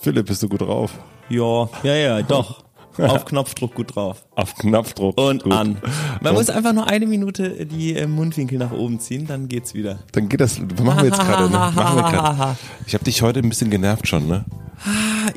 Philipp, 0.00 0.26
bist 0.26 0.42
du 0.42 0.48
gut 0.48 0.62
drauf? 0.62 0.92
Ja, 1.28 1.68
ja, 1.82 1.94
ja, 1.94 2.22
doch. 2.22 2.64
Auf 2.98 3.24
Knopfdruck 3.24 3.74
gut 3.74 3.94
drauf. 3.94 4.24
Auf 4.34 4.54
Knopfdruck. 4.56 5.18
Und 5.18 5.44
gut. 5.44 5.52
an. 5.52 5.78
Man 6.20 6.32
Und- 6.32 6.38
muss 6.38 6.50
einfach 6.50 6.72
nur 6.72 6.86
eine 6.88 7.06
Minute 7.06 7.64
die 7.66 7.94
äh, 7.94 8.06
Mundwinkel 8.06 8.58
nach 8.58 8.72
oben 8.72 8.98
ziehen, 8.98 9.26
dann 9.26 9.48
geht's 9.48 9.74
wieder. 9.74 10.00
Dann 10.12 10.28
geht 10.28 10.40
das, 10.40 10.58
machen 10.58 10.98
wir 10.98 11.04
jetzt 11.04 11.18
gerade, 11.20 11.44
ne? 11.44 11.50
Machen 11.74 11.96
wir 11.96 12.10
gerade. 12.10 12.56
Ich 12.86 12.94
habe 12.94 13.04
dich 13.04 13.22
heute 13.22 13.40
ein 13.40 13.48
bisschen 13.48 13.70
genervt 13.70 14.08
schon, 14.08 14.26
ne? 14.26 14.44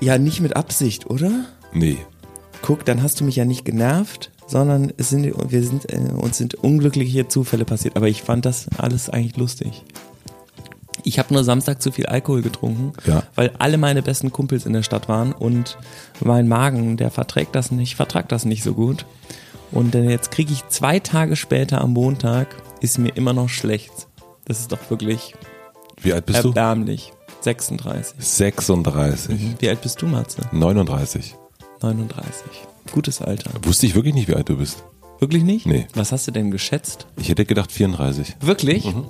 Ja, 0.01 0.17
nicht 0.17 0.41
mit 0.41 0.55
Absicht, 0.55 1.09
oder? 1.09 1.29
Nee. 1.73 1.97
Guck, 2.61 2.85
dann 2.85 3.03
hast 3.03 3.19
du 3.19 3.23
mich 3.23 3.35
ja 3.35 3.45
nicht 3.45 3.65
genervt, 3.65 4.31
sondern 4.47 4.91
es 4.97 5.09
sind, 5.09 5.31
wir 5.51 5.63
sind, 5.63 5.91
äh, 5.93 5.97
uns 6.15 6.37
sind 6.37 6.55
unglückliche 6.55 7.27
Zufälle 7.27 7.65
passiert. 7.65 7.95
Aber 7.95 8.07
ich 8.07 8.23
fand 8.23 8.45
das 8.45 8.67
alles 8.77 9.09
eigentlich 9.09 9.37
lustig. 9.37 9.83
Ich 11.03 11.19
habe 11.19 11.33
nur 11.33 11.43
Samstag 11.43 11.81
zu 11.81 11.91
viel 11.91 12.05
Alkohol 12.05 12.41
getrunken, 12.41 12.93
Ja. 13.05 13.23
weil 13.35 13.51
alle 13.59 13.77
meine 13.77 14.01
besten 14.01 14.31
Kumpels 14.31 14.65
in 14.65 14.73
der 14.73 14.83
Stadt 14.83 15.09
waren 15.09 15.33
und 15.33 15.77
mein 16.23 16.47
Magen, 16.47 16.95
der 16.97 17.11
verträgt 17.11 17.55
das 17.55 17.71
nicht, 17.71 17.95
vertragt 17.95 18.31
das 18.31 18.45
nicht 18.45 18.63
so 18.63 18.73
gut. 18.73 19.05
Und 19.71 19.95
jetzt 19.95 20.31
kriege 20.31 20.53
ich 20.53 20.67
zwei 20.69 20.99
Tage 20.99 21.35
später 21.35 21.81
am 21.81 21.93
Montag, 21.93 22.47
ist 22.79 22.99
mir 22.99 23.09
immer 23.15 23.33
noch 23.33 23.49
schlecht. 23.49 23.91
Das 24.45 24.59
ist 24.59 24.71
doch 24.71 24.89
wirklich 24.89 25.33
Wie 26.01 26.13
alt 26.13 26.25
bist 26.25 26.43
du? 26.43 26.49
erbärmlich. 26.49 27.11
36. 27.41 28.15
36. 28.19 29.35
Wie 29.59 29.67
alt 29.69 29.81
bist 29.81 30.01
du, 30.01 30.05
Matze? 30.07 30.41
39. 30.51 31.35
39. 31.81 32.43
Gutes 32.91 33.21
Alter. 33.21 33.51
Wusste 33.63 33.85
ich 33.85 33.95
wirklich 33.95 34.13
nicht, 34.13 34.27
wie 34.29 34.35
alt 34.35 34.47
du 34.47 34.57
bist. 34.57 34.83
Wirklich 35.19 35.43
nicht? 35.43 35.65
Nee. 35.65 35.87
Was 35.93 36.11
hast 36.11 36.27
du 36.27 36.31
denn 36.31 36.51
geschätzt? 36.51 37.07
Ich 37.17 37.29
hätte 37.29 37.45
gedacht 37.45 37.71
34. 37.71 38.35
Wirklich? 38.41 38.85
Mhm. 38.85 39.05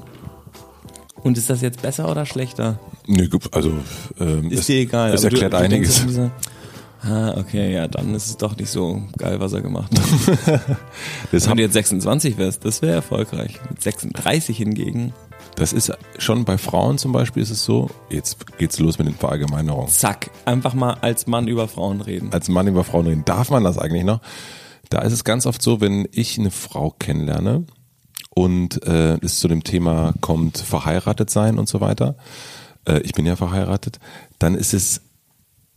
Und 1.24 1.38
ist 1.38 1.50
das 1.50 1.62
jetzt 1.62 1.82
besser 1.82 2.10
oder 2.10 2.26
schlechter? 2.26 2.80
Nee, 3.08 3.28
gut, 3.28 3.54
also 3.54 3.72
ähm, 4.20 4.52
Ist 4.52 4.62
es, 4.62 4.66
dir 4.68 4.82
egal. 4.82 5.12
Aber 5.12 5.24
erklärt 5.24 5.54
du, 5.54 5.58
du 5.58 5.64
einiges. 5.64 6.06
so, 6.08 6.32
ah, 7.02 7.36
okay, 7.38 7.74
ja, 7.74 7.88
dann 7.88 8.14
ist 8.14 8.28
es 8.28 8.38
doch 8.38 8.58
nicht 8.58 8.70
so 8.70 9.02
geil, 9.18 9.40
was 9.40 9.54
er 9.54 9.62
gemacht 9.62 9.92
hat. 9.98 10.62
das, 11.32 11.48
Wenn 11.48 11.58
du 11.58 11.64
jetzt 11.64 11.74
26 11.74 12.38
wärst, 12.38 12.66
das 12.66 12.82
wäre 12.82 12.94
erfolgreich. 12.94 13.60
Mit 13.70 13.82
36 13.82 14.58
hingegen, 14.58 15.14
das 15.56 15.72
ist 15.72 15.94
schon 16.18 16.44
bei 16.46 16.58
Frauen 16.58 16.98
zum 16.98 17.12
Beispiel 17.14 17.44
ist 17.44 17.52
es 17.52 17.64
so, 17.64 17.90
jetzt 18.10 18.58
geht's 18.58 18.80
los 18.80 18.98
mit 18.98 19.08
den 19.08 19.16
Verallgemeinerungen. 19.16 19.88
zack, 19.90 20.30
einfach 20.46 20.74
mal 20.74 20.96
als 21.02 21.28
Mann 21.28 21.48
über 21.48 21.68
Frauen 21.68 22.02
reden. 22.02 22.34
Als 22.34 22.50
Mann 22.50 22.68
über 22.68 22.84
Frauen 22.84 23.08
reden, 23.08 23.26
darf 23.26 23.50
man 23.50 23.64
das 23.64 23.78
eigentlich 23.78 24.04
noch? 24.04 24.20
Da 24.90 25.02
ist 25.02 25.14
es 25.14 25.24
ganz 25.24 25.46
oft 25.46 25.62
so, 25.62 25.80
wenn 25.80 26.08
ich 26.12 26.38
eine 26.38 26.52
Frau 26.52 26.94
kennenlerne 26.98 27.66
und 28.36 28.86
äh, 28.86 29.18
es 29.22 29.40
zu 29.40 29.48
dem 29.48 29.64
Thema 29.64 30.14
kommt, 30.22 30.58
verheiratet 30.58 31.30
sein 31.30 31.58
und 31.58 31.68
so 31.68 31.82
weiter, 31.82 32.16
äh, 32.88 33.00
ich 33.02 33.14
bin 33.14 33.26
ja 33.26 33.36
verheiratet, 33.36 34.00
dann 34.40 34.56
ist 34.56 34.74
es 34.74 35.02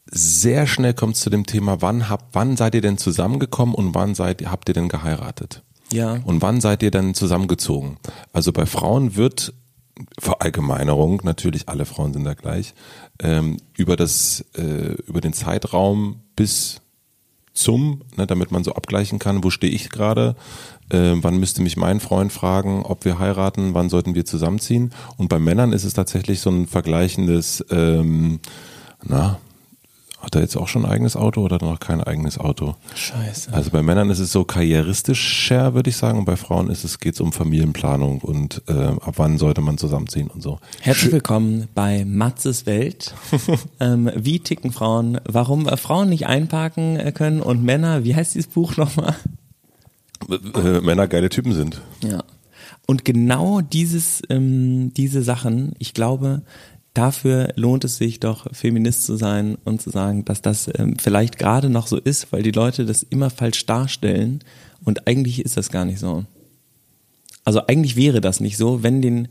sehr 0.09 0.67
schnell 0.67 0.95
kommt 0.95 1.17
es 1.17 1.21
zu 1.21 1.31
dem 1.31 1.47
Thema, 1.47 1.83
wann 1.83 2.09
habt, 2.09 2.35
wann 2.35 2.57
seid 2.57 2.75
ihr 2.75 2.81
denn 2.81 2.97
zusammengekommen 2.97 3.75
und 3.75 3.95
wann 3.95 4.15
seid, 4.15 4.47
habt 4.47 4.69
ihr 4.69 4.75
denn 4.75 4.89
geheiratet? 4.89 5.63
Ja. 5.93 6.21
Und 6.25 6.43
wann 6.43 6.61
seid 6.61 6.83
ihr 6.83 6.91
dann 6.91 7.15
zusammengezogen? 7.15 7.99
Also 8.33 8.53
bei 8.53 8.67
Frauen 8.67 9.17
wird 9.17 9.53
Verallgemeinerung, 10.19 11.23
natürlich 11.25 11.69
alle 11.69 11.87
Frauen 11.87 12.13
sind 12.13 12.25
da 12.25 12.35
gleich, 12.35 12.75
ähm, 13.21 13.57
über 13.77 13.97
das, 13.97 14.45
äh, 14.55 14.95
über 15.07 15.21
den 15.21 15.33
Zeitraum 15.33 16.21
bis 16.37 16.83
zum, 17.55 18.03
ne, 18.17 18.27
damit 18.27 18.51
man 18.51 18.63
so 18.63 18.75
abgleichen 18.75 19.19
kann, 19.19 19.43
wo 19.43 19.51
stehe 19.51 19.73
ich 19.73 19.89
gerade, 19.89 20.37
äh, 20.91 21.15
wann 21.17 21.39
müsste 21.39 21.63
mich 21.63 21.77
mein 21.77 22.01
Freund 22.01 22.33
fragen, 22.33 22.83
ob 22.83 23.05
wir 23.05 23.19
heiraten, 23.19 23.75
wann 23.75 23.89
sollten 23.89 24.15
wir 24.15 24.25
zusammenziehen. 24.25 24.93
Und 25.17 25.29
bei 25.29 25.39
Männern 25.39 25.73
ist 25.73 25.85
es 25.85 25.95
tatsächlich 25.95 26.41
so 26.41 26.51
ein 26.51 26.67
vergleichendes, 26.67 27.65
ähm, 27.71 28.41
na, 29.05 29.39
hat 30.27 30.35
er 30.35 30.41
jetzt 30.41 30.57
auch 30.57 30.67
schon 30.67 30.85
ein 30.85 30.91
eigenes 30.91 31.15
Auto 31.15 31.41
oder 31.43 31.59
noch 31.63 31.79
kein 31.79 32.03
eigenes 32.03 32.37
Auto? 32.37 32.75
Scheiße. 32.97 33.53
Also 33.53 33.71
bei 33.71 33.81
Männern 33.81 34.11
ist 34.11 34.19
es 34.19 34.33
so 34.33 34.43
karrieristischer, 34.45 35.75
würde 35.75 35.91
ich 35.91 35.97
sagen, 35.97 36.19
und 36.19 36.25
bei 36.25 36.37
Frauen 36.37 36.69
ist 36.69 36.83
es 36.83 36.99
geht's 36.99 37.21
um 37.21 37.33
Familienplanung 37.33 38.21
und 38.23 38.61
äh, 38.67 38.73
ab 38.73 39.15
wann 39.19 39.39
sollte 39.39 39.61
man 39.61 39.79
zusammenziehen 39.79 40.27
und 40.29 40.43
so. 40.43 40.59
Herzlich 40.81 41.13
willkommen 41.13 41.69
bei 41.77 42.05
Matzes 42.05 42.67
Welt. 42.67 43.15
ähm, 43.81 44.11
wie 44.17 44.41
ticken 44.41 44.73
Frauen? 44.73 45.21
Warum 45.27 45.69
äh, 45.69 45.77
Frauen 45.77 46.09
nicht 46.09 46.27
einparken 46.27 46.99
äh, 46.99 47.13
können 47.13 47.41
und 47.41 47.63
Männer, 47.63 48.03
wie 48.03 48.17
heißt 48.17 48.35
dieses 48.35 48.51
Buch 48.51 48.77
nochmal? 48.77 49.15
Äh, 50.29 50.81
Männer 50.81 51.09
geile 51.09 51.29
Typen 51.29 51.53
sind. 51.53 51.81
Ja. 52.03 52.25
Und 52.87 53.05
genau 53.05 53.61
dieses, 53.61 54.23
ähm, 54.29 54.93
diese 54.95 55.23
Sachen, 55.23 55.73
ich 55.79 55.95
glaube, 55.95 56.43
dafür 56.95 57.53
lohnt 57.57 57.85
es 57.85 57.97
sich 57.99 58.21
doch, 58.21 58.47
Feminist 58.53 59.05
zu 59.05 59.17
sein 59.17 59.59
und 59.65 59.83
zu 59.83 59.91
sagen, 59.91 60.25
dass 60.25 60.41
das 60.41 60.71
ähm, 60.79 60.97
vielleicht 60.99 61.39
gerade 61.39 61.69
noch 61.69 61.87
so 61.87 61.99
ist, 61.99 62.33
weil 62.33 62.43
die 62.43 62.53
Leute 62.53 62.87
das 62.87 63.03
immer 63.03 63.31
falsch 63.31 63.67
darstellen 63.67 64.41
und 64.85 65.07
eigentlich 65.07 65.45
ist 65.45 65.57
das 65.57 65.71
gar 65.71 65.85
nicht 65.85 65.99
so. 65.99 66.25
Also 67.45 67.67
eigentlich 67.67 67.97
wäre 67.97 68.21
das 68.21 68.41
nicht 68.41 68.57
so, 68.57 68.83
wenn 68.83 69.03
den, 69.03 69.29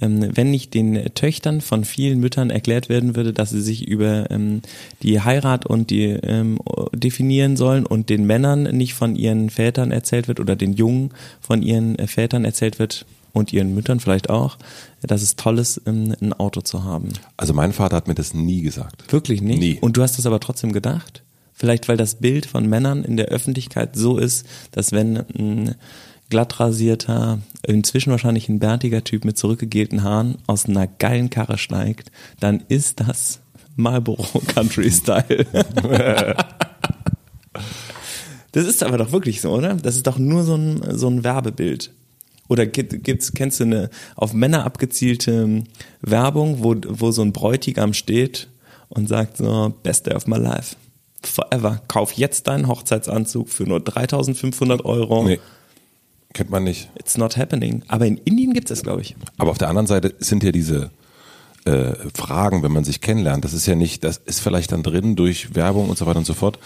wenn 0.00 0.50
nicht 0.50 0.74
den 0.74 1.12
Töchtern 1.14 1.60
von 1.60 1.84
vielen 1.84 2.20
Müttern 2.20 2.50
erklärt 2.50 2.88
werden 2.88 3.16
würde, 3.16 3.32
dass 3.32 3.50
sie 3.50 3.60
sich 3.60 3.86
über 3.86 4.30
ähm, 4.30 4.62
die 5.02 5.20
Heirat 5.20 5.66
und 5.66 5.90
die 5.90 6.06
ähm, 6.06 6.58
definieren 6.94 7.56
sollen 7.56 7.84
und 7.84 8.08
den 8.08 8.24
Männern 8.24 8.62
nicht 8.76 8.94
von 8.94 9.16
ihren 9.16 9.50
Vätern 9.50 9.90
erzählt 9.90 10.28
wird 10.28 10.38
oder 10.40 10.54
den 10.54 10.72
Jungen 10.72 11.10
von 11.40 11.62
ihren 11.62 11.98
äh, 11.98 12.06
Vätern 12.06 12.44
erzählt 12.44 12.78
wird 12.78 13.06
und 13.32 13.52
ihren 13.52 13.74
Müttern 13.74 14.00
vielleicht 14.00 14.30
auch, 14.30 14.56
dass 15.02 15.22
es 15.22 15.36
toll 15.36 15.58
ist, 15.58 15.82
ähm, 15.86 16.14
ein 16.20 16.32
Auto 16.32 16.60
zu 16.60 16.84
haben. 16.84 17.08
Also 17.36 17.52
mein 17.52 17.72
Vater 17.72 17.96
hat 17.96 18.08
mir 18.08 18.14
das 18.14 18.34
nie 18.34 18.62
gesagt. 18.62 19.12
Wirklich 19.12 19.42
nicht? 19.42 19.58
Nie. 19.58 19.78
Und 19.80 19.96
du 19.96 20.02
hast 20.02 20.18
das 20.18 20.26
aber 20.26 20.38
trotzdem 20.40 20.72
gedacht? 20.72 21.22
Vielleicht, 21.52 21.88
weil 21.88 21.96
das 21.96 22.14
Bild 22.16 22.46
von 22.46 22.68
Männern 22.68 23.02
in 23.02 23.16
der 23.16 23.26
Öffentlichkeit 23.26 23.96
so 23.96 24.16
ist, 24.16 24.46
dass 24.70 24.92
wenn 24.92 25.16
ein 25.16 25.74
glatt 26.28 26.60
rasierter, 26.60 27.38
inzwischen 27.66 28.10
wahrscheinlich 28.10 28.48
ein 28.48 28.58
bärtiger 28.58 29.04
Typ 29.04 29.24
mit 29.24 29.38
zurückgegelten 29.38 30.02
Haaren 30.02 30.38
aus 30.46 30.66
einer 30.66 30.86
geilen 30.86 31.30
Karre 31.30 31.58
steigt, 31.58 32.10
dann 32.40 32.62
ist 32.68 33.00
das 33.00 33.40
Marlboro 33.76 34.40
Country 34.40 34.90
Style. 34.90 35.46
das 38.52 38.66
ist 38.66 38.82
aber 38.82 38.98
doch 38.98 39.12
wirklich 39.12 39.40
so, 39.40 39.52
oder? 39.52 39.74
Das 39.74 39.96
ist 39.96 40.06
doch 40.06 40.18
nur 40.18 40.44
so 40.44 40.56
ein, 40.56 40.98
so 40.98 41.08
ein 41.08 41.24
Werbebild. 41.24 41.92
Oder 42.48 42.66
gibt, 42.66 43.04
gibt's, 43.04 43.32
kennst 43.32 43.60
du 43.60 43.64
eine 43.64 43.90
auf 44.16 44.32
Männer 44.32 44.64
abgezielte 44.64 45.64
Werbung, 46.00 46.62
wo, 46.62 46.74
wo 46.86 47.10
so 47.10 47.22
ein 47.22 47.32
Bräutigam 47.32 47.92
steht 47.92 48.48
und 48.88 49.06
sagt 49.08 49.36
so, 49.36 49.74
best 49.82 50.06
day 50.06 50.14
of 50.14 50.26
my 50.26 50.38
life. 50.38 50.76
Forever. 51.22 51.82
Kauf 51.88 52.12
jetzt 52.12 52.46
deinen 52.46 52.68
Hochzeitsanzug 52.68 53.48
für 53.48 53.64
nur 53.64 53.80
3500 53.80 54.84
Euro. 54.84 55.24
Nee, 55.24 55.40
kennt 56.32 56.50
man 56.50 56.64
nicht. 56.64 56.90
It's 56.98 57.16
not 57.16 57.36
happening. 57.36 57.82
Aber 57.88 58.06
in 58.06 58.18
Indien 58.18 58.52
gibt 58.52 58.70
es, 58.70 58.82
glaube 58.82 59.00
ich. 59.00 59.16
Aber 59.38 59.50
auf 59.50 59.58
der 59.58 59.68
anderen 59.68 59.86
Seite 59.86 60.14
sind 60.18 60.42
ja 60.42 60.52
diese 60.52 60.90
äh, 61.64 61.94
Fragen, 62.14 62.62
wenn 62.62 62.72
man 62.72 62.84
sich 62.84 63.00
kennenlernt, 63.00 63.44
das 63.44 63.52
ist 63.52 63.66
ja 63.66 63.74
nicht, 63.74 64.04
das 64.04 64.18
ist 64.18 64.40
vielleicht 64.40 64.72
dann 64.72 64.82
drin 64.82 65.16
durch 65.16 65.54
Werbung 65.54 65.88
und 65.88 65.98
so 65.98 66.06
weiter 66.06 66.18
und 66.18 66.26
so 66.26 66.34
fort, 66.34 66.58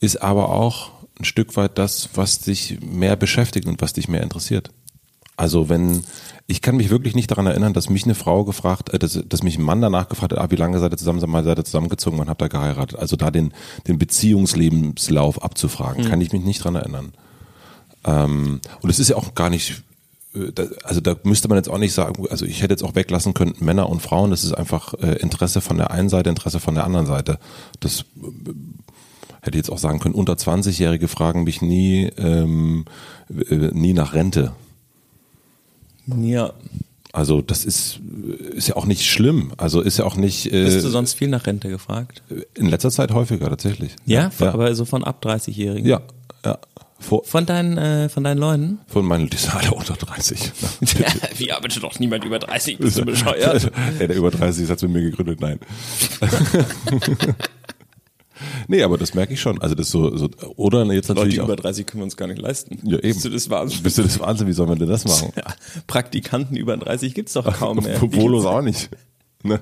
ist 0.00 0.22
aber 0.22 0.50
auch 0.50 0.90
ein 1.18 1.24
Stück 1.24 1.56
weit 1.56 1.78
das, 1.78 2.10
was 2.14 2.40
dich 2.40 2.78
mehr 2.80 3.16
beschäftigt 3.16 3.66
und 3.66 3.82
was 3.82 3.92
dich 3.92 4.08
mehr 4.08 4.22
interessiert. 4.22 4.70
Also 5.36 5.68
wenn, 5.68 6.02
ich 6.48 6.62
kann 6.62 6.76
mich 6.76 6.90
wirklich 6.90 7.14
nicht 7.14 7.30
daran 7.30 7.46
erinnern, 7.46 7.72
dass 7.72 7.88
mich 7.88 8.04
eine 8.04 8.16
Frau 8.16 8.44
gefragt, 8.44 8.92
äh, 8.92 8.98
dass, 8.98 9.20
dass 9.28 9.42
mich 9.42 9.58
ein 9.58 9.62
Mann 9.62 9.80
danach 9.80 10.08
gefragt 10.08 10.32
hat, 10.32 10.38
ah, 10.40 10.50
wie 10.50 10.56
lange 10.56 10.78
seid 10.80 10.92
ihr 10.92 10.98
zusammen, 10.98 11.20
seid 11.20 11.58
ihr 11.58 11.64
zusammengezogen 11.64 12.18
und 12.18 12.28
habt 12.28 12.42
ihr 12.42 12.48
geheiratet? 12.48 12.98
Also 12.98 13.16
da 13.16 13.30
den, 13.30 13.52
den 13.86 13.98
Beziehungslebenslauf 13.98 15.42
abzufragen, 15.42 16.04
kann 16.06 16.20
ich 16.20 16.32
mich 16.32 16.42
nicht 16.42 16.64
dran 16.64 16.74
erinnern. 16.74 17.12
Ähm, 18.04 18.60
und 18.80 18.90
es 18.90 18.98
ist 18.98 19.10
ja 19.10 19.16
auch 19.16 19.34
gar 19.34 19.50
nicht, 19.50 19.82
äh, 20.34 20.50
also 20.84 21.00
da 21.00 21.16
müsste 21.22 21.48
man 21.48 21.56
jetzt 21.56 21.68
auch 21.68 21.78
nicht 21.78 21.92
sagen, 21.92 22.26
also 22.30 22.44
ich 22.44 22.62
hätte 22.62 22.72
jetzt 22.72 22.82
auch 22.82 22.94
weglassen 22.94 23.34
können, 23.34 23.54
Männer 23.60 23.88
und 23.88 24.00
Frauen, 24.00 24.30
das 24.30 24.44
ist 24.44 24.52
einfach 24.52 24.94
äh, 24.94 25.16
Interesse 25.16 25.60
von 25.60 25.76
der 25.76 25.90
einen 25.90 26.08
Seite, 26.08 26.30
Interesse 26.30 26.60
von 26.60 26.74
der 26.74 26.84
anderen 26.84 27.06
Seite. 27.06 27.38
Das 27.80 28.00
äh, 28.00 28.04
hätte 29.40 29.56
ich 29.58 29.64
jetzt 29.64 29.70
auch 29.70 29.78
sagen 29.78 30.00
können, 30.00 30.14
unter 30.14 30.34
20-Jährige 30.34 31.08
fragen 31.08 31.44
mich 31.44 31.62
nie, 31.62 32.10
ähm, 32.16 32.84
äh, 33.30 33.54
nie 33.54 33.92
nach 33.92 34.14
Rente. 34.14 34.52
Ja. 36.06 36.52
Also 37.12 37.40
das 37.40 37.64
ist, 37.64 38.00
ist 38.54 38.68
ja 38.68 38.76
auch 38.76 38.84
nicht 38.84 39.06
schlimm. 39.06 39.52
Also 39.56 39.80
ist 39.80 39.98
ja 39.98 40.04
auch 40.04 40.16
nicht 40.16 40.52
äh, 40.52 40.64
Bist 40.64 40.84
du 40.84 40.88
sonst 40.88 41.14
viel 41.14 41.28
nach 41.28 41.46
Rente 41.46 41.68
gefragt? 41.68 42.22
in 42.54 42.66
letzter 42.66 42.90
Zeit 42.90 43.12
häufiger 43.12 43.48
tatsächlich. 43.48 43.96
Ja, 44.04 44.30
ja. 44.38 44.52
aber 44.52 44.74
so 44.74 44.84
von 44.84 45.04
ab 45.04 45.24
30-Jährigen. 45.24 45.88
ja, 45.88 46.02
ja. 46.44 46.58
Vor, 47.00 47.22
Von 47.24 47.46
deinen, 47.46 47.78
äh, 47.78 48.08
von 48.08 48.24
deinen 48.24 48.38
Leuten? 48.38 48.80
von 48.88 49.04
meinen, 49.04 49.30
die 49.30 49.36
sind 49.36 49.54
alle 49.54 49.70
unter 49.72 49.94
30. 49.94 50.50
Wie 51.38 51.52
arbeitet 51.52 51.82
doch 51.82 51.98
niemand 52.00 52.24
über 52.24 52.38
30? 52.40 52.78
Bist 52.78 52.98
du 52.98 53.04
bescheuert? 53.04 53.70
Ey, 54.00 54.08
der 54.08 54.16
über 54.16 54.30
30 54.32 54.68
hat 54.68 54.82
mit 54.82 54.90
mir 54.92 55.02
gegründet, 55.02 55.40
nein. 55.40 55.60
nee, 58.68 58.82
aber 58.82 58.98
das 58.98 59.14
merke 59.14 59.32
ich 59.34 59.40
schon. 59.40 59.60
Also 59.60 59.74
das 59.74 59.90
so, 59.90 60.16
so 60.16 60.28
oder 60.56 60.84
jetzt 60.92 61.08
Leute 61.08 61.20
natürlich 61.20 61.36
über 61.38 61.52
auch, 61.52 61.56
30 61.56 61.86
können 61.86 62.00
wir 62.00 62.04
uns 62.04 62.16
gar 62.16 62.26
nicht 62.26 62.40
leisten. 62.40 62.78
Ja, 62.82 62.96
eben. 62.98 63.02
Bist 63.14 63.24
du 63.24 63.30
das 63.30 63.50
Wahnsinn? 63.50 63.82
bist 63.82 63.98
du 63.98 64.02
das 64.02 64.18
Wahnsinn, 64.20 64.46
wie 64.48 64.52
soll 64.52 64.66
man 64.66 64.78
denn 64.78 64.88
das 64.88 65.04
machen? 65.04 65.32
Ja, 65.36 65.44
Praktikanten 65.86 66.56
über 66.56 66.76
30 66.76 67.14
gibt's 67.14 67.32
doch 67.34 67.44
kaum 67.58 67.78
mehr. 67.78 67.98
Polos 67.98 68.44
auch 68.44 68.62
nicht. 68.62 68.90
Ne? 69.42 69.60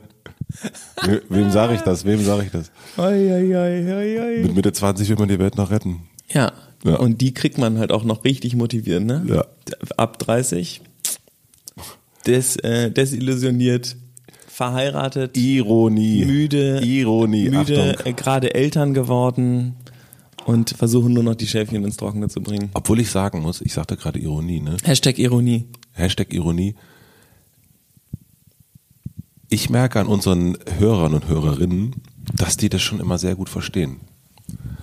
We- 1.02 1.22
Wem 1.28 1.50
sage 1.50 1.74
ich 1.74 1.80
das? 1.82 2.04
Wem 2.04 2.22
sage 2.24 2.44
ich 2.44 2.50
das? 2.50 2.70
Oi, 2.96 3.04
oi, 3.04 3.56
oi, 3.56 3.92
oi, 3.94 4.20
oi. 4.20 4.42
Mit 4.42 4.54
Mitte 4.54 4.72
20 4.72 5.08
will 5.10 5.16
man 5.16 5.28
die 5.28 5.38
Welt 5.38 5.56
noch 5.56 5.70
retten. 5.70 6.08
Ja. 6.30 6.52
Ja. 6.84 6.96
Und 6.96 7.20
die 7.20 7.34
kriegt 7.34 7.58
man 7.58 7.78
halt 7.78 7.92
auch 7.92 8.04
noch 8.04 8.24
richtig 8.24 8.54
motiviert, 8.54 9.04
ne? 9.04 9.24
Ja. 9.28 9.46
Ab 9.96 10.18
30 10.18 10.82
des, 12.26 12.56
äh, 12.56 12.90
desillusioniert, 12.90 13.96
verheiratet, 14.48 15.36
Ironie. 15.36 16.24
müde, 16.24 16.80
Ironie. 16.82 17.50
müde, 17.50 17.98
äh, 18.04 18.12
gerade 18.12 18.54
Eltern 18.54 18.94
geworden 18.94 19.74
und 20.46 20.70
versuchen 20.70 21.12
nur 21.12 21.22
noch 21.22 21.34
die 21.34 21.46
Schäfchen 21.46 21.84
ins 21.84 21.96
Trockene 21.96 22.28
zu 22.28 22.40
bringen. 22.40 22.70
Obwohl 22.74 23.00
ich 23.00 23.10
sagen 23.10 23.40
muss, 23.40 23.60
ich 23.60 23.72
sagte 23.72 23.96
gerade 23.96 24.18
Ironie, 24.18 24.60
ne? 24.60 24.76
Hashtag 24.84 25.18
Ironie. 25.18 25.66
Hashtag 25.92 26.32
Ironie. 26.32 26.74
Ich 29.48 29.70
merke 29.70 30.00
an 30.00 30.06
unseren 30.06 30.56
Hörern 30.78 31.14
und 31.14 31.28
Hörerinnen, 31.28 31.94
dass 32.34 32.56
die 32.56 32.68
das 32.68 32.82
schon 32.82 33.00
immer 33.00 33.18
sehr 33.18 33.34
gut 33.36 33.48
verstehen. 33.48 34.00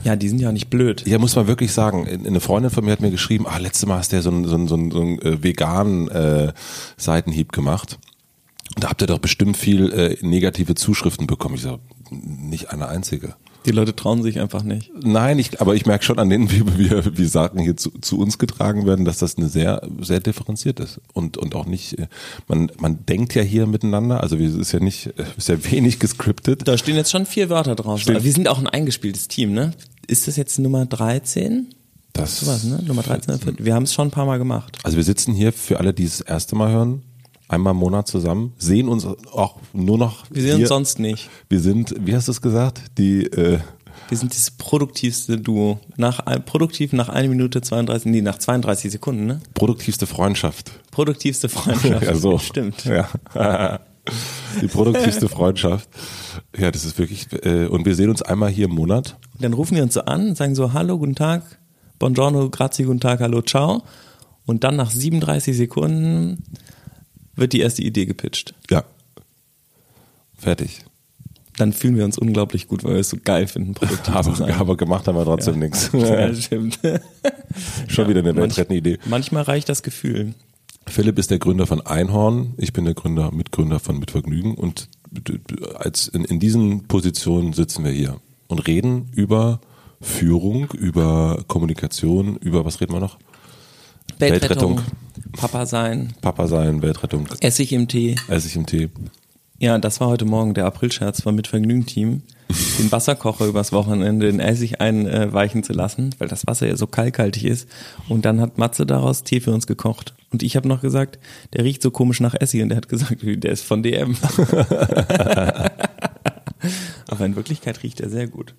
Ja, 0.03 0.15
die 0.17 0.27
sind 0.27 0.39
ja 0.39 0.51
nicht 0.51 0.69
blöd. 0.69 1.05
Ja, 1.07 1.17
muss 1.17 1.35
man 1.35 1.47
wirklich 1.47 1.71
sagen. 1.71 2.07
Eine 2.07 2.41
Freundin 2.41 2.71
von 2.71 2.83
mir 2.83 2.91
hat 2.91 2.99
mir 2.99 3.11
geschrieben, 3.11 3.45
ah, 3.47 3.57
letztes 3.57 3.87
Mal 3.87 3.97
hast 3.97 4.11
du 4.11 4.17
ja 4.17 4.21
so 4.21 4.31
einen, 4.31 4.45
so 4.45 4.67
so 4.67 4.75
einen, 4.75 4.91
so 4.91 5.01
einen 5.01 5.19
äh, 5.19 5.43
veganen 5.43 6.09
äh, 6.09 6.53
Seitenhieb 6.97 7.53
gemacht. 7.53 7.99
Da 8.77 8.89
habt 8.89 9.01
ihr 9.01 9.07
doch 9.07 9.19
bestimmt 9.19 9.55
viel 9.55 9.91
äh, 9.93 10.17
negative 10.21 10.75
Zuschriften 10.75 11.27
bekommen. 11.27 11.55
Ich 11.55 11.61
sage, 11.61 11.79
nicht 12.09 12.71
eine 12.71 12.87
einzige. 12.87 13.35
Die 13.65 13.71
Leute 13.71 13.95
trauen 13.95 14.23
sich 14.23 14.39
einfach 14.39 14.63
nicht. 14.63 14.91
Nein, 15.01 15.39
ich, 15.39 15.61
aber 15.61 15.75
ich 15.75 15.85
merke 15.85 16.03
schon 16.03 16.19
an 16.19 16.29
denen, 16.29 16.51
wie, 16.51 16.61
wie, 16.77 17.17
wie 17.17 17.25
Sachen 17.25 17.59
hier 17.59 17.77
zu, 17.77 17.91
zu 18.01 18.19
uns 18.19 18.37
getragen 18.37 18.85
werden, 18.85 19.05
dass 19.05 19.17
das 19.17 19.37
eine 19.37 19.49
sehr, 19.49 19.81
sehr 20.01 20.19
differenziert 20.19 20.79
ist. 20.79 20.99
Und, 21.13 21.37
und 21.37 21.55
auch 21.55 21.65
nicht, 21.65 21.97
äh, 21.99 22.07
man, 22.47 22.71
man 22.79 23.05
denkt 23.05 23.35
ja 23.35 23.41
hier 23.41 23.65
miteinander, 23.65 24.21
also 24.21 24.35
es 24.37 24.55
ist 24.55 24.71
ja 24.71 24.79
nicht, 24.79 25.07
ist 25.37 25.49
ja 25.49 25.71
wenig 25.71 25.99
gescriptet. 25.99 26.67
Da 26.67 26.77
stehen 26.77 26.95
jetzt 26.95 27.11
schon 27.11 27.25
vier 27.25 27.49
Wörter 27.49 27.75
drauf. 27.75 28.05
Wir 28.05 28.19
sind 28.31 28.47
auch 28.47 28.59
ein 28.59 28.67
eingespieltes 28.67 29.27
Team, 29.27 29.53
ne? 29.53 29.73
Ist 30.07 30.27
das 30.27 30.35
jetzt 30.35 30.59
Nummer 30.59 30.85
13? 30.85 31.67
Das, 32.11 32.41
Sowas, 32.41 32.63
ne? 32.63 32.81
Nummer 32.85 33.01
13. 33.01 33.57
Wir 33.57 33.73
haben 33.73 33.83
es 33.83 33.93
schon 33.93 34.09
ein 34.09 34.11
paar 34.11 34.25
Mal 34.25 34.37
gemacht. 34.37 34.77
Also 34.83 34.97
wir 34.97 35.03
sitzen 35.03 35.33
hier 35.33 35.51
für 35.51 35.79
alle, 35.79 35.93
die 35.93 36.03
es 36.03 36.19
das 36.19 36.27
erste 36.27 36.55
Mal 36.55 36.71
hören, 36.71 37.01
einmal 37.53 37.71
im 37.71 37.77
Monat 37.77 38.07
zusammen, 38.07 38.53
sehen 38.57 38.87
uns 38.87 39.05
auch 39.05 39.57
nur 39.73 39.97
noch. 39.97 40.25
Wir 40.29 40.41
sehen 40.41 40.59
uns 40.59 40.69
sonst 40.69 40.99
nicht. 40.99 41.29
Wir 41.49 41.59
sind, 41.59 41.93
wie 41.99 42.15
hast 42.15 42.27
du 42.27 42.31
es 42.31 42.41
gesagt? 42.41 42.81
Die, 42.97 43.25
äh, 43.25 43.59
Wir 44.09 44.17
sind 44.17 44.33
das 44.35 44.51
produktivste 44.51 45.37
Duo. 45.37 45.79
Nach, 45.95 46.23
produktiv 46.45 46.93
nach 46.93 47.09
1 47.09 47.29
Minute 47.29 47.61
32, 47.61 48.11
nee, 48.11 48.21
nach 48.21 48.37
32 48.37 48.91
Sekunden, 48.91 49.25
ne? 49.25 49.41
produktivste 49.53 50.07
Freundschaft. 50.07 50.71
Produktivste 50.91 51.49
Freundschaft. 51.57 52.03
Ja, 52.03 52.15
so. 52.15 52.37
Stimmt. 52.39 52.85
Ja. 52.85 53.09
Die 54.61 54.67
produktivste 54.67 55.29
Freundschaft. 55.29 55.87
Ja, 56.57 56.71
das 56.71 56.83
ist 56.83 56.97
wirklich, 56.97 57.27
äh, 57.45 57.67
und 57.67 57.85
wir 57.85 57.95
sehen 57.95 58.09
uns 58.09 58.21
einmal 58.21 58.49
hier 58.49 58.65
im 58.65 58.75
Monat. 58.75 59.17
Dann 59.39 59.53
rufen 59.53 59.75
die 59.75 59.81
uns 59.81 59.93
so 59.93 60.01
an 60.01 60.35
sagen 60.35 60.55
so, 60.55 60.73
hallo, 60.73 60.97
guten 60.97 61.15
Tag, 61.15 61.43
buongiorno, 61.99 62.49
grazie, 62.49 62.83
guten 62.83 62.99
Tag, 62.99 63.21
hallo, 63.21 63.41
ciao. 63.41 63.83
Und 64.45 64.65
dann 64.65 64.75
nach 64.75 64.91
37 64.91 65.55
Sekunden 65.55 66.43
wird 67.35 67.53
die 67.53 67.59
erste 67.61 67.81
Idee 67.81 68.05
gepitcht. 68.05 68.53
Ja. 68.69 68.83
Fertig. 70.37 70.79
Dann 71.57 71.71
fühlen 71.71 71.95
wir 71.95 72.05
uns 72.05 72.17
unglaublich 72.17 72.67
gut, 72.67 72.83
weil 72.83 72.93
wir 72.93 72.99
es 72.99 73.09
so 73.09 73.17
geil 73.23 73.45
finden, 73.47 73.75
produktiv 73.75 74.03
zu 74.05 74.11
Aber, 74.11 74.35
sein. 74.35 74.51
aber 74.55 74.75
gemacht 74.75 75.07
haben 75.07 75.15
wir 75.15 75.23
trotzdem 75.23 75.59
nichts. 75.59 75.91
Ja, 75.93 76.33
stimmt. 76.33 76.79
Schon 77.87 78.07
wieder 78.09 78.19
eine 78.21 78.31
Manch- 78.33 78.41
weltrettende 78.41 78.77
Idee. 78.77 78.99
Manchmal 79.05 79.43
reicht 79.43 79.69
das 79.69 79.83
Gefühl. 79.83 80.33
Philipp 80.87 81.17
ist 81.19 81.31
der 81.31 81.39
Gründer 81.39 81.65
von 81.67 81.79
Einhorn, 81.85 82.55
ich 82.57 82.73
bin 82.73 82.83
der 82.85 82.93
Gründer, 82.93 83.31
Mitgründer 83.31 83.79
von 83.79 83.99
Mitvergnügen 83.99 84.55
und 84.55 84.89
als 85.75 86.07
in, 86.07 86.25
in 86.25 86.39
diesen 86.39 86.87
Positionen 86.87 87.53
sitzen 87.53 87.85
wir 87.85 87.91
hier 87.91 88.19
und 88.47 88.67
reden 88.67 89.09
über 89.13 89.61
Führung, 90.01 90.71
über 90.71 91.45
Kommunikation, 91.47 92.35
über 92.37 92.65
was 92.65 92.81
reden 92.81 92.91
wir 92.93 92.99
noch? 92.99 93.17
Weltrettung. 94.19 94.81
Papa 95.37 95.65
sein, 95.65 96.13
Papa 96.21 96.47
sein, 96.47 96.81
Weltrettung, 96.81 97.27
Essig 97.41 97.73
im 97.73 97.87
Tee. 97.87 98.15
Essig 98.27 98.55
im 98.55 98.65
Tee. 98.65 98.89
Ja, 99.59 99.77
das 99.77 99.99
war 99.99 100.07
heute 100.09 100.25
Morgen 100.25 100.53
der 100.53 100.65
Aprilscherz 100.65 101.21
vom 101.21 101.35
Mitvergnügen-Team, 101.35 102.21
den 102.79 102.91
Wasserkocher 102.91 103.45
übers 103.45 103.71
Wochenende 103.71 104.27
in 104.27 104.39
Essig 104.39 104.81
einweichen 104.81 105.63
zu 105.63 105.73
lassen, 105.73 106.13
weil 106.17 106.27
das 106.27 106.45
Wasser 106.47 106.67
ja 106.67 106.75
so 106.75 106.85
kalkhaltig 106.87 107.45
ist. 107.45 107.69
Und 108.09 108.25
dann 108.25 108.41
hat 108.41 108.57
Matze 108.57 108.85
daraus 108.85 109.23
Tee 109.23 109.39
für 109.39 109.51
uns 109.51 109.65
gekocht. 109.67 110.13
Und 110.31 110.43
ich 110.43 110.55
habe 110.55 110.67
noch 110.67 110.81
gesagt, 110.81 111.19
der 111.53 111.63
riecht 111.63 111.81
so 111.81 111.91
komisch 111.91 112.19
nach 112.19 112.35
Essig. 112.35 112.61
Und 112.61 112.69
der 112.69 112.77
hat 112.77 112.89
gesagt, 112.89 113.17
der 113.23 113.51
ist 113.51 113.63
von 113.63 113.83
DM. 113.83 114.17
Aber 117.07 117.25
in 117.25 117.35
Wirklichkeit 117.35 117.83
riecht 117.83 118.01
er 118.01 118.09
sehr 118.09 118.27
gut. 118.27 118.53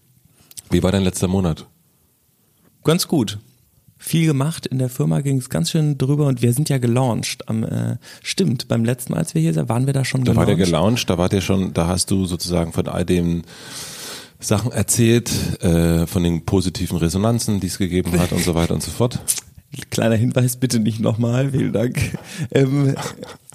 Wie 0.70 0.82
war 0.82 0.92
dein 0.92 1.04
letzter 1.04 1.28
Monat? 1.28 1.66
Ganz 2.82 3.08
gut. 3.08 3.38
Viel 4.06 4.26
gemacht, 4.26 4.66
in 4.66 4.78
der 4.78 4.90
Firma 4.90 5.22
ging 5.22 5.38
es 5.38 5.48
ganz 5.48 5.70
schön 5.70 5.96
drüber 5.96 6.26
und 6.26 6.42
wir 6.42 6.52
sind 6.52 6.68
ja 6.68 6.76
gelauncht. 6.76 7.48
Am, 7.48 7.64
äh, 7.64 7.96
stimmt, 8.22 8.68
beim 8.68 8.84
letzten 8.84 9.14
Mal, 9.14 9.20
als 9.20 9.34
wir 9.34 9.40
hier 9.40 9.54
sind, 9.54 9.70
waren 9.70 9.86
wir 9.86 9.94
da 9.94 10.04
schon 10.04 10.24
Da 10.24 10.36
war 10.36 10.44
gelauncht. 10.44 10.60
der 10.60 10.66
gelauncht, 10.66 11.08
da 11.08 11.16
war 11.16 11.28
der 11.30 11.40
schon, 11.40 11.72
da 11.72 11.86
hast 11.86 12.10
du 12.10 12.26
sozusagen 12.26 12.74
von 12.74 12.86
all 12.86 13.06
den 13.06 13.44
Sachen 14.40 14.72
erzählt, 14.72 15.30
äh, 15.62 16.06
von 16.06 16.22
den 16.22 16.44
positiven 16.44 16.98
Resonanzen, 16.98 17.60
die 17.60 17.68
es 17.68 17.78
gegeben 17.78 18.20
hat 18.20 18.32
und 18.32 18.44
so 18.44 18.54
weiter 18.54 18.74
und 18.74 18.82
so 18.82 18.90
fort. 18.90 19.20
Kleiner 19.88 20.16
Hinweis, 20.16 20.56
bitte 20.56 20.80
nicht 20.80 21.00
nochmal, 21.00 21.50
vielen 21.52 21.72
Dank. 21.72 21.98
Ähm, 22.50 22.94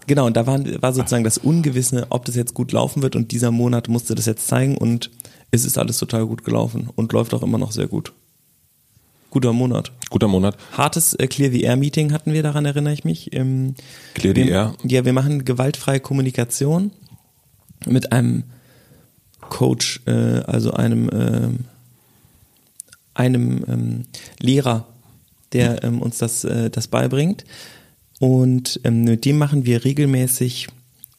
genau, 0.07 0.25
und 0.25 0.35
da 0.35 0.47
waren, 0.47 0.81
war 0.81 0.93
sozusagen 0.93 1.23
das 1.23 1.37
Ungewisse, 1.37 2.07
ob 2.09 2.25
das 2.25 2.35
jetzt 2.35 2.55
gut 2.55 2.71
laufen 2.71 3.03
wird 3.03 3.15
und 3.15 3.31
dieser 3.31 3.51
Monat 3.51 3.87
musste 3.87 4.15
das 4.15 4.25
jetzt 4.25 4.47
zeigen 4.47 4.79
und 4.79 5.11
es 5.51 5.63
ist 5.63 5.77
alles 5.77 5.99
total 5.99 6.25
gut 6.25 6.43
gelaufen 6.43 6.89
und 6.95 7.13
läuft 7.13 7.35
auch 7.35 7.43
immer 7.43 7.59
noch 7.59 7.71
sehr 7.71 7.87
gut. 7.87 8.13
Guter 9.29 9.53
Monat. 9.53 9.91
Guter 10.09 10.27
Monat. 10.27 10.57
Hartes 10.71 11.13
äh, 11.13 11.27
Clear 11.27 11.51
the 11.51 11.61
Air 11.61 11.75
Meeting 11.75 12.11
hatten 12.11 12.33
wir, 12.33 12.43
daran 12.43 12.65
erinnere 12.65 12.93
ich 12.93 13.03
mich. 13.03 13.33
Ähm, 13.33 13.75
Clear 14.15 14.35
the 14.35 14.45
wir, 14.45 14.51
Air? 14.51 14.73
Ja, 14.83 15.05
wir 15.05 15.13
machen 15.13 15.45
gewaltfreie 15.45 15.99
Kommunikation 15.99 16.91
mit 17.85 18.11
einem 18.11 18.43
Coach, 19.41 20.01
äh, 20.05 20.11
also 20.11 20.71
einem, 20.71 21.09
ähm, 21.13 21.59
einem 23.13 23.63
ähm, 23.67 24.05
Lehrer, 24.39 24.87
der 25.53 25.83
ähm, 25.83 26.01
uns 26.01 26.17
das, 26.17 26.43
äh, 26.43 26.69
das 26.69 26.87
beibringt. 26.87 27.45
Und 28.19 28.81
ähm, 28.83 29.03
mit 29.03 29.25
dem 29.25 29.37
machen 29.37 29.65
wir 29.65 29.85
regelmäßig 29.85 30.67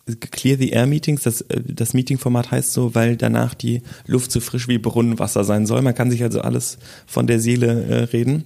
Clear 0.07 0.59
the 0.59 0.71
Air 0.71 0.87
Meetings. 0.87 1.23
Das, 1.23 1.43
äh, 1.43 1.61
das 1.67 1.95
Meetingformat 1.95 2.51
heißt 2.51 2.73
so, 2.73 2.95
weil 2.95 3.17
danach 3.17 3.55
die 3.55 3.83
Luft 4.07 4.33
so 4.33 4.41
frisch 4.41 4.69
wie 4.69 4.79
Brunnenwasser 4.79 5.45
sein 5.45 5.67
soll. 5.67 5.83
Man 5.83 5.95
kann 5.95 6.11
sich 6.11 6.23
also 6.23 6.41
alles 6.41 6.79
von 7.07 7.27
der 7.27 7.41
Seele 7.41 7.85
äh, 7.85 7.95
reden. 8.05 8.45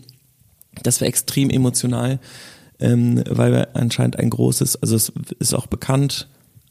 Das 0.82 1.00
war 1.00 1.08
extrem 1.08 1.50
emotional, 1.50 2.18
ähm, 2.80 3.22
weil 3.28 3.52
wir 3.52 3.76
anscheinend 3.76 4.18
ein 4.18 4.30
großes, 4.30 4.76
also 4.76 4.96
es 4.96 5.12
ist 5.38 5.54
auch 5.54 5.66
bekannt, 5.66 6.28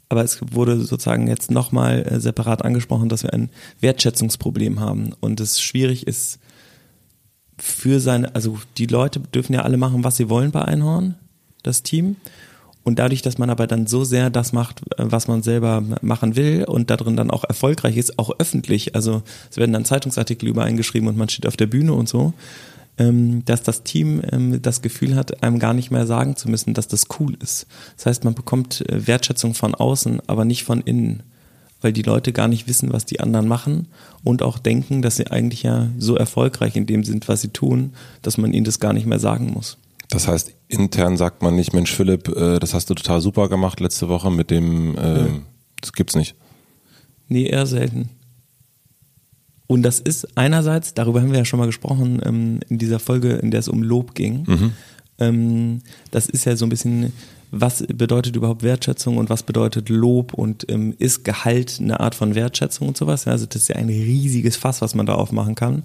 aber 0.10 0.24
es 0.24 0.40
wurde 0.52 0.82
sozusagen 0.82 1.28
jetzt 1.28 1.50
nochmal 1.50 2.04
äh, 2.04 2.20
separat 2.20 2.64
angesprochen, 2.64 3.10
dass 3.10 3.24
wir 3.24 3.34
ein 3.34 3.50
Wertschätzungsproblem 3.80 4.80
haben 4.80 5.14
und 5.22 5.40
es 5.40 5.62
schwierig 5.62 6.06
ist 6.06 6.40
für 7.58 8.00
seine, 8.00 8.36
also 8.36 8.60
die 8.78 8.88
Leute 8.88 9.20
dürfen 9.20 9.54
ja 9.54 9.62
alle 9.62 9.78
machen, 9.78 10.04
was 10.04 10.18
sie 10.18 10.30
wollen 10.30 10.52
bei 10.52 10.64
Einhorn, 10.64 11.16
das 11.62 11.84
Team. 11.84 12.18
Und 12.84 13.00
dadurch, 13.00 13.22
dass 13.22 13.38
man 13.38 13.50
aber 13.50 13.66
dann 13.66 13.88
so 13.88 14.04
sehr 14.04 14.30
das 14.30 14.52
macht, 14.52 14.82
äh, 14.98 15.06
was 15.06 15.28
man 15.28 15.42
selber 15.42 15.84
machen 16.02 16.36
will 16.36 16.66
und 16.66 16.90
darin 16.90 17.16
dann 17.16 17.32
auch 17.32 17.44
erfolgreich 17.44 17.98
ist, 17.98 18.20
auch 18.20 18.32
öffentlich, 18.40 18.96
also 18.96 19.24
es 19.50 19.58
werden 19.58 19.74
dann 19.74 19.86
Zeitungsartikel 19.86 20.50
übereingeschrieben 20.50 21.08
und 21.08 21.18
man 21.18 21.30
steht 21.30 21.48
auf 21.48 21.58
der 21.58 21.68
Bühne 21.68 21.94
und 21.94 22.10
so, 22.10 22.34
ähm, 22.98 23.44
dass 23.46 23.64
das 23.64 23.84
Team 23.84 24.22
ähm, 24.32 24.62
das 24.62 24.82
Gefühl 24.82 25.16
hat, 25.16 25.42
einem 25.44 25.60
gar 25.60 25.74
nicht 25.74 25.92
mehr 25.92 26.06
sagen 26.06 26.36
zu 26.36 26.50
müssen, 26.50 26.74
dass 26.74 26.88
das 26.88 27.06
cool 27.20 27.36
ist. 27.42 27.68
Das 27.96 28.06
heißt, 28.06 28.24
man 28.24 28.36
bekommt 28.36 28.88
äh, 28.90 29.08
Wertschätzung 29.08 29.54
von 29.54 29.74
außen, 29.74 30.22
aber 30.28 30.46
nicht 30.46 30.64
von 30.64 30.82
innen, 30.82 31.24
weil 31.82 31.94
die 31.94 32.02
Leute 32.02 32.34
gar 32.34 32.48
nicht 32.48 32.68
wissen, 32.68 32.94
was 32.94 33.06
die 33.06 33.20
anderen 33.20 33.48
machen 33.48 33.88
und 34.24 34.44
auch 34.44 34.60
denken, 34.60 35.02
dass 35.02 35.16
sie 35.16 35.28
eigentlich 35.28 35.64
ja 35.64 35.90
so 35.98 36.16
erfolgreich 36.16 36.76
in 36.76 36.86
dem 36.86 37.04
sind, 37.04 37.28
was 37.28 37.42
sie 37.42 37.50
tun, 37.50 37.94
dass 38.22 38.38
man 38.38 38.54
ihnen 38.54 38.66
das 38.66 38.80
gar 38.80 38.94
nicht 38.94 39.06
mehr 39.06 39.20
sagen 39.20 39.52
muss. 39.54 39.78
Das 40.14 40.28
heißt, 40.28 40.54
intern 40.68 41.18
sagt 41.18 41.42
man 41.42 41.56
nicht, 41.56 41.74
Mensch 41.74 41.92
Philipp, 41.92 42.28
äh, 42.28 42.60
das 42.60 42.76
hast 42.76 42.88
du 42.88 42.94
total 42.94 43.20
super 43.20 43.50
gemacht 43.50 43.80
letzte 43.80 44.10
Woche 44.10 44.30
mit 44.30 44.52
dem, 44.52 44.96
äh, 44.96 45.26
das 45.82 45.92
gibt's 45.92 46.16
nicht. 46.16 46.36
Nee, 47.30 47.48
eher 47.48 47.66
selten. 47.66 48.10
Und 49.66 49.82
das 49.82 50.00
ist 50.00 50.38
einerseits, 50.38 50.94
darüber 50.94 51.20
haben 51.20 51.32
wir 51.32 51.40
ja 51.40 51.46
schon 51.46 51.58
mal 51.58 51.66
gesprochen, 51.66 52.22
ähm, 52.24 52.60
in 52.70 52.78
dieser 52.78 53.00
Folge, 53.00 53.32
in 53.32 53.50
der 53.50 53.62
es 53.62 53.68
um 53.68 53.82
Lob 53.82 54.14
ging. 54.14 54.46
Ähm, 55.18 55.82
das 56.12 56.28
ist 56.28 56.46
ja 56.46 56.56
so 56.56 56.68
ein 56.68 56.70
bisschen, 56.70 57.12
was 57.50 57.84
bedeutet 57.88 58.36
überhaupt 58.36 58.62
Wertschätzung 58.62 59.18
und 59.18 59.32
was 59.32 59.42
bedeutet 59.42 59.90
Lob 59.90 60.36
und 60.36 60.70
ähm, 60.70 60.94
ist 61.00 61.24
Gehalt 61.24 61.80
eine 61.82 62.00
Art 62.00 62.14
von 62.14 62.36
Wertschätzung 62.36 62.88
und 62.88 62.98
sowas. 62.98 63.26
Also 63.26 63.48
das 63.48 63.64
ist 63.64 63.70
ja 63.70 63.78
ein 63.78 63.90
riesiges 63.90 64.58
Fass, 64.58 64.84
was 64.84 64.94
man 64.94 65.08
da 65.08 65.16
aufmachen 65.16 65.56
kann. 65.56 65.84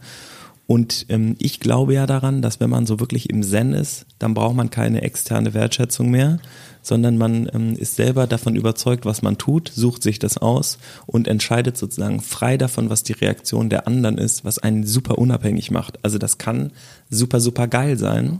Und 0.70 1.06
ähm, 1.08 1.34
ich 1.38 1.60
glaube 1.60 1.94
ja 1.94 2.04
daran, 2.04 2.42
dass 2.42 2.60
wenn 2.60 2.68
man 2.68 2.84
so 2.84 3.00
wirklich 3.00 3.30
im 3.30 3.42
Zen 3.42 3.72
ist, 3.72 4.04
dann 4.18 4.34
braucht 4.34 4.54
man 4.54 4.68
keine 4.68 5.00
externe 5.00 5.54
Wertschätzung 5.54 6.10
mehr, 6.10 6.40
sondern 6.82 7.16
man 7.16 7.48
ähm, 7.54 7.74
ist 7.74 7.96
selber 7.96 8.26
davon 8.26 8.54
überzeugt, 8.54 9.06
was 9.06 9.22
man 9.22 9.38
tut, 9.38 9.72
sucht 9.74 10.02
sich 10.02 10.18
das 10.18 10.36
aus 10.36 10.76
und 11.06 11.26
entscheidet 11.26 11.78
sozusagen 11.78 12.20
frei 12.20 12.58
davon, 12.58 12.90
was 12.90 13.02
die 13.02 13.14
Reaktion 13.14 13.70
der 13.70 13.86
anderen 13.86 14.18
ist, 14.18 14.44
was 14.44 14.58
einen 14.58 14.84
super 14.84 15.16
unabhängig 15.16 15.70
macht. 15.70 16.04
Also 16.04 16.18
das 16.18 16.36
kann 16.36 16.70
super, 17.08 17.40
super 17.40 17.66
geil 17.66 17.96
sein. 17.96 18.38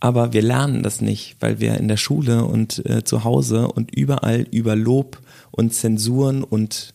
Aber 0.00 0.32
wir 0.32 0.40
lernen 0.40 0.82
das 0.82 1.02
nicht, 1.02 1.36
weil 1.40 1.60
wir 1.60 1.76
in 1.76 1.88
der 1.88 1.98
Schule 1.98 2.46
und 2.46 2.82
äh, 2.86 3.04
zu 3.04 3.24
Hause 3.24 3.68
und 3.68 3.94
überall 3.94 4.46
über 4.52 4.74
Lob 4.74 5.20
und 5.50 5.74
Zensuren 5.74 6.44
und 6.44 6.94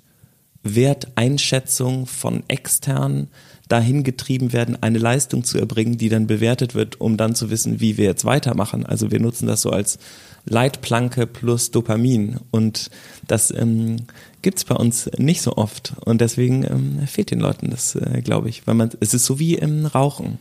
Werteinschätzung 0.63 2.07
von 2.07 2.41
externen 2.47 3.27
dahin 3.69 4.03
getrieben 4.03 4.53
werden, 4.53 4.77
eine 4.81 4.99
Leistung 4.99 5.43
zu 5.43 5.57
erbringen, 5.57 5.97
die 5.97 6.09
dann 6.09 6.27
bewertet 6.27 6.75
wird, 6.75 6.99
um 6.99 7.17
dann 7.17 7.35
zu 7.35 7.49
wissen, 7.49 7.79
wie 7.79 7.97
wir 7.97 8.05
jetzt 8.05 8.25
weitermachen. 8.25 8.85
Also 8.85 9.11
wir 9.11 9.19
nutzen 9.19 9.47
das 9.47 9.61
so 9.61 9.69
als 9.69 9.99
Leitplanke 10.45 11.25
plus 11.25 11.71
Dopamin 11.71 12.37
und 12.51 12.89
das 13.27 13.51
ähm, 13.51 13.97
gibt 14.41 14.65
bei 14.67 14.75
uns 14.75 15.09
nicht 15.17 15.41
so 15.41 15.55
oft 15.55 15.93
und 16.03 16.19
deswegen 16.19 16.63
ähm, 16.63 17.07
fehlt 17.07 17.31
den 17.31 17.39
Leuten 17.39 17.69
das, 17.69 17.95
äh, 17.95 18.21
glaube 18.21 18.49
ich, 18.49 18.67
weil 18.67 18.75
man 18.75 18.91
es 18.99 19.13
ist 19.13 19.25
so 19.25 19.39
wie 19.39 19.55
im 19.55 19.85
Rauchen. 19.85 20.37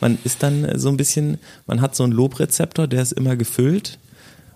Man 0.00 0.18
ist 0.24 0.42
dann 0.42 0.78
so 0.78 0.88
ein 0.88 0.96
bisschen, 0.96 1.38
man 1.66 1.80
hat 1.80 1.94
so 1.94 2.02
einen 2.02 2.12
Lobrezeptor, 2.12 2.88
der 2.88 3.02
ist 3.02 3.12
immer 3.12 3.36
gefüllt 3.36 3.98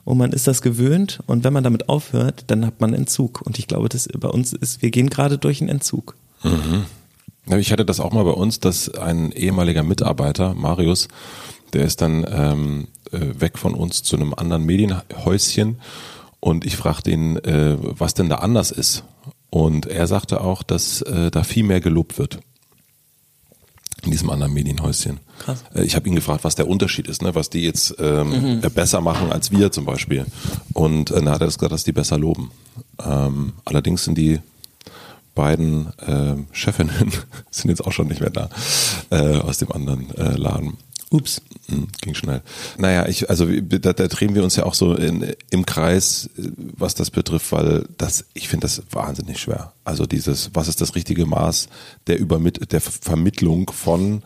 und 0.04 0.18
man 0.18 0.32
ist 0.32 0.48
das 0.48 0.62
gewöhnt 0.62 1.20
und 1.26 1.44
wenn 1.44 1.52
man 1.52 1.62
damit 1.62 1.88
aufhört, 1.88 2.44
dann 2.48 2.66
hat 2.66 2.80
man 2.80 2.92
Entzug 2.92 3.40
und 3.42 3.58
ich 3.60 3.68
glaube, 3.68 3.88
das 3.88 4.08
bei 4.08 4.28
uns 4.28 4.52
ist, 4.52 4.82
wir 4.82 4.90
gehen 4.90 5.10
gerade 5.10 5.38
durch 5.38 5.60
einen 5.60 5.70
Entzug. 5.70 6.16
Mhm. 6.42 6.86
Ich 7.56 7.72
hatte 7.72 7.84
das 7.84 8.00
auch 8.00 8.12
mal 8.12 8.24
bei 8.24 8.32
uns, 8.32 8.60
dass 8.60 8.94
ein 8.94 9.32
ehemaliger 9.32 9.82
Mitarbeiter, 9.82 10.54
Marius, 10.54 11.08
der 11.72 11.84
ist 11.84 12.00
dann 12.00 12.26
ähm, 12.30 12.88
äh, 13.10 13.40
weg 13.40 13.58
von 13.58 13.74
uns 13.74 14.02
zu 14.02 14.16
einem 14.16 14.34
anderen 14.34 14.64
Medienhäuschen 14.64 15.78
und 16.40 16.66
ich 16.66 16.76
fragte 16.76 17.10
ihn, 17.10 17.36
äh, 17.36 17.76
was 17.80 18.14
denn 18.14 18.28
da 18.28 18.36
anders 18.36 18.70
ist. 18.70 19.04
Und 19.50 19.86
er 19.86 20.06
sagte 20.06 20.40
auch, 20.42 20.62
dass 20.62 21.02
äh, 21.02 21.30
da 21.30 21.42
viel 21.42 21.64
mehr 21.64 21.80
gelobt 21.80 22.18
wird 22.18 22.40
in 24.04 24.12
diesem 24.12 24.30
anderen 24.30 24.52
Medienhäuschen. 24.52 25.20
Krass. 25.38 25.64
Äh, 25.74 25.84
ich 25.84 25.96
habe 25.96 26.08
ihn 26.08 26.14
gefragt, 26.14 26.44
was 26.44 26.54
der 26.54 26.68
Unterschied 26.68 27.08
ist, 27.08 27.22
ne? 27.22 27.34
was 27.34 27.50
die 27.50 27.62
jetzt 27.62 27.96
ähm, 27.98 28.58
mhm. 28.58 28.60
besser 28.74 29.00
machen 29.00 29.32
als 29.32 29.50
wir 29.50 29.72
zum 29.72 29.84
Beispiel. 29.84 30.26
Und 30.74 31.10
äh, 31.10 31.14
dann 31.14 31.30
hat 31.30 31.40
er 31.40 31.46
das 31.46 31.58
gesagt, 31.58 31.72
dass 31.72 31.84
die 31.84 31.92
besser 31.92 32.18
loben. 32.18 32.50
Ähm, 33.04 33.54
allerdings 33.64 34.04
sind 34.04 34.16
die 34.16 34.40
beiden 35.38 35.86
äh, 35.98 36.34
Chefinnen 36.52 37.12
sind 37.52 37.70
jetzt 37.70 37.86
auch 37.86 37.92
schon 37.92 38.08
nicht 38.08 38.20
mehr 38.20 38.30
da 38.30 38.50
äh, 39.10 39.36
aus 39.38 39.58
dem 39.58 39.70
anderen 39.70 40.12
äh, 40.16 40.36
Laden. 40.36 40.76
Ups. 41.10 41.40
Hm, 41.68 41.86
ging 42.00 42.14
schnell. 42.14 42.42
Naja, 42.76 43.06
ich, 43.06 43.30
also 43.30 43.46
da, 43.46 43.92
da 43.92 44.08
drehen 44.08 44.34
wir 44.34 44.42
uns 44.42 44.56
ja 44.56 44.64
auch 44.64 44.74
so 44.74 44.94
in, 44.94 45.32
im 45.48 45.64
Kreis, 45.64 46.28
was 46.36 46.94
das 46.94 47.10
betrifft, 47.10 47.52
weil 47.52 47.86
das, 47.96 48.26
ich 48.34 48.48
finde 48.48 48.64
das 48.64 48.82
wahnsinnig 48.90 49.38
schwer. 49.38 49.72
Also 49.84 50.06
dieses, 50.06 50.50
was 50.54 50.68
ist 50.68 50.80
das 50.80 50.96
richtige 50.96 51.24
Maß 51.24 51.68
der 52.08 52.18
Übermit 52.18 52.72
der 52.72 52.80
Vermittlung 52.80 53.70
von, 53.70 54.22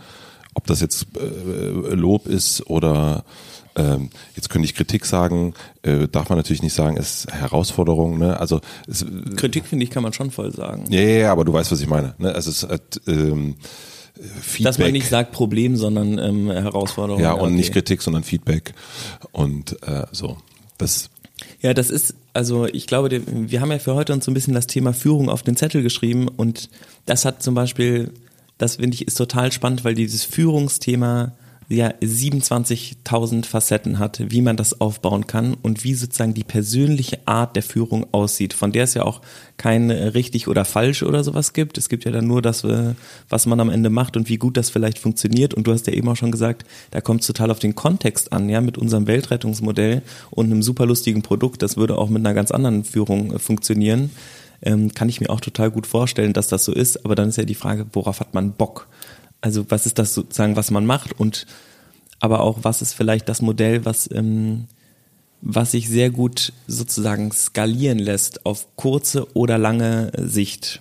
ob 0.54 0.66
das 0.66 0.80
jetzt 0.80 1.06
äh, 1.16 1.94
Lob 1.94 2.26
ist 2.26 2.66
oder 2.68 3.24
ähm, 3.76 4.10
jetzt 4.36 4.50
könnte 4.50 4.66
ich 4.66 4.74
Kritik 4.74 5.06
sagen, 5.06 5.54
äh, 5.82 6.08
darf 6.08 6.28
man 6.28 6.38
natürlich 6.38 6.62
nicht 6.62 6.74
sagen, 6.74 6.96
ist 6.96 7.32
Herausforderung. 7.32 8.18
Ne? 8.18 8.38
Also 8.38 8.60
es, 8.86 9.04
Kritik 9.36 9.66
finde 9.66 9.84
ich 9.84 9.90
kann 9.90 10.02
man 10.02 10.12
schon 10.12 10.30
voll 10.30 10.52
sagen. 10.52 10.84
Ja, 10.90 11.00
ja, 11.00 11.18
ja, 11.18 11.32
aber 11.32 11.44
du 11.44 11.52
weißt, 11.52 11.72
was 11.72 11.80
ich 11.80 11.88
meine. 11.88 12.14
Ne? 12.18 12.34
Also 12.34 12.50
es 12.50 12.62
hat, 12.62 13.00
ähm, 13.06 13.56
Feedback. 14.40 14.64
Dass 14.64 14.78
man 14.78 14.92
nicht 14.92 15.08
sagt 15.08 15.32
Problem, 15.32 15.76
sondern 15.76 16.18
ähm, 16.18 16.50
Herausforderung. 16.50 17.20
Ja, 17.20 17.32
und 17.32 17.40
okay. 17.40 17.50
nicht 17.52 17.72
Kritik, 17.72 18.02
sondern 18.02 18.22
Feedback. 18.22 18.74
Und 19.32 19.82
äh, 19.82 20.04
so. 20.12 20.36
Das 20.78 21.10
ja, 21.60 21.74
das 21.74 21.90
ist, 21.90 22.14
also 22.32 22.66
ich 22.66 22.86
glaube, 22.86 23.22
wir 23.26 23.60
haben 23.60 23.70
ja 23.70 23.78
für 23.78 23.94
heute 23.94 24.12
uns 24.12 24.24
so 24.24 24.30
ein 24.30 24.34
bisschen 24.34 24.54
das 24.54 24.66
Thema 24.66 24.92
Führung 24.92 25.28
auf 25.28 25.42
den 25.42 25.56
Zettel 25.56 25.82
geschrieben 25.82 26.28
und 26.28 26.68
das 27.06 27.24
hat 27.24 27.42
zum 27.42 27.54
Beispiel, 27.54 28.12
das 28.58 28.76
finde 28.76 28.94
ich 28.94 29.06
ist 29.06 29.16
total 29.16 29.52
spannend, 29.52 29.84
weil 29.84 29.94
dieses 29.94 30.24
Führungsthema 30.24 31.32
ja 31.68 31.88
27.000 32.02 33.44
Facetten 33.46 33.98
hat, 33.98 34.22
wie 34.30 34.42
man 34.42 34.56
das 34.56 34.80
aufbauen 34.80 35.26
kann 35.26 35.54
und 35.54 35.84
wie 35.84 35.94
sozusagen 35.94 36.34
die 36.34 36.44
persönliche 36.44 37.20
Art 37.26 37.56
der 37.56 37.62
Führung 37.62 38.06
aussieht, 38.12 38.52
von 38.52 38.72
der 38.72 38.84
es 38.84 38.94
ja 38.94 39.04
auch 39.04 39.20
kein 39.56 39.90
richtig 39.90 40.48
oder 40.48 40.64
falsch 40.64 41.02
oder 41.02 41.24
sowas 41.24 41.52
gibt. 41.52 41.78
Es 41.78 41.88
gibt 41.88 42.04
ja 42.04 42.10
dann 42.10 42.26
nur 42.26 42.42
das, 42.42 42.64
äh, 42.64 42.94
was 43.28 43.46
man 43.46 43.60
am 43.60 43.70
Ende 43.70 43.90
macht 43.90 44.16
und 44.16 44.28
wie 44.28 44.38
gut 44.38 44.56
das 44.56 44.70
vielleicht 44.70 44.98
funktioniert. 44.98 45.54
Und 45.54 45.66
du 45.66 45.72
hast 45.72 45.86
ja 45.86 45.92
eben 45.92 46.08
auch 46.08 46.16
schon 46.16 46.32
gesagt, 46.32 46.64
da 46.90 47.00
kommt 47.00 47.20
es 47.20 47.26
total 47.26 47.50
auf 47.50 47.58
den 47.58 47.74
Kontext 47.74 48.32
an, 48.32 48.48
ja, 48.48 48.60
mit 48.60 48.78
unserem 48.78 49.06
Weltrettungsmodell 49.06 50.02
und 50.30 50.46
einem 50.46 50.62
super 50.62 50.86
lustigen 50.86 51.22
Produkt. 51.22 51.62
Das 51.62 51.76
würde 51.76 51.98
auch 51.98 52.08
mit 52.08 52.24
einer 52.24 52.34
ganz 52.34 52.50
anderen 52.50 52.84
Führung 52.84 53.34
äh, 53.34 53.38
funktionieren. 53.38 54.10
Ähm, 54.64 54.94
kann 54.94 55.08
ich 55.08 55.20
mir 55.20 55.30
auch 55.30 55.40
total 55.40 55.70
gut 55.70 55.86
vorstellen, 55.86 56.32
dass 56.32 56.48
das 56.48 56.64
so 56.64 56.72
ist. 56.72 57.04
Aber 57.04 57.14
dann 57.14 57.28
ist 57.28 57.36
ja 57.36 57.44
die 57.44 57.54
Frage, 57.54 57.86
worauf 57.92 58.20
hat 58.20 58.34
man 58.34 58.52
Bock? 58.52 58.86
Also 59.42 59.66
was 59.68 59.84
ist 59.84 59.98
das 59.98 60.14
sozusagen, 60.14 60.56
was 60.56 60.70
man 60.70 60.86
macht 60.86 61.20
und 61.20 61.46
aber 62.20 62.40
auch 62.40 62.60
was 62.62 62.80
ist 62.80 62.94
vielleicht 62.94 63.28
das 63.28 63.42
Modell, 63.42 63.84
was 63.84 64.08
ähm, 64.10 64.68
was 65.42 65.72
sich 65.72 65.88
sehr 65.88 66.08
gut 66.10 66.52
sozusagen 66.68 67.32
skalieren 67.32 67.98
lässt 67.98 68.46
auf 68.46 68.76
kurze 68.76 69.26
oder 69.34 69.58
lange 69.58 70.12
Sicht. 70.16 70.80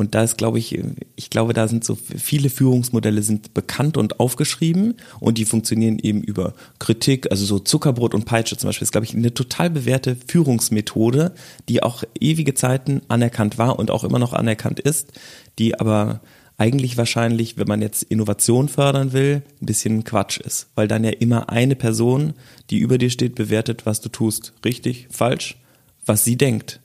Und 0.00 0.14
da 0.14 0.22
ist, 0.22 0.38
glaube 0.38 0.58
ich, 0.58 0.82
ich 1.14 1.28
glaube, 1.28 1.52
da 1.52 1.68
sind 1.68 1.84
so 1.84 1.94
viele 1.94 2.48
Führungsmodelle 2.48 3.22
sind 3.22 3.52
bekannt 3.52 3.98
und 3.98 4.18
aufgeschrieben 4.18 4.94
und 5.20 5.36
die 5.36 5.44
funktionieren 5.44 5.98
eben 5.98 6.22
über 6.22 6.54
Kritik, 6.78 7.30
also 7.30 7.44
so 7.44 7.58
Zuckerbrot 7.58 8.14
und 8.14 8.24
Peitsche 8.24 8.56
zum 8.56 8.68
Beispiel 8.68 8.86
ist, 8.86 8.92
glaube 8.92 9.04
ich, 9.04 9.14
eine 9.14 9.34
total 9.34 9.68
bewährte 9.68 10.16
Führungsmethode, 10.26 11.34
die 11.68 11.82
auch 11.82 12.02
ewige 12.18 12.54
Zeiten 12.54 13.02
anerkannt 13.08 13.58
war 13.58 13.78
und 13.78 13.90
auch 13.90 14.02
immer 14.02 14.18
noch 14.18 14.32
anerkannt 14.32 14.80
ist, 14.80 15.12
die 15.58 15.78
aber 15.78 16.22
eigentlich 16.60 16.98
wahrscheinlich, 16.98 17.56
wenn 17.56 17.66
man 17.66 17.80
jetzt 17.80 18.02
Innovation 18.02 18.68
fördern 18.68 19.14
will, 19.14 19.42
ein 19.62 19.66
bisschen 19.66 20.04
Quatsch 20.04 20.38
ist, 20.38 20.68
weil 20.74 20.88
dann 20.88 21.04
ja 21.04 21.10
immer 21.10 21.48
eine 21.48 21.74
Person, 21.74 22.34
die 22.68 22.78
über 22.78 22.98
dir 22.98 23.08
steht, 23.08 23.34
bewertet, 23.34 23.86
was 23.86 24.02
du 24.02 24.10
tust. 24.10 24.52
Richtig, 24.62 25.08
falsch, 25.10 25.56
was 26.04 26.22
sie 26.22 26.36
denkt. 26.36 26.80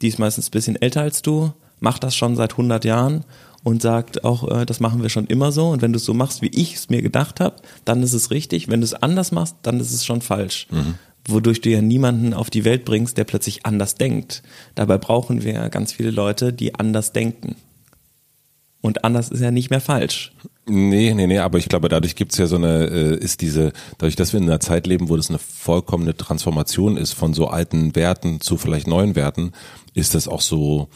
Die 0.00 0.06
ist 0.06 0.20
meistens 0.20 0.46
ein 0.46 0.52
bisschen 0.52 0.80
älter 0.80 1.00
als 1.00 1.22
du, 1.22 1.52
macht 1.80 2.04
das 2.04 2.14
schon 2.14 2.36
seit 2.36 2.52
100 2.52 2.84
Jahren 2.84 3.24
und 3.64 3.82
sagt 3.82 4.22
auch, 4.22 4.48
äh, 4.48 4.64
das 4.64 4.78
machen 4.78 5.02
wir 5.02 5.08
schon 5.08 5.26
immer 5.26 5.50
so 5.50 5.70
und 5.70 5.82
wenn 5.82 5.92
du 5.92 5.96
es 5.96 6.04
so 6.04 6.14
machst, 6.14 6.40
wie 6.40 6.46
ich 6.54 6.76
es 6.76 6.88
mir 6.88 7.02
gedacht 7.02 7.40
habe, 7.40 7.56
dann 7.84 8.04
ist 8.04 8.12
es 8.12 8.30
richtig. 8.30 8.68
Wenn 8.68 8.80
du 8.80 8.84
es 8.84 8.94
anders 8.94 9.32
machst, 9.32 9.56
dann 9.62 9.80
ist 9.80 9.92
es 9.92 10.06
schon 10.06 10.22
falsch. 10.22 10.68
Mhm. 10.70 10.94
Wodurch 11.26 11.60
du 11.60 11.68
ja 11.68 11.82
niemanden 11.82 12.32
auf 12.32 12.48
die 12.48 12.64
Welt 12.64 12.84
bringst, 12.84 13.18
der 13.18 13.24
plötzlich 13.24 13.66
anders 13.66 13.96
denkt. 13.96 14.44
Dabei 14.76 14.98
brauchen 14.98 15.42
wir 15.42 15.68
ganz 15.68 15.92
viele 15.92 16.12
Leute, 16.12 16.52
die 16.52 16.76
anders 16.76 17.12
denken. 17.12 17.56
Und 18.82 19.04
anders 19.04 19.28
ist 19.28 19.40
ja 19.40 19.50
nicht 19.50 19.70
mehr 19.70 19.80
falsch. 19.80 20.32
Nee, 20.66 21.14
nee, 21.14 21.26
nee, 21.26 21.38
aber 21.38 21.58
ich 21.58 21.68
glaube, 21.68 21.88
dadurch 21.88 22.16
gibt's 22.16 22.38
ja 22.38 22.46
so 22.46 22.56
eine, 22.56 22.86
äh, 22.86 23.16
ist 23.16 23.40
diese, 23.40 23.72
dadurch, 23.98 24.16
dass 24.16 24.32
wir 24.32 24.40
in 24.40 24.48
einer 24.48 24.60
Zeit 24.60 24.86
leben, 24.86 25.08
wo 25.08 25.16
das 25.16 25.28
eine 25.28 25.38
vollkommene 25.38 26.16
Transformation 26.16 26.96
ist 26.96 27.12
von 27.12 27.34
so 27.34 27.48
alten 27.48 27.96
Werten 27.96 28.40
zu 28.40 28.56
vielleicht 28.56 28.86
neuen 28.86 29.16
Werten, 29.16 29.52
ist 29.94 30.14
das 30.14 30.28
auch 30.28 30.40
so, 30.40 30.88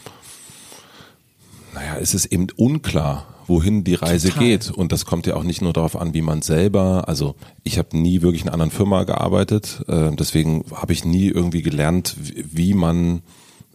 naja, 1.73 1.97
es 1.99 2.13
ist 2.13 2.27
eben 2.27 2.47
unklar, 2.55 3.27
wohin 3.47 3.83
die 3.83 3.95
Reise 3.95 4.29
Total. 4.29 4.43
geht. 4.43 4.71
Und 4.71 4.91
das 4.91 5.05
kommt 5.05 5.27
ja 5.27 5.35
auch 5.35 5.43
nicht 5.43 5.61
nur 5.61 5.73
darauf 5.73 5.95
an, 5.95 6.13
wie 6.13 6.21
man 6.21 6.41
selber, 6.41 7.07
also 7.07 7.35
ich 7.63 7.77
habe 7.77 7.97
nie 7.97 8.21
wirklich 8.21 8.43
in 8.43 8.47
einer 8.47 8.53
anderen 8.53 8.71
Firma 8.71 9.03
gearbeitet, 9.03 9.83
äh, 9.87 10.11
deswegen 10.15 10.63
habe 10.73 10.93
ich 10.93 11.05
nie 11.05 11.27
irgendwie 11.27 11.61
gelernt, 11.61 12.15
wie 12.17 12.73
man 12.73 13.21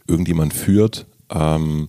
irgendjemand 0.07 0.55
führt. 0.55 1.07
Ähm, 1.31 1.89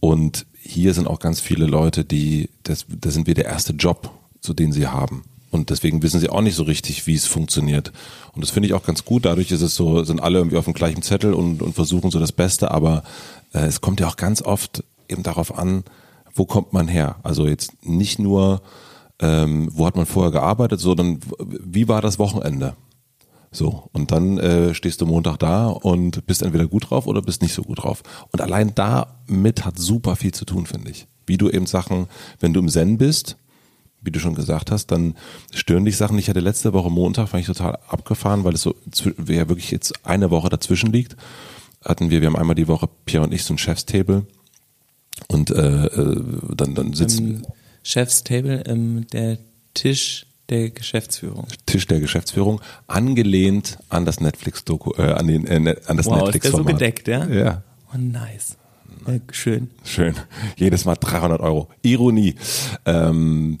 und 0.00 0.46
hier 0.68 0.92
sind 0.92 1.08
auch 1.08 1.18
ganz 1.18 1.40
viele 1.40 1.64
Leute, 1.64 2.04
die, 2.04 2.50
das, 2.62 2.84
das 2.88 3.14
sind 3.14 3.26
wir 3.26 3.34
der 3.34 3.46
erste 3.46 3.72
Job, 3.72 4.10
zu 4.40 4.52
den 4.52 4.70
sie 4.70 4.86
haben. 4.86 5.22
Und 5.50 5.70
deswegen 5.70 6.02
wissen 6.02 6.20
sie 6.20 6.28
auch 6.28 6.42
nicht 6.42 6.56
so 6.56 6.62
richtig, 6.64 7.06
wie 7.06 7.14
es 7.14 7.26
funktioniert. 7.26 7.90
Und 8.34 8.42
das 8.42 8.50
finde 8.50 8.66
ich 8.68 8.74
auch 8.74 8.82
ganz 8.82 9.06
gut. 9.06 9.24
Dadurch 9.24 9.50
ist 9.50 9.62
es 9.62 9.74
so, 9.74 10.04
sind 10.04 10.20
alle 10.20 10.38
irgendwie 10.38 10.58
auf 10.58 10.66
dem 10.66 10.74
gleichen 10.74 11.00
Zettel 11.00 11.32
und, 11.32 11.62
und 11.62 11.74
versuchen 11.74 12.10
so 12.10 12.20
das 12.20 12.32
Beste. 12.32 12.70
Aber 12.70 13.02
äh, 13.54 13.60
es 13.60 13.80
kommt 13.80 13.98
ja 14.00 14.08
auch 14.08 14.16
ganz 14.16 14.42
oft 14.42 14.84
eben 15.08 15.22
darauf 15.22 15.58
an, 15.58 15.84
wo 16.34 16.44
kommt 16.44 16.74
man 16.74 16.86
her? 16.86 17.16
Also 17.22 17.46
jetzt 17.46 17.72
nicht 17.82 18.18
nur, 18.18 18.60
ähm, 19.20 19.70
wo 19.72 19.86
hat 19.86 19.96
man 19.96 20.04
vorher 20.04 20.32
gearbeitet, 20.32 20.80
sondern 20.80 21.18
wie 21.38 21.88
war 21.88 22.02
das 22.02 22.18
Wochenende? 22.18 22.76
So, 23.50 23.88
und 23.92 24.12
dann 24.12 24.38
äh, 24.38 24.74
stehst 24.74 25.00
du 25.00 25.06
Montag 25.06 25.38
da 25.38 25.68
und 25.68 26.26
bist 26.26 26.42
entweder 26.42 26.66
gut 26.66 26.90
drauf 26.90 27.06
oder 27.06 27.22
bist 27.22 27.42
nicht 27.42 27.54
so 27.54 27.62
gut 27.62 27.82
drauf. 27.82 28.02
Und 28.30 28.40
allein 28.40 28.74
damit 28.74 29.64
hat 29.64 29.78
super 29.78 30.16
viel 30.16 30.32
zu 30.32 30.44
tun, 30.44 30.66
finde 30.66 30.90
ich. 30.90 31.06
Wie 31.26 31.38
du 31.38 31.48
eben 31.48 31.66
Sachen, 31.66 32.08
wenn 32.40 32.52
du 32.52 32.60
im 32.60 32.68
Zen 32.68 32.98
bist, 32.98 33.36
wie 34.02 34.10
du 34.10 34.20
schon 34.20 34.34
gesagt 34.34 34.70
hast, 34.70 34.88
dann 34.88 35.14
stören 35.52 35.84
dich 35.84 35.96
Sachen. 35.96 36.18
Ich 36.18 36.28
hatte 36.28 36.40
letzte 36.40 36.72
Woche 36.72 36.90
Montag, 36.90 37.28
fand 37.28 37.40
ich 37.40 37.46
total 37.46 37.78
abgefahren, 37.88 38.44
weil 38.44 38.54
es 38.54 38.62
so 38.62 38.74
ja 39.26 39.48
wirklich 39.48 39.70
jetzt 39.70 40.06
eine 40.06 40.30
Woche 40.30 40.48
dazwischen 40.48 40.92
liegt. 40.92 41.16
Hatten 41.84 42.10
wir, 42.10 42.20
wir 42.20 42.28
haben 42.28 42.36
einmal 42.36 42.54
die 42.54 42.68
Woche 42.68 42.88
Pierre 43.06 43.24
und 43.24 43.32
ich 43.32 43.44
so 43.44 43.54
ein 43.54 43.58
Chefstable 43.58 44.26
und 45.28 45.50
äh, 45.50 45.86
äh 45.86 46.22
dann 46.54 46.74
dann 46.74 46.92
sitzen. 46.92 47.28
Ähm 47.28 47.46
Chef's 47.82 48.22
Table, 48.22 48.62
ähm, 48.66 49.06
der 49.12 49.38
Tisch 49.72 50.26
der 50.50 50.70
Geschäftsführung. 50.70 51.46
Tisch 51.66 51.86
der 51.86 52.00
Geschäftsführung, 52.00 52.60
angelehnt 52.86 53.78
an 53.88 54.04
das 54.04 54.20
Netflix-Doku, 54.20 54.92
äh, 55.00 55.12
an, 55.12 55.26
den, 55.26 55.46
äh, 55.46 55.76
an 55.86 55.96
das 55.96 56.06
Wow, 56.06 56.14
ist 56.16 56.22
netflix 56.22 56.42
der 56.42 56.50
so 56.52 56.56
format 56.58 56.72
gedeckt, 56.78 57.08
ja? 57.08 57.26
Ja. 57.26 57.62
Oh, 57.92 57.98
nice. 57.98 58.56
Ja, 59.06 59.14
schön. 59.30 59.70
Schön. 59.84 60.14
Jedes 60.56 60.84
Mal 60.84 60.96
300 60.96 61.40
Euro. 61.40 61.68
Ironie. 61.82 62.34
Ähm, 62.84 63.58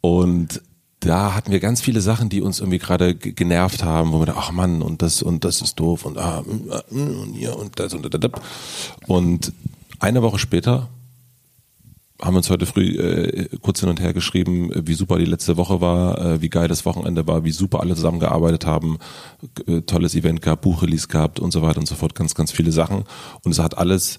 und 0.00 0.60
da 1.00 1.34
hatten 1.34 1.52
wir 1.52 1.60
ganz 1.60 1.80
viele 1.82 2.00
Sachen, 2.00 2.28
die 2.30 2.40
uns 2.40 2.60
irgendwie 2.60 2.78
gerade 2.78 3.14
ge- 3.14 3.32
genervt 3.32 3.82
haben, 3.84 4.12
wo 4.12 4.20
wir 4.20 4.26
da, 4.26 4.34
ach 4.36 4.52
Mann, 4.52 4.80
und 4.82 5.02
das 5.02 5.20
und 5.22 5.44
das 5.44 5.60
ist 5.60 5.78
doof 5.78 6.06
und 6.06 6.16
ah, 6.16 6.42
mm, 6.42 6.70
ah, 6.70 6.82
mm, 6.90 7.20
und 7.20 7.32
hier 7.34 7.58
und 7.58 7.78
das 7.78 7.92
und 7.92 8.12
das. 8.12 8.30
Und 9.06 9.52
eine 10.00 10.22
Woche 10.22 10.38
später 10.38 10.88
haben 12.24 12.36
uns 12.36 12.50
heute 12.50 12.66
früh 12.66 12.96
äh, 12.96 13.48
kurz 13.60 13.80
hin 13.80 13.88
und 13.88 14.00
her 14.00 14.12
geschrieben, 14.12 14.72
äh, 14.72 14.86
wie 14.86 14.94
super 14.94 15.18
die 15.18 15.24
letzte 15.24 15.56
Woche 15.56 15.80
war, 15.80 16.18
äh, 16.18 16.42
wie 16.42 16.48
geil 16.48 16.68
das 16.68 16.84
Wochenende 16.86 17.26
war, 17.26 17.44
wie 17.44 17.52
super 17.52 17.80
alle 17.80 17.94
zusammengearbeitet 17.94 18.66
haben, 18.66 18.98
äh, 19.66 19.82
tolles 19.82 20.14
Event 20.14 20.42
gehabt, 20.42 20.62
Buchrelease 20.62 21.08
gehabt 21.08 21.38
und 21.38 21.52
so 21.52 21.62
weiter 21.62 21.78
und 21.78 21.86
so 21.86 21.94
fort, 21.94 22.14
ganz, 22.14 22.34
ganz 22.34 22.50
viele 22.50 22.72
Sachen. 22.72 23.04
Und 23.42 23.52
es 23.52 23.58
hat 23.58 23.76
alles 23.76 24.16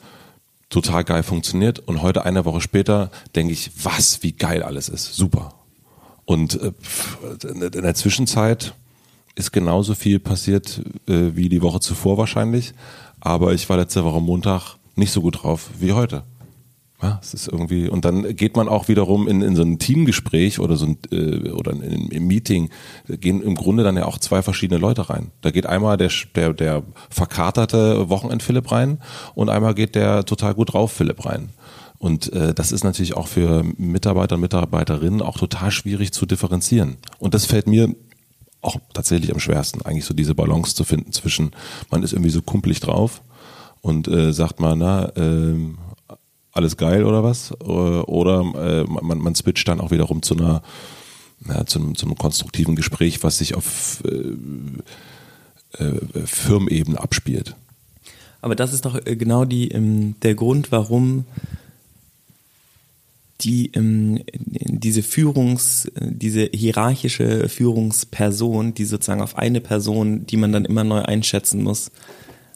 total 0.70 1.04
geil 1.04 1.24
funktioniert. 1.24 1.80
Und 1.80 2.02
heute, 2.02 2.26
eine 2.26 2.46
Woche 2.46 2.62
später, 2.62 3.12
denke 3.36 3.54
ich, 3.54 3.72
was, 3.84 4.24
wie 4.24 4.34
geil 4.34 4.64
alles 4.64 4.90
ist. 4.90 5.16
Super. 5.16 5.54
Und 6.26 6.60
äh, 6.62 6.72
in 7.52 7.72
der 7.72 7.96
Zwischenzeit 7.96 8.74
ist 9.36 9.52
genauso 9.52 9.96
viel 9.96 10.20
passiert 10.20 10.82
äh, 11.08 11.36
wie 11.36 11.50
die 11.50 11.62
Woche 11.62 11.80
zuvor 11.80 12.18
wahrscheinlich. 12.18 12.74
Aber 13.20 13.54
ich 13.54 13.68
war 13.70 13.78
letzte 13.78 14.04
Woche 14.04 14.22
Montag 14.22 14.78
nicht 14.96 15.12
so 15.12 15.22
gut 15.22 15.44
drauf 15.44 15.70
wie 15.80 15.94
heute. 15.94 16.24
Ja, 17.06 17.20
es 17.22 17.34
ist 17.36 17.48
irgendwie, 17.48 17.88
und 17.88 18.04
dann 18.04 18.36
geht 18.36 18.56
man 18.56 18.68
auch 18.68 18.88
wiederum 18.88 19.28
in, 19.28 19.42
in 19.42 19.56
so 19.56 19.62
ein 19.62 19.78
Teamgespräch 19.78 20.60
oder 20.60 20.76
so 20.76 20.88
ein, 20.88 20.98
äh, 21.12 21.52
oder 21.52 21.72
in, 21.72 22.10
im 22.10 22.28
Meeting, 22.28 22.70
da 23.08 23.16
gehen 23.16 23.44
im 23.44 23.54
Grunde 23.54 23.84
dann 23.84 23.96
ja 23.96 24.06
auch 24.06 24.18
zwei 24.18 24.42
verschiedene 24.42 24.80
Leute 24.80 25.10
rein. 25.10 25.32
Da 25.42 25.52
geht 25.52 25.68
einmal 25.68 25.98
der, 25.98 26.10
der, 26.34 26.54
der 26.54 26.84
verkaterte 27.10 28.10
Wochenend-Philipp 28.10 28.72
rein 28.72 29.00
und 29.36 29.50
einmal 29.50 29.76
geht 29.76 29.94
der 29.94 30.26
total 30.26 30.56
gut 30.56 30.74
drauf 30.74 30.92
Philipp 30.92 31.26
rein. 31.26 31.50
Und 32.00 32.34
äh, 32.34 32.54
das 32.54 32.72
ist 32.72 32.84
natürlich 32.84 33.16
auch 33.16 33.28
für 33.28 33.64
Mitarbeiter 33.78 34.36
und 34.36 34.42
Mitarbeiterinnen 34.42 35.22
auch 35.22 35.38
total 35.38 35.72
schwierig 35.72 36.12
zu 36.12 36.26
differenzieren. 36.26 36.98
Und 37.20 37.34
das 37.36 37.46
fällt 37.46 37.68
mir 37.68 37.94
auch 38.62 38.78
tatsächlich 38.94 39.32
am 39.32 39.40
schwersten, 39.40 39.84
eigentlich 39.84 40.06
so 40.06 40.16
diese 40.16 40.34
Balance 40.34 40.74
zu 40.76 40.84
finden 40.84 41.12
zwischen, 41.12 41.52
man 41.92 42.02
ist 42.02 42.14
irgendwie 42.14 42.32
so 42.32 42.42
kumpelig 42.42 42.80
drauf 42.80 43.22
und 43.82 44.08
äh, 44.08 44.34
sagt 44.34 44.60
mal, 44.60 44.76
na, 44.76 45.12
ähm, 45.16 45.78
alles 46.56 46.78
geil 46.78 47.04
oder 47.04 47.24
was? 47.24 47.52
Oder 47.62 48.42
äh, 48.56 48.84
man, 48.86 49.20
man 49.20 49.36
switcht 49.36 49.68
dann 49.68 49.80
auch 49.80 49.92
wiederum 49.92 50.22
zu 50.22 50.36
einer 50.36 50.62
ja, 51.48 51.66
zu, 51.66 51.80
einem, 51.80 51.96
zu 51.96 52.06
einem 52.06 52.16
konstruktiven 52.16 52.76
Gespräch, 52.76 53.24
was 53.24 53.38
sich 53.38 53.56
auf 53.56 54.02
äh, 54.06 55.84
äh, 55.84 56.26
Firmenebene 56.26 57.00
abspielt. 57.00 57.56
Aber 58.42 58.56
das 58.56 58.74
ist 58.74 58.86
doch 58.86 58.96
äh, 59.06 59.16
genau 59.16 59.46
die, 59.46 59.70
ähm, 59.70 60.16
der 60.22 60.36
Grund, 60.36 60.72
warum 60.72 61.26
die 63.42 63.72
ähm, 63.74 64.24
diese 64.34 65.04
Führungs, 65.04 65.92
diese 66.00 66.50
hierarchische 66.54 67.50
Führungsperson, 67.50 68.74
die 68.74 68.86
sozusagen 68.86 69.22
auf 69.22 69.38
eine 69.38 69.60
Person, 69.60 70.26
die 70.26 70.38
man 70.38 70.54
dann 70.54 70.64
immer 70.64 70.86
neu 70.86 71.02
einschätzen 71.02 71.62
muss, 71.62 71.92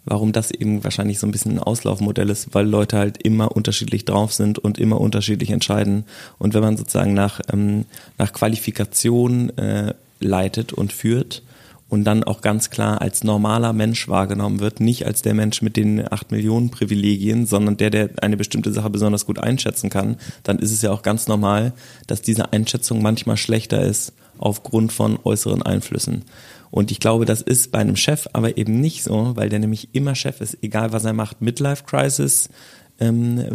warum 0.09 0.31
das 0.31 0.49
eben 0.49 0.83
wahrscheinlich 0.83 1.19
so 1.19 1.27
ein 1.27 1.31
bisschen 1.31 1.53
ein 1.53 1.59
Auslaufmodell 1.59 2.29
ist, 2.29 2.53
weil 2.53 2.67
Leute 2.67 2.97
halt 2.97 3.21
immer 3.21 3.55
unterschiedlich 3.55 4.05
drauf 4.05 4.33
sind 4.33 4.57
und 4.57 4.79
immer 4.79 4.99
unterschiedlich 4.99 5.51
entscheiden. 5.51 6.03
Und 6.39 6.55
wenn 6.55 6.61
man 6.61 6.77
sozusagen 6.77 7.13
nach, 7.13 7.39
ähm, 7.53 7.85
nach 8.17 8.33
Qualifikation 8.33 9.55
äh, 9.57 9.93
leitet 10.19 10.73
und 10.73 10.91
führt 10.91 11.43
und 11.89 12.05
dann 12.05 12.23
auch 12.23 12.41
ganz 12.41 12.71
klar 12.71 13.01
als 13.01 13.23
normaler 13.23 13.71
Mensch 13.71 14.07
wahrgenommen 14.07 14.59
wird, 14.59 14.79
nicht 14.79 15.05
als 15.05 15.21
der 15.21 15.35
Mensch 15.35 15.61
mit 15.61 15.77
den 15.77 16.11
acht 16.11 16.31
Millionen 16.31 16.71
Privilegien, 16.71 17.45
sondern 17.45 17.77
der, 17.77 17.91
der 17.91 18.09
eine 18.21 18.35
bestimmte 18.35 18.73
Sache 18.73 18.89
besonders 18.89 19.27
gut 19.27 19.37
einschätzen 19.37 19.91
kann, 19.91 20.17
dann 20.41 20.57
ist 20.57 20.71
es 20.71 20.81
ja 20.81 20.91
auch 20.91 21.03
ganz 21.03 21.27
normal, 21.27 21.73
dass 22.07 22.23
diese 22.23 22.51
Einschätzung 22.51 23.03
manchmal 23.03 23.37
schlechter 23.37 23.83
ist 23.83 24.13
aufgrund 24.39 24.91
von 24.91 25.19
äußeren 25.23 25.61
Einflüssen. 25.61 26.23
Und 26.71 26.91
ich 26.91 26.99
glaube, 26.99 27.25
das 27.25 27.41
ist 27.41 27.71
bei 27.71 27.79
einem 27.79 27.95
Chef 27.95 28.27
aber 28.33 28.57
eben 28.57 28.79
nicht 28.79 29.03
so, 29.03 29.35
weil 29.35 29.49
der 29.49 29.59
nämlich 29.59 29.89
immer 29.93 30.15
Chef 30.15 30.41
ist, 30.41 30.57
egal 30.61 30.91
was 30.91 31.05
er 31.05 31.13
macht. 31.13 31.41
Midlife 31.41 31.83
Crisis, 31.85 32.49
ähm, 32.99 33.45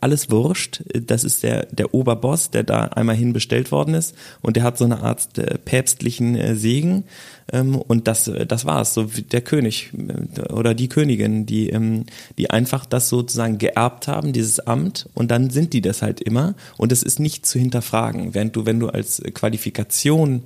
alles 0.00 0.30
wurscht. 0.30 0.82
Das 0.92 1.24
ist 1.24 1.42
der, 1.42 1.66
der 1.66 1.94
Oberboss, 1.94 2.50
der 2.50 2.62
da 2.62 2.84
einmal 2.84 3.16
hin 3.16 3.32
bestellt 3.32 3.70
worden 3.70 3.94
ist 3.94 4.14
und 4.40 4.56
der 4.56 4.62
hat 4.62 4.78
so 4.78 4.84
eine 4.84 5.02
Art 5.02 5.36
äh, 5.38 5.58
päpstlichen 5.58 6.36
äh, 6.36 6.56
Segen 6.56 7.04
ähm, 7.52 7.76
und 7.76 8.08
das, 8.08 8.30
das 8.48 8.64
war's. 8.64 8.94
So 8.94 9.16
wie 9.16 9.22
der 9.22 9.42
König 9.42 9.92
äh, 9.94 10.52
oder 10.52 10.74
die 10.74 10.88
Königin, 10.88 11.46
die, 11.46 11.68
ähm, 11.68 12.04
die 12.38 12.50
einfach 12.50 12.86
das 12.86 13.08
sozusagen 13.08 13.58
geerbt 13.58 14.08
haben, 14.08 14.32
dieses 14.32 14.60
Amt 14.60 15.08
und 15.14 15.30
dann 15.30 15.50
sind 15.50 15.72
die 15.72 15.82
das 15.82 16.02
halt 16.02 16.20
immer 16.20 16.54
und 16.78 16.90
es 16.90 17.02
ist 17.02 17.20
nicht 17.20 17.46
zu 17.46 17.58
hinterfragen. 17.58 18.34
Während 18.34 18.56
du, 18.56 18.64
wenn 18.64 18.80
du 18.80 18.88
als 18.88 19.22
Qualifikation 19.34 20.44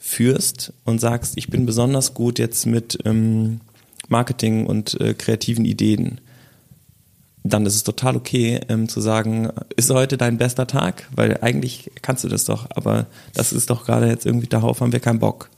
führst 0.00 0.72
und 0.84 0.98
sagst, 0.98 1.34
ich 1.36 1.48
bin 1.48 1.66
besonders 1.66 2.14
gut 2.14 2.38
jetzt 2.38 2.66
mit 2.66 2.98
ähm, 3.04 3.60
Marketing 4.08 4.66
und 4.66 4.98
äh, 5.00 5.14
kreativen 5.14 5.64
Ideen, 5.64 6.20
dann 7.44 7.66
ist 7.66 7.76
es 7.76 7.84
total 7.84 8.16
okay 8.16 8.60
ähm, 8.68 8.88
zu 8.88 9.00
sagen, 9.00 9.50
ist 9.76 9.90
heute 9.90 10.16
dein 10.16 10.38
bester 10.38 10.66
Tag? 10.66 11.08
Weil 11.14 11.38
eigentlich 11.42 11.90
kannst 12.02 12.24
du 12.24 12.28
das 12.28 12.44
doch, 12.44 12.66
aber 12.74 13.06
das 13.34 13.52
ist 13.52 13.70
doch 13.70 13.84
gerade 13.84 14.08
jetzt 14.08 14.26
irgendwie, 14.26 14.46
darauf 14.46 14.80
haben 14.80 14.92
wir 14.92 15.00
keinen 15.00 15.20
Bock. 15.20 15.50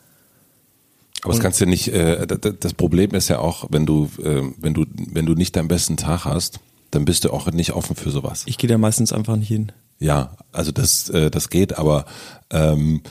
Aber 1.22 1.32
das 1.32 1.40
kannst 1.40 1.60
du 1.60 1.66
nicht, 1.66 1.88
äh, 1.88 2.26
das, 2.26 2.74
Problem 2.74 3.12
ist 3.12 3.28
ja 3.28 3.38
auch, 3.38 3.66
wenn 3.70 3.86
du, 3.86 4.10
äh, 4.22 4.42
wenn 4.58 4.74
du, 4.74 4.86
wenn 5.12 5.24
du 5.24 5.34
nicht 5.34 5.54
deinen 5.54 5.68
besten 5.68 5.96
Tag 5.96 6.24
hast, 6.24 6.58
dann 6.90 7.04
bist 7.04 7.24
du 7.24 7.30
auch 7.30 7.50
nicht 7.52 7.72
offen 7.72 7.94
für 7.94 8.10
sowas. 8.10 8.42
Ich 8.46 8.58
gehe 8.58 8.68
da 8.68 8.76
meistens 8.76 9.12
einfach 9.12 9.36
nicht 9.36 9.48
hin. 9.48 9.70
Ja, 10.00 10.36
also 10.50 10.72
das, 10.72 11.08
äh, 11.10 11.30
das 11.30 11.48
geht, 11.48 11.78
aber 11.78 12.06
ähm, 12.50 13.02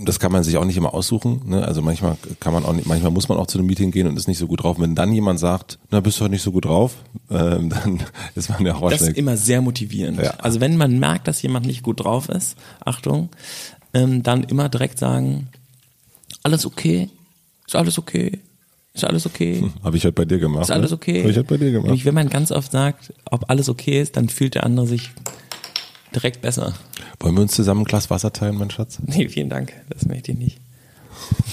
das 0.00 0.18
kann 0.18 0.32
man 0.32 0.42
sich 0.42 0.56
auch 0.56 0.64
nicht 0.64 0.76
immer 0.76 0.94
aussuchen. 0.94 1.42
Ne? 1.46 1.66
Also 1.66 1.82
manchmal 1.82 2.16
kann 2.40 2.52
man 2.52 2.64
auch 2.64 2.72
nicht, 2.72 2.86
manchmal 2.86 3.10
muss 3.10 3.28
man 3.28 3.38
auch 3.38 3.46
zu 3.46 3.58
einem 3.58 3.66
Meeting 3.66 3.90
gehen 3.90 4.06
und 4.06 4.16
ist 4.16 4.28
nicht 4.28 4.38
so 4.38 4.46
gut 4.46 4.62
drauf. 4.62 4.78
Wenn 4.78 4.94
dann 4.94 5.12
jemand 5.12 5.38
sagt, 5.38 5.78
na 5.90 6.00
bist 6.00 6.18
du 6.18 6.24
heute 6.24 6.32
nicht 6.32 6.42
so 6.42 6.52
gut 6.52 6.64
drauf, 6.64 6.96
ähm, 7.30 7.68
dann 7.70 8.02
ist 8.34 8.48
man 8.48 8.64
ja 8.64 8.74
auch 8.74 8.90
Das 8.90 9.02
ist 9.02 9.16
immer 9.16 9.36
sehr 9.36 9.60
motivierend. 9.60 10.20
Ja. 10.20 10.34
Also 10.38 10.60
wenn 10.60 10.76
man 10.76 10.98
merkt, 10.98 11.28
dass 11.28 11.42
jemand 11.42 11.66
nicht 11.66 11.82
gut 11.82 12.04
drauf 12.04 12.28
ist, 12.28 12.56
Achtung, 12.84 13.30
ähm, 13.94 14.22
dann 14.22 14.44
immer 14.44 14.68
direkt 14.68 14.98
sagen, 14.98 15.48
alles 16.42 16.66
okay, 16.66 17.10
ist 17.66 17.76
alles 17.76 17.98
okay, 17.98 18.40
ist 18.94 19.04
alles 19.04 19.26
okay. 19.26 19.70
Habe 19.82 19.96
ich 19.96 20.04
halt 20.04 20.14
bei 20.14 20.24
dir 20.24 20.38
gemacht. 20.38 20.64
Ist 20.64 20.70
alles 20.70 20.90
ne? 20.90 20.96
okay? 20.96 21.20
Habe 21.20 21.30
ich 21.30 21.36
halt 21.36 21.46
bei 21.46 21.56
dir 21.56 21.70
gemacht. 21.70 21.86
Nämlich, 21.86 22.04
wenn 22.04 22.14
man 22.14 22.28
ganz 22.28 22.52
oft 22.52 22.72
sagt, 22.72 23.12
ob 23.30 23.48
alles 23.48 23.68
okay 23.68 24.00
ist, 24.00 24.16
dann 24.16 24.28
fühlt 24.28 24.54
der 24.54 24.64
andere 24.64 24.86
sich 24.86 25.12
direkt 26.14 26.42
besser. 26.42 26.74
Wollen 27.20 27.34
wir 27.34 27.42
uns 27.42 27.52
zusammen 27.52 27.82
ein 27.82 27.84
Glas 27.84 28.10
Wasser 28.10 28.32
teilen, 28.32 28.56
mein 28.56 28.70
Schatz? 28.70 28.98
Nee, 29.04 29.28
vielen 29.28 29.48
Dank, 29.48 29.72
das 29.90 30.06
möchte 30.06 30.32
ich 30.32 30.38
nicht. 30.38 30.60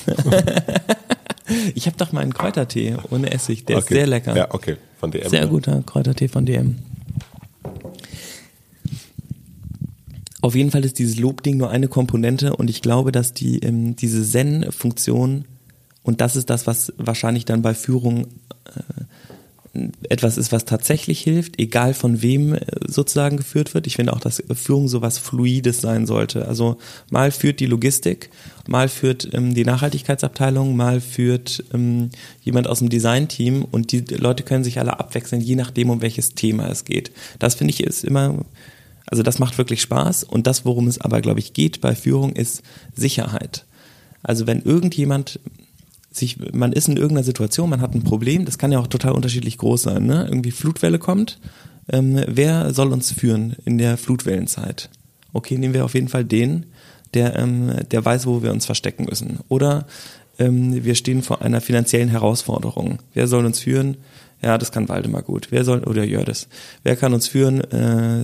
ich 1.76 1.86
habe 1.86 1.98
doch 1.98 2.12
mal 2.12 2.22
einen 2.22 2.34
Kräutertee 2.34 2.96
ohne 3.10 3.32
Essig, 3.32 3.66
der 3.66 3.80
ist 3.80 3.86
Okay. 3.86 3.94
sehr 3.96 4.08
lecker. 4.08 4.36
Ja, 4.36 4.54
okay. 4.54 4.78
Von 5.00 5.12
DM. 5.12 5.30
Sehr 5.30 5.48
guter 5.48 5.82
Kräutertee 5.84 6.28
von 6.28 6.46
DM. 6.46 6.76
Auf 10.42 10.56
jeden 10.56 10.72
Fall 10.72 10.86
ist 10.86 11.00
dieses 11.00 11.18
Lobding 11.20 11.58
nur 11.58 11.70
eine 11.70 11.88
Komponente 11.90 12.56
und 12.56 12.70
ich 12.70 12.82
glaube, 12.82 13.12
dass 13.12 13.34
die 13.34 13.60
ähm, 13.60 13.96
diese 13.98 14.24
Zen-Funktion 14.24 15.46
und 16.04 16.22
das 16.22 16.36
ist 16.38 16.50
das, 16.50 16.66
was 16.66 16.94
wahrscheinlich 16.98 17.44
dann 17.46 17.62
bei 17.62 17.74
Führung 17.74 18.28
äh, 18.66 19.29
etwas 20.10 20.38
ist, 20.38 20.52
was 20.52 20.66
tatsächlich 20.66 21.22
hilft, 21.22 21.60
egal 21.60 21.94
von 21.94 22.22
wem 22.22 22.56
äh, 22.56 22.60
sozusagen 22.88 23.38
geführt 23.38 23.74
wird. 23.74 23.88
Ich 23.88 23.96
finde 23.96 24.14
auch, 24.14 24.20
dass 24.20 24.44
Führung 24.54 24.88
sowas 24.88 25.18
Fluides 25.18 25.82
sein 25.82 26.06
sollte. 26.06 26.48
Also 26.48 26.78
mal 27.12 27.32
führt 27.32 27.60
die 27.60 27.68
Logistik, 27.68 28.30
mal 28.68 28.90
führt 28.90 29.30
ähm, 29.34 29.54
die 29.54 29.66
Nachhaltigkeitsabteilung, 29.66 30.76
mal 30.76 31.02
führt 31.02 31.64
ähm, 31.74 32.10
jemand 32.42 32.68
aus 32.68 32.80
dem 32.80 32.90
Designteam 32.90 33.64
und 33.64 33.92
die 33.92 34.00
Leute 34.16 34.44
können 34.44 34.64
sich 34.64 34.80
alle 34.80 35.00
abwechseln, 35.00 35.42
je 35.42 35.56
nachdem, 35.56 35.90
um 35.90 36.02
welches 36.02 36.34
Thema 36.34 36.68
es 36.70 36.86
geht. 36.86 37.12
Das 37.38 37.56
finde 37.56 37.74
ich 37.74 37.84
ist 37.84 38.04
immer, 38.04 38.46
also 39.06 39.24
das 39.24 39.40
macht 39.40 39.58
wirklich 39.58 39.82
Spaß 39.82 40.24
und 40.24 40.48
das, 40.48 40.66
worum 40.66 40.88
es 40.88 41.00
aber, 41.00 41.22
glaube 41.22 41.40
ich, 41.40 41.54
geht 41.54 41.82
bei 41.82 41.96
Führung, 41.96 42.34
ist 42.34 42.64
Sicherheit. 42.96 43.66
Also 44.24 44.48
wenn 44.48 44.62
irgendjemand 44.62 45.40
sich, 46.12 46.38
man 46.54 46.74
ist 46.74 46.88
in 46.88 46.98
irgendeiner 46.98 47.24
Situation, 47.24 47.70
man 47.70 47.82
hat 47.82 47.94
ein 47.94 48.04
Problem, 48.04 48.46
das 48.46 48.58
kann 48.58 48.72
ja 48.72 48.80
auch 48.80 48.88
total 48.88 49.12
unterschiedlich 49.12 49.58
groß 49.58 49.84
sein, 49.84 50.06
ne? 50.06 50.26
Irgendwie 50.28 50.52
Flutwelle 50.52 51.00
kommt, 51.00 51.40
ähm, 51.92 52.24
wer 52.28 52.74
soll 52.74 52.92
uns 52.92 53.12
führen 53.12 53.56
in 53.66 53.78
der 53.78 53.98
Flutwellenzeit? 53.98 54.90
Okay, 55.34 55.58
nehmen 55.58 55.74
wir 55.74 55.86
auf 55.86 55.94
jeden 55.94 56.08
Fall 56.08 56.26
den, 56.26 56.66
der, 57.14 57.38
ähm, 57.38 57.72
der 57.92 58.04
weiß, 58.04 58.26
wo 58.26 58.44
wir 58.44 58.52
uns 58.52 58.66
verstecken 58.66 59.06
müssen. 59.06 59.40
Oder 59.48 59.86
ähm, 60.38 60.84
wir 60.84 60.96
stehen 60.96 61.22
vor 61.22 61.42
einer 61.42 61.62
finanziellen 61.62 62.10
Herausforderung. 62.10 63.00
Wer 63.14 63.28
soll 63.28 63.46
uns 63.46 63.60
führen? 63.60 63.98
Ja, 64.42 64.58
das 64.58 64.72
kann 64.72 64.88
Waldemar 64.88 65.22
gut. 65.22 65.48
Wer 65.50 65.66
soll, 65.66 65.84
oder 65.84 66.06
Jördes. 66.06 66.48
Wer 66.84 66.96
kann 66.96 67.14
uns 67.14 67.28
führen? 67.28 67.60
Äh, 67.72 68.24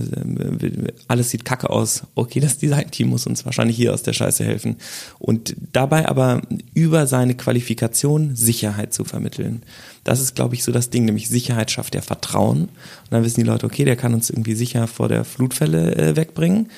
alles 1.08 1.30
sieht 1.30 1.44
kacke 1.44 1.68
aus. 1.68 2.04
Okay, 2.14 2.40
das 2.40 2.56
Design-Team 2.56 3.08
muss 3.08 3.26
uns 3.26 3.44
wahrscheinlich 3.44 3.76
hier 3.76 3.92
aus 3.92 4.02
der 4.02 4.14
Scheiße 4.14 4.42
helfen. 4.42 4.76
Und 5.18 5.54
dabei 5.72 6.08
aber 6.08 6.40
über 6.72 7.06
seine 7.06 7.34
Qualifikation 7.34 8.34
Sicherheit 8.34 8.94
zu 8.94 9.04
vermitteln. 9.04 9.62
Das 10.04 10.20
ist, 10.20 10.34
glaube 10.34 10.54
ich, 10.54 10.64
so 10.64 10.72
das 10.72 10.88
Ding, 10.88 11.04
nämlich 11.04 11.28
Sicherheit 11.28 11.70
schafft 11.70 11.94
ja 11.94 12.00
Vertrauen. 12.00 12.62
Und 12.62 12.70
dann 13.10 13.24
wissen 13.24 13.40
die 13.40 13.46
Leute, 13.46 13.66
okay, 13.66 13.84
der 13.84 13.96
kann 13.96 14.14
uns 14.14 14.30
irgendwie 14.30 14.54
sicher 14.54 14.86
vor 14.86 15.08
der 15.08 15.24
Flutfälle 15.24 15.96
äh, 15.96 16.16
wegbringen 16.16 16.68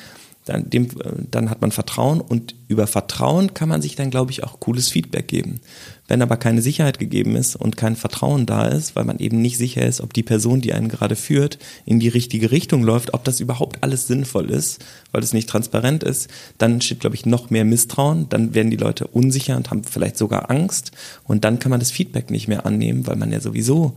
dann, 0.48 0.70
dem, 0.70 0.88
dann 1.30 1.50
hat 1.50 1.60
man 1.60 1.72
Vertrauen 1.72 2.20
und 2.20 2.54
über 2.68 2.86
Vertrauen 2.86 3.54
kann 3.54 3.68
man 3.68 3.82
sich 3.82 3.96
dann, 3.96 4.10
glaube 4.10 4.30
ich, 4.30 4.44
auch 4.44 4.60
cooles 4.60 4.88
Feedback 4.88 5.28
geben. 5.28 5.60
Wenn 6.08 6.22
aber 6.22 6.38
keine 6.38 6.62
Sicherheit 6.62 6.98
gegeben 6.98 7.36
ist 7.36 7.54
und 7.54 7.76
kein 7.76 7.94
Vertrauen 7.94 8.46
da 8.46 8.66
ist, 8.66 8.96
weil 8.96 9.04
man 9.04 9.18
eben 9.18 9.42
nicht 9.42 9.58
sicher 9.58 9.86
ist, 9.86 10.00
ob 10.00 10.14
die 10.14 10.22
Person, 10.22 10.62
die 10.62 10.72
einen 10.72 10.88
gerade 10.88 11.16
führt, 11.16 11.58
in 11.84 12.00
die 12.00 12.08
richtige 12.08 12.50
Richtung 12.50 12.82
läuft, 12.82 13.12
ob 13.12 13.24
das 13.24 13.40
überhaupt 13.40 13.82
alles 13.82 14.06
sinnvoll 14.06 14.50
ist, 14.50 14.82
weil 15.12 15.22
es 15.22 15.34
nicht 15.34 15.50
transparent 15.50 16.02
ist, 16.02 16.28
dann 16.56 16.80
steht, 16.80 17.00
glaube 17.00 17.14
ich, 17.14 17.26
noch 17.26 17.50
mehr 17.50 17.66
Misstrauen, 17.66 18.26
dann 18.30 18.54
werden 18.54 18.70
die 18.70 18.78
Leute 18.78 19.06
unsicher 19.06 19.56
und 19.58 19.70
haben 19.70 19.84
vielleicht 19.84 20.16
sogar 20.16 20.50
Angst 20.50 20.92
und 21.24 21.44
dann 21.44 21.58
kann 21.58 21.70
man 21.70 21.80
das 21.80 21.90
Feedback 21.90 22.30
nicht 22.30 22.48
mehr 22.48 22.64
annehmen, 22.64 23.06
weil 23.06 23.16
man 23.16 23.30
ja 23.30 23.40
sowieso 23.40 23.92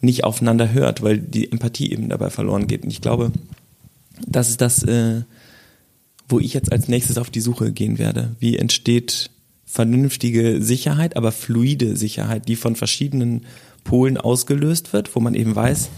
nicht 0.00 0.24
aufeinander 0.24 0.72
hört, 0.72 1.02
weil 1.02 1.18
die 1.18 1.52
Empathie 1.52 1.92
eben 1.92 2.08
dabei 2.08 2.30
verloren 2.30 2.66
geht. 2.66 2.84
Und 2.84 2.90
ich 2.90 3.02
glaube, 3.02 3.30
das 4.26 4.48
ist 4.48 4.62
das, 4.62 4.82
äh, 4.84 5.22
wo 6.30 6.38
ich 6.38 6.54
jetzt 6.54 6.72
als 6.72 6.88
nächstes 6.88 7.18
auf 7.18 7.28
die 7.28 7.40
Suche 7.40 7.72
gehen 7.72 7.98
werde. 7.98 8.34
Wie 8.38 8.56
entsteht 8.56 9.30
vernünftige 9.70 10.60
Sicherheit, 10.60 11.16
aber 11.16 11.30
fluide 11.30 11.96
Sicherheit, 11.96 12.48
die 12.48 12.56
von 12.56 12.74
verschiedenen 12.74 13.46
Polen 13.84 14.16
ausgelöst 14.18 14.92
wird, 14.92 15.14
wo 15.14 15.20
man 15.20 15.34
eben 15.34 15.54
weiß, 15.54 15.88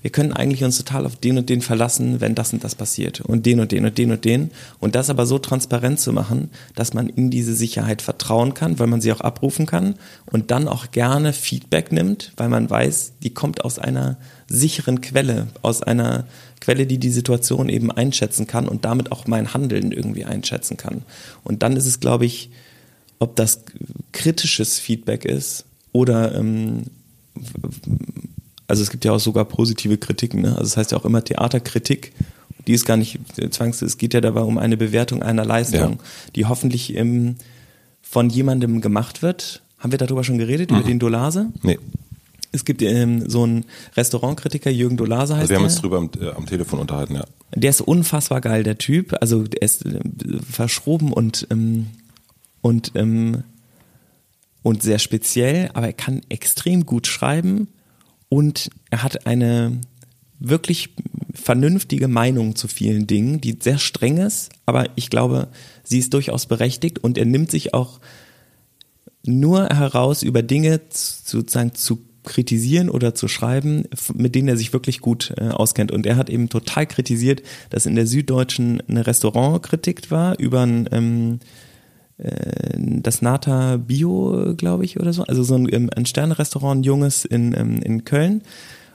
wir 0.00 0.10
können 0.10 0.32
eigentlich 0.32 0.62
uns 0.62 0.78
total 0.78 1.04
auf 1.04 1.16
den 1.16 1.38
und 1.38 1.48
den 1.48 1.60
verlassen, 1.60 2.20
wenn 2.20 2.36
das 2.36 2.52
und 2.52 2.62
das 2.62 2.76
passiert 2.76 3.20
und 3.20 3.44
den 3.44 3.60
und 3.60 3.72
den 3.72 3.84
und 3.84 3.98
den 3.98 4.12
und 4.12 4.24
den 4.24 4.50
und 4.78 4.94
das 4.94 5.10
aber 5.10 5.26
so 5.26 5.38
transparent 5.38 5.98
zu 5.98 6.12
machen, 6.12 6.50
dass 6.76 6.94
man 6.94 7.08
in 7.08 7.30
diese 7.30 7.54
Sicherheit 7.54 8.02
vertrauen 8.02 8.54
kann, 8.54 8.78
weil 8.78 8.86
man 8.86 9.00
sie 9.00 9.12
auch 9.12 9.20
abrufen 9.20 9.66
kann 9.66 9.96
und 10.26 10.50
dann 10.52 10.68
auch 10.68 10.92
gerne 10.92 11.32
Feedback 11.32 11.90
nimmt, 11.90 12.32
weil 12.36 12.48
man 12.48 12.70
weiß, 12.70 13.14
die 13.22 13.34
kommt 13.34 13.64
aus 13.64 13.78
einer 13.78 14.16
sicheren 14.46 15.00
Quelle, 15.00 15.48
aus 15.62 15.82
einer 15.82 16.24
Quelle, 16.60 16.86
die 16.86 16.98
die 16.98 17.10
Situation 17.10 17.68
eben 17.68 17.90
einschätzen 17.90 18.46
kann 18.46 18.68
und 18.68 18.84
damit 18.84 19.12
auch 19.12 19.26
mein 19.26 19.52
Handeln 19.52 19.92
irgendwie 19.92 20.24
einschätzen 20.24 20.76
kann. 20.76 21.02
Und 21.44 21.62
dann 21.62 21.76
ist 21.76 21.86
es, 21.86 22.00
glaube 22.00 22.24
ich, 22.24 22.50
ob 23.18 23.36
das 23.36 23.62
kritisches 24.12 24.78
Feedback 24.78 25.24
ist 25.24 25.64
oder 25.92 26.34
ähm, 26.34 26.84
also 28.66 28.82
es 28.82 28.90
gibt 28.90 29.04
ja 29.04 29.12
auch 29.12 29.20
sogar 29.20 29.46
positive 29.46 29.96
Kritiken. 29.96 30.42
Ne? 30.42 30.50
Also 30.50 30.62
das 30.62 30.76
heißt 30.76 30.92
ja 30.92 30.98
auch 30.98 31.04
immer 31.04 31.24
Theaterkritik. 31.24 32.12
Die 32.66 32.74
ist 32.74 32.84
gar 32.84 32.98
nicht 32.98 33.18
zwangs. 33.50 33.80
Es 33.80 33.96
geht 33.96 34.12
ja 34.12 34.20
dabei 34.20 34.42
um 34.42 34.58
eine 34.58 34.76
Bewertung 34.76 35.22
einer 35.22 35.44
Leistung, 35.44 35.92
ja. 35.92 35.98
die 36.36 36.44
hoffentlich 36.44 36.94
ähm, 36.94 37.36
von 38.02 38.28
jemandem 38.28 38.82
gemacht 38.82 39.22
wird. 39.22 39.62
Haben 39.78 39.92
wir 39.92 39.98
darüber 39.98 40.22
schon 40.22 40.38
geredet, 40.38 40.70
mhm. 40.70 40.78
über 40.78 40.86
den 40.86 40.98
Dolase? 40.98 41.50
Nee. 41.62 41.78
Es 42.52 42.64
gibt 42.64 42.82
ähm, 42.82 43.28
so 43.28 43.42
einen 43.42 43.64
Restaurantkritiker, 43.96 44.70
Jürgen 44.70 44.96
Dolase 44.96 45.34
heißt 45.34 45.42
also 45.42 45.50
wir 45.50 45.56
haben 45.58 45.64
uns 45.64 45.80
drüber 45.80 45.98
am, 45.98 46.10
äh, 46.20 46.30
am, 46.30 46.46
Telefon 46.46 46.78
unterhalten, 46.78 47.14
ja. 47.14 47.24
Der 47.54 47.70
ist 47.70 47.82
unfassbar 47.82 48.40
geil, 48.40 48.62
der 48.62 48.78
Typ. 48.78 49.14
Also 49.20 49.42
der 49.42 49.62
ist 49.62 49.84
äh, 49.84 50.00
verschroben 50.50 51.12
und, 51.12 51.46
ähm, 51.50 51.86
und, 52.60 52.92
ähm, 52.94 53.44
und 54.62 54.82
sehr 54.82 54.98
speziell, 54.98 55.70
aber 55.74 55.86
er 55.86 55.92
kann 55.92 56.22
extrem 56.28 56.86
gut 56.86 57.06
schreiben 57.06 57.68
und 58.28 58.70
er 58.90 59.02
hat 59.02 59.26
eine 59.26 59.80
wirklich 60.40 60.90
vernünftige 61.34 62.08
Meinung 62.08 62.54
zu 62.54 62.68
vielen 62.68 63.06
Dingen, 63.06 63.40
die 63.40 63.56
sehr 63.60 63.78
streng 63.78 64.18
ist, 64.18 64.50
aber 64.66 64.86
ich 64.96 65.10
glaube, 65.10 65.48
sie 65.82 65.98
ist 65.98 66.14
durchaus 66.14 66.46
berechtigt 66.46 66.98
und 66.98 67.18
er 67.18 67.24
nimmt 67.24 67.50
sich 67.50 67.74
auch 67.74 68.00
nur 69.24 69.66
heraus, 69.66 70.22
über 70.22 70.42
Dinge 70.42 70.80
sozusagen 70.90 71.74
zu 71.74 72.04
kritisieren 72.24 72.90
oder 72.90 73.14
zu 73.14 73.26
schreiben, 73.26 73.84
mit 74.14 74.34
denen 74.34 74.48
er 74.48 74.56
sich 74.56 74.72
wirklich 74.72 75.00
gut 75.00 75.32
äh, 75.38 75.48
auskennt. 75.48 75.90
Und 75.90 76.06
er 76.06 76.16
hat 76.16 76.28
eben 76.30 76.48
total 76.48 76.86
kritisiert, 76.86 77.42
dass 77.70 77.86
in 77.86 77.94
der 77.94 78.06
Süddeutschen 78.06 78.82
eine 78.86 79.06
Restaurantkritik 79.06 80.10
war 80.10 80.38
über 80.38 80.62
ein 80.62 80.88
ähm, 80.92 81.40
äh, 81.40 81.67
das 82.18 83.22
Nata 83.22 83.76
Bio, 83.76 84.54
glaube 84.56 84.84
ich, 84.84 84.98
oder 84.98 85.12
so. 85.12 85.22
Also 85.22 85.42
so 85.42 85.54
ein, 85.54 85.72
ähm, 85.72 85.90
ein 85.94 86.06
Sternrestaurant, 86.06 86.80
ein 86.80 86.82
junges 86.82 87.24
in, 87.24 87.54
ähm, 87.54 87.80
in 87.82 88.04
Köln, 88.04 88.42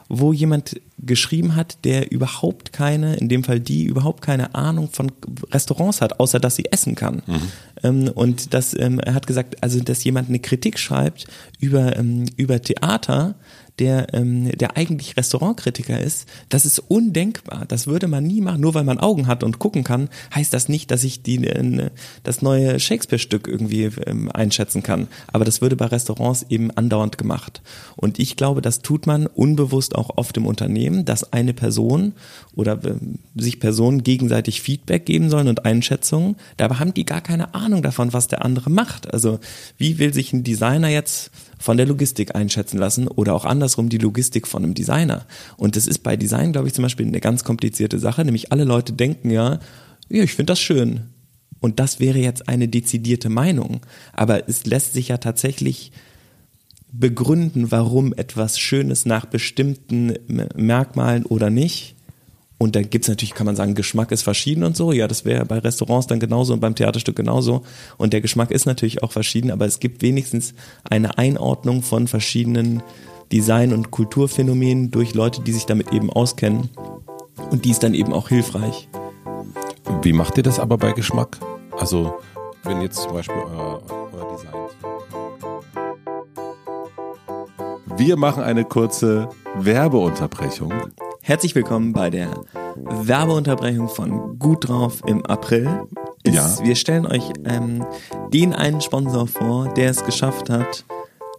wo 0.09 0.33
jemand 0.33 0.79
geschrieben 0.99 1.55
hat, 1.55 1.77
der 1.85 2.11
überhaupt 2.11 2.73
keine, 2.73 3.15
in 3.15 3.29
dem 3.29 3.43
Fall 3.43 3.59
die, 3.59 3.85
überhaupt 3.85 4.21
keine 4.21 4.55
Ahnung 4.55 4.89
von 4.91 5.11
Restaurants 5.51 6.01
hat, 6.01 6.19
außer 6.19 6.39
dass 6.39 6.57
sie 6.57 6.65
essen 6.71 6.95
kann. 6.95 7.23
Mhm. 7.25 7.41
Ähm, 7.83 8.11
und 8.13 8.53
das, 8.53 8.73
er 8.73 9.13
hat 9.13 9.25
gesagt, 9.25 9.63
also 9.63 9.79
dass 9.79 10.03
jemand 10.03 10.27
eine 10.27 10.39
Kritik 10.39 10.77
schreibt 10.77 11.25
über, 11.59 11.95
über 12.35 12.61
Theater, 12.61 13.35
der, 13.79 14.13
ähm, 14.13 14.51
der 14.51 14.77
eigentlich 14.77 15.17
Restaurantkritiker 15.17 15.99
ist, 15.99 16.27
das 16.49 16.65
ist 16.65 16.79
undenkbar. 16.79 17.65
Das 17.67 17.87
würde 17.87 18.07
man 18.07 18.23
nie 18.23 18.41
machen. 18.41 18.61
Nur 18.61 18.75
weil 18.75 18.83
man 18.83 18.99
Augen 18.99 19.27
hat 19.27 19.43
und 19.43 19.59
gucken 19.59 19.83
kann, 19.83 20.09
heißt 20.33 20.53
das 20.53 20.69
nicht, 20.69 20.91
dass 20.91 21.03
ich 21.03 21.23
die, 21.23 21.45
äh, 21.45 21.89
das 22.23 22.41
neue 22.41 22.79
Shakespeare-Stück 22.79 23.47
irgendwie 23.47 23.89
ähm, 24.05 24.31
einschätzen 24.31 24.83
kann. 24.83 25.07
Aber 25.27 25.43
das 25.43 25.61
würde 25.61 25.75
bei 25.75 25.85
Restaurants 25.85 26.45
eben 26.49 26.69
andauernd 26.71 27.17
gemacht. 27.17 27.61
Und 27.95 28.19
ich 28.19 28.35
glaube, 28.35 28.61
das 28.61 28.81
tut 28.81 29.07
man 29.07 29.25
unbewusst 29.25 29.95
auch 29.95 30.17
oft 30.17 30.37
im 30.37 30.45
Unternehmen, 30.45 31.05
dass 31.05 31.33
eine 31.33 31.53
Person 31.53 32.13
oder 32.55 32.83
äh, 32.83 32.95
sich 33.35 33.59
Personen 33.59 34.03
gegenseitig 34.03 34.61
Feedback 34.61 35.05
geben 35.07 35.31
sollen 35.31 35.47
und 35.47 35.65
Einschätzungen. 35.65 36.35
Dabei 36.57 36.75
haben 36.75 36.93
die 36.93 37.05
gar 37.05 37.21
keine 37.21 37.55
Ahnung 37.55 37.81
davon, 37.81 38.13
was 38.13 38.27
der 38.27 38.45
andere 38.45 38.69
macht. 38.69 39.11
Also 39.11 39.39
wie 39.77 39.97
will 39.97 40.13
sich 40.13 40.31
ein 40.31 40.43
Designer 40.43 40.89
jetzt 40.89 41.31
von 41.63 41.77
der 41.77 41.85
Logistik 41.85 42.35
einschätzen 42.35 42.77
lassen 42.77 43.07
oder 43.07 43.33
auch 43.33 43.45
andersrum 43.45 43.87
die 43.87 43.97
Logistik 43.97 44.47
von 44.47 44.65
einem 44.65 44.73
Designer. 44.73 45.25
Und 45.55 45.77
das 45.77 45.87
ist 45.87 45.99
bei 45.99 46.17
Design, 46.17 46.51
glaube 46.51 46.67
ich, 46.67 46.73
zum 46.73 46.81
Beispiel 46.81 47.07
eine 47.07 47.21
ganz 47.21 47.45
komplizierte 47.45 47.99
Sache, 47.99 48.25
nämlich 48.25 48.51
alle 48.51 48.65
Leute 48.65 48.91
denken 48.91 49.29
ja, 49.29 49.59
ja, 50.09 50.23
ich 50.23 50.33
finde 50.33 50.51
das 50.51 50.59
schön. 50.59 51.05
Und 51.61 51.79
das 51.79 52.01
wäre 52.01 52.19
jetzt 52.19 52.49
eine 52.49 52.67
dezidierte 52.67 53.29
Meinung. 53.29 53.79
Aber 54.11 54.49
es 54.49 54.65
lässt 54.65 54.91
sich 54.91 55.07
ja 55.07 55.17
tatsächlich 55.17 55.93
begründen, 56.91 57.71
warum 57.71 58.13
etwas 58.13 58.59
Schönes 58.59 59.05
nach 59.05 59.25
bestimmten 59.25 60.13
Merkmalen 60.55 61.25
oder 61.25 61.49
nicht 61.49 61.92
und 62.63 62.75
da 62.77 62.81
gibt's 62.81 63.09
natürlich, 63.09 63.33
kann 63.33 63.45
man 63.45 63.57
sagen, 63.57 63.75
Geschmack 63.75 64.11
ist 64.11 64.21
verschieden 64.21 64.63
und 64.63 64.77
so. 64.77 64.93
Ja, 64.93 65.07
das 65.07 65.25
wäre 65.25 65.45
bei 65.45 65.59
Restaurants 65.59 66.07
dann 66.07 66.19
genauso 66.19 66.53
und 66.53 66.61
beim 66.61 66.75
Theaterstück 66.75 67.15
genauso. 67.15 67.63
Und 67.97 68.13
der 68.13 68.21
Geschmack 68.21 68.51
ist 68.51 68.65
natürlich 68.65 69.03
auch 69.03 69.11
verschieden, 69.11 69.51
aber 69.51 69.65
es 69.65 69.79
gibt 69.79 70.01
wenigstens 70.01 70.53
eine 70.89 71.17
Einordnung 71.17 71.83
von 71.83 72.07
verschiedenen 72.07 72.81
Design- 73.33 73.73
und 73.73 73.91
Kulturphänomenen 73.91 74.91
durch 74.91 75.13
Leute, 75.13 75.41
die 75.41 75.51
sich 75.51 75.65
damit 75.65 75.91
eben 75.91 76.09
auskennen. 76.09 76.69
Und 77.51 77.65
die 77.65 77.71
ist 77.71 77.83
dann 77.83 77.93
eben 77.93 78.13
auch 78.13 78.29
hilfreich. 78.29 78.87
Wie 80.01 80.13
macht 80.13 80.37
ihr 80.37 80.43
das 80.43 80.59
aber 80.59 80.77
bei 80.77 80.93
Geschmack? 80.93 81.39
Also, 81.77 82.13
wenn 82.63 82.81
jetzt 82.81 83.01
zum 83.01 83.13
Beispiel 83.13 83.35
euer, 83.35 83.81
euer 84.13 84.37
Design. 84.37 84.53
Wir 87.97 88.15
machen 88.17 88.43
eine 88.43 88.63
kurze 88.63 89.27
Werbeunterbrechung. 89.55 90.73
Herzlich 91.25 91.55
willkommen 91.55 91.93
bei 91.93 92.09
der 92.09 92.27
Werbeunterbrechung 92.75 93.87
von 93.87 94.37
Gut 94.39 94.67
drauf 94.67 94.99
im 95.05 95.25
April. 95.25 95.87
Ist, 96.23 96.35
ja. 96.35 96.65
Wir 96.65 96.75
stellen 96.75 97.05
euch 97.05 97.31
ähm, 97.45 97.85
den 98.33 98.53
einen 98.53 98.81
Sponsor 98.81 99.25
vor, 99.25 99.69
der 99.73 99.89
es 99.89 100.03
geschafft 100.03 100.49
hat, 100.49 100.83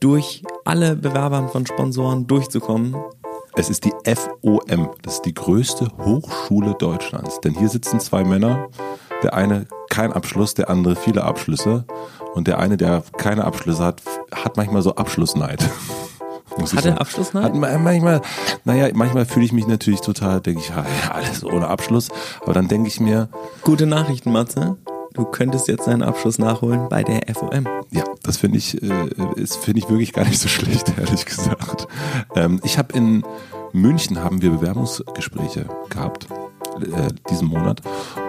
durch 0.00 0.42
alle 0.64 0.96
Bewerbern 0.96 1.50
von 1.50 1.66
Sponsoren 1.66 2.26
durchzukommen. 2.26 2.96
Es 3.56 3.68
ist 3.68 3.84
die 3.84 3.92
FOM, 4.06 4.88
das 5.02 5.16
ist 5.16 5.26
die 5.26 5.34
größte 5.34 5.90
Hochschule 6.02 6.76
Deutschlands. 6.78 7.42
Denn 7.42 7.52
hier 7.52 7.68
sitzen 7.68 8.00
zwei 8.00 8.24
Männer, 8.24 8.70
der 9.22 9.34
eine 9.34 9.66
kein 9.90 10.14
Abschluss, 10.14 10.54
der 10.54 10.70
andere 10.70 10.96
viele 10.96 11.24
Abschlüsse. 11.24 11.84
Und 12.32 12.48
der 12.48 12.58
eine, 12.58 12.78
der 12.78 13.02
keine 13.18 13.44
Abschlüsse 13.44 13.84
hat, 13.84 14.00
hat 14.34 14.56
manchmal 14.56 14.80
so 14.80 14.94
Abschlussneid. 14.94 15.62
Hat 16.56 16.84
er 16.84 17.00
Abschluss 17.00 17.34
Hat 17.34 17.54
manchmal, 17.54 18.20
naja, 18.64 18.88
manchmal 18.94 19.26
fühle 19.26 19.44
ich 19.44 19.52
mich 19.52 19.66
natürlich 19.66 20.00
total, 20.00 20.40
denke 20.40 20.60
ich, 20.60 20.68
ja, 20.68 20.84
alles 21.10 21.44
ohne 21.44 21.68
Abschluss. 21.68 22.08
Aber 22.42 22.52
dann 22.52 22.68
denke 22.68 22.88
ich 22.88 23.00
mir. 23.00 23.28
Gute 23.62 23.86
Nachrichten, 23.86 24.32
Matze. 24.32 24.76
Du 25.14 25.24
könntest 25.24 25.68
jetzt 25.68 25.86
deinen 25.86 26.02
Abschluss 26.02 26.38
nachholen 26.38 26.88
bei 26.88 27.04
der 27.04 27.22
FOM. 27.32 27.68
Ja, 27.92 28.02
das 28.24 28.38
finde 28.38 28.58
ich, 28.58 28.82
äh, 28.82 29.46
finde 29.46 29.78
ich 29.78 29.88
wirklich 29.88 30.12
gar 30.12 30.24
nicht 30.24 30.40
so 30.40 30.48
schlecht, 30.48 30.92
ehrlich 30.98 31.24
gesagt. 31.24 31.86
Ähm, 32.34 32.60
ich 32.64 32.78
habe 32.78 32.92
in 32.94 33.24
München 33.72 34.22
haben 34.22 34.42
wir 34.42 34.50
Bewerbungsgespräche 34.50 35.66
gehabt, 35.88 36.26
äh, 36.80 37.12
diesen 37.30 37.48
Monat. 37.48 37.80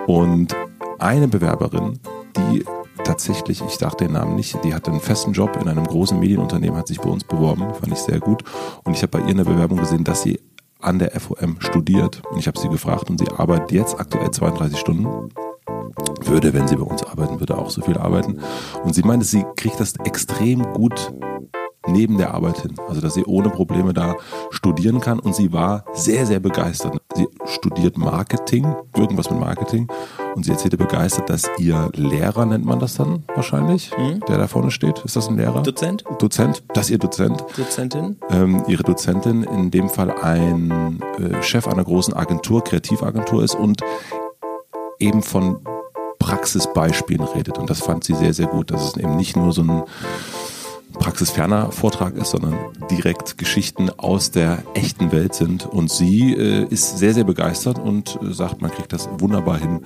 Und 0.06 0.56
eine 1.00 1.28
Bewerberin, 1.28 2.00
die 2.38 2.64
tatsächlich, 3.04 3.62
ich 3.62 3.74
sage 3.74 3.98
den 3.98 4.14
Namen 4.14 4.36
nicht, 4.36 4.64
die 4.64 4.74
hatte 4.74 4.92
einen 4.92 5.00
festen 5.00 5.34
Job 5.34 5.58
in 5.62 5.68
einem 5.68 5.86
großen 5.86 6.20
Medienunternehmen, 6.20 6.78
hat 6.78 6.88
sich 6.88 7.00
bei 7.00 7.10
uns 7.10 7.24
beworben, 7.24 7.74
fand 7.74 7.92
ich 7.92 8.00
sehr 8.00 8.20
gut. 8.20 8.44
Und 8.84 8.96
ich 8.96 9.02
habe 9.02 9.18
bei 9.18 9.20
ihr 9.20 9.30
in 9.30 9.38
der 9.38 9.44
Bewerbung 9.46 9.78
gesehen, 9.78 10.04
dass 10.04 10.22
sie 10.22 10.40
an 10.80 11.00
der 11.00 11.20
FOM 11.20 11.58
studiert. 11.60 12.22
Und 12.32 12.40
ich 12.40 12.48
habe 12.48 12.60
sie 12.60 12.70
gefragt 12.70 13.10
und 13.10 13.20
sie 13.20 13.30
arbeitet 13.30 13.72
jetzt 13.72 14.00
aktuell 14.00 14.32
32 14.32 14.80
Stunden. 14.80 15.30
Würde, 16.24 16.54
wenn 16.54 16.68
sie 16.68 16.76
bei 16.76 16.84
uns 16.84 17.04
arbeiten 17.04 17.40
würde, 17.40 17.58
auch 17.58 17.70
so 17.70 17.82
viel 17.82 17.98
arbeiten. 17.98 18.40
Und 18.84 18.94
sie 18.94 19.04
meinte, 19.04 19.26
sie 19.26 19.46
kriegt 19.56 19.80
das 19.80 19.94
extrem 20.04 20.62
gut 20.74 21.14
neben 21.88 22.18
der 22.18 22.34
Arbeit 22.34 22.60
hin. 22.62 22.76
Also, 22.88 23.02
dass 23.02 23.14
sie 23.14 23.24
ohne 23.26 23.50
Probleme 23.50 23.94
da 23.94 24.16
studieren 24.52 25.02
kann. 25.02 25.20
Und 25.20 25.36
sie 25.36 25.52
war 25.54 25.86
sehr, 25.94 26.26
sehr 26.26 26.40
begeistert. 26.40 26.98
Sie 27.16 27.28
studiert 27.46 27.98
Marketing, 27.98 28.66
irgendwas 28.96 29.30
mit 29.30 29.40
Marketing. 29.40 29.88
Und 30.36 30.44
sie 30.44 30.52
erzählte 30.52 30.78
begeistert, 30.78 31.30
dass 31.30 31.50
ihr 31.58 31.90
Lehrer, 31.96 32.46
nennt 32.46 32.66
man 32.66 32.80
das 32.80 32.96
dann 32.96 33.24
wahrscheinlich, 33.36 33.92
Hm? 33.96 34.20
der 34.28 34.38
da 34.38 34.48
vorne 34.48 34.72
steht. 34.72 35.00
Ist 35.06 35.16
das 35.16 35.28
ein 35.30 35.38
Lehrer? 35.38 35.62
Dozent? 35.64 36.04
Dozent, 36.20 36.64
dass 36.74 36.90
ihr 36.90 36.98
Dozent 36.98 37.46
Dozentin? 37.56 38.18
ähm, 38.30 38.64
ihre 38.68 38.84
Dozentin 38.84 39.44
in 39.44 39.72
dem 39.72 39.88
Fall 39.90 40.12
ein 40.12 41.00
äh, 41.20 41.42
Chef 41.42 41.68
einer 41.68 41.84
großen 41.84 42.14
Agentur, 42.14 42.64
Kreativagentur 42.64 43.44
ist 43.44 43.56
und 43.56 43.82
eben 45.00 45.24
von 45.24 45.60
Praxisbeispielen 46.20 47.26
redet. 47.28 47.58
Und 47.58 47.70
das 47.70 47.80
fand 47.82 48.04
sie 48.04 48.14
sehr, 48.16 48.34
sehr 48.34 48.48
gut, 48.48 48.72
dass 48.72 48.84
es 48.84 48.98
eben 48.98 49.16
nicht 49.16 49.38
nur 49.38 49.52
so 49.54 49.62
ein 49.62 49.84
praxisferner 51.06 51.72
Vortrag 51.72 52.16
ist, 52.16 52.32
sondern 52.32 52.56
direkt 52.90 53.38
Geschichten 53.38 53.92
aus 53.92 54.32
der 54.32 54.64
echten 54.74 55.12
Welt 55.12 55.36
sind. 55.36 55.68
Und 55.68 55.92
sie 55.92 56.34
äh, 56.34 56.66
ist 56.72 56.98
sehr, 56.98 57.14
sehr 57.14 57.26
begeistert 57.26 57.78
und 57.78 58.18
äh, 58.24 58.34
sagt, 58.34 58.64
man 58.64 58.72
kriegt 58.72 58.92
das 58.92 59.08
wunderbar 59.20 59.60
hin, 59.60 59.82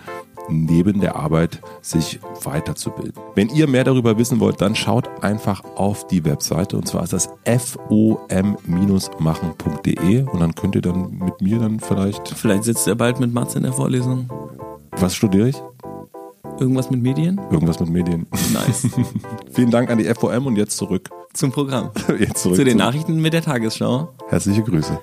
neben 0.47 1.01
der 1.01 1.17
Arbeit 1.17 1.59
sich 1.81 2.21
weiterzubilden. 2.45 3.21
Wenn 3.35 3.49
ihr 3.49 3.67
mehr 3.67 3.83
darüber 3.83 4.17
wissen 4.17 4.39
wollt, 4.39 4.61
dann 4.61 4.75
schaut 4.75 5.09
einfach 5.21 5.61
auf 5.75 6.07
die 6.07 6.23
Webseite 6.23 6.77
und 6.77 6.87
zwar 6.87 7.03
ist 7.03 7.11
das 7.11 7.29
fom-machen.de 7.45 10.23
und 10.23 10.39
dann 10.39 10.55
könnt 10.55 10.75
ihr 10.75 10.81
dann 10.81 11.17
mit 11.17 11.41
mir 11.41 11.59
dann 11.59 11.81
vielleicht, 11.81 12.29
Vielleicht 12.29 12.63
sitzt 12.63 12.87
er 12.87 12.95
bald 12.95 13.19
mit 13.19 13.33
Mats 13.33 13.55
in 13.55 13.63
der 13.63 13.73
Vorlesung. 13.73 14.29
was 14.91 15.15
studiere 15.15 15.49
ich? 15.49 15.61
Irgendwas 16.59 16.89
mit 16.89 17.01
Medien? 17.01 17.39
Irgendwas 17.51 17.79
mit 17.79 17.89
Medien. 17.89 18.27
Nice. 18.53 18.87
Vielen 19.51 19.71
Dank 19.71 19.89
an 19.89 19.97
die 19.97 20.05
FOM 20.05 20.47
und 20.47 20.55
jetzt 20.57 20.75
zurück. 20.77 21.09
Zum 21.33 21.51
Programm. 21.51 21.91
Jetzt 22.19 22.41
zurück 22.43 22.55
Zu 22.57 22.63
den 22.63 22.71
zum- 22.71 22.79
Nachrichten 22.79 23.21
mit 23.21 23.33
der 23.33 23.41
Tagesschau. 23.43 24.09
Herzliche 24.29 24.63
Grüße. 24.63 24.99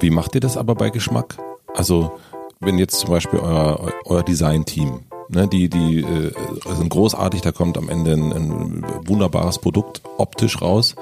Wie 0.00 0.10
macht 0.10 0.34
ihr 0.34 0.40
das 0.40 0.56
aber 0.56 0.74
bei 0.74 0.90
Geschmack? 0.90 1.38
Also, 1.74 2.12
wenn 2.60 2.76
jetzt 2.78 3.00
zum 3.00 3.10
Beispiel 3.10 3.38
euer, 3.40 3.90
euer 4.04 4.22
Design-Team, 4.22 5.00
ne, 5.30 5.48
die, 5.48 5.68
die 5.70 6.00
äh, 6.00 6.32
sind 6.76 6.90
großartig, 6.90 7.40
da 7.40 7.52
kommt 7.52 7.78
am 7.78 7.88
Ende 7.88 8.12
ein, 8.12 8.32
ein 8.32 8.84
wunderbares 9.06 9.58
Produkt 9.58 10.02
optisch 10.18 10.60
raus. 10.60 10.94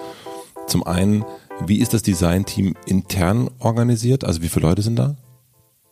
Zum 0.69 0.87
einen, 0.87 1.25
wie 1.67 1.79
ist 1.81 1.93
das 1.95 2.03
Design-Team 2.03 2.75
intern 2.87 3.51
organisiert? 3.59 4.25
Also 4.25 4.41
wie 4.43 4.49
viele 4.49 4.69
Leute 4.69 4.83
sind 4.83 4.97
da? 4.97 5.17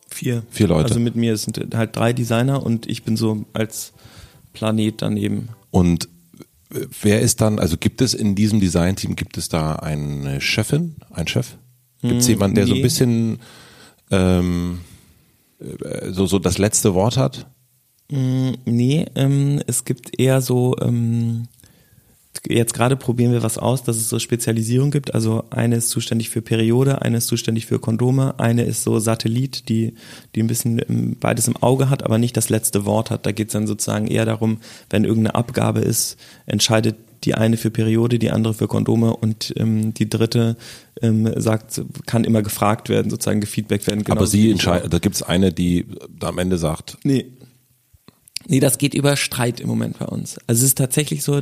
Vier. 0.09 0.43
Vier 0.51 0.69
Leute. 0.69 0.89
Also 0.89 1.01
mit 1.01 1.17
mir 1.17 1.37
sind 1.37 1.75
halt 1.75 1.97
drei 1.97 2.13
Designer 2.13 2.65
und 2.65 2.87
ich 2.89 3.03
bin 3.03 3.17
so 3.17 3.45
als 3.53 3.93
Planet 4.53 5.03
daneben. 5.03 5.49
Und 5.71 6.09
äh, 6.73 6.87
wer 7.03 7.21
ist 7.21 7.41
dann, 7.41 7.59
also 7.59 7.77
gibt 7.77 8.01
es 8.01 8.15
in 8.15 8.35
diesem 8.35 8.61
Design-Team, 8.61 9.17
gibt 9.17 9.37
es 9.37 9.49
da 9.49 9.77
eine 9.77 10.41
Chefin, 10.41 10.97
einen 11.11 11.29
Chef? 11.29 11.57
Gibt 12.03 12.21
es 12.21 12.29
jemanden, 12.29 12.57
der 12.57 12.67
so 12.67 12.73
ein 12.73 12.79
nee. 12.79 12.83
bisschen 12.83 13.39
ähm, 14.11 14.81
äh, 15.59 16.13
so, 16.13 16.27
so 16.27 16.39
das 16.39 16.59
letzte 16.59 16.95
Wort 16.95 17.17
hat? 17.17 17.47
Mm, 18.11 18.53
Nee, 18.65 19.07
ähm, 19.15 19.61
es 19.67 19.85
gibt 19.85 20.19
eher 20.19 20.41
so, 20.41 20.77
ähm, 20.81 21.49
jetzt 22.49 22.75
gerade 22.75 22.97
probieren 22.97 23.33
wir 23.33 23.43
was 23.43 23.59
aus, 23.59 23.83
dass 23.83 23.97
es 23.97 24.09
so 24.09 24.19
Spezialisierung 24.19 24.91
gibt. 24.91 25.15
Also 25.15 25.45
eine 25.51 25.77
ist 25.77 25.91
zuständig 25.91 26.31
für 26.31 26.43
Periode, 26.43 27.03
eine 27.03 27.19
ist 27.19 27.27
zuständig 27.27 27.67
für 27.67 27.79
Kondome, 27.79 28.39
eine 28.39 28.65
ist 28.65 28.83
so 28.83 28.99
Satellit, 28.99 29.69
die, 29.69 29.95
die 30.35 30.43
ein 30.43 30.47
bisschen 30.47 31.17
beides 31.21 31.49
im 31.49 31.57
Auge 31.57 31.91
hat, 31.91 32.03
aber 32.03 32.19
nicht 32.19 32.37
das 32.37 32.49
letzte 32.49 32.85
Wort 32.85 33.11
hat. 33.11 33.27
Da 33.27 33.33
geht 33.33 33.49
es 33.49 33.53
dann 33.53 33.67
sozusagen 33.67 34.07
eher 34.07 34.25
darum, 34.25 34.59
wenn 34.91 35.05
irgendeine 35.05 35.35
Abgabe 35.35 35.81
ist, 35.81 36.17
entscheidet 36.47 36.97
die 37.25 37.35
eine 37.35 37.57
für 37.57 37.71
Periode, 37.71 38.19
die 38.19 38.31
andere 38.31 38.55
für 38.55 38.69
Kondome 38.69 39.17
und 39.17 39.53
ähm, 39.57 39.95
die 39.95 40.09
dritte 40.09 40.57
ähm, 41.03 41.33
sagt, 41.37 41.83
kann 42.07 42.25
immer 42.25 42.43
gefragt 42.43 42.89
werden, 42.89 43.11
sozusagen 43.11 43.41
gefeedbackt 43.41 43.87
werden. 43.87 44.01
Aber 44.01 44.15
genauso 44.15 44.31
sie 44.33 44.51
entscheidet, 44.51 44.93
da 44.93 44.99
gibt 44.99 45.17
es 45.17 45.23
eine, 45.23 45.53
die 45.53 45.87
da 46.19 46.29
am 46.29 46.39
Ende 46.39 46.59
sagt, 46.59 46.99
Nee. 47.05 47.27
Nee, 48.49 48.61
das 48.61 48.79
geht 48.79 48.95
über 48.95 49.17
Streit 49.17 49.61
im 49.61 49.69
Moment 49.69 49.99
bei 49.99 50.07
uns. 50.07 50.39
Also 50.47 50.61
es 50.61 50.69
ist 50.69 50.79
tatsächlich 50.79 51.23
so, 51.23 51.35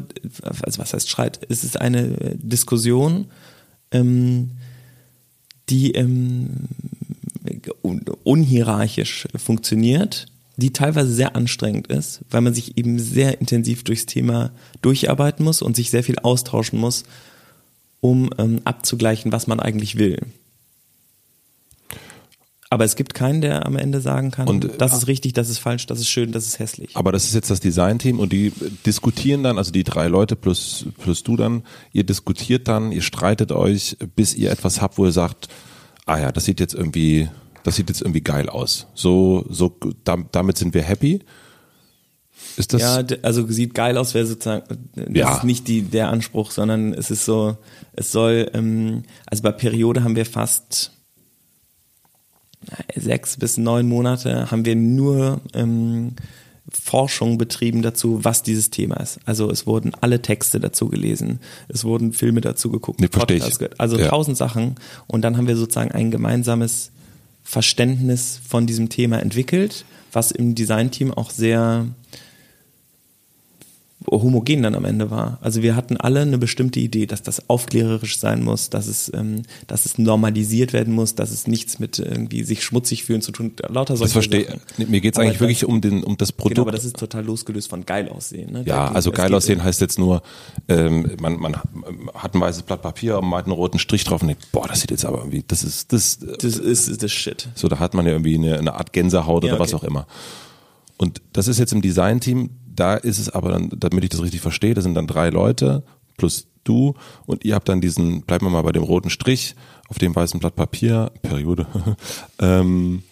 also 0.43 0.79
was 0.79 0.95
heißt 0.95 1.09
Streit? 1.09 1.41
Es 1.49 1.63
ist 1.63 1.81
eine 1.81 2.21
äh, 2.21 2.37
Diskussion, 2.37 3.27
ähm, 3.91 4.53
die 5.69 5.93
ähm, 5.93 6.69
un 7.83 8.03
unhierarchisch 8.25 9.29
funktioniert, 9.37 10.27
die 10.57 10.73
teilweise 10.73 11.13
sehr 11.13 11.37
anstrengend 11.37 11.89
ist, 11.89 12.21
weil 12.31 12.41
man 12.41 12.55
sich 12.55 12.79
eben 12.79 12.99
sehr 12.99 13.41
intensiv 13.41 13.85
durchs 13.85 14.07
Thema 14.07 14.53
durcharbeiten 14.83 15.45
muss 15.45 15.63
und 15.63 15.77
sich 15.77 15.91
sehr 15.91 16.05
viel 16.05 16.19
austauschen 16.21 16.79
muss, 16.79 17.05
um 18.01 18.31
ähm, 18.39 18.61
abzugleichen, 18.65 19.33
was 19.33 19.47
man 19.47 19.61
eigentlich 19.61 19.99
will. 19.99 20.21
Aber 22.71 22.85
es 22.85 22.97
gibt 22.97 23.15
keinen, 23.15 23.41
der 23.41 23.67
am 23.67 23.77
Ende 23.77 24.01
sagen 24.01 24.31
kann, 24.31 24.49
Und, 24.49 24.65
äh, 24.65 24.71
das 24.79 24.93
ist 24.95 25.07
richtig, 25.07 25.33
das 25.35 25.49
ist 25.49 25.59
falsch, 25.59 25.87
das 25.87 26.01
ist 26.01 26.09
schön, 26.09 26.33
das 26.33 26.47
ist 26.47 26.59
hässlich. 26.59 26.97
aber 26.97 27.13
das 27.13 27.25
ist 27.25 27.35
jetzt 27.35 27.51
das 27.51 27.61
Design-Team 27.61 28.19
und 28.19 28.33
die 28.33 28.53
diskutieren 28.85 29.43
dann, 29.43 29.59
also 29.59 29.71
die 29.71 29.85
drei 29.85 30.09
Leute 30.09 30.35
plus, 30.35 30.87
plus 30.99 31.23
du 31.23 31.37
dann, 31.37 31.63
ihr 31.93 32.05
diskutiert 32.05 32.67
dann, 32.67 32.91
ihr 32.91 33.03
streitet 33.03 33.53
euch, 33.53 33.97
bis 34.17 34.35
ihr 34.35 34.51
etwas 34.51 34.81
habt, 34.81 34.99
wo 34.99 35.05
ihr 35.05 35.13
sagt, 35.13 35.49
ah 36.07 36.19
ja, 36.19 36.33
das 36.33 36.47
sieht 36.47 36.59
jetzt 36.59 36.75
irgendwie, 36.75 37.29
das 37.63 37.77
sieht 37.77 37.89
jetzt 37.91 38.01
irgendwie 38.01 38.23
geil 38.23 38.49
aus. 38.49 38.87
So, 38.95 39.45
so, 39.51 39.77
dam- 40.05 40.29
damit 40.33 40.59
sind 40.59 40.75
wir 40.75 40.83
happy. 40.83 41.21
Ist 42.57 42.73
das, 42.73 42.81
ja, 42.83 43.05
also 43.23 43.47
sieht 43.49 43.75
geil 43.75 43.97
aus, 43.97 44.15
wäre 44.15 44.27
sozusagen, 44.27 44.65
das 44.95 45.07
Ja. 45.15 45.37
ist 45.37 45.45
nicht 45.45 45.69
die, 45.69 45.83
der 45.83 46.09
Anspruch, 46.09 46.51
sondern 46.51 46.93
es 46.93 47.11
ist 47.11 47.25
so, 47.25 47.57
es 47.93 48.11
soll, 48.11 48.51
ähm, 48.55 49.05
also 49.27 49.43
bei 49.43 49.53
Periode 49.53 50.03
haben 50.03 50.17
wir 50.17 50.27
fast 50.27 50.93
sechs 52.97 53.37
bis 53.37 53.57
neun 53.57 53.89
Monate 53.89 54.51
haben 54.51 54.65
wir 54.65 54.77
nur 54.77 55.41
ähm, 55.55 56.13
Forschung 56.71 57.39
betrieben 57.39 57.83
dazu, 57.83 58.25
was 58.25 58.43
dieses 58.43 58.71
Thema 58.71 58.97
ist. 58.97 59.19
Also 59.27 59.51
es 59.51 59.67
wurden 59.67 59.93
alle 60.01 60.23
Texte 60.23 60.61
dazu 60.61 60.89
gelesen, 60.89 61.39
es 61.69 61.85
wurden 61.85 62.13
Filme 62.13 62.41
dazu 62.41 62.71
geguckt, 62.71 63.01
Nee. 63.01 63.09
Podcasts 63.09 63.59
also 63.79 63.99
Ja. 63.99 64.09
tausend 64.09 64.37
Sachen. 64.37 64.77
Und 65.07 65.23
dann 65.23 65.37
haben 65.37 65.47
wir 65.47 65.57
sozusagen 65.57 65.93
ein 65.93 66.11
gemeinsames 66.11 66.91
Verständnis 67.43 68.41
von 68.49 68.67
diesem 68.67 68.89
Thema 68.89 69.21
entwickelt, 69.21 69.85
was 70.13 70.31
im 70.31 70.55
Designteam 70.55 71.13
auch 71.13 71.31
sehr 71.31 71.87
homogen 74.11 74.63
dann 74.63 74.75
am 74.75 74.85
Ende 74.85 75.11
war. 75.11 75.39
Also 75.41 75.63
wir 75.63 75.77
hatten 75.77 75.97
alle 75.97 76.21
eine 76.21 76.39
bestimmte 76.39 76.79
Idee, 76.81 77.07
dass 77.07 77.23
das 77.23 77.49
aufklärerisch 77.49 78.19
sein 78.19 78.43
muss, 78.43 78.71
dass 78.71 78.87
es, 78.87 79.11
ähm, 79.15 79.43
dass 79.67 79.87
es 79.87 79.99
normalisiert 79.99 80.73
werden 80.73 80.93
muss, 80.95 81.15
dass 81.15 81.31
es 81.31 81.47
nichts 81.47 81.79
mit 81.79 81.99
irgendwie 81.99 82.45
sich 82.45 82.63
schmutzig 82.63 83.05
fühlen 83.05 83.23
zu 83.23 83.33
tun, 83.33 83.53
lauter 83.69 83.97
solche 83.97 84.05
das 84.09 84.13
verstehe 84.13 84.59
ich. 84.79 84.89
Mir 84.89 85.01
geht's 85.01 85.17
Aber 85.19 85.25
eigentlich 85.25 85.35
das- 85.39 85.41
wirklich 85.41 85.65
um 85.65 85.81
den, 85.81 86.05
um 86.05 86.17
das 86.17 86.33
Produkt. 86.33 86.57
Genau, 86.57 86.63
aber 86.69 86.73
das 86.73 86.85
ist 86.85 86.97
total 86.99 87.25
losgelöst 87.25 87.69
von 87.71 87.87
geil 87.87 88.09
aussehen. 88.09 88.53
Ne? 88.53 88.63
Ja, 88.67 88.89
also 88.93 89.11
geil 89.11 89.35
aussehen 89.35 89.63
heißt 89.65 89.81
jetzt 89.81 89.99
nur, 89.99 90.23
ähm, 90.69 91.11
man, 91.21 91.39
man 91.41 91.57
hat 92.15 92.35
ein 92.35 92.41
weißes 92.41 92.63
Blatt 92.65 92.83
Papier 92.83 93.19
und 93.19 93.27
malt 93.29 93.47
einen 93.47 93.53
roten 93.55 93.79
Strich 93.79 94.05
drauf 94.05 94.21
und 94.23 94.29
denkt, 94.29 94.53
boah, 94.53 94.69
das 94.69 94.81
sieht 94.81 94.91
jetzt 94.91 95.05
aber 95.05 95.19
irgendwie, 95.19 95.45
das 95.47 95.65
ist, 95.65 95.93
das, 95.93 96.19
Das 96.19 96.57
ist, 96.57 97.03
das 97.03 97.11
Shit. 97.13 97.49
so, 97.55 97.69
da 97.69 97.79
hat 97.79 97.95
man 97.95 98.05
ja 98.07 98.13
irgendwie 98.13 98.35
eine, 98.35 98.59
eine 98.59 98.75
Art 98.75 98.93
Gänsehaut 98.93 99.45
Ja, 99.45 99.53
oder 99.53 99.61
was 99.61 99.73
okay. 99.73 99.85
auch 99.87 99.89
immer. 99.89 100.07
Und 100.97 101.21
das 101.33 101.49
ist 101.49 101.59
jetzt 101.59 101.73
im 101.73 101.83
Designteam, 101.83 102.51
da 102.75 102.95
ist 102.95 103.19
es 103.19 103.29
aber 103.31 103.51
dann, 103.51 103.71
damit 103.77 104.05
ich 104.05 104.11
das 104.11 104.23
richtig 104.23 104.41
verstehe, 104.41 104.75
da 104.75 104.81
sind 104.81 104.95
dann 104.95 105.07
drei 105.07 105.31
Leute 105.31 105.85
plus 106.17 106.49
du 106.65 106.95
und 107.27 107.45
ihr 107.45 107.55
habt 107.55 107.69
dann 107.69 107.81
diesen, 107.81 108.23
bleiben 108.23 108.47
wir 108.47 108.51
mal 108.51 108.63
bei 108.63 108.73
dem 108.73 108.83
roten 108.83 109.11
Strich 109.11 109.55
auf 109.89 109.99
dem 109.99 110.15
weißen 110.15 110.41
Blatt 110.41 110.57
Papier, 110.57 111.11
Periode, 111.23 111.67
ähm, 112.39 113.03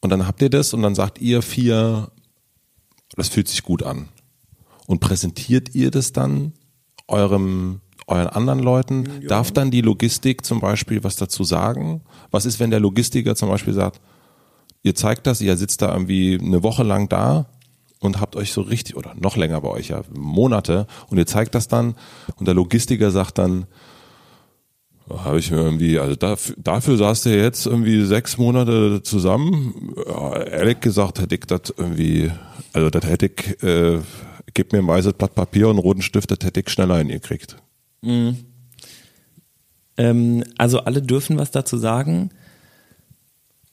und 0.00 0.10
dann 0.10 0.26
habt 0.26 0.42
ihr 0.42 0.50
das 0.50 0.74
und 0.74 0.82
dann 0.82 0.94
sagt 0.94 1.20
ihr 1.20 1.42
vier, 1.42 2.10
das 3.16 3.28
fühlt 3.28 3.48
sich 3.48 3.62
gut 3.62 3.82
an. 3.82 4.08
Und 4.86 5.00
präsentiert 5.00 5.74
ihr 5.74 5.90
das 5.90 6.12
dann 6.12 6.52
eurem, 7.08 7.80
euren 8.06 8.28
anderen 8.28 8.60
Leuten? 8.60 9.26
Darf 9.26 9.50
dann 9.50 9.70
die 9.70 9.80
Logistik 9.80 10.46
zum 10.46 10.60
Beispiel 10.60 11.04
was 11.04 11.16
dazu 11.16 11.44
sagen? 11.44 12.02
Was 12.30 12.46
ist, 12.46 12.60
wenn 12.60 12.70
der 12.70 12.80
Logistiker 12.80 13.34
zum 13.34 13.48
Beispiel 13.48 13.74
sagt, 13.74 14.00
ihr 14.82 14.94
zeigt 14.94 15.26
das, 15.26 15.40
ihr 15.40 15.56
sitzt 15.56 15.82
da 15.82 15.92
irgendwie 15.92 16.38
eine 16.40 16.62
Woche 16.62 16.84
lang 16.84 17.08
da 17.08 17.46
und 18.00 18.20
habt 18.20 18.36
euch 18.36 18.52
so 18.52 18.60
richtig, 18.60 18.96
oder 18.96 19.14
noch 19.18 19.36
länger 19.36 19.60
bei 19.60 19.68
euch, 19.68 19.88
ja, 19.88 20.02
Monate, 20.16 20.86
und 21.08 21.18
ihr 21.18 21.26
zeigt 21.26 21.54
das 21.54 21.68
dann 21.68 21.94
und 22.36 22.46
der 22.46 22.54
Logistiker 22.54 23.10
sagt 23.10 23.38
dann, 23.38 23.66
habe 25.10 25.38
ich 25.38 25.50
mir 25.50 25.58
irgendwie, 25.58 25.98
also 25.98 26.16
dafür, 26.16 26.54
dafür 26.58 26.96
saß 26.98 27.22
der 27.22 27.36
jetzt 27.36 27.66
irgendwie 27.66 28.04
sechs 28.04 28.36
Monate 28.36 29.02
zusammen. 29.02 29.94
Ja, 30.06 30.42
ehrlich 30.42 30.80
gesagt 30.80 31.18
hätte 31.18 31.34
ich 31.34 31.46
das 31.46 31.72
irgendwie, 31.74 32.30
also 32.74 32.90
das 32.90 33.06
hätte 33.06 33.26
ich 33.26 33.62
äh, 33.62 34.00
gib 34.54 34.72
mir 34.72 34.80
ein 34.80 34.86
weißes 34.86 35.14
Blatt 35.14 35.34
Papier 35.34 35.68
und 35.68 35.76
einen 35.76 35.82
roten 35.82 36.02
Stift, 36.02 36.30
das 36.30 36.38
hätte 36.42 36.60
ich 36.60 36.68
schneller 36.68 36.98
hingekriegt. 36.98 37.56
Mhm. 38.02 38.36
Ähm, 39.96 40.44
also 40.56 40.80
alle 40.80 41.02
dürfen 41.02 41.38
was 41.38 41.50
dazu 41.50 41.76
sagen. 41.78 42.30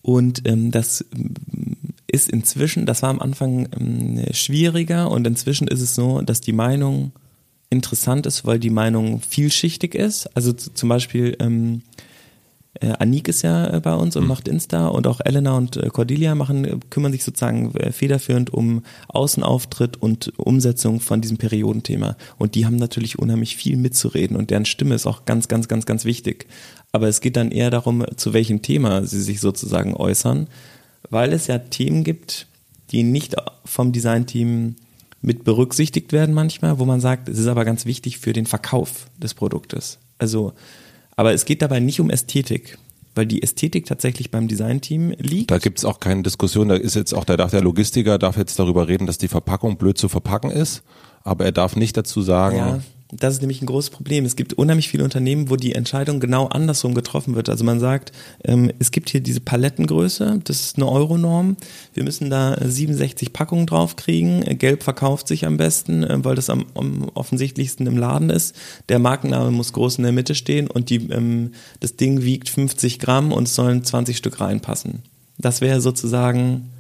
Und 0.02 0.48
ähm, 0.48 0.70
das 0.70 1.04
ist 2.16 2.32
inzwischen, 2.32 2.86
das 2.86 3.02
war 3.02 3.10
am 3.10 3.20
Anfang 3.20 3.68
ähm, 3.78 4.26
schwieriger 4.32 5.12
und 5.12 5.28
inzwischen 5.28 5.68
ist 5.68 5.82
es 5.82 5.94
so, 5.94 6.22
dass 6.22 6.40
die 6.42 6.54
Meinung 6.54 7.12
interessant 7.70 8.26
ist, 8.26 8.46
weil 8.46 8.58
die 8.58 8.70
Meinung 8.70 9.22
vielschichtig 9.22 9.96
ist. 9.96 10.28
Also 10.36 10.54
zum 10.54 10.88
Beispiel 10.88 11.36
ähm, 11.40 11.82
äh, 12.80 12.94
Anik 13.00 13.28
ist 13.28 13.42
ja 13.42 13.68
äh, 13.68 13.82
bei 13.82 13.94
uns 13.94 14.16
und 14.16 14.24
mhm. 14.24 14.30
macht 14.30 14.48
Insta 14.48 14.88
und 14.88 15.08
auch 15.08 15.20
Elena 15.24 15.58
und 15.58 15.78
äh, 15.78 15.90
Cordelia 15.90 16.36
machen, 16.36 16.80
kümmern 16.90 17.12
sich 17.12 17.24
sozusagen 17.24 17.74
federführend 17.92 18.54
um 18.54 18.84
Außenauftritt 19.10 20.02
und 20.02 20.34
Umsetzung 20.38 21.02
von 21.02 21.22
diesem 21.22 21.38
Periodenthema. 21.38 22.16
Und 22.38 22.56
die 22.56 22.66
haben 22.66 22.78
natürlich 22.78 23.20
unheimlich 23.20 23.58
viel 23.58 23.78
mitzureden 23.78 24.38
und 24.38 24.52
deren 24.52 24.66
Stimme 24.66 24.96
ist 24.96 25.06
auch 25.06 25.26
ganz, 25.26 25.48
ganz, 25.48 25.68
ganz, 25.68 25.86
ganz 25.86 26.06
wichtig. 26.06 26.48
Aber 26.92 27.08
es 27.08 27.20
geht 27.20 27.36
dann 27.36 27.52
eher 27.52 27.72
darum, 27.72 28.06
zu 28.16 28.34
welchem 28.34 28.62
Thema 28.62 29.06
sie 29.06 29.22
sich 29.22 29.42
sozusagen 29.42 29.94
äußern, 29.94 30.48
weil 31.10 31.34
es 31.34 31.48
ja 31.48 31.60
Themen 31.60 32.04
gibt, 32.04 32.48
die 32.92 33.04
nicht 33.04 33.36
vom 33.64 33.92
Designteam 33.92 34.76
mit 35.22 35.44
berücksichtigt 35.44 36.12
werden 36.12 36.36
manchmal, 36.36 36.78
wo 36.80 36.86
man 36.86 37.02
sagt, 37.02 37.30
es 37.30 37.40
ist 37.40 37.48
aber 37.48 37.66
ganz 37.66 37.86
wichtig 37.86 38.20
für 38.20 38.34
den 38.34 38.46
Verkauf 38.46 39.08
des 39.18 39.34
Produktes. 39.34 39.98
Also 40.18 40.54
aber 41.16 41.34
es 41.34 41.46
geht 41.46 41.62
dabei 41.62 41.80
nicht 41.80 42.00
um 42.00 42.10
Ästhetik, 42.10 42.78
weil 43.16 43.26
die 43.26 43.42
Ästhetik 43.42 43.86
tatsächlich 43.86 44.32
beim 44.32 44.48
Designteam 44.48 45.12
liegt. 45.18 45.52
Da 45.52 45.58
gibt's 45.58 45.86
auch 45.86 46.00
keine 46.00 46.24
Diskussion. 46.24 46.68
Da 46.68 46.76
ist 46.76 46.96
jetzt 46.96 47.14
auch 47.14 47.24
der, 47.24 47.38
der 47.38 47.62
Logistiker 47.62 48.18
darf 48.18 48.38
jetzt 48.38 48.60
darüber 48.60 48.88
reden, 48.88 49.08
dass 49.08 49.18
die 49.18 49.30
Verpackung 49.30 49.78
blöd 49.78 49.98
zu 49.98 50.10
verpacken 50.10 50.52
ist, 50.52 50.84
aber 51.24 51.46
er 51.46 51.52
darf 51.52 51.76
nicht 51.76 51.96
dazu 51.96 52.22
sagen. 52.22 52.58
Ja, 52.58 52.80
das 53.18 53.36
ist 53.36 53.42
nämlich 53.42 53.62
ein 53.62 53.66
großes 53.66 53.90
Problem. 53.90 54.26
Es 54.26 54.36
gibt 54.36 54.54
unheimlich 54.54 54.90
viele 54.90 55.04
Unternehmen, 55.04 55.50
wo 55.50 55.56
die 55.56 55.74
Entscheidung 55.74 56.20
genau 56.20 56.48
andersrum 56.48 56.94
getroffen 56.94 57.36
wird. 57.36 57.50
Also 57.50 57.64
man 57.64 57.80
sagt, 57.80 58.12
ähm, 58.44 58.72
es 58.80 58.92
gibt 58.92 59.10
hier 59.10 59.22
diese 59.22 59.42
Palettengröße, 59.42 60.42
das 60.44 60.62
ist 60.62 60.78
eine 60.78 60.88
Euronorm. 60.88 61.58
Wir 61.94 62.04
müssen 62.04 62.30
da 62.30 62.58
67 62.62 63.34
Packungen 63.34 63.66
draufkriegen. 63.66 64.42
Gelb 64.58 64.84
verkauft 64.84 65.28
sich 65.28 65.46
am 65.46 65.58
besten, 65.58 66.04
äh, 66.04 66.24
weil 66.24 66.36
das 66.36 66.50
am, 66.50 66.66
am 66.76 67.10
offensichtlichsten 67.14 67.88
im 67.88 67.98
Laden 67.98 68.30
ist. 68.30 68.56
Der 68.90 69.00
Markenname 69.00 69.52
muss 69.52 69.74
groß 69.74 69.98
in 69.98 70.04
der 70.04 70.14
Mitte 70.14 70.36
stehen 70.36 70.68
und 70.68 70.90
die, 70.90 71.10
ähm, 71.10 71.54
das 71.80 71.96
Ding 71.96 72.24
wiegt 72.24 72.50
50 72.50 73.00
Gramm 73.00 73.32
und 73.32 73.48
es 73.48 73.56
sollen 73.56 73.84
20 73.84 74.18
Stück 74.18 74.40
reinpassen. 74.42 75.04
Das 75.38 75.62
wäre 75.62 75.82
sozusagen, 75.82 76.72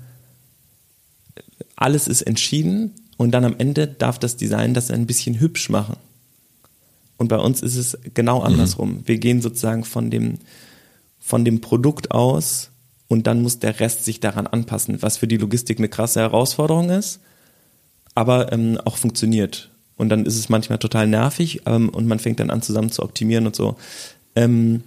alles 1.76 2.08
ist 2.08 2.21
entschieden 2.21 2.91
und 3.17 3.32
dann 3.32 3.45
am 3.45 3.56
Ende 3.58 3.88
darf 3.88 4.19
das 4.19 4.38
Design 4.38 4.74
das 4.74 4.91
ein 4.91 5.06
bisschen 5.06 5.39
hübsch 5.39 5.69
machen. 5.69 5.98
Und 7.17 7.28
bei 7.30 7.38
uns 7.38 7.62
ist 7.62 7.75
es 7.75 7.97
genau 8.13 8.39
mhm. 8.39 8.45
andersrum. 8.45 8.89
Mhm. 8.91 9.01
Wir 9.06 9.17
gehen 9.17 9.41
sozusagen 9.41 9.84
von 9.84 10.10
dem, 10.10 10.39
von 11.19 11.45
dem 11.45 11.62
Produkt 11.62 12.12
aus 12.12 12.71
und 13.08 13.28
dann 13.28 13.41
muss 13.41 13.60
der 13.60 13.80
Rest 13.80 14.06
sich 14.06 14.19
daran 14.19 14.47
anpassen, 14.47 15.01
was 15.01 15.17
für 15.17 15.28
die 15.28 15.38
Logistik 15.38 15.78
eine 15.78 15.89
krasse 15.89 16.19
Herausforderung 16.19 16.89
ist, 16.89 17.19
aber 18.15 18.51
ähm, 18.51 18.80
auch 18.84 18.97
funktioniert. 18.97 19.69
Und 19.97 20.10
dann 20.10 20.25
ist 20.25 20.38
es 20.38 20.49
manchmal 20.49 20.80
total 20.80 21.08
nervig 21.08 21.62
ähm, 21.65 21.89
und 21.89 22.08
man 22.08 22.19
fängt 22.19 22.39
dann 22.39 22.49
an 22.49 22.62
zusammen 22.62 22.91
zu 22.91 23.04
optimieren 23.04 23.45
und 23.45 23.56
so. 23.56 23.78
Ähm, 24.36 24.84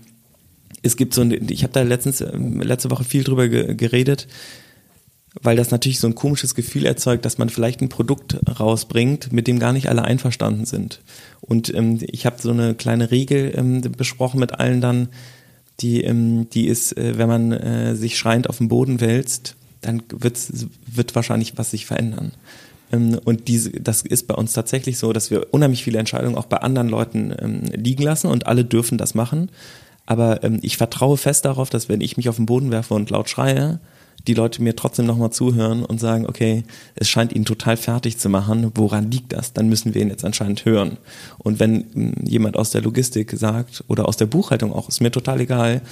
es 0.83 0.97
gibt 0.97 1.15
so, 1.15 1.23
ein, 1.23 1.49
ich 1.51 1.63
habe 1.63 1.73
da 1.73 1.83
letztens 1.83 2.21
ähm, 2.21 2.61
letzte 2.61 2.91
Woche 2.91 3.05
viel 3.05 3.25
drüber 3.25 3.49
ge 3.49 3.75
geredet 3.75 4.29
weil 5.41 5.57
das 5.57 5.71
natürlich 5.71 6.01
so 6.01 6.07
ein 6.07 6.15
komisches 6.15 6.55
Gefühl 6.55 6.87
erzeugt, 6.87 7.25
dass 7.25 7.39
man 7.39 7.49
vielleicht 7.49 7.81
ein 7.81 7.89
Produkt 7.89 8.39
rausbringt, 8.59 9.33
mit 9.33 9.47
dem 9.47 9.59
gar 9.59 9.73
nicht 9.73 9.89
alle 9.89 10.03
einverstanden 10.03 10.65
sind. 10.65 11.01
Und 11.41 11.73
ähm, 11.75 11.99
ich 12.01 12.27
habe 12.27 12.41
so 12.41 12.51
eine 12.51 12.75
kleine 12.75 13.11
Regel 13.11 13.53
ähm, 13.57 13.81
besprochen 13.81 14.41
mit 14.41 14.59
allen 14.59 14.81
dann, 14.81 15.09
die, 15.81 16.03
ähm, 16.03 16.49
die 16.51 16.67
ist, 16.67 16.97
äh, 16.97 17.19
wenn 17.19 17.29
man 17.29 17.53
äh, 17.53 17.95
sich 17.95 18.19
schreiend 18.19 18.49
auf 18.49 18.59
den 18.59 18.69
Boden 18.69 19.01
wälzt, 19.01 19.55
dann 19.81 20.03
wird's, 20.11 20.67
wird 20.87 21.15
wahrscheinlich 21.15 21.57
was 21.57 21.71
sich 21.71 21.87
verändern. 21.87 22.33
Ähm, 22.93 23.19
und 23.25 23.49
diese, 23.49 23.71
das 23.71 24.03
ist 24.03 24.27
bei 24.27 24.35
uns 24.35 24.53
tatsächlich 24.53 24.99
so, 24.99 25.13
dass 25.13 25.31
wir 25.31 25.53
unheimlich 25.53 25.85
viele 25.85 25.99
Entscheidungen 25.99 26.37
auch 26.37 26.47
bei 26.47 26.59
anderen 26.59 26.89
Leuten 26.89 27.35
ähm, 27.39 27.63
liegen 27.75 28.03
lassen 28.03 28.29
und 28.29 28.47
alle 28.47 28.65
dürfen 28.65 28.99
das 28.99 29.15
machen. 29.15 29.51
Aber 30.07 30.43
ähm, 30.43 30.59
ich 30.63 30.79
vertraue 30.79 31.17
fest 31.17 31.45
darauf, 31.45 31.71
dass 31.71 31.89
wenn 31.89 32.01
ich 32.01 32.17
mich 32.17 32.29
auf 32.29 32.37
den 32.37 32.47
Boden 32.47 32.71
werfe 32.71 32.95
und 32.95 33.11
laut 33.11 33.29
schreie, 33.29 33.79
die 34.27 34.35
Leute 34.35 34.63
mir 34.63 34.77
trotzdem 34.77 35.07
nochmal 35.07 35.31
zuhören 35.31 35.85
und 35.85 36.01
sagen, 36.01 36.27
okay, 36.27 36.65
es 36.95 37.09
scheint 37.09 37.33
ihn 37.33 37.45
total 37.45 37.77
fertig 37.77 38.19
zu 38.19 38.29
machen, 38.29 38.73
woran 38.75 39.11
liegt 39.11 39.33
das? 39.33 39.53
Dann 39.53 39.69
müssen 39.69 39.95
wir 39.95 40.03
ihn 40.03 40.09
jetzt 40.09 40.25
anscheinend 40.25 40.65
hören. 40.65 40.99
Und 41.39 41.61
wenn 41.61 41.85
hm, 41.93 42.15
jemand 42.25 42.57
aus 42.57 42.71
der 42.71 42.83
Logistik 42.83 43.33
sagt 43.33 43.85
oder 43.89 44.09
aus 44.09 44.17
der 44.17 44.27
Buchhaltung 44.27 44.73
auch, 44.73 44.89
ist 44.89 45.01
mir 45.01 45.11
total 45.11 45.41
egal, 45.41 45.83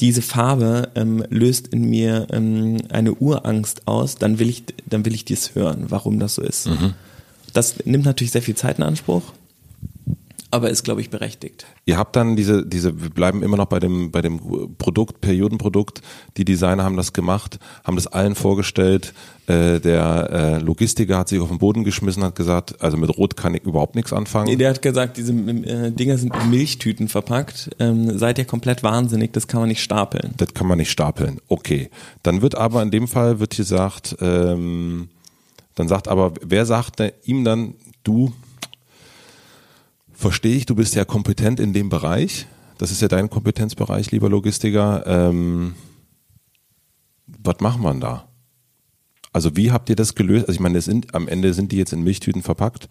diese 0.00 0.22
Farbe 0.22 0.90
ähm, 0.94 1.24
löst 1.28 1.68
in 1.68 1.90
mir 1.90 2.28
ähm, 2.30 2.78
eine 2.88 3.14
Urangst 3.14 3.86
aus, 3.86 4.16
dann 4.16 4.38
will 4.38 4.48
ich, 4.48 4.62
dann 4.86 5.04
will 5.04 5.14
ich 5.14 5.24
dies 5.24 5.54
hören, 5.54 5.86
warum 5.88 6.18
das 6.20 6.36
so 6.36 6.42
ist. 6.42 6.68
Mhm. 6.68 6.94
Das 7.52 7.84
nimmt 7.84 8.04
natürlich 8.04 8.30
sehr 8.30 8.42
viel 8.42 8.54
Zeit 8.54 8.78
in 8.78 8.84
Anspruch 8.84 9.22
aber 10.50 10.70
ist, 10.70 10.82
glaube 10.82 11.00
ich, 11.00 11.10
berechtigt. 11.10 11.66
Ihr 11.84 11.98
habt 11.98 12.16
dann 12.16 12.36
diese, 12.36 12.64
diese, 12.66 13.02
wir 13.02 13.10
bleiben 13.10 13.42
immer 13.42 13.56
noch 13.56 13.66
bei 13.66 13.78
dem, 13.78 14.10
bei 14.10 14.22
dem 14.22 14.76
Produkt, 14.78 15.20
Periodenprodukt. 15.20 16.00
Die 16.36 16.44
Designer 16.44 16.84
haben 16.84 16.96
das 16.96 17.12
gemacht, 17.12 17.58
haben 17.84 17.96
das 17.96 18.06
allen 18.06 18.34
vorgestellt. 18.34 19.12
Äh, 19.46 19.80
der 19.80 20.30
äh, 20.30 20.58
Logistiker 20.58 21.18
hat 21.18 21.28
sich 21.28 21.40
auf 21.40 21.48
den 21.48 21.58
Boden 21.58 21.84
geschmissen, 21.84 22.22
hat 22.24 22.34
gesagt, 22.34 22.80
also 22.82 22.96
mit 22.96 23.16
Rot 23.16 23.36
kann 23.36 23.54
ich 23.54 23.62
überhaupt 23.64 23.94
nichts 23.94 24.12
anfangen. 24.12 24.46
Nee, 24.46 24.56
der 24.56 24.70
hat 24.70 24.82
gesagt, 24.82 25.16
diese 25.16 25.32
äh, 25.32 25.90
Dinger 25.90 26.18
sind 26.18 26.34
in 26.34 26.50
Milchtüten 26.50 27.08
verpackt. 27.08 27.70
Ähm, 27.78 28.18
seid 28.18 28.38
ihr 28.38 28.44
komplett 28.44 28.82
wahnsinnig, 28.82 29.32
das 29.32 29.48
kann 29.48 29.60
man 29.60 29.68
nicht 29.68 29.82
stapeln. 29.82 30.34
Das 30.36 30.54
kann 30.54 30.66
man 30.66 30.78
nicht 30.78 30.90
stapeln. 30.90 31.40
Okay. 31.48 31.90
Dann 32.22 32.42
wird 32.42 32.56
aber 32.56 32.82
in 32.82 32.90
dem 32.90 33.08
Fall 33.08 33.40
wird 33.40 33.56
gesagt, 33.56 34.16
ähm, 34.20 35.08
dann 35.74 35.88
sagt 35.88 36.08
aber, 36.08 36.32
wer 36.44 36.66
sagt 36.66 37.02
ihm 37.24 37.44
dann, 37.44 37.74
du, 38.02 38.32
verstehe 40.18 40.56
ich, 40.56 40.66
du 40.66 40.74
bist 40.74 40.96
ja 40.96 41.04
kompetent 41.04 41.60
in 41.60 41.72
dem 41.72 41.88
Bereich. 41.88 42.46
Das 42.76 42.90
ist 42.90 43.00
ja 43.00 43.08
dein 43.08 43.30
Kompetenzbereich, 43.30 44.10
lieber 44.10 44.28
Logistiker. 44.28 45.04
Ähm, 45.06 45.76
was 47.26 47.60
macht 47.60 47.78
man 47.78 48.00
da? 48.00 48.28
Also 49.32 49.56
wie 49.56 49.70
habt 49.70 49.88
ihr 49.90 49.96
das 49.96 50.16
gelöst? 50.16 50.48
Also 50.48 50.56
ich 50.56 50.60
meine, 50.60 50.80
sind, 50.80 51.14
am 51.14 51.28
Ende 51.28 51.54
sind 51.54 51.70
die 51.70 51.76
jetzt 51.76 51.92
in 51.92 52.02
Milchtüten 52.02 52.42
verpackt. 52.42 52.88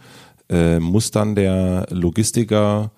Äh, 0.49 0.79
muss 0.79 1.11
dann 1.11 1.35
der 1.35 1.87
Logistiker 1.89 2.91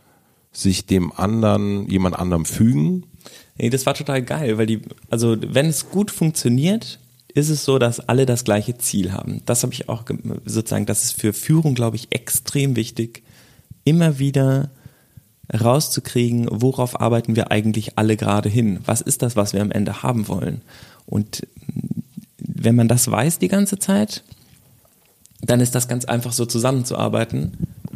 sich 0.51 0.85
dem 0.85 1.11
anderen, 1.11 1.89
jemand 1.89 2.17
anderem 2.17 2.45
fügen? 2.45 3.05
Nee, 3.57 3.71
das 3.71 3.87
war 3.87 3.95
total 3.95 4.21
geil, 4.21 4.59
weil 4.59 4.67
die, 4.67 4.81
also 5.09 5.37
wenn 5.39 5.65
es 5.65 5.89
gut 5.89 6.11
funktioniert, 6.11 6.99
ist 7.33 7.49
es 7.49 7.65
so, 7.65 7.79
dass 7.79 7.99
alle 7.99 8.27
das 8.27 8.43
gleiche 8.43 8.77
Ziel 8.77 9.11
haben. 9.11 9.41
Das 9.45 9.63
habe 9.63 9.73
ich 9.73 9.89
auch 9.89 10.03
sozusagen, 10.45 10.85
das 10.85 11.03
ist 11.03 11.19
für 11.19 11.33
Führung, 11.33 11.73
glaube 11.73 11.95
ich, 11.95 12.07
extrem 12.11 12.75
wichtig, 12.75 13.23
immer 13.89 14.19
wieder 14.19 14.69
rauszukriegen, 15.51 16.47
worauf 16.51 17.01
arbeiten 17.01 17.35
wir 17.35 17.51
eigentlich 17.51 17.97
alle 17.97 18.17
gerade 18.17 18.49
hin? 18.49 18.81
Was 18.85 19.01
ist 19.01 19.23
das, 19.23 19.35
was 19.35 19.53
wir 19.53 19.61
am 19.61 19.71
Ende 19.71 20.03
haben 20.03 20.27
wollen? 20.27 20.61
Und 21.07 21.47
wenn 22.37 22.75
man 22.75 22.87
das 22.87 23.09
weiß 23.09 23.39
die 23.39 23.47
ganze 23.47 23.79
Zeit, 23.79 24.23
dann 25.41 25.59
ist 25.59 25.73
das 25.73 25.87
ganz 25.87 26.05
einfach 26.05 26.33
so 26.33 26.45
zusammenzuarbeiten, 26.45 27.53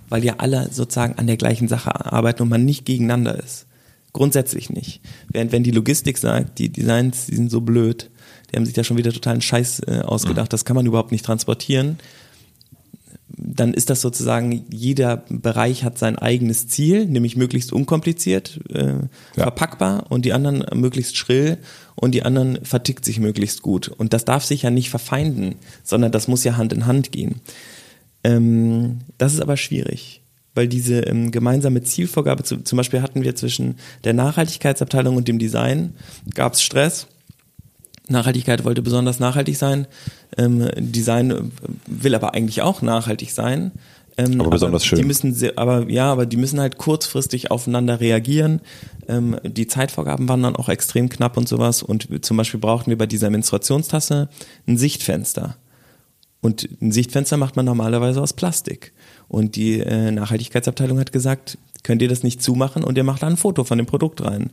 weil 0.10 0.24
ja 0.24 0.36
alle 0.38 0.70
sozusagen 0.72 1.20
an 1.20 1.28
der 1.28 1.38
gleichen 1.38 1.68
Sache 1.68 2.12
arbeiten 2.12 2.42
und 2.42 2.50
man 2.50 2.66
nicht 2.66 2.86
gegeneinander 2.86 3.38
ist. 3.38 3.68
Grundsätzlich 4.14 4.70
nicht. 4.70 5.02
Während 5.30 5.52
wenn 5.52 5.64
die 5.64 5.72
Logistik 5.72 6.18
sagt, 6.18 6.58
die 6.58 6.70
Designs, 6.70 7.28
die 7.28 7.36
sind 7.36 7.52
so 7.52 7.62
blöd, 7.62 8.10
die 8.52 8.58
haben 8.58 8.66
sich 8.66 8.74
da 8.74 8.84
schon 8.84 8.98
wieder 8.98 9.12
totalen 9.12 9.42
Scheiß 9.42 9.82
äh, 9.88 10.02
ausgedacht, 10.02 10.48
mhm. 10.48 10.52
das 10.52 10.66
kann 10.66 10.76
man 10.76 10.86
überhaupt 10.86 11.12
nicht 11.12 11.26
transportieren, 11.26 11.98
dann 13.36 13.74
ist 13.74 13.90
das 13.90 14.02
sozusagen, 14.02 14.66
jeder 14.70 15.18
Bereich 15.30 15.84
hat 15.84 15.98
sein 15.98 16.18
eigenes 16.18 16.68
Ziel, 16.68 17.06
nämlich 17.06 17.36
möglichst 17.36 17.74
unkompliziert 17.74 18.60
äh, 18.70 18.88
ja. 18.88 19.08
verpackbar 19.36 20.06
und 20.10 20.24
die 20.26 20.34
anderen 20.34 20.64
möglichst 20.80 21.18
schrill 21.18 21.58
und 21.96 22.12
die 22.12 22.24
anderen 22.24 22.64
vertickt 22.64 23.06
sich 23.06 23.20
möglichst 23.20 23.62
gut. 23.62 23.88
Und 23.88 24.14
das 24.14 24.26
darf 24.26 24.44
sich 24.44 24.62
ja 24.62 24.70
nicht 24.70 24.90
verfeinden, 24.90 25.56
sondern 25.84 26.12
das 26.12 26.28
muss 26.28 26.44
ja 26.44 26.58
Hand 26.58 26.74
in 26.74 26.86
Hand 26.86 27.12
gehen. 27.12 27.42
Ähm, 28.24 29.00
das 29.18 29.34
ist 29.34 29.42
aber 29.42 29.58
schwierig, 29.58 30.22
weil 30.54 30.68
diese 30.68 31.00
ähm, 31.02 31.32
gemeinsame 31.32 31.82
Zielvorgabe, 31.82 32.44
zu, 32.44 32.58
zum 32.58 32.78
Beispiel 32.78 33.02
hatten 33.02 33.24
wir 33.24 33.36
zwischen 33.36 33.76
der 34.04 34.14
Nachhaltigkeitsabteilung 34.14 35.16
und 35.16 35.28
dem 35.28 35.40
Design, 35.40 35.96
gab 36.34 36.54
es 36.54 36.62
Stress 36.62 37.08
Nachhaltigkeit 38.14 38.64
wollte 38.64 38.82
besonders 38.82 39.20
nachhaltig 39.20 39.58
sein. 39.58 39.88
Ähm, 40.38 40.70
Design 40.78 41.52
will 41.86 42.16
aber 42.16 42.34
eigentlich 42.34 42.62
auch 42.62 42.82
nachhaltig 42.82 43.32
sein. 43.32 43.72
Ähm, 44.18 44.40
aber 44.40 44.52
besonders 44.52 44.86
schön. 44.86 45.00
Die 45.00 45.06
müssen 45.06 45.34
sehr, 45.34 45.58
aber 45.58 45.90
ja, 45.90 46.12
aber 46.12 46.26
die 46.26 46.38
müssen 46.38 46.60
halt 46.60 46.78
kurzfristig 46.78 47.52
aufeinander 47.52 48.00
reagieren. 48.00 48.62
Ähm, 49.08 49.38
die 49.44 49.68
Zeitvorgaben 49.68 50.30
waren 50.30 50.44
dann 50.44 50.56
auch 50.56 50.70
extrem 50.70 51.10
knapp 51.10 51.36
und 51.36 51.50
sowas. 51.50 51.84
Und 51.84 52.08
zum 52.24 52.38
Beispiel 52.38 52.60
brauchten 52.60 52.90
wir 52.90 52.98
bei 52.98 53.08
dieser 53.08 53.30
Menstruationstasse 53.30 54.30
ein 54.68 54.78
Sichtfenster. 54.78 55.58
Und 56.42 56.68
ein 56.82 56.92
Sichtfenster 56.92 57.38
macht 57.38 57.56
man 57.56 57.66
normalerweise 57.66 58.22
aus 58.22 58.34
Plastik. 58.34 58.94
Und 59.28 59.56
die 59.56 59.80
äh, 59.80 60.12
Nachhaltigkeitsabteilung 60.12 61.00
hat 61.00 61.12
gesagt, 61.12 61.58
könnt 61.84 62.02
ihr 62.02 62.10
das 62.10 62.24
nicht 62.24 62.42
zumachen 62.42 62.84
und 62.84 62.98
ihr 62.98 63.04
macht 63.04 63.24
da 63.24 63.28
ein 63.28 63.38
Foto 63.38 63.64
von 63.64 63.78
dem 63.78 63.88
Produkt 63.88 64.24
rein. 64.24 64.52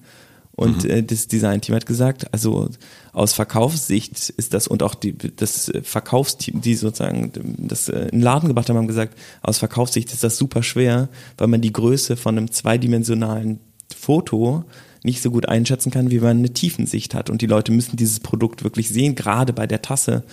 Und 0.61 0.84
mhm. 0.84 0.90
äh, 0.90 1.02
das 1.02 1.26
Designteam 1.26 1.74
hat 1.74 1.86
gesagt, 1.86 2.34
also 2.34 2.68
aus 3.14 3.32
Verkaufssicht 3.32 4.28
ist 4.28 4.52
das 4.52 4.68
und 4.68 4.82
auch 4.82 4.94
die, 4.94 5.16
das 5.16 5.72
Verkaufsteam, 5.82 6.61
die 6.61 6.74
sozusagen 6.74 7.32
das 7.56 7.88
äh, 7.88 8.00
in 8.00 8.18
den 8.18 8.20
Laden 8.20 8.48
gebracht 8.48 8.68
haben, 8.68 8.76
haben 8.76 8.86
gesagt, 8.86 9.16
aus 9.40 9.56
Verkaufssicht 9.56 10.12
ist 10.12 10.22
das 10.22 10.36
super 10.36 10.62
schwer, 10.62 11.08
weil 11.38 11.48
man 11.48 11.62
die 11.62 11.72
Größe 11.72 12.14
von 12.18 12.36
einem 12.36 12.50
zweidimensionalen 12.50 13.58
Foto 13.98 14.64
nicht 15.02 15.22
so 15.22 15.30
gut 15.30 15.48
einschätzen 15.48 15.90
kann, 15.90 16.11
wie 16.11 16.18
man 16.18 16.36
eine 16.36 16.52
Tiefensicht 16.52 17.14
hat. 17.14 17.30
Und 17.30 17.40
die 17.40 17.46
Leute 17.46 17.72
müssen 17.72 17.96
dieses 17.96 18.20
Produkt 18.20 18.62
wirklich 18.62 18.90
sehen, 18.90 19.14
gerade 19.14 19.54
bei 19.54 19.66
der 19.66 19.80
Tasse, 19.80 20.24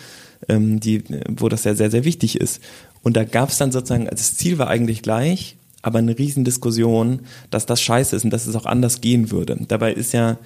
ähm, 0.49 0.81
die, 0.81 1.05
wo 1.29 1.47
das 1.47 1.63
ja 1.63 1.73
sehr, 1.73 1.89
sehr 1.89 2.03
wichtig 2.03 2.41
ist. 2.41 2.61
Und 3.01 3.15
da 3.15 3.23
gab 3.23 3.47
es 3.47 3.59
dann 3.59 3.71
sozusagen, 3.71 4.09
also 4.09 4.17
das 4.17 4.35
Ziel 4.35 4.57
war 4.57 4.67
eigentlich 4.67 5.03
gleich, 5.03 5.55
aber 5.87 5.99
eine 5.99 6.17
Riesendiskussion, 6.17 7.21
dass 7.49 7.65
das 7.65 7.81
scheiße 7.81 8.15
ist 8.15 8.25
und 8.25 8.31
dass 8.31 8.45
es 8.45 8.55
auch 8.55 8.65
anders 8.65 8.99
gehen 8.99 9.31
würde. 9.31 9.57
Dabei 9.67 9.93
ist 9.93 10.13
ja 10.13 10.37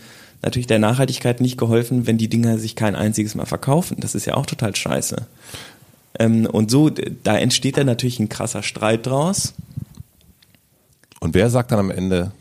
natürlich 0.43 0.67
der 0.67 0.77
Nachhaltigkeit 0.79 1.41
nicht 1.41 1.57
geholfen, 1.57 2.05
wenn 2.05 2.19
die 2.19 2.29
Dinger 2.29 2.59
sich 2.59 2.75
kein 2.75 2.95
einziges 2.95 3.33
Mal 3.33 3.45
verkaufen. 3.45 3.97
Das 3.99 4.13
ist 4.13 4.25
ja 4.25 4.35
auch 4.35 4.45
total 4.45 4.75
scheiße. 4.75 5.27
Ähm, 6.19 6.45
und 6.45 6.69
so, 6.69 6.89
da 6.89 7.37
entsteht 7.37 7.77
dann 7.77 7.87
natürlich 7.87 8.19
ein 8.19 8.29
krasser 8.29 8.61
Streit 8.61 9.07
draus. 9.07 9.55
Und 11.19 11.33
wer 11.33 11.49
sagt 11.49 11.71
dann 11.71 11.79
am 11.79 11.91
Ende, 11.91 12.31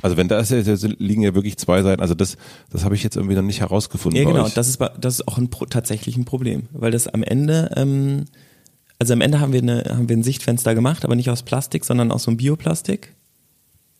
also 0.00 0.16
wenn 0.16 0.28
da 0.28 0.38
ist 0.38 0.50
liegen 0.98 1.22
ja 1.22 1.34
wirklich 1.34 1.58
zwei 1.58 1.82
Seiten, 1.82 2.00
also 2.00 2.14
das, 2.14 2.38
das 2.70 2.84
habe 2.84 2.94
ich 2.94 3.02
jetzt 3.02 3.16
irgendwie 3.16 3.34
noch 3.34 3.42
nicht 3.42 3.60
herausgefunden. 3.60 4.22
Ja, 4.22 4.26
genau, 4.26 4.48
das 4.48 4.68
ist, 4.68 4.80
das 4.98 5.14
ist 5.14 5.28
auch 5.28 5.36
ein, 5.36 5.50
tatsächlich 5.68 6.16
ein 6.16 6.24
Problem, 6.24 6.64
weil 6.72 6.92
das 6.92 7.08
am 7.08 7.22
Ende, 7.22 7.70
ähm, 7.76 8.24
also 8.98 9.12
am 9.12 9.20
Ende 9.20 9.40
haben 9.40 9.52
wir, 9.52 9.62
eine, 9.62 9.84
haben 9.88 10.08
wir 10.08 10.16
ein 10.16 10.22
Sichtfenster 10.22 10.74
gemacht, 10.74 11.04
aber 11.04 11.14
nicht 11.14 11.30
aus 11.30 11.42
Plastik, 11.42 11.84
sondern 11.84 12.10
aus 12.10 12.24
so 12.24 12.30
einem 12.30 12.38
Bioplastik 12.38 13.14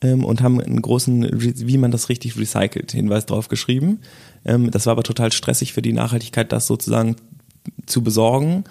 ähm, 0.03 0.24
und 0.24 0.42
haben 0.42 0.61
einen 0.61 0.82
großen, 0.82 1.28
wie 1.32 1.78
man 1.78 1.90
das 1.90 2.09
richtig 2.09 2.36
recycelt, 2.36 2.92
Hinweis 2.92 3.26
drauf 3.26 3.49
geschrieben. 3.49 4.01
Ähm, 4.44 4.70
das 4.70 4.86
war 4.86 4.92
aber 4.92 5.05
total 5.05 5.32
stressig 5.32 5.72
für 5.72 5.82
die 5.82 5.92
Nachhaltigkeit, 5.92 6.53
das 6.53 6.66
sozusagen 6.66 7.16
zu 7.86 8.03
besorgen 8.03 8.64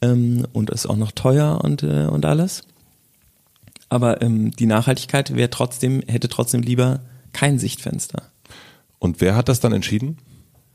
ähm, 0.00 0.46
und 0.52 0.70
ist 0.70 0.86
auch 0.86 0.96
noch 0.96 1.12
teuer 1.12 1.60
und, 1.62 1.82
äh, 1.82 2.06
und 2.06 2.24
alles. 2.24 2.62
Aber 3.88 4.22
ähm, 4.22 4.50
die 4.52 4.66
Nachhaltigkeit 4.66 5.34
wäre 5.36 5.50
trotzdem, 5.50 6.02
hätte 6.06 6.28
trotzdem 6.28 6.62
lieber 6.62 7.00
kein 7.32 7.58
Sichtfenster. 7.58 8.22
Und 8.98 9.20
wer 9.20 9.36
hat 9.36 9.48
das 9.48 9.60
dann 9.60 9.72
entschieden? 9.72 10.18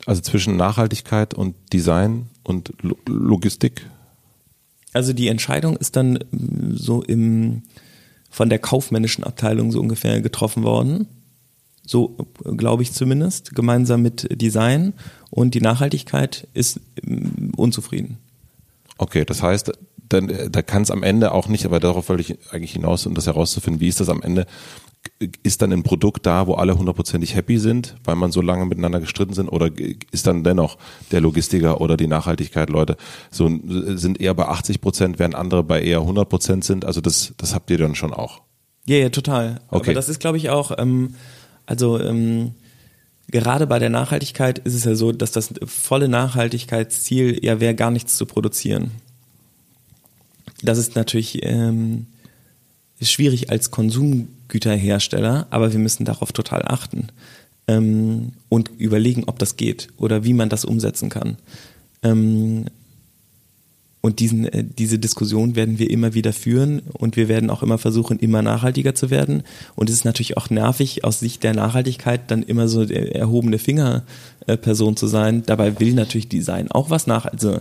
Also 0.06 0.22
zwischen 0.22 0.58
Nachhaltigkeit 0.58 1.34
und 1.34 1.56
Design 1.74 2.28
und 2.44 2.74
Lo 2.82 2.96
Logistik? 3.08 3.86
Also 4.94 5.14
die 5.14 5.28
Entscheidung 5.28 5.78
ist 5.78 5.96
dann 5.96 6.20
ähm, 6.34 6.78
so 6.78 7.02
im 7.04 7.64
von 8.30 8.50
der 8.50 8.60
kaufmännischen 8.60 9.26
Abteilung 9.26 9.72
so 9.72 9.82
ungefähr 9.82 10.22
getroffen 10.22 10.64
worden. 10.64 11.08
So 11.86 12.16
glaube 12.56 12.84
ich 12.84 12.94
zumindest, 12.94 13.54
gemeinsam 13.54 14.02
mit 14.02 14.42
Design 14.42 14.94
und 15.30 15.54
die 15.54 15.60
Nachhaltigkeit 15.62 16.48
ist 16.54 16.80
ähm, 17.06 17.52
unzufrieden. 17.58 18.18
Okay, 18.98 19.26
das 19.26 19.42
heißt, 19.44 19.72
dann, 20.14 20.30
äh, 20.30 20.50
da 20.50 20.62
kann 20.62 20.82
es 20.82 20.92
am 20.92 21.04
Ende 21.04 21.32
auch 21.32 21.48
nicht, 21.48 21.66
aber 21.66 21.80
darauf 21.80 22.10
wollte 22.10 22.22
ich 22.22 22.38
eigentlich 22.52 22.74
hinaus, 22.74 23.06
um 23.06 23.14
das 23.14 23.28
herauszufinden, 23.28 23.80
wie 23.82 23.88
ist 23.88 24.00
das 24.00 24.10
am 24.10 24.22
Ende? 24.22 24.46
Ist 25.42 25.62
dann 25.62 25.72
ein 25.72 25.84
Produkt 25.84 26.26
da, 26.28 26.46
wo 26.46 26.54
alle 26.54 26.78
hundertprozentig 26.78 27.36
happy 27.36 27.58
sind, 27.58 27.96
weil 28.04 28.16
man 28.16 28.32
so 28.32 28.42
lange 28.42 28.66
miteinander 28.66 29.00
gestritten 29.00 29.34
sind, 29.34 29.50
oder 29.50 29.72
ist 30.12 30.28
dann 30.28 30.44
dennoch 30.44 30.78
der 31.12 31.22
Logistiker 31.22 31.82
oder 31.82 31.98
die 31.98 32.08
Nachhaltigkeit 32.08 32.70
Leute 32.70 32.98
so 33.32 33.50
sind 33.66 34.22
eher 34.22 34.36
bei 34.36 34.48
80 34.48 34.80
Prozent, 34.80 35.18
während 35.18 35.34
andere 35.34 35.64
bei 35.64 35.82
eher 35.82 36.02
100 36.02 36.30
Prozent 36.30 36.64
sind? 36.64 36.86
Also 36.86 37.02
das, 37.02 37.34
das 37.38 37.56
habt 37.56 37.72
ihr 37.72 37.80
dann 37.80 37.96
schon 37.96 38.14
auch. 38.14 38.42
Ja, 38.86 38.98
ja, 38.98 39.10
total. 39.10 39.62
Okay. 39.70 39.90
Aber 39.90 39.94
das 39.94 40.10
ist, 40.10 40.20
glaube 40.20 40.38
ich, 40.38 40.50
auch, 40.50 40.72
ähm, 40.78 41.16
also 41.66 42.00
ähm, 42.00 42.52
gerade 43.28 43.66
bei 43.66 43.80
der 43.80 43.90
Nachhaltigkeit 43.90 44.60
ist 44.60 44.76
es 44.76 44.84
ja 44.84 44.94
so, 44.94 45.12
dass 45.12 45.32
das 45.32 45.54
volle 45.66 46.10
Nachhaltigkeitsziel 46.10 47.44
ja 47.44 47.60
wäre, 47.60 47.74
gar 47.74 47.90
nichts 47.90 48.18
zu 48.18 48.26
produzieren 48.28 48.92
das 50.64 50.78
ist 50.78 50.96
natürlich 50.96 51.40
ähm, 51.44 52.08
schwierig 53.02 53.50
als 53.50 53.72
Konsumgüterhersteller, 53.72 55.48
aber 55.50 55.72
wir 55.72 55.80
müssen 55.80 56.06
darauf 56.06 56.32
total 56.32 56.64
achten 56.66 57.08
ähm, 57.68 58.34
und 58.50 58.70
überlegen, 58.78 59.24
ob 59.28 59.40
das 59.40 59.58
geht 59.58 59.90
oder 59.98 60.24
wie 60.24 60.34
man 60.34 60.50
das 60.50 60.66
umsetzen 60.66 61.10
kann. 61.10 61.38
Ähm, 62.04 62.66
und 64.02 64.20
diesen, 64.20 64.46
äh, 64.46 64.64
diese 64.64 64.98
Diskussion 64.98 65.56
werden 65.56 65.78
wir 65.78 65.90
immer 65.90 66.16
wieder 66.16 66.34
führen 66.34 66.82
und 66.94 67.16
wir 67.16 67.28
werden 67.28 67.52
auch 67.52 67.62
immer 67.62 67.78
versuchen, 67.78 68.18
immer 68.18 68.42
nachhaltiger 68.42 68.96
zu 68.96 69.12
werden. 69.12 69.44
Und 69.76 69.90
es 69.90 69.98
ist 69.98 70.06
natürlich 70.06 70.38
auch 70.38 70.50
nervig, 70.50 71.04
aus 71.04 71.20
Sicht 71.20 71.44
der 71.44 71.54
Nachhaltigkeit 71.54 72.32
dann 72.32 72.42
immer 72.42 72.68
so 72.68 72.82
erhobene 72.84 73.60
Fingerperson 73.60 74.98
zu 74.98 75.06
sein. 75.06 75.44
Dabei 75.46 75.80
will 75.80 75.94
natürlich 75.94 76.30
Design 76.30 76.72
auch 76.72 76.90
was 76.90 77.06
nach. 77.06 77.26
Also 77.26 77.60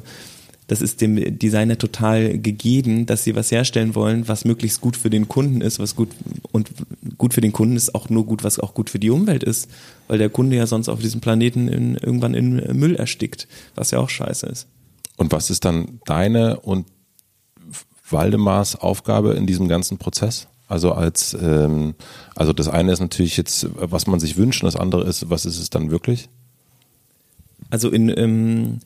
das 0.71 0.83
ist 0.83 1.01
dem 1.01 1.37
Designer 1.37 1.77
total 1.79 2.39
gegeben, 2.39 3.05
dass 3.05 3.25
sie 3.25 3.35
was 3.35 3.51
herstellen 3.51 3.97
wollen, 3.97 4.29
was 4.29 4.45
möglichst 4.45 4.81
gut 4.81 4.97
für 4.97 5.11
den 5.11 5.27
Kunden 5.27 5.63
ist, 5.63 5.81
was 5.81 5.97
gut 5.97 6.11
und 6.53 6.71
gut 7.19 7.35
für 7.35 7.41
den 7.41 7.51
Kunden 7.51 7.75
ist 7.75 7.93
auch 7.93 8.09
nur 8.09 8.25
gut, 8.25 8.45
was 8.45 8.61
auch 8.61 8.73
gut 8.73 8.89
für 8.89 9.01
die 9.01 9.11
Umwelt 9.11 9.43
ist, 9.43 9.69
weil 10.07 10.19
der 10.19 10.31
Kunde 10.31 10.55
ja 10.55 10.69
sonst 10.69 10.89
auf 10.89 11.01
diesem 11.01 11.21
Planeten 11.21 11.67
in, 11.67 11.97
irgendwann 11.97 12.35
in 12.35 12.79
Müll 12.79 12.95
erstickt, 12.95 13.49
was 13.75 13.91
ja 13.91 13.99
auch 13.99 14.09
scheiße 14.09 14.47
ist. 14.47 14.69
Und 15.17 15.33
was 15.33 15.51
ist 15.51 15.65
dann 15.65 15.99
deine 16.05 16.61
und 16.61 16.87
Waldemars 18.09 18.77
Aufgabe 18.77 19.33
in 19.33 19.49
diesem 19.49 19.67
ganzen 19.67 19.99
Prozess? 19.99 20.47
Also 20.69 20.93
als, 20.93 21.35
ähm, 21.35 21.97
also 22.37 22.53
das 22.53 22.69
eine 22.69 22.93
ist 22.93 23.01
natürlich 23.01 23.37
jetzt, 23.37 23.67
was 23.75 24.07
man 24.07 24.21
sich 24.21 24.37
wünscht, 24.37 24.63
und 24.63 24.73
das 24.73 24.81
andere 24.81 25.03
ist, 25.03 25.31
was 25.31 25.47
ist 25.47 25.59
es 25.59 25.69
dann 25.69 25.91
wirklich? 25.91 26.29
Also 27.71 27.91
in 27.91 28.09
ähm, 28.17 28.79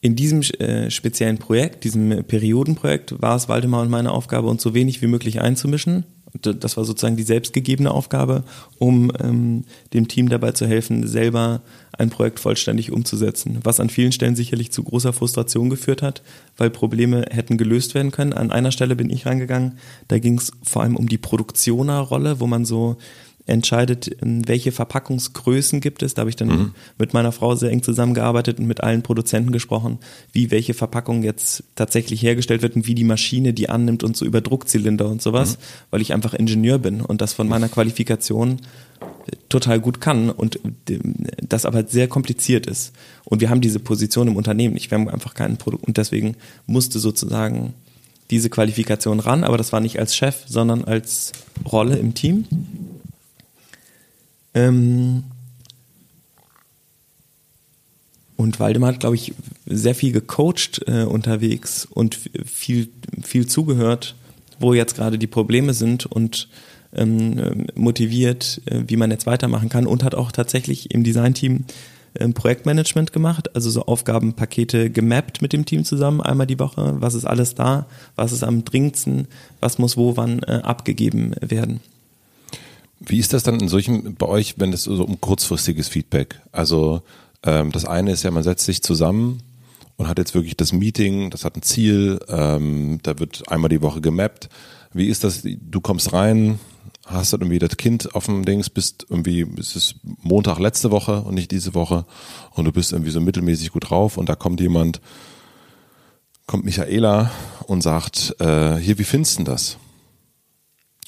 in 0.00 0.16
diesem 0.16 0.40
äh, 0.40 0.90
speziellen 0.90 1.38
Projekt, 1.38 1.84
diesem 1.84 2.24
Periodenprojekt, 2.24 3.20
war 3.20 3.36
es 3.36 3.48
Waldemar 3.48 3.82
und 3.82 3.90
meine 3.90 4.12
Aufgabe, 4.12 4.48
uns 4.48 4.62
so 4.62 4.72
wenig 4.74 5.02
wie 5.02 5.06
möglich 5.06 5.40
einzumischen. 5.40 6.04
Das 6.40 6.76
war 6.76 6.84
sozusagen 6.84 7.16
die 7.16 7.24
selbstgegebene 7.24 7.90
Aufgabe, 7.90 8.44
um 8.78 9.10
ähm, 9.20 9.64
dem 9.92 10.06
Team 10.06 10.28
dabei 10.28 10.52
zu 10.52 10.66
helfen, 10.66 11.08
selber 11.08 11.60
ein 11.98 12.08
Projekt 12.08 12.38
vollständig 12.38 12.92
umzusetzen. 12.92 13.58
Was 13.64 13.80
an 13.80 13.90
vielen 13.90 14.12
Stellen 14.12 14.36
sicherlich 14.36 14.70
zu 14.70 14.84
großer 14.84 15.12
Frustration 15.12 15.70
geführt 15.70 16.02
hat, 16.02 16.22
weil 16.56 16.70
Probleme 16.70 17.24
hätten 17.30 17.58
gelöst 17.58 17.94
werden 17.94 18.12
können. 18.12 18.32
An 18.32 18.52
einer 18.52 18.70
Stelle 18.70 18.94
bin 18.94 19.10
ich 19.10 19.26
reingegangen, 19.26 19.78
da 20.06 20.18
ging 20.18 20.38
es 20.38 20.52
vor 20.62 20.82
allem 20.82 20.96
um 20.96 21.08
die 21.08 21.18
Produktionerrolle, 21.18 22.38
wo 22.38 22.46
man 22.46 22.64
so 22.64 22.96
entscheidet, 23.50 24.10
welche 24.20 24.72
Verpackungsgrößen 24.72 25.80
gibt 25.80 26.02
es. 26.02 26.14
Da 26.14 26.20
habe 26.20 26.30
ich 26.30 26.36
dann 26.36 26.48
mhm. 26.48 26.74
mit 26.98 27.14
meiner 27.14 27.32
Frau 27.32 27.54
sehr 27.54 27.70
eng 27.70 27.82
zusammengearbeitet 27.82 28.58
und 28.58 28.66
mit 28.66 28.82
allen 28.82 29.02
Produzenten 29.02 29.52
gesprochen, 29.52 29.98
wie 30.32 30.50
welche 30.50 30.74
Verpackung 30.74 31.22
jetzt 31.22 31.64
tatsächlich 31.74 32.22
hergestellt 32.22 32.62
wird 32.62 32.76
und 32.76 32.86
wie 32.86 32.94
die 32.94 33.04
Maschine 33.04 33.52
die 33.52 33.68
annimmt 33.68 34.02
und 34.02 34.16
so 34.16 34.24
über 34.24 34.40
Druckzylinder 34.40 35.08
und 35.08 35.22
sowas, 35.22 35.52
mhm. 35.56 35.62
weil 35.90 36.00
ich 36.00 36.12
einfach 36.12 36.34
Ingenieur 36.34 36.78
bin 36.78 37.00
und 37.00 37.20
das 37.20 37.32
von 37.32 37.48
meiner 37.48 37.68
Qualifikation 37.68 38.60
total 39.48 39.80
gut 39.80 40.00
kann 40.00 40.30
und 40.30 40.58
das 41.46 41.66
aber 41.66 41.84
sehr 41.86 42.08
kompliziert 42.08 42.66
ist. 42.66 42.92
Und 43.24 43.40
wir 43.40 43.50
haben 43.50 43.60
diese 43.60 43.80
Position 43.80 44.28
im 44.28 44.36
Unternehmen 44.36 44.74
nicht. 44.74 44.90
Wir 44.90 44.98
haben 44.98 45.08
einfach 45.08 45.34
kein 45.34 45.56
Produkt 45.56 45.86
und 45.86 45.96
deswegen 45.96 46.36
musste 46.66 46.98
sozusagen 46.98 47.74
diese 48.30 48.48
Qualifikation 48.48 49.20
ran, 49.20 49.44
aber 49.44 49.58
das 49.58 49.72
war 49.72 49.80
nicht 49.80 49.98
als 49.98 50.14
Chef, 50.14 50.44
sondern 50.46 50.84
als 50.84 51.32
Rolle 51.70 51.96
im 51.96 52.14
Team. 52.14 52.46
Ähm 54.54 55.24
und 58.36 58.58
Waldemar 58.58 58.94
hat, 58.94 59.00
glaube 59.00 59.16
ich, 59.16 59.34
sehr 59.66 59.94
viel 59.94 60.12
gecoacht 60.12 60.80
äh, 60.86 61.02
unterwegs 61.02 61.84
und 61.84 62.18
viel, 62.46 62.88
viel 63.22 63.46
zugehört, 63.46 64.14
wo 64.58 64.72
jetzt 64.72 64.96
gerade 64.96 65.18
die 65.18 65.26
Probleme 65.26 65.74
sind 65.74 66.06
und 66.06 66.48
ähm, 66.94 67.66
motiviert, 67.74 68.62
äh, 68.64 68.82
wie 68.86 68.96
man 68.96 69.10
jetzt 69.10 69.26
weitermachen 69.26 69.68
kann 69.68 69.86
und 69.86 70.02
hat 70.02 70.14
auch 70.14 70.32
tatsächlich 70.32 70.92
im 70.92 71.04
Designteam 71.04 71.64
ähm, 72.18 72.34
Projektmanagement 72.34 73.12
gemacht, 73.12 73.54
also 73.54 73.70
so 73.70 73.84
Aufgabenpakete 73.84 74.90
gemappt 74.90 75.42
mit 75.42 75.52
dem 75.52 75.64
Team 75.64 75.84
zusammen, 75.84 76.20
einmal 76.20 76.46
die 76.46 76.58
Woche, 76.58 76.96
was 76.98 77.14
ist 77.14 77.24
alles 77.24 77.54
da, 77.54 77.86
was 78.16 78.32
ist 78.32 78.42
am 78.42 78.64
dringendsten, 78.64 79.28
was 79.60 79.78
muss 79.78 79.96
wo 79.96 80.16
wann 80.16 80.42
äh, 80.42 80.60
abgegeben 80.62 81.34
werden. 81.40 81.80
Wie 83.00 83.18
ist 83.18 83.32
das 83.32 83.42
dann 83.42 83.58
in 83.58 83.68
solchen 83.68 84.14
bei 84.14 84.26
euch, 84.26 84.54
wenn 84.58 84.72
es 84.72 84.84
so 84.84 85.02
um 85.04 85.20
kurzfristiges 85.20 85.88
Feedback? 85.88 86.40
Also 86.52 87.02
ähm, 87.42 87.72
das 87.72 87.84
eine 87.86 88.12
ist 88.12 88.22
ja, 88.22 88.30
man 88.30 88.42
setzt 88.42 88.66
sich 88.66 88.82
zusammen 88.82 89.42
und 89.96 90.06
hat 90.06 90.18
jetzt 90.18 90.34
wirklich 90.34 90.56
das 90.56 90.72
Meeting, 90.72 91.30
das 91.30 91.44
hat 91.44 91.56
ein 91.56 91.62
Ziel, 91.62 92.20
ähm, 92.28 93.00
da 93.02 93.18
wird 93.18 93.50
einmal 93.50 93.70
die 93.70 93.82
Woche 93.82 94.00
gemappt. 94.00 94.48
Wie 94.92 95.08
ist 95.08 95.24
das? 95.24 95.42
Du 95.44 95.80
kommst 95.80 96.12
rein, 96.12 96.58
hast 97.06 97.32
dann 97.32 97.40
irgendwie 97.40 97.58
das 97.58 97.76
Kind 97.76 98.14
auf 98.14 98.26
dem 98.26 98.44
Dings, 98.44 98.68
bist 98.70 99.06
irgendwie, 99.08 99.46
es 99.58 99.76
ist 99.76 99.96
Montag 100.22 100.58
letzte 100.58 100.90
Woche 100.90 101.22
und 101.22 101.34
nicht 101.34 101.50
diese 101.50 101.74
Woche 101.74 102.04
und 102.52 102.64
du 102.64 102.72
bist 102.72 102.92
irgendwie 102.92 103.10
so 103.10 103.20
mittelmäßig 103.20 103.72
gut 103.72 103.90
drauf 103.90 104.16
und 104.16 104.28
da 104.28 104.34
kommt 104.34 104.60
jemand 104.60 105.00
kommt 106.46 106.64
Michaela 106.64 107.30
und 107.66 107.80
sagt, 107.80 108.34
äh, 108.40 108.76
hier, 108.76 108.98
wie 108.98 109.04
findest 109.04 109.38
du 109.38 109.44
das? 109.44 109.78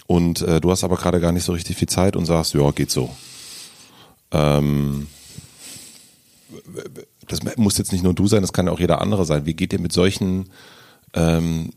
Und 0.07 0.43
äh, 0.43 0.61
du 0.61 0.71
hast 0.71 0.85
aber 0.85 0.97
gerade 0.97 1.21
gar 1.21 1.33
nicht 1.33 1.45
so 1.45 1.53
richtig 1.53 1.77
viel 1.77 1.89
Zeit 1.89 2.17
und 2.17 2.27
sagst, 2.27 2.55
ja, 2.55 2.71
geht 2.71 2.91
so. 2.91 3.15
Ähm, 4.31 5.07
das 7.29 7.41
muss 7.57 7.79
jetzt 7.79 7.93
nicht 7.93 8.05
nur 8.05 8.15
du 8.15 8.27
sein, 8.27 8.43
das 8.43 8.53
kann 8.53 8.69
auch 8.69 8.81
jeder 8.81 9.01
andere 9.01 9.25
sein. 9.25 9.47
Wie 9.47 9.55
geht 9.55 9.73
ihr 9.73 9.81
mit 9.81 9.93
solchen 9.93 10.51
ähm, 11.15 11.71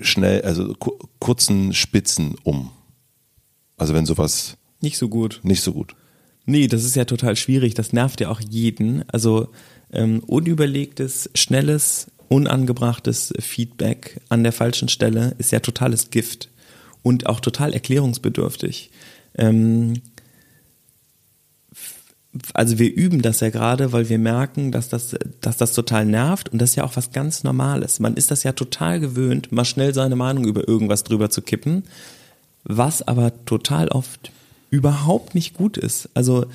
schnell, 0.00 0.42
also 0.42 0.74
kurzen 1.18 1.72
Spitzen 1.72 2.36
um? 2.42 2.70
Also 3.76 3.94
wenn 3.94 4.06
sowas 4.06 4.56
nicht 4.80 4.98
so 4.98 5.08
gut. 5.08 5.40
Nicht 5.42 5.62
so 5.62 5.72
gut. 5.72 5.94
Nee, 6.44 6.66
das 6.66 6.84
ist 6.84 6.96
ja 6.96 7.04
total 7.04 7.36
schwierig. 7.36 7.74
Das 7.74 7.92
nervt 7.92 8.20
ja 8.20 8.28
auch 8.28 8.40
jeden. 8.40 9.08
Also 9.08 9.48
ähm, 9.92 10.20
unüberlegtes, 10.20 11.30
schnelles, 11.34 12.08
unangebrachtes 12.28 13.32
Feedback 13.38 14.20
an 14.28 14.42
der 14.42 14.52
falschen 14.52 14.88
Stelle 14.88 15.36
ist 15.38 15.52
ja 15.52 15.60
totales 15.60 16.10
Gift 16.10 16.48
und 17.02 17.26
auch 17.26 17.40
total 17.40 17.72
erklärungsbedürftig. 17.72 18.90
Ähm, 19.36 19.94
also 22.54 22.78
wir 22.78 22.94
üben 22.94 23.20
das 23.20 23.40
ja 23.40 23.50
gerade, 23.50 23.92
weil 23.92 24.08
wir 24.08 24.18
merken, 24.18 24.72
dass 24.72 24.88
das, 24.88 25.16
dass 25.40 25.58
das 25.58 25.74
total 25.74 26.06
nervt 26.06 26.48
und 26.48 26.60
das 26.60 26.70
ist 26.70 26.76
ja 26.76 26.84
auch 26.84 26.96
was 26.96 27.12
ganz 27.12 27.44
Normales. 27.44 28.00
Man 28.00 28.14
ist 28.14 28.30
das 28.30 28.42
ja 28.42 28.52
total 28.52 29.00
gewöhnt, 29.00 29.52
mal 29.52 29.64
schnell 29.64 29.92
seine 29.92 30.16
Meinung 30.16 30.44
über 30.44 30.66
irgendwas 30.66 31.04
drüber 31.04 31.28
zu 31.28 31.42
kippen, 31.42 31.84
was 32.64 33.06
aber 33.06 33.32
total 33.44 33.88
oft 33.88 34.32
überhaupt 34.70 35.34
nicht 35.34 35.54
gut 35.54 35.76
ist. 35.76 36.08
Also 36.14 36.46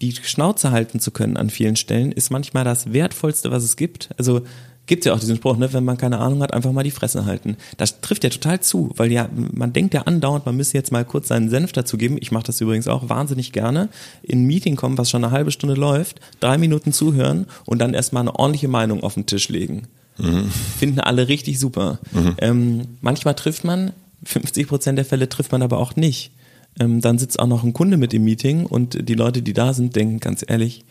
die 0.00 0.12
Schnauze 0.12 0.70
halten 0.70 1.00
zu 1.00 1.10
können 1.10 1.36
an 1.36 1.50
vielen 1.50 1.76
Stellen 1.76 2.12
ist 2.12 2.30
manchmal 2.30 2.64
das 2.64 2.92
Wertvollste, 2.92 3.50
was 3.50 3.62
es 3.62 3.76
gibt. 3.76 4.10
Also 4.16 4.42
gibt 4.86 5.04
es 5.04 5.06
ja 5.06 5.14
auch 5.14 5.20
diesen 5.20 5.36
Spruch, 5.36 5.56
ne, 5.56 5.72
wenn 5.72 5.84
man 5.84 5.98
keine 5.98 6.18
Ahnung 6.18 6.42
hat, 6.42 6.54
einfach 6.54 6.72
mal 6.72 6.82
die 6.82 6.90
Fresse 6.90 7.24
halten. 7.24 7.56
Das 7.76 8.00
trifft 8.00 8.24
ja 8.24 8.30
total 8.30 8.60
zu, 8.60 8.92
weil 8.96 9.12
ja, 9.12 9.28
man 9.52 9.72
denkt 9.72 9.94
ja 9.94 10.02
andauernd, 10.02 10.46
man 10.46 10.56
müsse 10.56 10.74
jetzt 10.74 10.92
mal 10.92 11.04
kurz 11.04 11.28
seinen 11.28 11.50
Senf 11.50 11.72
dazu 11.72 11.96
geben. 11.96 12.16
Ich 12.20 12.32
mache 12.32 12.44
das 12.44 12.60
übrigens 12.60 12.88
auch 12.88 13.08
wahnsinnig 13.08 13.52
gerne. 13.52 13.88
In 14.22 14.42
ein 14.42 14.46
Meeting 14.46 14.76
kommen, 14.76 14.98
was 14.98 15.10
schon 15.10 15.24
eine 15.24 15.32
halbe 15.32 15.50
Stunde 15.50 15.74
läuft, 15.74 16.20
drei 16.40 16.58
Minuten 16.58 16.92
zuhören 16.92 17.46
und 17.64 17.80
dann 17.80 17.94
erstmal 17.94 18.22
eine 18.22 18.34
ordentliche 18.34 18.68
Meinung 18.68 19.02
auf 19.02 19.14
den 19.14 19.26
Tisch 19.26 19.48
legen. 19.48 19.88
Mhm. 20.18 20.50
Finden 20.78 21.00
alle 21.00 21.28
richtig 21.28 21.58
super. 21.58 21.98
Mhm. 22.12 22.34
Ähm, 22.38 22.82
manchmal 23.00 23.34
trifft 23.34 23.64
man, 23.64 23.92
50 24.24 24.68
Prozent 24.68 24.98
der 24.98 25.04
Fälle 25.04 25.28
trifft 25.28 25.52
man 25.52 25.62
aber 25.62 25.78
auch 25.78 25.96
nicht. 25.96 26.30
Ähm, 26.78 27.00
dann 27.00 27.18
sitzt 27.18 27.38
auch 27.38 27.46
noch 27.46 27.64
ein 27.64 27.72
Kunde 27.72 27.96
mit 27.96 28.12
im 28.14 28.24
Meeting 28.24 28.66
und 28.66 29.08
die 29.08 29.14
Leute, 29.14 29.42
die 29.42 29.52
da 29.52 29.72
sind, 29.72 29.96
denken 29.96 30.20
ganz 30.20 30.44
ehrlich, 30.46 30.84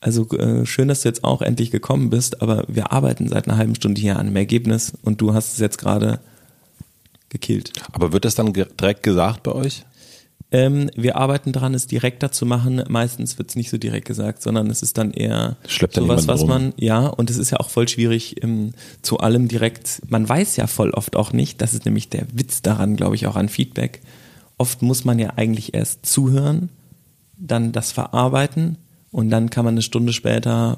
also 0.00 0.28
äh, 0.30 0.66
schön, 0.66 0.88
dass 0.88 1.02
du 1.02 1.08
jetzt 1.08 1.24
auch 1.24 1.42
endlich 1.42 1.70
gekommen 1.70 2.10
bist, 2.10 2.42
aber 2.42 2.64
wir 2.68 2.92
arbeiten 2.92 3.28
seit 3.28 3.48
einer 3.48 3.56
halben 3.56 3.74
Stunde 3.74 4.00
hier 4.00 4.18
an 4.18 4.26
einem 4.26 4.36
Ergebnis 4.36 4.92
und 5.02 5.20
du 5.20 5.34
hast 5.34 5.54
es 5.54 5.58
jetzt 5.58 5.78
gerade 5.78 6.20
gekillt. 7.28 7.72
Aber 7.92 8.12
wird 8.12 8.24
das 8.24 8.34
dann 8.34 8.52
direkt 8.52 9.02
gesagt 9.02 9.42
bei 9.42 9.52
euch? 9.52 9.84
Ähm, 10.52 10.90
wir 10.94 11.16
arbeiten 11.16 11.52
dran, 11.52 11.74
es 11.74 11.88
direkter 11.88 12.30
zu 12.30 12.46
machen. 12.46 12.84
Meistens 12.88 13.36
wird 13.36 13.50
es 13.50 13.56
nicht 13.56 13.68
so 13.68 13.78
direkt 13.78 14.06
gesagt, 14.06 14.42
sondern 14.42 14.70
es 14.70 14.80
ist 14.80 14.96
dann 14.96 15.10
eher 15.10 15.56
Schleppt 15.66 15.94
sowas, 15.94 16.28
was 16.28 16.46
man, 16.46 16.72
ja, 16.76 17.06
und 17.06 17.30
es 17.30 17.36
ist 17.36 17.50
ja 17.50 17.58
auch 17.58 17.68
voll 17.68 17.88
schwierig, 17.88 18.42
ähm, 18.44 18.72
zu 19.02 19.18
allem 19.18 19.48
direkt, 19.48 20.02
man 20.08 20.28
weiß 20.28 20.56
ja 20.56 20.68
voll 20.68 20.92
oft 20.92 21.16
auch 21.16 21.32
nicht, 21.32 21.60
das 21.60 21.74
ist 21.74 21.84
nämlich 21.84 22.10
der 22.10 22.26
Witz 22.32 22.62
daran, 22.62 22.94
glaube 22.94 23.16
ich, 23.16 23.26
auch 23.26 23.34
an 23.34 23.48
Feedback. 23.48 24.02
Oft 24.56 24.82
muss 24.82 25.04
man 25.04 25.18
ja 25.18 25.30
eigentlich 25.36 25.74
erst 25.74 26.06
zuhören, 26.06 26.68
dann 27.36 27.72
das 27.72 27.90
verarbeiten 27.90 28.78
und 29.16 29.30
dann 29.30 29.48
kann 29.48 29.64
man 29.64 29.72
eine 29.72 29.80
Stunde 29.80 30.12
später, 30.12 30.76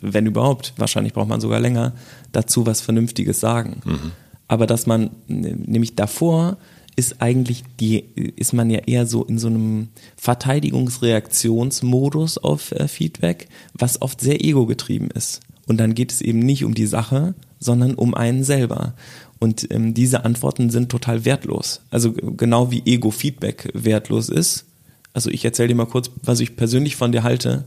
wenn 0.00 0.26
überhaupt, 0.26 0.72
wahrscheinlich 0.76 1.12
braucht 1.12 1.28
man 1.28 1.40
sogar 1.40 1.60
länger, 1.60 1.92
dazu 2.32 2.66
was 2.66 2.80
Vernünftiges 2.80 3.38
sagen. 3.38 3.80
Mhm. 3.84 4.10
Aber 4.48 4.66
dass 4.66 4.88
man, 4.88 5.10
nämlich 5.28 5.94
davor, 5.94 6.56
ist 6.96 7.22
eigentlich 7.22 7.62
die, 7.78 8.00
ist 8.34 8.54
man 8.54 8.70
ja 8.70 8.80
eher 8.80 9.06
so 9.06 9.22
in 9.22 9.38
so 9.38 9.46
einem 9.46 9.90
Verteidigungsreaktionsmodus 10.16 12.38
auf 12.38 12.72
äh, 12.72 12.88
Feedback, 12.88 13.48
was 13.74 14.02
oft 14.02 14.20
sehr 14.20 14.44
ego-getrieben 14.44 15.12
ist. 15.12 15.38
Und 15.68 15.76
dann 15.76 15.94
geht 15.94 16.10
es 16.10 16.22
eben 16.22 16.40
nicht 16.40 16.64
um 16.64 16.74
die 16.74 16.86
Sache, 16.86 17.34
sondern 17.60 17.94
um 17.94 18.14
einen 18.14 18.42
selber. 18.42 18.94
Und 19.38 19.70
ähm, 19.70 19.94
diese 19.94 20.24
Antworten 20.24 20.70
sind 20.70 20.88
total 20.88 21.24
wertlos. 21.24 21.82
Also 21.92 22.14
genau 22.14 22.72
wie 22.72 22.82
Ego-Feedback 22.84 23.70
wertlos 23.74 24.28
ist, 24.28 24.64
also 25.12 25.30
ich 25.30 25.44
erzähle 25.44 25.68
dir 25.68 25.74
mal 25.74 25.86
kurz, 25.86 26.10
was 26.22 26.40
ich 26.40 26.56
persönlich 26.56 26.96
von 26.96 27.12
dir 27.12 27.22
halte, 27.22 27.64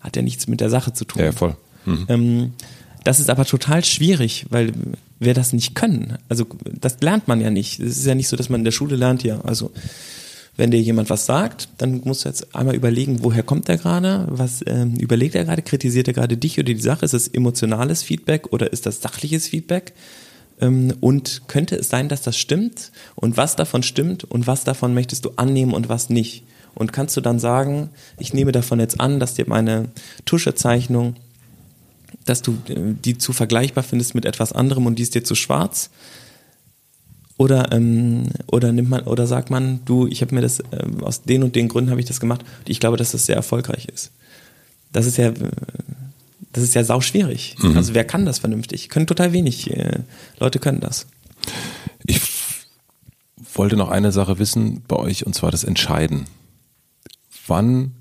hat 0.00 0.16
ja 0.16 0.22
nichts 0.22 0.46
mit 0.46 0.60
der 0.60 0.70
Sache 0.70 0.92
zu 0.92 1.04
tun. 1.04 1.22
Ja, 1.22 1.32
voll. 1.32 1.56
Mhm. 1.84 2.06
Ähm, 2.08 2.52
das 3.04 3.20
ist 3.20 3.30
aber 3.30 3.44
total 3.44 3.84
schwierig, 3.84 4.46
weil 4.50 4.72
wir 5.18 5.34
das 5.34 5.52
nicht 5.52 5.74
können. 5.74 6.18
Also 6.28 6.46
das 6.64 7.00
lernt 7.00 7.28
man 7.28 7.40
ja 7.40 7.50
nicht. 7.50 7.80
Es 7.80 7.98
ist 7.98 8.06
ja 8.06 8.14
nicht 8.14 8.28
so, 8.28 8.36
dass 8.36 8.48
man 8.48 8.60
in 8.60 8.64
der 8.64 8.72
Schule 8.72 8.96
lernt, 8.96 9.22
ja, 9.22 9.40
also 9.40 9.72
wenn 10.56 10.70
dir 10.70 10.80
jemand 10.80 11.08
was 11.08 11.24
sagt, 11.24 11.68
dann 11.78 12.02
musst 12.04 12.24
du 12.24 12.28
jetzt 12.28 12.54
einmal 12.54 12.74
überlegen, 12.74 13.24
woher 13.24 13.42
kommt 13.42 13.68
er 13.68 13.78
gerade, 13.78 14.26
was 14.28 14.62
ähm, 14.66 14.96
überlegt 14.96 15.34
er 15.34 15.44
gerade, 15.44 15.62
kritisiert 15.62 16.08
er 16.08 16.14
gerade 16.14 16.36
dich 16.36 16.58
oder 16.58 16.74
die 16.74 16.80
Sache, 16.80 17.04
ist 17.04 17.14
es 17.14 17.28
emotionales 17.28 18.02
Feedback 18.02 18.52
oder 18.52 18.70
ist 18.72 18.84
das 18.84 19.00
sachliches 19.00 19.48
Feedback? 19.48 19.94
Ähm, 20.60 20.92
und 21.00 21.42
könnte 21.48 21.76
es 21.76 21.88
sein, 21.88 22.10
dass 22.10 22.20
das 22.20 22.36
stimmt? 22.36 22.92
Und 23.14 23.38
was 23.38 23.56
davon 23.56 23.82
stimmt 23.82 24.24
und 24.24 24.46
was 24.46 24.64
davon 24.64 24.92
möchtest 24.92 25.24
du 25.24 25.32
annehmen 25.36 25.72
und 25.72 25.88
was 25.88 26.10
nicht? 26.10 26.44
Und 26.74 26.92
kannst 26.92 27.16
du 27.16 27.20
dann 27.20 27.38
sagen, 27.38 27.90
ich 28.18 28.32
nehme 28.32 28.52
davon 28.52 28.80
jetzt 28.80 29.00
an, 29.00 29.20
dass 29.20 29.34
dir 29.34 29.44
meine 29.46 29.88
Tuschezeichnung, 30.24 31.16
dass 32.24 32.42
du 32.42 32.52
äh, 32.68 32.94
die 33.04 33.18
zu 33.18 33.32
vergleichbar 33.32 33.84
findest 33.84 34.14
mit 34.14 34.24
etwas 34.24 34.52
anderem 34.52 34.86
und 34.86 34.98
die 34.98 35.02
ist 35.02 35.14
dir 35.14 35.24
zu 35.24 35.34
schwarz? 35.34 35.90
Oder, 37.38 37.72
ähm, 37.72 38.28
oder 38.46 38.72
nimmt 38.72 38.90
man, 38.90 39.02
oder 39.02 39.26
sagt 39.26 39.50
man, 39.50 39.80
du, 39.84 40.06
ich 40.06 40.22
habe 40.22 40.34
mir 40.34 40.42
das, 40.42 40.60
äh, 40.60 40.86
aus 41.00 41.22
den 41.22 41.42
und 41.42 41.56
den 41.56 41.68
Gründen 41.68 41.90
habe 41.90 42.00
ich 42.00 42.06
das 42.06 42.20
gemacht 42.20 42.42
und 42.42 42.68
ich 42.68 42.78
glaube, 42.78 42.96
dass 42.96 43.12
das 43.12 43.26
sehr 43.26 43.36
erfolgreich 43.36 43.86
ist. 43.86 44.12
Das 44.92 45.06
ist 45.06 45.16
ja, 45.16 45.28
äh, 45.28 45.34
das 46.52 46.62
ist 46.62 46.74
ja 46.74 46.84
sau 46.84 47.00
schwierig. 47.00 47.56
Mhm. 47.58 47.76
Also 47.76 47.94
wer 47.94 48.04
kann 48.04 48.26
das 48.26 48.38
vernünftig? 48.38 48.88
Können 48.90 49.06
total 49.06 49.32
wenig 49.32 49.70
äh, 49.70 50.00
Leute 50.38 50.58
können 50.58 50.80
das. 50.80 51.06
Ich 52.04 52.20
wollte 53.54 53.76
noch 53.76 53.90
eine 53.90 54.12
Sache 54.12 54.38
wissen 54.38 54.82
bei 54.86 54.96
euch 54.96 55.26
und 55.26 55.34
zwar 55.34 55.50
das 55.50 55.64
Entscheiden 55.64 56.26
wann, 57.52 57.92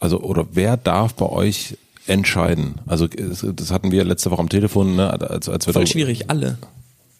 also 0.00 0.20
oder 0.20 0.48
wer 0.52 0.76
darf 0.76 1.14
bei 1.14 1.26
euch 1.26 1.78
entscheiden? 2.06 2.74
Also 2.86 3.06
das 3.06 3.70
hatten 3.70 3.92
wir 3.92 4.04
letzte 4.04 4.30
Woche 4.30 4.40
am 4.40 4.48
Telefon, 4.48 4.96
ne, 4.96 5.08
als, 5.08 5.48
als 5.48 5.66
wir 5.66 5.72
voll 5.72 5.86
schwierig, 5.86 6.28
alle. 6.28 6.58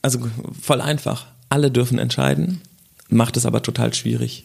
Also 0.02 0.18
voll 0.60 0.80
einfach. 0.80 1.26
Alle 1.48 1.70
dürfen 1.70 1.98
entscheiden, 1.98 2.60
macht 3.08 3.36
es 3.36 3.46
aber 3.46 3.62
total 3.62 3.94
schwierig, 3.94 4.44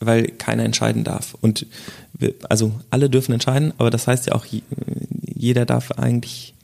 weil 0.00 0.28
keiner 0.28 0.64
entscheiden 0.64 1.04
darf. 1.04 1.36
Und 1.40 1.66
wir, 2.14 2.34
also 2.48 2.72
alle 2.90 3.10
dürfen 3.10 3.32
entscheiden, 3.32 3.72
aber 3.78 3.90
das 3.90 4.06
heißt 4.06 4.26
ja 4.26 4.34
auch, 4.34 4.46
jeder 5.22 5.66
darf 5.66 5.92
eigentlich, 5.92 6.54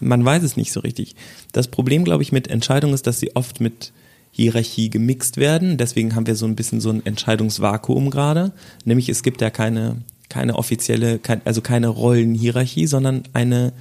man 0.00 0.24
weiß 0.24 0.42
es 0.42 0.56
nicht 0.56 0.72
so 0.72 0.80
richtig. 0.80 1.14
Das 1.52 1.68
Problem, 1.68 2.04
glaube 2.04 2.22
ich, 2.22 2.32
mit 2.32 2.48
Entscheidungen 2.48 2.94
ist, 2.94 3.06
dass 3.06 3.20
sie 3.20 3.36
oft 3.36 3.60
mit 3.60 3.92
Hierarchie 4.36 4.90
gemixt 4.90 5.36
werden. 5.36 5.76
Deswegen 5.76 6.16
haben 6.16 6.26
wir 6.26 6.34
so 6.34 6.44
ein 6.44 6.56
bisschen 6.56 6.80
so 6.80 6.90
ein 6.90 7.06
Entscheidungsvakuum 7.06 8.10
gerade. 8.10 8.50
Nämlich 8.84 9.08
es 9.08 9.22
gibt 9.22 9.40
ja 9.40 9.48
keine, 9.48 9.98
keine 10.28 10.56
offizielle, 10.56 11.20
also 11.44 11.60
keine 11.60 11.86
Rollenhierarchie, 11.86 12.88
sondern 12.88 13.22
eine 13.32 13.72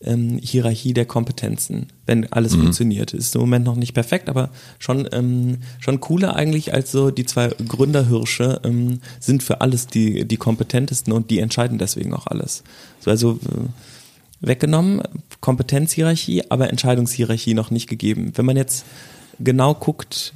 ähm, 0.00 0.38
Hierarchie 0.40 0.94
der 0.94 1.04
Kompetenzen, 1.04 1.88
wenn 2.06 2.32
alles 2.32 2.54
mhm. 2.54 2.60
funktioniert. 2.60 3.12
Ist 3.12 3.34
im 3.34 3.40
Moment 3.40 3.64
noch 3.64 3.74
nicht 3.74 3.92
perfekt, 3.92 4.28
aber 4.28 4.50
schon, 4.78 5.08
ähm, 5.10 5.58
schon 5.80 5.98
cooler 5.98 6.36
eigentlich 6.36 6.72
als 6.72 6.92
so 6.92 7.10
die 7.10 7.26
zwei 7.26 7.48
Gründerhirsche 7.48 8.60
ähm, 8.62 9.00
sind 9.18 9.42
für 9.42 9.60
alles 9.62 9.88
die, 9.88 10.26
die 10.28 10.36
kompetentesten 10.36 11.12
und 11.12 11.28
die 11.28 11.40
entscheiden 11.40 11.78
deswegen 11.78 12.14
auch 12.14 12.28
alles. 12.28 12.62
So, 13.00 13.10
also 13.10 13.32
äh, 13.32 14.46
weggenommen, 14.46 15.02
Kompetenzhierarchie, 15.40 16.44
aber 16.50 16.70
Entscheidungshierarchie 16.70 17.54
noch 17.54 17.72
nicht 17.72 17.88
gegeben. 17.88 18.30
Wenn 18.36 18.46
man 18.46 18.56
jetzt 18.56 18.84
genau 19.38 19.74
guckt, 19.74 20.34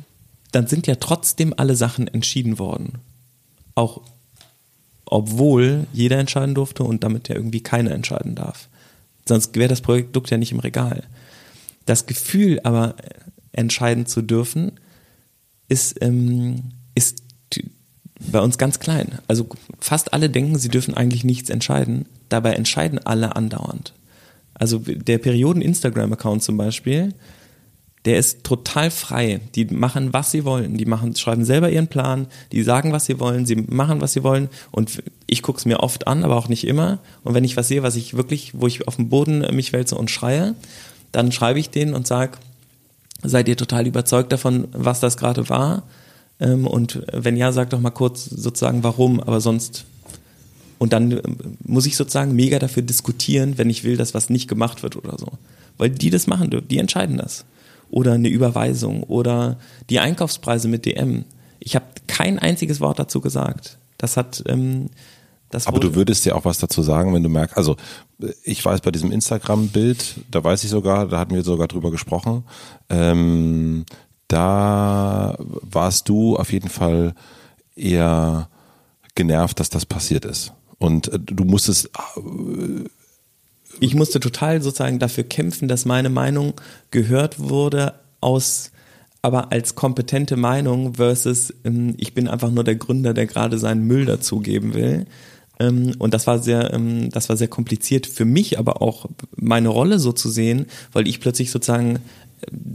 dann 0.53 0.66
sind 0.66 0.86
ja 0.86 0.96
trotzdem 0.96 1.55
alle 1.57 1.74
Sachen 1.74 2.09
entschieden 2.09 2.59
worden. 2.59 2.98
Auch 3.74 4.03
obwohl 5.07 5.86
jeder 5.92 6.18
entscheiden 6.18 6.55
durfte 6.55 6.84
und 6.84 7.05
damit 7.05 7.28
ja 7.28 7.36
irgendwie 7.36 7.61
keiner 7.61 7.90
entscheiden 7.90 8.34
darf. 8.34 8.68
Sonst 9.26 9.55
wäre 9.57 9.68
das 9.68 9.82
Produkt 9.82 10.30
ja 10.30 10.38
nicht 10.38 10.53
im 10.53 10.59
Regal. 10.59 11.05
Das 11.84 12.07
Gefühl 12.07 12.61
aber 12.64 12.94
entscheiden 13.53 14.07
zu 14.07 14.22
dürfen, 14.22 14.72
ist, 15.68 16.03
ähm, 16.03 16.72
ist 16.94 17.22
bei 18.30 18.40
uns 18.40 18.59
ganz 18.59 18.78
klein. 18.78 19.18
Also 19.28 19.48
fast 19.78 20.12
alle 20.12 20.30
denken, 20.30 20.59
sie 20.59 20.68
dürfen 20.68 20.94
eigentlich 20.94 21.24
nichts 21.24 21.50
entscheiden. 21.50 22.07
Dabei 22.28 22.55
entscheiden 22.55 22.98
alle 22.98 23.36
andauernd. 23.36 23.92
Also 24.55 24.78
der 24.78 25.18
Perioden-Instagram-Account 25.18 26.42
zum 26.42 26.57
Beispiel, 26.57 27.14
der 28.05 28.18
ist 28.18 28.42
total 28.42 28.90
frei. 28.90 29.40
Die 29.55 29.66
machen, 29.66 30.12
was 30.12 30.32
sie 30.32 30.44
wollen. 30.44 30.76
Die 30.76 30.86
machen, 30.86 31.14
schreiben 31.14 31.44
selber 31.44 31.70
ihren 31.70 31.86
Plan, 31.86 32.26
die 32.50 32.62
sagen, 32.62 32.92
was 32.92 33.07
sie 33.07 33.20
wollen, 33.20 33.46
sie 33.46 33.57
machen, 33.57 34.00
was 34.00 34.12
sie 34.12 34.24
wollen. 34.24 34.48
Und 34.72 35.03
ich 35.26 35.42
gucke 35.42 35.59
es 35.59 35.66
mir 35.66 35.80
oft 35.80 36.07
an, 36.09 36.24
aber 36.24 36.36
auch 36.36 36.48
nicht 36.48 36.66
immer. 36.66 36.98
Und 37.22 37.34
wenn 37.34 37.44
ich 37.44 37.57
was 37.57 37.68
sehe, 37.68 37.82
was 37.82 37.94
ich 37.94 38.14
wirklich, 38.14 38.53
wo 38.55 38.66
ich 38.66 38.88
auf 38.88 38.96
dem 38.96 39.09
Boden 39.09 39.46
mich 39.55 39.72
wälze 39.72 39.96
und 39.96 40.11
schreie, 40.11 40.55
dann 41.12 41.30
schreibe 41.30 41.61
ich 41.61 41.70
denen 41.70 41.94
und 41.94 42.07
sage, 42.07 42.38
seid 43.22 43.48
ihr 43.48 43.57
total 43.57 43.86
überzeugt 43.86 44.32
davon, 44.32 44.66
was 44.72 44.98
das 44.98 45.16
gerade 45.16 45.48
war? 45.48 45.84
Ähm, 46.40 46.66
und 46.66 47.05
wenn 47.12 47.36
ja, 47.36 47.53
sag 47.53 47.70
doch 47.70 47.80
mal 47.80 47.90
kurz 47.90 48.24
sozusagen 48.24 48.82
warum, 48.82 49.20
aber 49.20 49.40
sonst 49.40 49.84
und 50.78 50.92
dann 50.92 51.12
äh, 51.12 51.22
muss 51.64 51.86
ich 51.86 51.94
sozusagen 51.96 52.34
mega 52.34 52.59
dafür 52.59 52.82
diskutieren, 52.82 53.57
wenn 53.57 53.70
ich 53.70 53.84
will, 53.84 53.96
dass 53.96 54.14
was 54.14 54.30
nicht 54.30 54.48
gemacht 54.48 54.82
wird 54.82 54.96
oder 54.96 55.16
so. 55.16 55.28
Weil 55.78 55.90
die 55.90 56.11
das 56.11 56.26
machen, 56.26 56.50
die 56.68 56.78
entscheiden 56.78 57.18
das. 57.18 57.44
Oder 57.93 58.14
eine 58.14 58.28
Überweisung 58.28 59.05
oder 59.05 59.59
die 59.90 60.01
Einkaufspreise 60.01 60.66
mit 60.66 60.86
DM. 60.86 61.24
Ich 61.61 61.76
habe 61.76 61.84
kein 62.09 62.38
einziges 62.38 62.80
Wort 62.80 62.99
dazu 62.99 63.20
gesagt. 63.20 63.78
Das 63.99 64.16
hat 64.16 64.43
ähm, 64.47 64.88
das 65.51 65.66
Aber 65.66 65.78
du 65.78 65.95
würdest 65.95 66.24
ja 66.24 66.34
auch 66.34 66.47
was 66.47 66.59
dazu 66.59 66.82
sagen, 66.82 67.12
wenn 67.12 67.22
du 67.22 67.28
merkst, 67.28 67.57
also 67.57 67.76
ich 68.43 68.64
weiß 68.64 68.80
bei 68.80 68.90
diesem 68.90 69.12
Instagram-Bild, 69.12 70.20
da 70.30 70.43
weiß 70.43 70.64
ich 70.64 70.70
sogar, 70.70 71.07
da 71.07 71.18
hatten 71.18 71.34
wir 71.34 71.43
sogar 71.43 71.68
drüber 71.68 71.90
gesprochen, 71.90 72.45
ähm, 72.88 73.84
da 74.28 75.36
warst 75.38 76.09
du 76.09 76.36
auf 76.36 76.51
jeden 76.51 76.70
Fall 76.70 77.14
eher 77.76 78.49
genervt, 79.14 79.61
dass 79.61 79.68
das 79.68 79.84
passiert 79.84 80.24
ist. 80.24 80.55
Und 80.78 81.09
äh, 81.09 81.18
du 81.18 81.45
musstest. 81.45 81.90
Ich 83.82 83.96
musste 83.96 84.20
total 84.20 84.62
sozusagen 84.62 85.00
dafür 85.00 85.24
kämpfen, 85.24 85.66
dass 85.66 85.86
meine 85.86 86.08
Meinung 86.08 86.54
gehört 86.92 87.40
wurde 87.40 87.94
aus 88.20 88.70
aber 89.22 89.50
als 89.50 89.74
kompetente 89.74 90.36
Meinung 90.36 90.94
versus 90.94 91.52
ähm, 91.64 91.94
ich 91.96 92.14
bin 92.14 92.28
einfach 92.28 92.52
nur 92.52 92.62
der 92.62 92.76
Gründer, 92.76 93.12
der 93.12 93.26
gerade 93.26 93.58
seinen 93.58 93.84
Müll 93.86 94.04
dazugeben 94.04 94.74
will. 94.74 95.06
Ähm, 95.58 95.94
und 95.98 96.14
das 96.14 96.28
war 96.28 96.40
sehr, 96.40 96.72
ähm, 96.72 97.10
das 97.10 97.28
war 97.28 97.36
sehr 97.36 97.48
kompliziert 97.48 98.06
für 98.06 98.24
mich, 98.24 98.56
aber 98.58 98.82
auch 98.82 99.06
meine 99.36 99.68
Rolle 99.68 99.98
so 99.98 100.12
zu 100.12 100.28
sehen, 100.28 100.66
weil 100.92 101.08
ich 101.08 101.20
plötzlich 101.20 101.50
sozusagen 101.50 101.96
äh, 101.96 102.00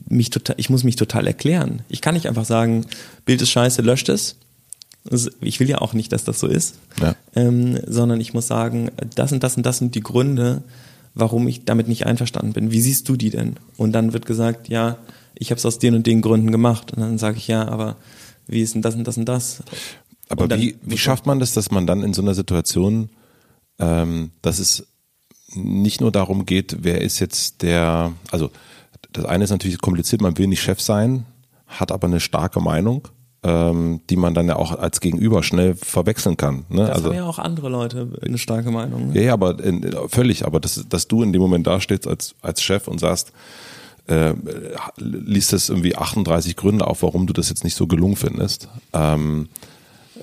mich 0.10 0.30
total, 0.30 0.56
ich 0.58 0.70
muss 0.70 0.84
mich 0.84 0.98
total 0.98 1.26
erklären. 1.26 1.84
Ich 1.88 2.02
kann 2.02 2.16
nicht 2.16 2.28
einfach 2.28 2.46
sagen, 2.46 2.86
Bild 3.24 3.42
ist 3.42 3.50
scheiße, 3.50 3.82
löscht 3.82 4.10
es 4.10 4.38
ich 5.40 5.60
will 5.60 5.70
ja 5.70 5.80
auch 5.80 5.94
nicht, 5.94 6.12
dass 6.12 6.24
das 6.24 6.40
so 6.40 6.48
ist, 6.48 6.76
ja. 7.02 7.16
ähm, 7.36 7.80
sondern 7.88 8.20
ich 8.20 8.34
muss 8.34 8.48
sagen, 8.48 8.92
das 9.16 9.32
und 9.32 9.44
das 9.44 9.56
und 9.56 9.66
das 9.66 9.78
sind 9.78 9.96
die 9.96 10.02
Gründe, 10.02 10.64
warum 11.20 11.48
ich 11.48 11.66
damit 11.66 11.88
nicht 11.88 12.06
einverstanden 12.06 12.54
bin. 12.54 12.72
Wie 12.72 12.82
siehst 12.82 13.10
du 13.10 13.16
die 13.16 13.30
denn? 13.30 13.56
Und 13.78 13.92
dann 13.94 14.14
wird 14.14 14.26
gesagt, 14.26 14.70
ja, 14.70 14.98
ich 15.36 15.52
habe 15.52 15.58
es 15.58 15.66
aus 15.66 15.80
den 15.80 15.96
und 15.96 16.08
den 16.08 16.22
Gründen 16.22 16.52
gemacht. 16.52 16.94
Und 16.94 17.02
dann 17.02 17.18
sage 17.18 17.38
ich, 17.38 17.48
ja, 17.48 17.68
aber 17.68 17.98
wie 18.48 18.62
ist 18.62 18.76
denn 18.76 18.82
das 18.82 18.96
und 18.96 19.06
das 19.06 19.18
und 19.18 19.26
das? 19.26 19.64
Aber 20.30 20.46
und 20.46 20.58
wie, 20.58 20.78
wie 20.82 20.98
schafft 20.98 21.26
man 21.26 21.40
das, 21.40 21.54
dass 21.54 21.72
man 21.72 21.88
dann 21.88 22.04
in 22.04 22.14
so 22.14 22.22
einer 22.22 22.34
Situation, 22.34 23.10
ähm, 23.80 24.32
dass 24.42 24.60
es 24.60 24.88
nicht 25.54 26.02
nur 26.02 26.12
darum 26.12 26.46
geht, 26.46 26.78
wer 26.82 27.02
ist 27.02 27.20
jetzt 27.20 27.62
der, 27.62 28.14
also 28.32 28.52
das 29.14 29.26
eine 29.26 29.46
ist 29.46 29.52
natürlich 29.52 29.80
kompliziert, 29.80 30.22
man 30.22 30.38
will 30.38 30.48
nicht 30.48 30.62
Chef 30.62 30.82
sein, 30.82 31.26
hat 31.66 31.92
aber 31.92 32.08
eine 32.08 32.20
starke 32.20 32.60
Meinung 32.60 33.08
ähm, 33.48 34.02
die 34.10 34.18
man 34.18 34.34
dann 34.34 34.48
ja 34.48 34.58
auch 34.58 34.78
als 34.78 35.00
Gegenüber 35.00 35.42
schnell 35.42 35.76
verwechseln 35.76 36.36
kann. 36.36 36.66
Ne? 36.68 36.82
Das 36.82 36.98
also, 36.98 37.10
haben 37.10 37.16
ja 37.16 37.26
auch 37.26 37.40
andere 37.40 37.70
Leute 37.70 38.10
eine 38.22 38.38
starke 38.38 38.72
Meinung. 38.72 39.08
Ne? 39.08 39.16
Ja, 39.16 39.22
ja, 39.22 39.34
aber 39.34 39.64
in, 39.64 39.90
völlig. 40.10 40.46
Aber 40.46 40.60
das, 40.60 40.84
dass 40.90 41.08
du 41.08 41.24
in 41.24 41.32
dem 41.32 41.42
Moment 41.42 41.66
da 41.66 41.80
stehst 41.80 42.08
als, 42.08 42.36
als 42.42 42.62
Chef 42.62 42.90
und 42.90 43.00
sagst, 43.00 43.32
äh, 44.08 44.34
liest 44.98 45.54
es 45.54 45.70
irgendwie 45.70 45.96
38 45.96 46.58
Gründe 46.58 46.86
auf, 46.88 47.04
warum 47.04 47.26
du 47.26 47.32
das 47.32 47.48
jetzt 47.48 47.64
nicht 47.64 47.76
so 47.76 47.88
gelungen 47.88 48.18
findest. 48.18 48.68
Ähm, 48.92 49.48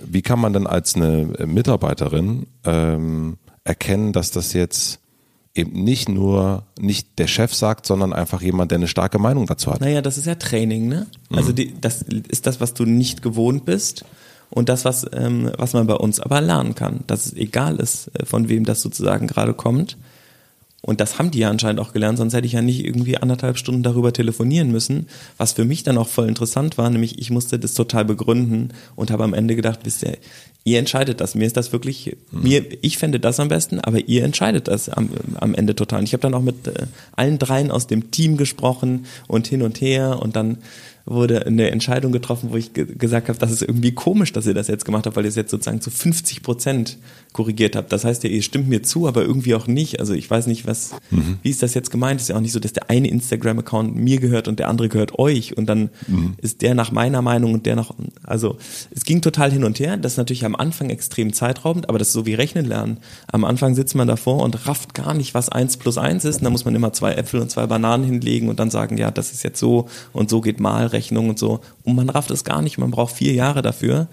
wie 0.05 0.23
kann 0.23 0.39
man 0.39 0.53
denn 0.53 0.67
als 0.67 0.95
eine 0.95 1.29
Mitarbeiterin 1.47 2.47
ähm, 2.65 3.39
erkennen, 3.65 4.13
dass 4.13 4.33
das 4.33 4.53
jetzt 4.53 5.01
eben 5.55 5.85
nicht 5.85 6.09
nur 6.09 6.65
nicht 6.79 7.19
der 7.19 7.27
Chef 7.27 7.55
sagt, 7.55 7.87
sondern 7.87 8.13
einfach 8.13 8.43
jemand, 8.43 8.71
der 8.71 8.79
eine 8.79 8.89
starke 8.89 9.19
Meinung 9.19 9.47
dazu 9.47 9.73
hat. 9.73 9.81
Naja, 9.81 10.03
das 10.03 10.19
ist 10.19 10.27
ja 10.27 10.35
Training, 10.35 10.89
ne? 10.89 11.07
Mhm. 11.31 11.39
Also 11.39 11.53
die, 11.53 11.75
das 11.81 12.03
ist 12.03 12.47
das, 12.47 12.61
was 12.61 12.75
du 12.75 12.85
nicht 12.85 13.23
gewohnt 13.23 13.65
bist 13.65 14.05
und 14.51 14.69
das, 14.69 14.85
was, 14.85 15.07
ähm, 15.13 15.51
was 15.57 15.73
man 15.73 15.87
bei 15.87 15.95
uns 15.95 16.21
aber 16.21 16.41
lernen 16.41 16.75
kann, 16.75 17.01
dass 17.07 17.27
es 17.27 17.35
egal 17.35 17.77
ist, 17.77 18.11
äh, 18.15 18.27
von 18.27 18.49
wem 18.49 18.65
das 18.65 18.83
sozusagen 18.83 19.27
gerade 19.27 19.55
kommt. 19.55 19.97
Und 20.85 21.01
das 21.01 21.19
haben 21.19 21.31
die 21.31 21.39
ja 21.39 21.49
anscheinend 21.49 21.81
auch 21.81 21.95
gelernt, 21.95 22.19
sonst 22.19 22.35
hätte 22.35 22.47
ich 22.47 22.53
ja 22.53 22.61
nicht 22.61 22.85
irgendwie 22.85 23.17
anderthalb 23.17 23.57
Stunden 23.57 23.83
darüber 23.83 24.13
telefonieren 24.13 24.71
müssen, 24.71 25.07
was 25.39 25.55
für 25.55 25.65
mich 25.65 25.83
dann 25.83 25.97
auch 25.97 26.09
voll 26.09 26.29
interessant 26.29 26.77
war, 26.77 26.91
nämlich 26.91 27.19
ich 27.19 27.31
musste 27.31 27.59
das 27.59 27.73
total 27.73 28.05
begründen 28.05 28.69
und 28.95 29.11
habe 29.11 29.25
am 29.25 29.33
Ende 29.33 29.57
gedacht, 29.57 29.81
wisst 29.85 30.03
ihr, 30.03 30.19
ihr 30.65 30.79
entscheidet 30.79 31.23
das. 31.23 31.35
Mir 31.35 31.47
ist 31.47 31.57
das 31.57 31.73
wirklich, 31.73 32.19
mhm. 32.31 32.43
mir, 32.43 32.65
ich 32.83 32.99
fände 32.99 33.19
das 33.19 33.41
am 33.41 33.49
besten, 33.49 33.81
aber 33.81 34.07
ihr 34.09 34.25
entscheidet 34.25 34.69
das 34.69 34.91
am, 34.91 35.09
am 35.37 35.55
Ende 35.55 35.75
total. 35.75 36.01
Und 36.01 36.05
ich 36.05 36.13
habe 36.13 36.23
dann 36.23 36.35
auch 36.35 36.43
mit 36.43 36.67
äh, 36.67 36.87
allen 37.17 37.39
dreien 37.39 37.71
aus 37.71 37.87
dem 37.87 38.11
Team 38.11 38.37
gesprochen 38.37 39.07
und 39.27 39.47
hin 39.47 39.63
und 39.63 39.81
her 39.81 40.21
und 40.21 40.37
dann 40.37 40.59
wurde 41.07 41.47
eine 41.47 41.71
Entscheidung 41.71 42.13
getroffen, 42.13 42.51
wo 42.51 42.57
ich 42.57 42.73
ge 42.73 42.87
gesagt 42.87 43.29
habe, 43.29 43.39
das 43.39 43.51
ist 43.51 43.63
irgendwie 43.63 43.93
komisch, 43.93 44.33
dass 44.33 44.47
ihr 44.47 44.55
das 44.55 44.69
jetzt 44.69 44.85
gemacht 44.87 45.07
habt, 45.07 45.17
weil 45.17 45.25
ihr 45.25 45.29
es 45.29 45.37
jetzt 45.37 45.51
sozusagen 45.51 45.83
zu 45.83 45.91
50 45.91 46.43
Prozent 46.43 46.99
korrigiert 47.35 47.75
habt. 47.75 47.93
Das 47.93 48.05
heißt 48.05 48.23
ja, 48.23 48.31
ihr 48.31 48.43
stimmt 48.43 48.69
mir 48.69 48.83
zu, 48.83 49.09
aber 49.09 49.23
irgendwie 49.23 49.57
auch 49.57 49.67
nicht. 49.67 49.99
Also 49.99 50.15
ich 50.15 50.31
weiß 50.31 50.47
nicht, 50.47 50.67
was, 50.67 50.93
mhm. 51.11 51.39
wie 51.43 51.51
ist 51.51 51.63
das 51.63 51.75
jetzt 51.75 51.91
gemeint? 51.91 52.21
ist 52.21 52.29
ja 52.29 52.37
auch 52.37 52.41
nicht 52.41 52.53
so, 52.53 52.61
dass 52.61 52.73
der 52.73 52.89
eine 52.89 53.09
Instagram-Account 53.09 53.95
mir 53.95 54.21
gehört 54.21 54.47
und 54.47 54.61
der 54.61 54.69
andere 54.69 54.89
gehört 54.89 55.19
euch 55.19 55.57
und 55.57 55.67
dann 55.67 55.91
mhm. 56.07 56.35
ist 56.39 56.63
der 56.63 56.75
nach 56.75 56.93
meiner 56.93 57.23
Meinung 57.23 57.53
und 57.53 57.67
der 57.67 57.75
nach, 57.75 57.91
also 58.23 58.57
es 58.93 59.05
ging 59.05 59.21
total 59.21 59.51
hin 59.51 59.65
und 59.65 59.81
her. 59.81 59.97
Das 59.97 60.13
ist 60.13 60.19
natürlich 60.19 60.45
am 60.45 60.55
Anfang 60.55 60.91
extrem 60.91 61.33
zeitraubend, 61.33 61.89
aber 61.89 61.99
das 61.99 62.09
ist 62.09 62.15
so 62.15 62.25
wie 62.25 62.35
Rechnen 62.35 62.67
lernen. 62.67 62.99
Am 63.27 63.45
Anfang 63.45 63.75
sitzt 63.75 63.97
man 63.97 64.07
davor 64.07 64.41
und 64.45 64.69
rafft 64.69 64.95
gar 64.95 65.13
nicht, 65.13 65.35
was 65.35 65.49
eins 65.49 65.77
plus 65.77 65.99
eins 65.99 66.25
ist. 66.25 66.37
Und 66.37 66.45
dann 66.45 66.53
muss 66.53 66.65
man 66.65 66.77
immer 66.77 66.93
zwei 66.93 67.15
Äpfel 67.15 67.41
und 67.41 67.51
zwei 67.51 67.67
Bananen 67.67 68.05
hinlegen 68.05 68.49
und 68.49 68.61
dann 68.61 68.71
sagen, 68.71 68.97
ja, 68.97 69.11
das 69.11 69.33
ist 69.33 69.43
jetzt 69.43 69.59
so 69.59 69.89
und 70.13 70.31
so 70.31 70.41
geht 70.41 70.61
mal 70.61 70.87
Rechnung 70.87 71.31
und 71.31 71.39
so. 71.41 71.61
Und 71.83 71.97
man 71.97 72.09
rafft 72.11 72.31
es 72.31 72.45
gar 72.45 72.63
nicht, 72.63 72.79
man 72.79 72.93
braucht 72.93 73.17
vier 73.17 73.33
Jahre 73.33 73.61
dafür. 73.61 74.07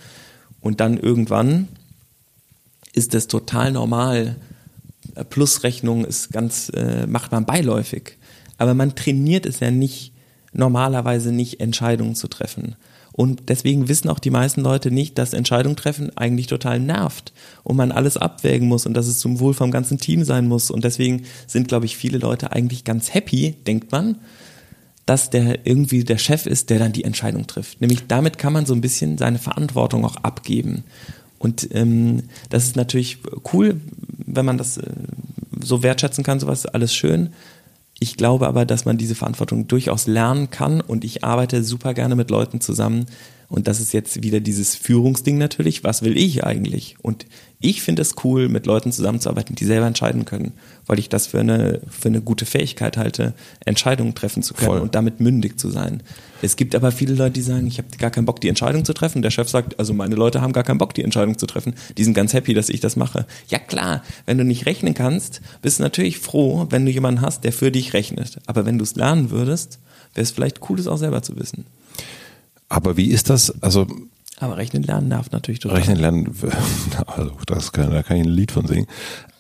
Und 0.59 0.80
dann 0.80 0.97
irgendwann 0.97 1.67
ist 2.94 3.14
das 3.14 3.28
total 3.28 3.72
normal. 3.72 4.36
Plusrechnung 5.30 6.06
ist 6.06 6.32
ganz, 6.32 6.70
äh, 6.70 7.08
macht 7.08 7.32
man 7.32 7.46
beiläufig. 7.46 8.18
Aber 8.58 8.74
man 8.74 8.96
trainiert 8.96 9.46
es 9.46 9.60
ja 9.60 9.72
nicht, 9.72 10.14
normalerweise 10.54 11.32
nicht 11.32 11.60
Entscheidungen 11.60 12.16
zu 12.16 12.28
treffen. 12.28 12.76
Und 13.14 13.50
deswegen 13.50 13.89
wissen 13.89 14.10
auch 14.10 14.20
die 14.20 14.30
meisten 14.30 14.62
Leute 14.62 14.89
nicht, 14.89 15.18
dass 15.18 15.34
Entscheidungen 15.34 15.76
treffen 15.76 16.16
eigentlich 16.16 16.48
total 16.48 16.80
nervt 16.80 17.34
und 17.64 17.76
man 17.76 17.92
alles 17.92 18.18
abwägen 18.18 18.68
muss 18.68 18.86
und 18.86 18.94
dass 18.94 19.08
es 19.08 19.20
zum 19.20 19.39
Wohl 19.39 19.54
vom 19.54 19.72
ganzen 19.72 19.98
Team 19.98 20.24
sein 20.24 20.48
muss. 20.48 20.72
Und 20.72 20.84
deswegen 20.86 21.24
sind, 21.46 21.68
glaube 21.68 21.86
ich, 21.86 21.98
viele 21.98 22.20
Leute 22.20 22.52
eigentlich 22.52 22.84
ganz 22.84 23.14
happy, 23.14 23.56
denkt 23.68 23.92
man, 23.92 24.18
dass 25.06 25.30
der 25.30 25.66
irgendwie 25.66 26.04
der 26.04 26.18
Chef 26.18 26.46
ist, 26.46 26.70
der 26.70 26.80
dann 26.80 26.94
die 26.94 27.04
Entscheidung 27.04 27.48
trifft. 27.48 27.82
Nämlich 27.82 28.08
damit 28.08 28.38
kann 28.38 28.54
man 28.54 28.66
so 28.66 28.74
ein 28.74 28.82
bisschen 28.82 29.18
seine 29.18 29.39
Verantwortung 29.39 30.06
auch 30.06 30.16
abgeben. 30.18 30.84
Und 31.42 31.70
ähm, 31.74 32.24
das 32.50 32.66
ist 32.66 32.76
natürlich 32.76 33.18
cool, 33.52 33.82
wenn 34.26 34.46
man 34.46 34.60
das 34.60 34.78
äh, 34.78 34.84
so 35.60 35.82
wertschätzen 35.82 36.24
kann, 36.24 36.39
sowas 36.39 36.68
alles 36.68 36.94
schön. 36.94 37.32
Ich 38.00 38.16
glaube 38.16 38.48
aber, 38.48 38.66
dass 38.66 38.86
man 38.86 38.98
diese 39.00 39.16
Verantwortung 39.16 39.68
durchaus 39.68 40.06
lernen 40.06 40.52
kann 40.52 40.82
und 40.82 41.04
ich 41.04 41.24
arbeite 41.24 41.64
super 41.64 41.96
gerne 41.96 42.16
mit 42.16 42.30
Leuten 42.30 42.62
zusammen. 42.62 43.08
Und 43.50 43.68
das 43.68 43.80
ist 43.80 43.92
jetzt 43.92 44.22
wieder 44.22 44.39
dieses 44.39 44.76
Führungsding 44.76 45.39
natürlich. 45.39 45.84
Was 45.84 46.04
will 46.04 46.16
ich 46.16 46.44
eigentlich? 46.44 46.96
Und 47.02 47.26
ich 47.62 47.82
finde 47.82 48.01
es 48.01 48.16
cool, 48.24 48.49
mit 48.49 48.66
Leuten 48.66 48.91
zusammenzuarbeiten, 48.91 49.55
die 49.55 49.66
selber 49.66 49.86
entscheiden 49.86 50.26
können, 50.26 50.53
weil 50.88 50.99
ich 50.99 51.09
das 51.09 51.28
für 51.28 51.39
eine, 51.39 51.80
für 51.89 52.09
eine 52.09 52.22
gute 52.22 52.45
Fähigkeit 52.45 52.97
halte, 52.97 53.34
Entscheidungen 53.64 54.16
treffen 54.16 54.41
zu 54.41 54.55
können 54.55 54.72
Voll. 54.72 54.80
und 54.80 54.95
damit 54.95 55.20
mündig 55.20 55.59
zu 55.59 55.70
sein. 55.70 56.01
Es 56.41 56.55
gibt 56.55 56.74
aber 56.74 56.91
viele 56.91 57.14
Leute, 57.14 57.34
die 57.34 57.41
sagen, 57.41 57.68
ich 57.68 57.78
habe 57.78 57.88
gar 57.99 58.09
keinen 58.09 58.26
Bock, 58.26 58.41
die 58.41 58.49
Entscheidung 58.49 58.84
zu 58.84 58.93
treffen. 58.93 59.22
Der 59.22 59.30
Chef 59.30 59.47
sagt, 59.47 59.78
also 59.80 59.93
meine 59.93 60.16
Leute 60.16 60.41
haben 60.41 60.53
gar 60.53 60.64
keinen 60.64 60.80
Bock, 60.80 60.95
die 60.95 61.03
Entscheidung 61.03 61.38
zu 61.38 61.45
treffen. 61.45 61.76
Die 61.97 62.03
sind 62.03 62.16
ganz 62.16 62.34
happy, 62.34 62.55
dass 62.55 62.70
ich 62.70 62.80
das 62.80 62.95
mache. 62.95 63.28
Ja 63.47 63.59
klar, 63.59 64.03
wenn 64.26 64.39
du 64.39 64.43
nicht 64.43 64.66
rechnen 64.66 64.95
kannst, 64.95 65.41
bist 65.62 65.78
du 65.78 65.84
natürlich 65.84 66.18
froh, 66.18 66.66
wenn 66.72 66.86
du 66.86 66.91
jemanden 66.91 67.22
hast, 67.22 67.43
der 67.43 67.53
für 67.53 67.72
dich 67.72 67.93
rechnet. 67.93 68.39
Aber 68.47 68.66
wenn 68.66 68.80
du 68.80 68.84
es 68.84 68.95
lernen 68.95 69.30
würdest, 69.30 69.80
wäre 70.16 70.24
es 70.24 70.32
vielleicht 70.32 70.68
cool, 70.70 70.80
es 70.80 70.88
auch 70.88 70.97
selber 70.97 71.22
zu 71.22 71.38
wissen. 71.38 71.66
Aber 72.70 72.97
wie 72.97 73.12
ist 73.12 73.30
das? 73.30 73.62
Also 73.62 73.86
aber 74.42 74.58
Rechnen 74.58 74.84
lernen 74.84 75.08
nervt 75.08 75.32
natürlich 75.32 75.60
total. 75.60 75.78
Rechnen 75.78 75.98
lernen, 75.98 76.36
also 77.08 77.32
das 77.46 77.72
kann, 77.72 77.92
da 77.92 78.04
kann 78.04 78.18
ich 78.18 78.24
ein 78.24 78.30
Lied 78.30 78.52
von 78.52 78.68
singen. 78.68 78.88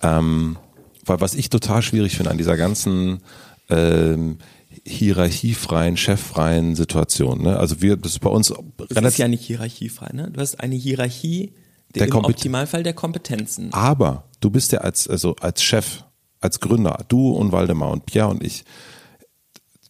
Ähm, 0.01 0.57
weil 1.05 1.21
was 1.21 1.33
ich 1.33 1.49
total 1.49 1.81
schwierig 1.81 2.15
finde 2.15 2.31
an 2.31 2.37
dieser 2.37 2.57
ganzen 2.57 3.21
ähm, 3.69 4.37
hierarchiefreien, 4.85 5.97
cheffreien 5.97 6.75
Situation. 6.75 7.43
Ne? 7.43 7.57
Also 7.57 7.81
wir, 7.81 7.97
das 7.97 8.13
ist 8.13 8.19
bei 8.19 8.29
uns 8.29 8.53
das 8.89 9.03
ist 9.13 9.17
ja 9.17 9.27
nicht 9.27 9.43
hierarchiefrei, 9.43 10.09
ne? 10.13 10.29
Du 10.31 10.39
hast 10.39 10.59
eine 10.59 10.75
Hierarchie 10.75 11.53
der 11.95 12.07
im 12.07 12.15
Optimalfall 12.15 12.83
der 12.83 12.93
Kompetenzen. 12.93 13.73
Aber 13.73 14.29
du 14.39 14.49
bist 14.49 14.71
ja 14.71 14.79
als, 14.79 15.07
also 15.07 15.35
als 15.41 15.61
Chef, 15.61 16.03
als 16.39 16.59
Gründer, 16.59 17.03
du 17.09 17.31
und 17.31 17.51
Waldemar 17.51 17.91
und 17.91 18.05
Pierre 18.05 18.29
und 18.29 18.43
ich, 18.43 18.63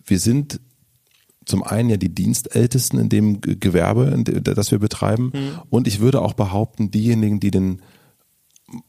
wir 0.05 0.19
sind 0.19 0.59
zum 1.45 1.63
einen 1.63 1.89
ja 1.89 1.97
die 1.97 2.13
Dienstältesten 2.13 2.99
in 2.99 3.09
dem 3.09 3.41
Gewerbe, 3.41 4.23
das 4.23 4.71
wir 4.71 4.79
betreiben. 4.79 5.31
Mhm. 5.33 5.59
Und 5.69 5.87
ich 5.87 5.99
würde 5.99 6.21
auch 6.21 6.33
behaupten, 6.33 6.91
diejenigen, 6.91 7.39
die 7.39 7.51
den 7.51 7.81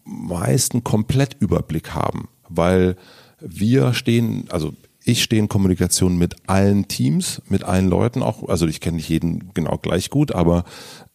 meisten 0.04 0.84
Komplettüberblick 0.84 1.94
haben, 1.94 2.28
weil 2.48 2.96
wir 3.40 3.94
stehen, 3.94 4.46
also 4.50 4.72
ich 5.04 5.22
stehe 5.22 5.42
in 5.42 5.48
Kommunikation 5.48 6.16
mit 6.16 6.36
allen 6.46 6.86
Teams, 6.86 7.42
mit 7.48 7.64
allen 7.64 7.88
Leuten 7.88 8.22
auch. 8.22 8.48
Also 8.48 8.66
ich 8.66 8.80
kenne 8.80 8.98
nicht 8.98 9.08
jeden 9.08 9.52
genau 9.52 9.78
gleich 9.78 10.10
gut, 10.10 10.32
aber 10.32 10.64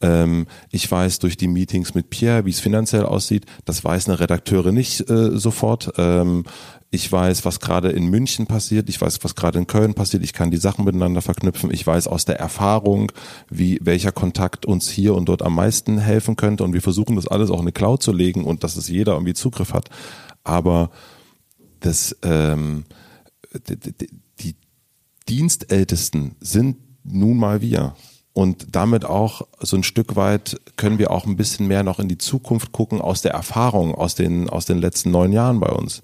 ähm, 0.02 0.48
ich 0.72 0.90
weiß 0.92 1.20
durch 1.20 1.38
die 1.38 1.48
Meetings 1.48 1.94
mit 1.94 2.10
Pierre, 2.10 2.46
wie 2.46 2.50
es 2.50 2.60
finanziell 2.60 3.06
aussieht. 3.06 3.46
Das 3.64 3.84
weiß 3.84 4.10
eine 4.10 4.20
Redakteurin 4.20 4.76
nicht 4.76 5.10
äh, 5.10 5.38
sofort. 5.38 5.94
Ähm, 5.98 6.44
ich 6.90 7.12
weiß, 7.12 7.44
was 7.44 7.60
gerade 7.60 7.90
in 7.90 8.08
München 8.08 8.48
passiert. 8.48 8.88
Ich 8.88 9.00
weiß, 9.00 9.20
was 9.24 9.36
gerade 9.36 9.60
in 9.60 9.68
Köln 9.68 9.94
passiert. 9.94 10.24
Ich 10.24 10.34
kann 10.34 10.52
die 10.52 10.58
Sachen 10.58 10.86
miteinander 10.86 11.22
verknüpfen. 11.22 11.72
Ich 11.72 11.86
weiß 11.86 12.08
aus 12.08 12.24
der 12.24 12.40
Erfahrung, 12.40 13.12
wie 13.50 13.80
welcher 13.82 14.14
Kontakt 14.14 14.66
uns 14.66 14.90
hier 14.90 15.14
und 15.14 15.28
dort 15.28 15.42
am 15.42 15.56
meisten 15.56 15.98
helfen 15.98 16.38
könnte. 16.38 16.64
Und 16.64 16.74
wir 16.74 16.82
versuchen 16.82 17.18
das 17.18 17.28
alles 17.28 17.50
auch 17.50 17.60
in 17.60 17.62
eine 17.62 17.74
Cloud 17.74 18.02
zu 18.02 18.14
legen 18.14 18.46
und 18.46 18.64
dass 18.64 18.78
es 18.78 18.88
jeder 18.88 19.14
irgendwie 19.14 19.34
Zugriff 19.34 19.74
hat. 19.74 19.90
Aber 20.46 20.92
das 21.82 22.16
ähm, 22.24 22.86
die 24.40 24.56
Dienstältesten 25.28 26.36
sind 26.40 26.78
nun 27.04 27.38
mal 27.38 27.62
wir. 27.62 27.96
Und 28.34 28.76
damit 28.76 29.04
auch 29.04 29.48
so 29.60 29.78
ein 29.78 29.84
Stück 29.84 30.16
weit 30.16 30.62
können 30.76 31.00
wir 31.00 31.10
auch 31.10 31.26
ein 31.26 31.38
bisschen 31.38 31.68
mehr 31.68 31.82
noch 31.82 32.00
in 32.00 32.08
die 32.08 32.20
Zukunft 32.20 32.72
gucken 32.72 33.02
aus 33.02 33.24
der 33.24 33.32
Erfahrung 33.32 33.96
aus 33.96 34.14
den, 34.14 34.48
aus 34.48 34.66
den 34.66 34.78
letzten 34.78 35.10
neun 35.10 35.32
Jahren 35.32 35.60
bei 35.60 35.70
uns, 35.70 36.04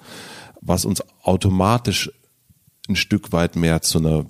was 0.65 0.85
uns 0.85 1.03
automatisch 1.21 2.11
ein 2.89 2.95
Stück 2.95 3.31
weit 3.31 3.55
mehr 3.55 3.81
zu 3.81 3.99
einer 3.99 4.25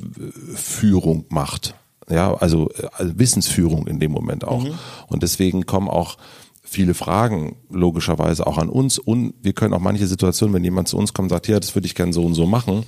Führung 0.56 1.26
macht. 1.30 1.76
Ja, 2.10 2.34
also, 2.36 2.70
also 2.94 3.18
Wissensführung 3.18 3.88
in 3.88 4.00
dem 4.00 4.12
Moment 4.12 4.46
auch. 4.46 4.64
Mhm. 4.64 4.74
Und 5.08 5.24
deswegen 5.24 5.66
kommen 5.66 5.88
auch 5.88 6.18
viele 6.62 6.94
Fragen 6.94 7.56
logischerweise 7.70 8.46
auch 8.48 8.58
an 8.58 8.70
uns 8.70 8.98
und 8.98 9.34
wir 9.42 9.54
können 9.54 9.74
auch 9.74 9.80
manche 9.80 10.08
Situationen, 10.08 10.54
wenn 10.54 10.64
jemand 10.64 10.88
zu 10.88 10.98
uns 10.98 11.14
kommt 11.14 11.28
und 11.28 11.36
sagt, 11.36 11.48
ja, 11.48 11.60
das 11.60 11.76
würde 11.76 11.86
ich 11.86 11.96
gerne 11.96 12.14
so 12.14 12.26
und 12.26 12.34
so 12.34 12.46
machen, 12.46 12.84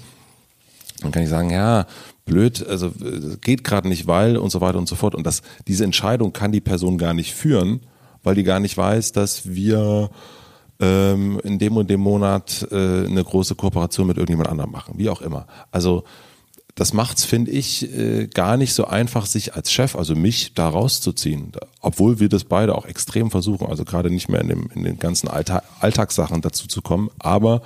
dann 1.02 1.12
kann 1.12 1.24
ich 1.24 1.30
sagen, 1.30 1.52
ja, 1.52 1.86
blöd, 2.26 2.66
also 2.68 2.92
geht 3.42 3.64
gerade 3.64 3.88
nicht, 3.88 4.08
weil 4.08 4.38
und 4.38 4.50
so 4.50 4.62
weiter 4.62 4.80
und 4.80 4.88
so 4.88 4.96
fort. 4.96 5.14
Und 5.14 5.26
das, 5.26 5.42
diese 5.68 5.84
Entscheidung 5.84 6.34
kann 6.34 6.52
die 6.52 6.62
Person 6.62 6.98
gar 6.98 7.14
nicht 7.14 7.34
führen, 7.34 7.82
weil 8.24 8.36
die 8.36 8.44
gar 8.44 8.60
nicht 8.60 8.76
weiß, 8.76 9.12
dass 9.12 9.54
wir 9.54 10.10
ähm, 10.80 11.40
in 11.44 11.60
dem 11.60 11.78
und 11.78 11.90
dem 11.90 12.02
Monat 12.02 12.68
äh, 12.72 13.06
eine 13.06 13.24
große 13.24 13.56
Kooperation 13.56 14.08
mit 14.08 14.18
irgendjemand 14.18 14.50
anderem 14.50 14.72
machen, 14.72 14.96
wie 14.98 15.10
auch 15.10 15.22
immer. 15.22 15.48
Also 15.72 16.04
das 16.76 16.92
macht's, 16.92 17.24
finde 17.24 17.52
ich, 17.52 17.90
äh, 17.98 18.28
gar 18.28 18.58
nicht 18.58 18.74
so 18.74 18.86
einfach, 18.86 19.26
sich 19.26 19.56
als 19.56 19.72
Chef, 19.72 19.96
also 19.96 20.14
mich 20.14 20.54
da 20.54 20.68
rauszuziehen, 20.68 21.54
obwohl 21.80 22.20
wir 22.20 22.28
das 22.28 22.44
beide 22.44 22.76
auch 22.76 22.86
extrem 22.86 23.32
versuchen, 23.32 23.68
also 23.68 23.86
gerade 23.86 24.12
nicht 24.12 24.28
mehr 24.28 24.42
in, 24.42 24.50
dem, 24.50 24.70
in 24.76 24.84
den 24.84 25.00
ganzen 25.00 25.30
Alltag, 25.30 25.64
Alltagssachen 25.80 26.42
dazu 26.42 26.68
zu 26.68 26.82
kommen, 26.82 27.10
aber 27.18 27.62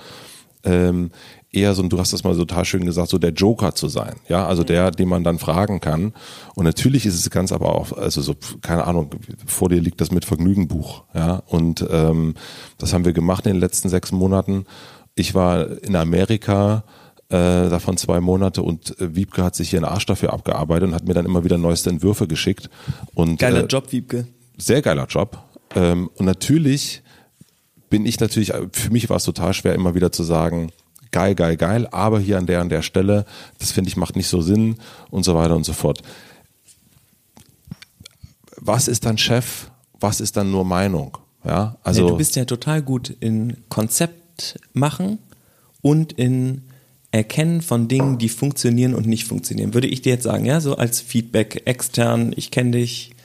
ähm, 0.64 1.10
eher 1.51 1.73
so, 1.73 1.83
du 1.83 1.99
hast 1.99 2.13
das 2.13 2.23
mal 2.23 2.33
so 2.33 2.45
total 2.45 2.65
schön 2.65 2.85
gesagt, 2.85 3.09
so 3.09 3.17
der 3.17 3.31
Joker 3.31 3.73
zu 3.73 3.87
sein. 3.87 4.15
Ja, 4.27 4.45
also 4.45 4.63
der, 4.63 4.91
den 4.91 5.09
man 5.09 5.23
dann 5.23 5.39
fragen 5.39 5.79
kann. 5.79 6.13
Und 6.55 6.65
natürlich 6.65 7.05
ist 7.05 7.15
es 7.15 7.29
ganz 7.29 7.51
aber 7.51 7.75
auch, 7.75 7.97
also 7.97 8.21
so, 8.21 8.35
keine 8.61 8.85
Ahnung, 8.85 9.09
vor 9.45 9.69
dir 9.69 9.81
liegt 9.81 9.99
das 10.01 10.11
mit 10.11 10.25
Vergnügen 10.25 10.67
Buch. 10.67 11.03
Ja, 11.13 11.41
und 11.47 11.85
ähm, 11.89 12.35
das 12.77 12.93
haben 12.93 13.05
wir 13.05 13.13
gemacht 13.13 13.45
in 13.45 13.53
den 13.53 13.61
letzten 13.61 13.89
sechs 13.89 14.11
Monaten. 14.11 14.65
Ich 15.15 15.33
war 15.33 15.81
in 15.83 15.95
Amerika, 15.95 16.83
äh, 17.29 17.69
davon 17.69 17.97
zwei 17.97 18.19
Monate 18.21 18.63
und 18.63 18.99
äh, 18.99 19.15
Wiebke 19.15 19.43
hat 19.43 19.55
sich 19.55 19.69
hier 19.69 19.79
einen 19.79 19.85
Arsch 19.85 20.05
dafür 20.05 20.33
abgearbeitet 20.33 20.89
und 20.89 20.95
hat 20.95 21.07
mir 21.07 21.13
dann 21.13 21.25
immer 21.25 21.43
wieder 21.43 21.57
neueste 21.57 21.89
Entwürfe 21.89 22.27
geschickt. 22.27 22.69
Und, 23.13 23.39
geiler 23.39 23.63
äh, 23.63 23.67
Job, 23.67 23.91
Wiebke. 23.91 24.27
Sehr 24.57 24.81
geiler 24.81 25.05
Job. 25.05 25.37
Ähm, 25.75 26.09
und 26.17 26.25
natürlich 26.25 27.03
bin 27.89 28.05
ich 28.05 28.19
natürlich, 28.19 28.53
für 28.71 28.91
mich 28.91 29.09
war 29.09 29.17
es 29.17 29.23
total 29.23 29.53
schwer, 29.53 29.75
immer 29.75 29.95
wieder 29.95 30.11
zu 30.11 30.23
sagen, 30.23 30.71
geil, 31.12 31.36
geil, 31.36 31.57
geil, 31.57 31.88
aber 31.91 32.20
hier 32.20 32.38
an 32.38 32.45
der 32.45 32.62
an 32.62 32.70
der 32.70 32.82
Stelle, 32.82 33.26
das 33.57 33.72
finde 33.72 33.89
ich 33.89 33.97
macht 33.97 34.16
nicht 34.16 34.28
so 34.28 34.41
Sinn 34.41 34.78
und 35.10 35.24
so 35.24 35.36
weiter 35.36 35.55
und 35.55 35.66
so 35.66 35.74
fort. 35.74 36.01
Was 38.57 38.88
ist 38.88 39.05
dann 39.05 39.18
Chef? 39.18 39.70
Was 39.99 40.22
ist 40.22 40.38
dann 40.38 40.51
nur 40.51 40.66
Meinung? 40.66 41.18
Ja, 41.43 41.78
also 41.84 42.03
nee, 42.03 42.10
du 42.10 42.18
bist 42.18 42.36
ja 42.36 42.45
total 42.45 42.82
gut 42.82 43.10
in 43.20 43.57
Konzept 43.70 44.60
machen 44.74 45.20
und 45.82 46.14
in 46.14 46.64
Erkennen 47.12 47.62
von 47.62 47.88
Dingen, 47.88 48.18
die 48.18 48.30
funktionieren 48.30 48.93
und 48.93 49.07
nicht 49.07 49.26
funktionieren. 49.26 49.74
Würde 49.74 49.88
ich 49.88 50.01
dir 50.01 50.14
jetzt 50.14 50.24
sagen, 50.24 50.45
ja, 50.45 50.62
so 50.62 50.76
als 50.76 51.01
Feedback 51.01 51.64
extern, 51.66 52.34
ich 52.36 52.51
kenne 52.51 52.72
dich, 52.72 53.16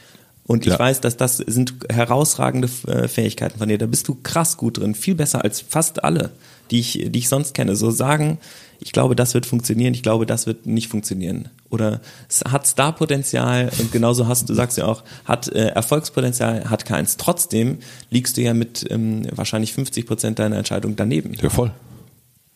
und 0.46 0.66
ich 0.66 0.72
ja. 0.72 0.78
weiß, 0.78 1.00
dass 1.00 1.16
das 1.16 1.38
sind 1.38 1.74
herausragende 1.90 2.68
äh, 2.86 3.08
Fähigkeiten 3.08 3.58
von 3.58 3.68
dir. 3.68 3.78
Da 3.78 3.86
bist 3.86 4.08
du 4.08 4.18
krass 4.22 4.56
gut 4.56 4.78
drin, 4.78 4.94
viel 4.94 5.14
besser 5.14 5.42
als 5.42 5.60
fast 5.60 6.04
alle 6.04 6.32
die 6.70 6.80
ich, 6.80 7.06
die 7.08 7.18
ich 7.18 7.28
sonst 7.28 7.54
kenne, 7.54 7.76
so 7.76 7.90
sagen, 7.90 8.38
ich 8.80 8.92
glaube, 8.92 9.16
das 9.16 9.34
wird 9.34 9.46
funktionieren, 9.46 9.94
ich 9.94 10.02
glaube, 10.02 10.26
das 10.26 10.46
wird 10.46 10.66
nicht 10.66 10.88
funktionieren. 10.88 11.48
Oder 11.70 12.00
es 12.28 12.42
hat 12.44 12.66
Starpotenzial 12.66 13.70
und 13.78 13.92
genauso 13.92 14.28
hast 14.28 14.48
du 14.48 14.54
sagst 14.54 14.76
ja 14.76 14.84
auch, 14.86 15.04
hat 15.24 15.48
äh, 15.48 15.68
Erfolgspotenzial, 15.68 16.68
hat 16.68 16.84
keins. 16.84 17.16
Trotzdem 17.16 17.78
liegst 18.10 18.36
du 18.36 18.42
ja 18.42 18.52
mit 18.52 18.86
ähm, 18.90 19.22
wahrscheinlich 19.34 19.72
50 19.72 20.06
Prozent 20.06 20.38
deiner 20.38 20.58
Entscheidung 20.58 20.96
daneben. 20.96 21.34
Ja, 21.40 21.48
voll. 21.48 21.72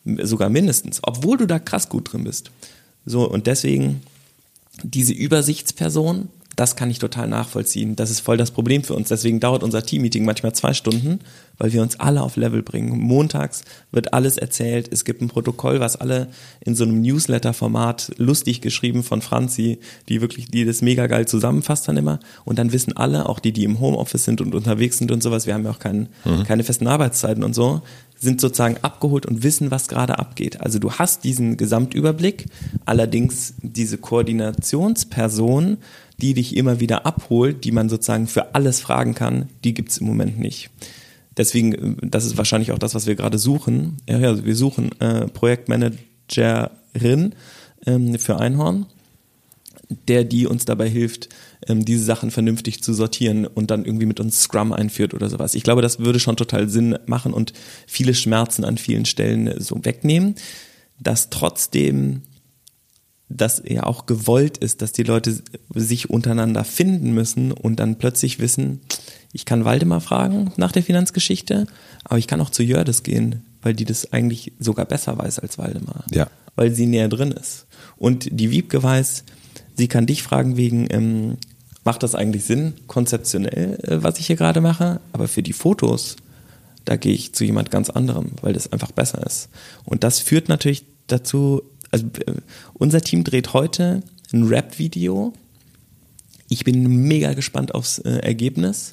Sogar 0.04 0.48
mindestens, 0.48 1.00
obwohl 1.02 1.38
du 1.38 1.46
da 1.46 1.58
krass 1.58 1.88
gut 1.88 2.12
drin 2.12 2.24
bist. 2.24 2.50
So, 3.04 3.28
und 3.28 3.46
deswegen 3.46 4.02
diese 4.82 5.12
Übersichtsperson, 5.12 6.28
das 6.58 6.74
kann 6.74 6.90
ich 6.90 6.98
total 6.98 7.28
nachvollziehen. 7.28 7.94
Das 7.94 8.10
ist 8.10 8.18
voll 8.18 8.36
das 8.36 8.50
Problem 8.50 8.82
für 8.82 8.94
uns. 8.94 9.08
Deswegen 9.08 9.38
dauert 9.38 9.62
unser 9.62 9.84
Teammeeting 9.84 10.24
manchmal 10.24 10.54
zwei 10.54 10.74
Stunden, 10.74 11.20
weil 11.56 11.72
wir 11.72 11.82
uns 11.82 12.00
alle 12.00 12.20
auf 12.20 12.36
Level 12.36 12.64
bringen. 12.64 12.98
Montags 12.98 13.62
wird 13.92 14.12
alles 14.12 14.38
erzählt. 14.38 14.88
Es 14.92 15.04
gibt 15.04 15.22
ein 15.22 15.28
Protokoll, 15.28 15.78
was 15.78 15.94
alle 15.94 16.26
in 16.60 16.74
so 16.74 16.82
einem 16.82 17.00
Newsletter-Format 17.00 18.10
lustig 18.16 18.60
geschrieben 18.60 19.04
von 19.04 19.22
Franzi, 19.22 19.78
die 20.08 20.20
wirklich, 20.20 20.50
die 20.50 20.64
das 20.64 20.82
mega 20.82 21.06
geil 21.06 21.28
zusammenfasst 21.28 21.86
dann 21.86 21.96
immer. 21.96 22.18
Und 22.44 22.58
dann 22.58 22.72
wissen 22.72 22.96
alle, 22.96 23.28
auch 23.28 23.38
die, 23.38 23.52
die 23.52 23.62
im 23.62 23.78
Homeoffice 23.78 24.24
sind 24.24 24.40
und 24.40 24.52
unterwegs 24.52 24.98
sind 24.98 25.12
und 25.12 25.22
sowas, 25.22 25.46
wir 25.46 25.54
haben 25.54 25.64
ja 25.64 25.70
auch 25.70 25.78
kein, 25.78 26.08
mhm. 26.24 26.42
keine 26.42 26.64
festen 26.64 26.88
Arbeitszeiten 26.88 27.44
und 27.44 27.54
so, 27.54 27.82
sind 28.20 28.40
sozusagen 28.40 28.78
abgeholt 28.82 29.26
und 29.26 29.44
wissen, 29.44 29.70
was 29.70 29.86
gerade 29.86 30.18
abgeht. 30.18 30.60
Also 30.60 30.80
du 30.80 30.90
hast 30.90 31.22
diesen 31.22 31.56
Gesamtüberblick, 31.56 32.46
allerdings 32.84 33.54
diese 33.62 33.98
Koordinationsperson, 33.98 35.78
die 36.20 36.34
dich 36.34 36.56
immer 36.56 36.80
wieder 36.80 37.06
abholt, 37.06 37.64
die 37.64 37.72
man 37.72 37.88
sozusagen 37.88 38.26
für 38.26 38.54
alles 38.54 38.80
fragen 38.80 39.14
kann, 39.14 39.48
die 39.64 39.74
gibt's 39.74 39.98
im 39.98 40.06
Moment 40.06 40.38
nicht. 40.38 40.70
Deswegen, 41.36 41.98
äh, 42.02 42.08
das 42.08 42.26
ist 42.26 42.36
wahrscheinlich 42.36 42.72
auch 42.72 42.78
das, 42.78 42.94
was 42.94 43.06
wir 43.06 43.14
gerade 43.14 43.38
suchen. 43.38 43.96
Ja, 44.08 44.18
ja 44.18 44.44
wir 44.44 44.56
suchen 44.56 44.90
äh, 45.00 45.28
Projektmanagerin 45.28 47.34
ähm, 47.86 48.18
für 48.18 48.38
Einhorn, 48.38 48.86
der 50.08 50.24
die 50.24 50.46
uns 50.46 50.64
dabei 50.64 50.88
hilft, 50.88 51.28
ähm, 51.66 51.84
diese 51.84 52.04
Sachen 52.04 52.30
vernünftig 52.30 52.82
zu 52.82 52.92
sortieren 52.92 53.46
und 53.46 53.70
dann 53.70 53.84
irgendwie 53.84 54.06
mit 54.06 54.20
uns 54.20 54.42
Scrum 54.42 54.72
einführt 54.72 55.14
oder 55.14 55.28
sowas. 55.28 55.54
Ich 55.54 55.62
glaube, 55.62 55.82
das 55.82 56.00
würde 56.00 56.20
schon 56.20 56.36
total 56.36 56.68
Sinn 56.68 56.98
machen 57.06 57.32
und 57.32 57.52
viele 57.86 58.14
Schmerzen 58.14 58.64
an 58.64 58.76
vielen 58.76 59.04
Stellen 59.04 59.60
so 59.60 59.84
wegnehmen, 59.84 60.34
dass 61.00 61.30
trotzdem 61.30 62.22
das 63.28 63.62
ja 63.66 63.84
auch 63.84 64.06
gewollt 64.06 64.58
ist, 64.58 64.80
dass 64.82 64.92
die 64.92 65.02
Leute 65.02 65.42
sich 65.74 66.10
untereinander 66.10 66.64
finden 66.64 67.12
müssen 67.12 67.52
und 67.52 67.78
dann 67.78 67.96
plötzlich 67.96 68.38
wissen, 68.38 68.80
ich 69.32 69.44
kann 69.44 69.64
Waldemar 69.64 70.00
fragen 70.00 70.52
nach 70.56 70.72
der 70.72 70.82
Finanzgeschichte, 70.82 71.66
aber 72.04 72.18
ich 72.18 72.26
kann 72.26 72.40
auch 72.40 72.50
zu 72.50 72.62
Jördes 72.62 73.02
gehen, 73.02 73.44
weil 73.60 73.74
die 73.74 73.84
das 73.84 74.12
eigentlich 74.12 74.52
sogar 74.58 74.86
besser 74.86 75.18
weiß 75.18 75.38
als 75.40 75.58
Waldemar. 75.58 76.04
Ja. 76.10 76.28
Weil 76.56 76.72
sie 76.72 76.86
näher 76.86 77.08
drin 77.08 77.32
ist. 77.32 77.66
Und 77.96 78.28
die 78.32 78.50
Wiebke 78.50 78.82
weiß, 78.82 79.24
sie 79.76 79.88
kann 79.88 80.06
dich 80.06 80.22
fragen 80.22 80.56
wegen, 80.56 80.86
ähm, 80.90 81.36
macht 81.84 82.02
das 82.02 82.14
eigentlich 82.14 82.44
Sinn, 82.44 82.74
konzeptionell, 82.86 83.78
äh, 83.82 84.02
was 84.02 84.18
ich 84.18 84.26
hier 84.26 84.36
gerade 84.36 84.60
mache? 84.60 85.00
Aber 85.12 85.28
für 85.28 85.42
die 85.42 85.52
Fotos, 85.52 86.16
da 86.84 86.96
gehe 86.96 87.12
ich 87.12 87.34
zu 87.34 87.44
jemand 87.44 87.70
ganz 87.70 87.90
anderem, 87.90 88.32
weil 88.40 88.54
das 88.54 88.72
einfach 88.72 88.92
besser 88.92 89.24
ist. 89.26 89.50
Und 89.84 90.04
das 90.04 90.20
führt 90.20 90.48
natürlich 90.48 90.84
dazu, 91.06 91.62
also 91.90 92.06
äh, 92.26 92.34
unser 92.74 93.00
Team 93.00 93.24
dreht 93.24 93.52
heute 93.52 94.02
ein 94.32 94.44
Rap-Video. 94.44 95.32
Ich 96.48 96.64
bin 96.64 96.86
mega 97.08 97.34
gespannt 97.34 97.74
aufs 97.74 97.98
äh, 97.98 98.18
Ergebnis. 98.18 98.92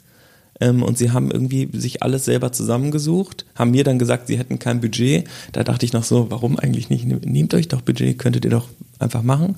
Ähm, 0.62 0.84
und 0.84 0.98
sie 0.98 1.12
haben 1.12 1.32
irgendwie 1.32 1.70
sich 1.74 2.02
alles 2.02 2.26
selber 2.26 2.52
zusammengesucht, 2.52 3.46
haben 3.56 3.72
mir 3.72 3.84
dann 3.84 4.00
gesagt, 4.00 4.28
sie 4.28 4.38
hätten 4.38 4.60
kein 4.60 4.80
Budget. 4.80 5.28
Da 5.52 5.64
dachte 5.64 5.86
ich 5.86 5.94
noch 5.94 6.04
so, 6.04 6.32
warum 6.32 6.58
eigentlich 6.58 6.90
nicht? 6.90 7.06
Nehmt 7.06 7.54
euch 7.54 7.68
doch 7.68 7.82
Budget, 7.82 8.18
könntet 8.18 8.46
ihr 8.46 8.52
doch 8.52 8.70
einfach 9.00 9.24
machen. 9.24 9.58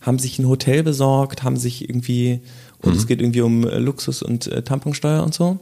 Haben 0.00 0.18
sich 0.20 0.38
ein 0.38 0.46
Hotel 0.46 0.84
besorgt, 0.84 1.42
haben 1.42 1.56
sich 1.56 1.88
irgendwie, 1.88 2.40
und 2.80 2.92
mhm. 2.92 2.98
es 2.98 3.06
geht 3.08 3.20
irgendwie 3.20 3.40
um 3.40 3.66
äh, 3.66 3.78
Luxus 3.78 4.22
und 4.22 4.46
äh, 4.46 4.62
Tamponsteuer 4.62 5.24
und 5.24 5.34
so. 5.34 5.58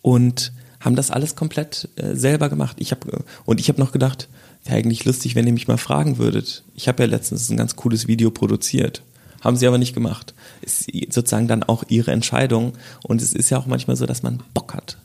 Und 0.00 0.52
haben 0.80 0.96
das 0.96 1.10
alles 1.10 1.36
komplett 1.36 1.90
äh, 1.96 2.14
selber 2.14 2.48
gemacht. 2.48 2.76
Ich 2.80 2.92
hab, 2.92 3.04
und 3.44 3.60
ich 3.60 3.68
habe 3.68 3.78
noch 3.78 3.92
gedacht, 3.92 4.28
wäre 4.64 4.76
eigentlich 4.76 5.04
lustig, 5.04 5.34
wenn 5.34 5.46
ihr 5.46 5.52
mich 5.52 5.68
mal 5.68 5.78
fragen 5.78 6.18
würdet. 6.18 6.64
Ich 6.74 6.88
habe 6.88 7.02
ja 7.02 7.08
letztens 7.08 7.48
ein 7.50 7.56
ganz 7.56 7.76
cooles 7.76 8.06
Video 8.06 8.30
produziert. 8.30 9.02
Haben 9.40 9.56
sie 9.56 9.66
aber 9.66 9.78
nicht 9.78 9.94
gemacht. 9.94 10.34
Ist 10.60 10.86
sozusagen 11.12 11.48
dann 11.48 11.62
auch 11.62 11.84
ihre 11.88 12.10
Entscheidung. 12.12 12.74
Und 13.02 13.22
es 13.22 13.32
ist 13.32 13.50
ja 13.50 13.58
auch 13.58 13.66
manchmal 13.66 13.96
so, 13.96 14.04
dass 14.06 14.22
man 14.22 14.42
Bock 14.52 14.74
hat. 14.74 14.98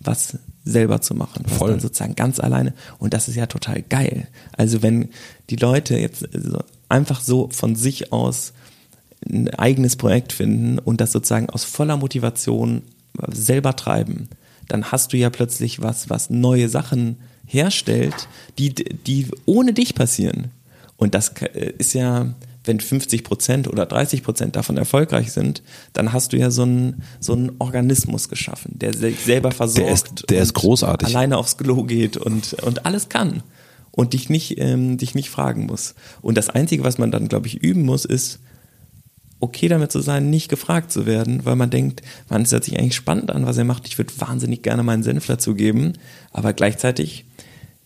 was 0.00 0.38
selber 0.64 1.00
zu 1.00 1.14
machen. 1.14 1.44
Voll. 1.46 1.80
Sozusagen 1.80 2.14
ganz 2.14 2.40
alleine. 2.40 2.72
Und 2.98 3.14
das 3.14 3.28
ist 3.28 3.36
ja 3.36 3.46
total 3.46 3.82
geil. 3.82 4.28
Also 4.56 4.82
wenn 4.82 5.08
die 5.50 5.56
Leute 5.56 5.98
jetzt 5.98 6.28
einfach 6.88 7.20
so 7.20 7.48
von 7.50 7.74
sich 7.74 8.12
aus 8.12 8.52
ein 9.28 9.52
eigenes 9.54 9.96
Projekt 9.96 10.32
finden 10.32 10.78
und 10.78 11.00
das 11.00 11.12
sozusagen 11.12 11.50
aus 11.50 11.64
voller 11.64 11.96
Motivation 11.96 12.82
selber 13.32 13.74
treiben, 13.74 14.28
dann 14.68 14.84
hast 14.92 15.12
du 15.12 15.16
ja 15.16 15.30
plötzlich 15.30 15.82
was, 15.82 16.10
was 16.10 16.30
neue 16.30 16.68
Sachen 16.68 17.16
herstellt, 17.48 18.28
die, 18.58 18.72
die 18.74 19.26
ohne 19.46 19.72
dich 19.72 19.94
passieren. 19.94 20.52
Und 20.96 21.14
das 21.14 21.32
ist 21.78 21.94
ja, 21.94 22.34
wenn 22.64 22.78
50 22.78 23.24
Prozent 23.24 23.68
oder 23.68 23.86
30 23.86 24.22
Prozent 24.22 24.56
davon 24.56 24.76
erfolgreich 24.76 25.32
sind, 25.32 25.62
dann 25.92 26.12
hast 26.12 26.32
du 26.32 26.36
ja 26.36 26.50
so 26.50 26.62
einen, 26.62 27.02
so 27.18 27.32
einen 27.32 27.52
Organismus 27.58 28.28
geschaffen, 28.28 28.78
der 28.78 28.94
sich 28.94 29.20
selber 29.20 29.50
versorgt. 29.50 29.86
Der 29.86 29.94
ist, 29.94 30.30
der 30.30 30.42
ist 30.42 30.54
großartig. 30.54 31.08
Alleine 31.08 31.38
aufs 31.38 31.56
Klo 31.56 31.84
geht 31.84 32.16
und, 32.16 32.54
und 32.54 32.86
alles 32.86 33.08
kann. 33.08 33.42
Und 33.90 34.12
dich 34.12 34.28
nicht, 34.28 34.58
ähm, 34.58 34.96
dich 34.96 35.16
nicht 35.16 35.30
fragen 35.30 35.66
muss. 35.66 35.94
Und 36.22 36.36
das 36.36 36.50
Einzige, 36.50 36.84
was 36.84 36.98
man 36.98 37.10
dann, 37.10 37.26
glaube 37.26 37.48
ich, 37.48 37.56
üben 37.56 37.82
muss, 37.82 38.04
ist, 38.04 38.38
okay 39.40 39.68
damit 39.68 39.92
zu 39.92 40.00
sein, 40.00 40.30
nicht 40.30 40.48
gefragt 40.48 40.92
zu 40.92 41.06
werden, 41.06 41.44
weil 41.44 41.56
man 41.56 41.70
denkt, 41.70 42.02
man, 42.28 42.42
es 42.42 42.52
hört 42.52 42.64
sich 42.64 42.78
eigentlich 42.78 42.96
spannend 42.96 43.30
an, 43.30 43.46
was 43.46 43.56
er 43.56 43.64
macht. 43.64 43.86
Ich 43.86 43.98
würde 43.98 44.12
wahnsinnig 44.18 44.62
gerne 44.62 44.82
meinen 44.82 45.02
Senf 45.02 45.26
dazugeben. 45.26 45.94
Aber 46.32 46.52
gleichzeitig 46.52 47.24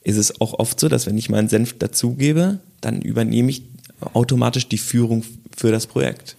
ist 0.04 0.16
es 0.16 0.40
auch 0.40 0.58
oft 0.58 0.78
so, 0.78 0.88
dass 0.88 1.06
wenn 1.06 1.16
ich 1.16 1.28
meinen 1.28 1.48
Senf 1.48 1.78
dazugebe, 1.78 2.60
dann 2.80 3.02
übernehme 3.02 3.50
ich 3.50 3.62
automatisch 4.14 4.68
die 4.68 4.78
Führung 4.78 5.24
für 5.56 5.70
das 5.70 5.86
Projekt. 5.86 6.36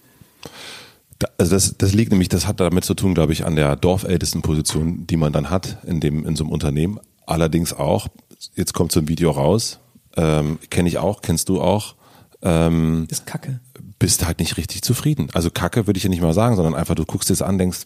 Also 1.38 1.52
das, 1.52 1.76
das 1.78 1.94
liegt 1.94 2.10
nämlich, 2.10 2.28
das 2.28 2.46
hat 2.46 2.60
damit 2.60 2.84
zu 2.84 2.94
tun, 2.94 3.14
glaube 3.14 3.32
ich, 3.32 3.46
an 3.46 3.56
der 3.56 3.76
Dorfältestenposition, 3.76 5.06
die 5.06 5.16
man 5.16 5.32
dann 5.32 5.48
hat 5.48 5.78
in 5.86 6.00
dem 6.00 6.26
in 6.26 6.36
so 6.36 6.44
einem 6.44 6.52
Unternehmen. 6.52 6.98
Allerdings 7.26 7.72
auch, 7.72 8.08
jetzt 8.54 8.74
kommt 8.74 8.92
so 8.92 9.00
ein 9.00 9.08
Video 9.08 9.30
raus, 9.30 9.78
ähm, 10.16 10.58
kenne 10.68 10.88
ich 10.88 10.98
auch, 10.98 11.22
kennst 11.22 11.48
du 11.48 11.62
auch, 11.62 11.94
ähm, 12.42 13.06
Das 13.08 13.20
ist 13.20 13.26
Kacke. 13.26 13.60
bist 13.98 14.26
halt 14.26 14.38
nicht 14.38 14.58
richtig 14.58 14.82
zufrieden. 14.82 15.28
Also 15.32 15.50
Kacke 15.50 15.86
würde 15.86 15.96
ich 15.96 16.04
ja 16.04 16.10
nicht 16.10 16.20
mal 16.20 16.34
sagen, 16.34 16.56
sondern 16.56 16.74
einfach 16.74 16.94
du 16.94 17.06
guckst 17.06 17.30
dir 17.30 17.32
das 17.34 17.42
an, 17.42 17.56
denkst, 17.56 17.84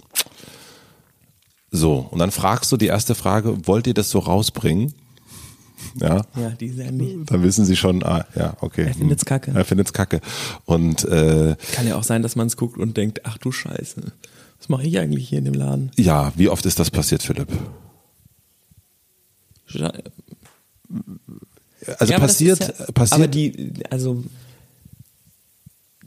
so 1.71 2.09
und 2.11 2.19
dann 2.19 2.31
fragst 2.33 2.73
du 2.73 2.77
die 2.77 2.87
erste 2.87 3.15
Frage, 3.15 3.67
wollt 3.69 3.87
ihr 3.87 3.95
das 3.95 4.11
so 4.11 4.19
rausbringen? 4.19 4.95
Ja, 6.01 6.23
Ja, 6.37 6.51
die 6.51 6.69
nicht. 6.71 7.31
dann 7.31 7.43
wissen 7.43 7.65
sie 7.65 7.77
schon, 7.77 8.03
ah, 8.05 8.27
ja, 8.35 8.57
okay. 8.61 8.85
Er 8.87 8.95
findet's 8.95 9.25
kacke. 9.25 9.53
Er 9.55 9.65
findet's 9.65 9.93
kacke. 9.93 10.21
Und 10.65 11.05
äh, 11.05 11.57
Kann 11.73 11.87
ja 11.87 11.97
auch 11.97 12.03
sein, 12.05 12.23
dass 12.23 12.37
man 12.37 12.47
es 12.47 12.57
guckt 12.57 12.79
und 12.79 12.97
denkt, 12.97 13.21
ach 13.25 13.39
du 13.39 13.53
Scheiße, 13.53 14.03
was 14.59 14.69
mache 14.69 14.85
ich 14.87 14.99
eigentlich 14.99 15.29
hier 15.29 15.39
in 15.39 15.45
dem 15.45 15.55
Laden? 15.55 15.91
ja, 15.97 16.33
wie 16.37 16.49
oft 16.49 16.67
ist 16.67 16.79
das 16.79 16.91
passiert, 16.91 17.23
Philipp? 17.23 17.49
Sche- 19.69 20.03
Also 21.99 22.13
Ja, 22.13 22.19
passiert, 22.19 22.61
ja- 22.61 22.87
passiert. 22.93 23.13
Aber 23.13 23.29
die, 23.29 23.73
also 23.91 24.25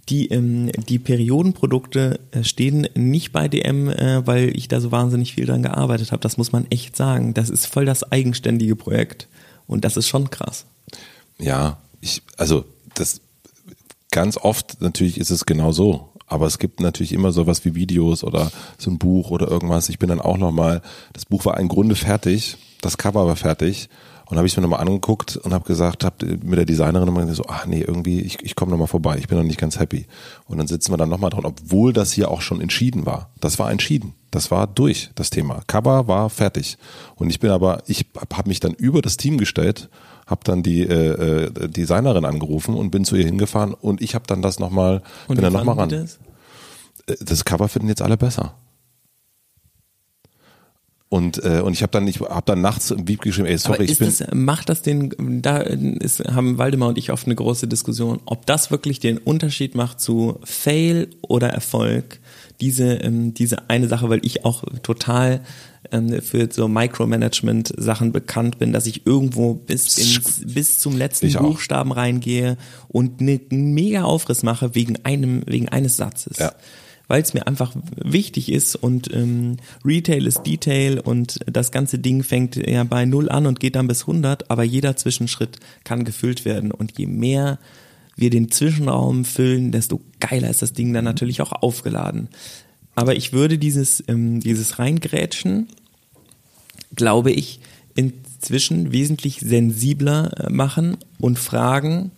die, 0.10 0.28
ähm, 0.30 0.70
die 0.90 1.00
Periodenprodukte 1.00 2.20
äh, 2.32 2.44
stehen 2.44 2.88
nicht 2.96 3.32
bei 3.32 3.48
DM, 3.48 3.88
äh, 3.88 4.26
weil 4.28 4.56
ich 4.58 4.68
da 4.68 4.82
so 4.82 4.92
wahnsinnig 4.92 5.36
viel 5.36 5.46
dran 5.46 5.64
gearbeitet 5.64 6.12
habe. 6.12 6.22
Das 6.22 6.38
muss 6.38 6.52
man 6.52 6.66
echt 6.70 6.98
sagen. 6.98 7.34
Das 7.34 7.50
ist 7.50 7.68
voll 7.68 7.86
das 7.86 8.04
eigenständige 8.12 8.76
Projekt. 8.76 9.28
Und 9.72 9.86
das 9.86 9.96
ist 9.96 10.10
schon 10.10 10.30
krass. 10.30 10.66
Ja, 11.40 11.78
ich, 12.02 12.22
also 12.36 12.66
das 12.94 13.22
ganz 14.12 14.36
oft 14.36 14.82
natürlich 14.82 15.18
ist 15.18 15.30
es 15.30 15.46
genau 15.46 15.72
so. 15.72 16.10
Aber 16.28 16.46
es 16.46 16.60
gibt 16.60 16.82
natürlich 16.82 17.14
immer 17.14 17.32
sowas 17.32 17.64
wie 17.64 17.74
Videos 17.74 18.26
oder 18.26 18.52
so 18.78 18.92
ein 18.92 18.98
Buch 18.98 19.32
oder 19.32 19.48
irgendwas. 19.48 19.88
Ich 19.88 19.98
bin 19.98 20.10
dann 20.10 20.20
auch 20.20 20.38
nochmal, 20.38 20.82
das 21.14 21.24
Buch 21.26 21.46
war 21.46 21.58
im 21.58 21.70
Grunde 21.70 21.96
fertig, 21.96 22.58
das 22.82 22.98
Cover 22.98 23.26
war 23.28 23.38
fertig. 23.38 23.90
Und 24.32 24.38
habe 24.38 24.48
ich 24.48 24.56
mir 24.56 24.64
nochmal 24.64 24.80
angeguckt 24.80 25.36
und 25.36 25.54
habe 25.54 25.66
gesagt, 25.66 26.06
hab 26.06 26.22
mit 26.24 26.58
der 26.58 26.64
Designerin 26.64 27.10
immer 27.10 27.20
gesagt, 27.20 27.36
so, 27.36 27.46
ach 27.50 27.66
nee, 27.66 27.82
irgendwie, 27.82 28.22
ich, 28.22 28.42
ich 28.42 28.56
komme 28.56 28.72
nochmal 28.72 28.88
vorbei, 28.88 29.18
ich 29.20 29.28
bin 29.28 29.38
noch 29.38 29.44
nicht 29.44 29.60
ganz 29.60 29.78
happy. 29.78 30.06
Und 30.46 30.58
dann 30.58 30.68
sitzen 30.68 30.94
wir 30.94 30.98
dann 30.98 31.10
nochmal 31.10 31.32
dran, 31.32 31.44
obwohl 31.44 31.92
das 31.92 32.14
hier 32.14 32.32
auch 32.32 32.40
schon 32.40 32.62
entschieden 32.62 33.06
war. 33.06 33.30
Das 33.42 33.60
war 33.60 33.70
entschieden. 33.70 34.14
Das 34.32 34.50
war 34.50 34.68
durch, 34.68 35.10
das 35.16 35.32
Thema. 35.32 35.62
Cover 35.68 36.08
war 36.08 36.30
fertig. 36.30 36.78
Und 37.16 37.30
ich 37.30 37.42
bin 37.42 37.50
aber, 37.52 37.84
ich 37.88 38.06
habe 38.34 38.48
mich 38.48 38.62
dann 38.62 38.72
über 38.72 39.02
das 39.02 39.18
Team 39.18 39.38
gestellt, 39.38 39.90
habe 40.28 40.42
dann 40.46 40.64
die 40.64 40.84
äh, 40.84 41.48
äh, 41.48 41.68
Designerin 41.68 42.24
angerufen 42.24 42.76
und 42.76 42.90
bin 42.90 43.04
zu 43.04 43.18
ihr 43.18 43.26
hingefahren 43.26 43.74
und 43.74 44.02
ich 44.02 44.16
habe 44.16 44.26
dann 44.28 44.42
das 44.42 44.60
nochmal, 44.60 45.02
bin 45.28 45.42
dann 45.42 45.52
nochmal 45.52 45.76
ran. 45.76 45.90
das? 45.90 46.20
Äh, 47.08 47.16
Das 47.20 47.44
Cover 47.44 47.68
finden 47.68 47.90
jetzt 47.90 48.02
alle 48.02 48.16
besser. 48.16 48.54
Und, 51.14 51.44
äh, 51.44 51.60
und 51.60 51.74
ich 51.74 51.82
habe 51.84 51.92
dann, 51.92 52.08
ich 52.08 52.22
habe 52.22 52.44
dann 52.46 52.62
nachts 52.62 52.90
im 52.90 53.06
Wieb 53.06 53.20
geschrieben, 53.22 53.46
ey, 53.46 53.58
sorry, 53.58 53.84
ich 53.84 53.98
bin. 53.98 54.08
das, 54.08 54.24
macht 54.34 54.70
das 54.70 54.82
den, 54.82 55.42
da 55.42 55.58
ist, 55.58 56.22
haben 56.24 56.58
Waldemar 56.58 56.88
und 56.88 56.98
ich 56.98 57.12
oft 57.12 57.26
eine 57.26 57.36
große 57.36 57.68
Diskussion, 57.68 58.22
ob 58.26 58.46
das 58.46 58.72
wirklich 58.72 59.02
den 59.02 59.18
Unterschied 59.18 59.76
macht 59.76 60.00
zu 60.00 60.40
Fail 60.46 61.10
oder 61.22 61.50
Erfolg, 61.50 62.22
diese, 62.62 62.94
ähm, 62.94 63.34
diese 63.34 63.70
eine 63.70 63.90
Sache, 63.90 64.10
weil 64.10 64.22
ich 64.26 64.46
auch 64.46 64.64
total 64.84 65.42
ähm, 65.92 66.22
für 66.22 66.48
so 66.50 66.70
Micromanagement-Sachen 66.70 68.14
bekannt 68.14 68.58
bin, 68.58 68.72
dass 68.72 68.86
ich 68.86 69.06
irgendwo 69.06 69.54
bis, 69.56 69.98
ins, 69.98 70.42
bis 70.46 70.80
zum 70.80 70.98
letzten 70.98 71.26
Ich 71.28 71.38
auch. 71.38 71.42
Buchstaben 71.42 71.92
reingehe 71.92 72.56
und 72.88 73.20
ne- 73.20 73.42
einen 73.52 73.74
mega 73.74 74.04
Aufriss 74.04 74.44
mache 74.44 74.76
wegen 74.76 75.04
einem, 75.04 75.44
wegen 75.46 75.68
eines 75.68 75.98
Satzes 75.98 76.38
Ja. 76.38 76.54
Weil 77.12 77.24
es 77.24 77.34
mir 77.34 77.46
einfach 77.46 77.76
wichtig 77.98 78.50
ist 78.50 78.78
und 78.78 79.14
ähm, 79.14 79.58
Retail 79.84 80.26
ist 80.26 80.44
Detail 80.44 81.02
und 81.02 81.40
das 81.46 81.74
ganze 81.74 82.00
Ding 82.00 82.24
fängt 82.24 82.56
ja 82.56 82.86
bei 82.86 83.04
null 83.04 83.28
an 83.28 83.48
und 83.48 83.60
geht 83.60 83.76
dann 83.76 83.90
bis 83.90 84.04
100, 84.04 84.50
aber 84.50 84.64
jeder 84.64 84.96
Zwischenschritt 84.96 85.60
kann 85.84 86.06
gefüllt 86.06 86.46
werden 86.46 86.72
und 86.72 86.98
je 86.98 87.08
mehr 87.08 87.60
wir 88.16 88.30
den 88.30 88.50
Zwischenraum 88.50 89.26
füllen, 89.26 89.74
desto 89.74 90.00
geiler 90.22 90.50
ist 90.50 90.62
das 90.62 90.72
Ding 90.72 90.94
dann 90.94 91.04
natürlich 91.04 91.42
auch 91.42 91.52
aufgeladen. 91.52 92.30
Aber 92.96 93.14
ich 93.14 93.34
würde 93.34 93.58
dieses, 93.58 94.02
ähm, 94.08 94.40
dieses 94.40 94.80
Reingrätschen, 94.80 95.68
glaube 96.96 97.34
ich, 97.34 97.60
inzwischen 97.94 98.94
wesentlich 98.94 99.42
sensibler 99.42 100.46
äh, 100.46 100.50
machen 100.50 100.96
und 101.20 101.38
fragen, 101.38 102.12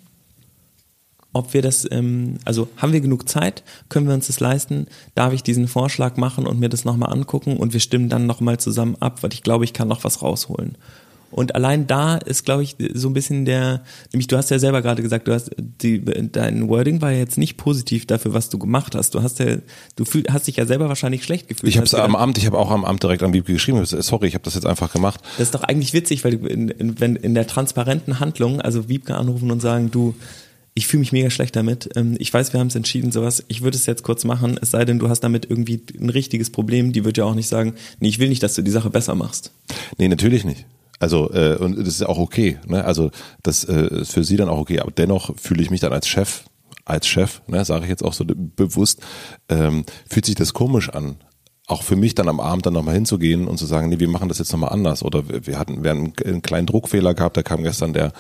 ob 1.34 1.54
wir 1.54 1.62
das, 1.62 1.88
ähm, 1.92 2.38
also 2.46 2.70
haben 2.78 2.94
wir 2.94 3.02
genug 3.02 3.28
Zeit, 3.28 3.64
können 3.90 4.08
wir 4.08 4.14
uns 4.14 4.28
das 4.28 4.40
leisten, 4.40 4.88
darf 5.16 5.34
ich 5.34 5.44
diesen 5.44 5.68
Vorschlag 5.68 6.18
machen 6.18 6.48
und 6.48 6.60
mir 6.60 6.70
das 6.70 6.86
nochmal 6.86 7.12
angucken 7.12 7.58
und 7.58 7.74
wir 7.74 7.80
stimmen 7.80 8.10
dann 8.10 8.26
nochmal 8.26 8.60
zusammen 8.60 8.96
ab, 9.00 9.22
weil 9.22 9.34
ich 9.34 9.44
glaube, 9.44 9.66
ich 9.66 9.74
kann 9.74 9.88
noch 9.88 10.04
was 10.04 10.22
rausholen. 10.22 10.78
Und 11.34 11.56
allein 11.56 11.88
da 11.88 12.18
ist, 12.18 12.46
glaube 12.46 12.62
ich, 12.62 12.76
so 12.94 13.10
ein 13.10 13.14
bisschen 13.14 13.46
der, 13.46 13.82
nämlich 14.12 14.28
du 14.28 14.38
hast 14.38 14.52
ja 14.52 14.60
selber 14.60 14.84
gerade 14.84 15.02
gesagt, 15.02 15.28
du 15.28 15.34
hast 15.34 15.50
die, 15.58 16.04
dein 16.32 16.70
Wording 16.70 17.02
war 17.02 17.12
ja 17.12 17.18
jetzt 17.18 17.40
nicht 17.40 17.58
positiv 17.58 18.06
dafür, 18.06 18.36
was 18.36 18.50
du 18.50 18.60
gemacht 18.60 18.94
hast. 18.94 19.16
Du 19.16 19.24
hast 19.24 19.40
ja, 19.40 19.58
du 19.96 20.06
fühl, 20.06 20.26
hast 20.30 20.48
dich 20.48 20.58
ja 20.58 20.68
selber 20.68 20.90
wahrscheinlich 20.90 21.24
schlecht 21.24 21.48
gefühlt. 21.48 21.72
Ich 21.72 21.78
habe 21.78 21.88
es 21.88 21.96
am 21.96 22.16
Amt, 22.16 22.38
ich 22.38 22.46
habe 22.46 22.60
auch 22.60 22.70
am 22.70 22.86
Amt 22.86 23.02
direkt 23.02 23.24
an 23.24 23.34
Wiebke 23.34 23.54
geschrieben. 23.54 23.84
Sorry, 23.84 24.28
ich 24.28 24.36
habe 24.36 24.44
das 24.44 24.54
jetzt 24.54 24.68
einfach 24.68 24.94
gemacht. 24.94 25.22
Das 25.40 25.48
ist 25.48 25.56
doch 25.56 25.64
eigentlich 25.64 25.94
witzig, 25.94 26.24
weil 26.24 26.34
in, 26.46 26.70
in, 26.70 27.00
wenn 27.00 27.16
in 27.16 27.34
der 27.34 27.48
transparenten 27.48 28.20
Handlung, 28.20 28.62
also 28.62 28.88
Wiebke 28.88 29.16
anrufen 29.16 29.50
und 29.50 29.60
sagen, 29.60 29.90
du, 29.90 30.14
ich 30.76 30.88
fühle 30.88 31.02
mich 31.02 31.12
mega 31.12 31.30
schlecht 31.30 31.56
damit. 31.56 31.90
Ähm, 31.96 32.16
Ich 32.20 32.34
weiß, 32.34 32.54
wir 32.54 32.60
haben 32.60 32.68
es 32.68 32.76
entschieden, 32.76 33.12
sowas. 33.12 33.44
Ich 33.48 33.62
würde 33.62 33.78
es 33.78 33.86
jetzt 33.86 34.04
kurz 34.04 34.24
machen, 34.24 34.58
es 34.62 34.72
sei 34.72 34.86
denn, 34.86 35.00
du 35.00 35.10
hast 35.10 35.20
damit 35.20 35.50
irgendwie 35.50 35.82
ein 36.00 36.10
richtiges 36.10 36.50
Problem. 36.50 36.94
Die 36.94 37.06
wird 37.06 37.18
ja 37.18 37.26
auch 37.26 37.36
nicht 37.36 37.48
sagen, 37.48 37.76
nee, 38.00 38.10
ich 38.10 38.20
will 38.20 38.30
nicht, 38.30 38.44
dass 38.44 38.56
du 38.56 38.62
die 38.64 38.72
Sache 38.72 38.90
besser 38.90 39.16
machst. 39.16 39.52
Nee, 39.98 40.08
natürlich 40.08 40.46
nicht. 40.46 40.66
Also, 41.00 41.32
äh, 41.32 41.58
und 41.58 41.78
das 41.78 41.88
ist 41.88 42.04
auch 42.04 42.18
okay. 42.18 42.58
Ne? 42.66 42.84
Also, 42.86 43.12
das 43.44 43.66
äh, 43.66 44.02
ist 44.02 44.14
für 44.14 44.24
sie 44.24 44.38
dann 44.38 44.50
auch 44.50 44.58
okay. 44.58 44.80
Aber 44.80 44.92
dennoch 44.92 45.38
fühle 45.38 45.62
ich 45.62 45.70
mich 45.70 45.82
dann 45.82 45.94
als 45.94 46.08
Chef, 46.08 46.46
als 46.86 47.08
Chef, 47.08 47.42
ne, 47.48 47.64
sage 47.66 47.84
ich 47.84 47.90
jetzt 47.90 48.04
auch 48.04 48.14
so 48.14 48.26
bewusst, 48.26 49.02
ähm, 49.50 49.86
fühlt 50.10 50.26
sich 50.26 50.36
das 50.36 50.54
komisch 50.54 50.90
an. 50.90 51.18
Auch 51.68 51.84
für 51.84 51.96
mich 51.96 52.14
dann 52.16 52.28
am 52.28 52.40
Abend 52.40 52.66
dann 52.66 52.74
nochmal 52.74 52.96
hinzugehen 52.96 53.48
und 53.48 53.58
zu 53.58 53.66
sagen, 53.66 53.90
nee, 53.90 54.00
wir 54.00 54.10
machen 54.10 54.28
das 54.28 54.40
jetzt 54.40 54.52
nochmal 54.52 54.72
anders. 54.72 55.04
Oder 55.04 55.24
wir 55.28 55.58
hatten, 55.58 55.84
wir 55.84 55.92
haben 55.92 56.14
einen 56.26 56.42
kleinen 56.42 56.68
Druckfehler 56.68 57.14
gehabt, 57.14 57.38
da 57.38 57.44
kam 57.44 57.64
gestern 57.64 57.94
der, 57.94 58.12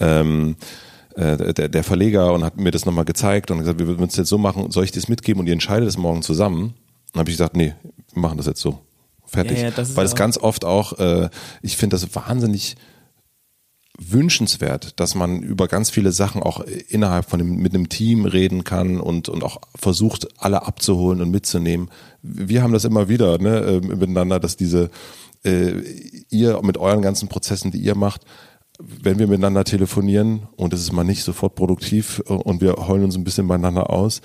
ähm, 0.00 0.56
äh, 1.18 1.52
der, 1.52 1.68
der 1.68 1.84
Verleger 1.84 2.32
und 2.32 2.44
hat 2.44 2.58
mir 2.58 2.70
das 2.70 2.86
nochmal 2.86 3.04
gezeigt 3.04 3.50
und 3.50 3.58
gesagt, 3.58 3.80
wir 3.80 3.88
würden 3.88 4.06
es 4.06 4.16
jetzt 4.16 4.28
so 4.28 4.38
machen, 4.38 4.70
soll 4.70 4.84
ich 4.84 4.92
das 4.92 5.08
mitgeben 5.08 5.40
und 5.40 5.46
ihr 5.48 5.52
entscheidet 5.52 5.88
es 5.88 5.98
morgen 5.98 6.22
zusammen? 6.22 6.74
Dann 7.12 7.20
habe 7.20 7.30
ich 7.30 7.36
gesagt, 7.36 7.56
nee, 7.56 7.74
wir 8.12 8.22
machen 8.22 8.36
das 8.36 8.46
jetzt 8.46 8.60
so. 8.60 8.78
Fertig. 9.26 9.58
Ja, 9.58 9.64
ja, 9.64 9.70
das 9.72 9.96
Weil 9.96 10.06
es 10.06 10.14
ganz 10.14 10.38
oft 10.38 10.64
auch, 10.64 10.98
äh, 10.98 11.28
ich 11.60 11.76
finde 11.76 11.96
das 11.96 12.14
wahnsinnig 12.14 12.76
wünschenswert, 13.98 15.00
dass 15.00 15.16
man 15.16 15.42
über 15.42 15.66
ganz 15.66 15.90
viele 15.90 16.12
Sachen 16.12 16.40
auch 16.40 16.60
innerhalb 16.60 17.28
von 17.28 17.40
dem, 17.40 17.56
mit 17.56 17.74
einem 17.74 17.88
Team 17.88 18.24
reden 18.24 18.62
kann 18.62 19.00
und, 19.00 19.28
und 19.28 19.42
auch 19.42 19.60
versucht, 19.74 20.28
alle 20.40 20.62
abzuholen 20.66 21.20
und 21.20 21.32
mitzunehmen. 21.32 21.90
Wir 22.22 22.62
haben 22.62 22.72
das 22.72 22.84
immer 22.84 23.08
wieder 23.08 23.38
ne, 23.38 23.58
äh, 23.58 23.80
miteinander, 23.80 24.38
dass 24.38 24.56
diese, 24.56 24.88
äh, 25.44 25.72
ihr 26.30 26.60
mit 26.62 26.78
euren 26.78 27.02
ganzen 27.02 27.28
Prozessen, 27.28 27.72
die 27.72 27.78
ihr 27.78 27.96
macht, 27.96 28.24
wenn 28.78 29.18
wir 29.18 29.26
miteinander 29.26 29.64
telefonieren 29.64 30.42
und 30.56 30.72
es 30.72 30.80
ist 30.80 30.92
mal 30.92 31.04
nicht 31.04 31.24
sofort 31.24 31.54
produktiv 31.54 32.22
äh, 32.28 32.32
und 32.32 32.60
wir 32.60 32.74
heulen 32.74 33.04
uns 33.04 33.16
ein 33.16 33.24
bisschen 33.24 33.48
beieinander 33.48 33.90
aus, 33.90 34.20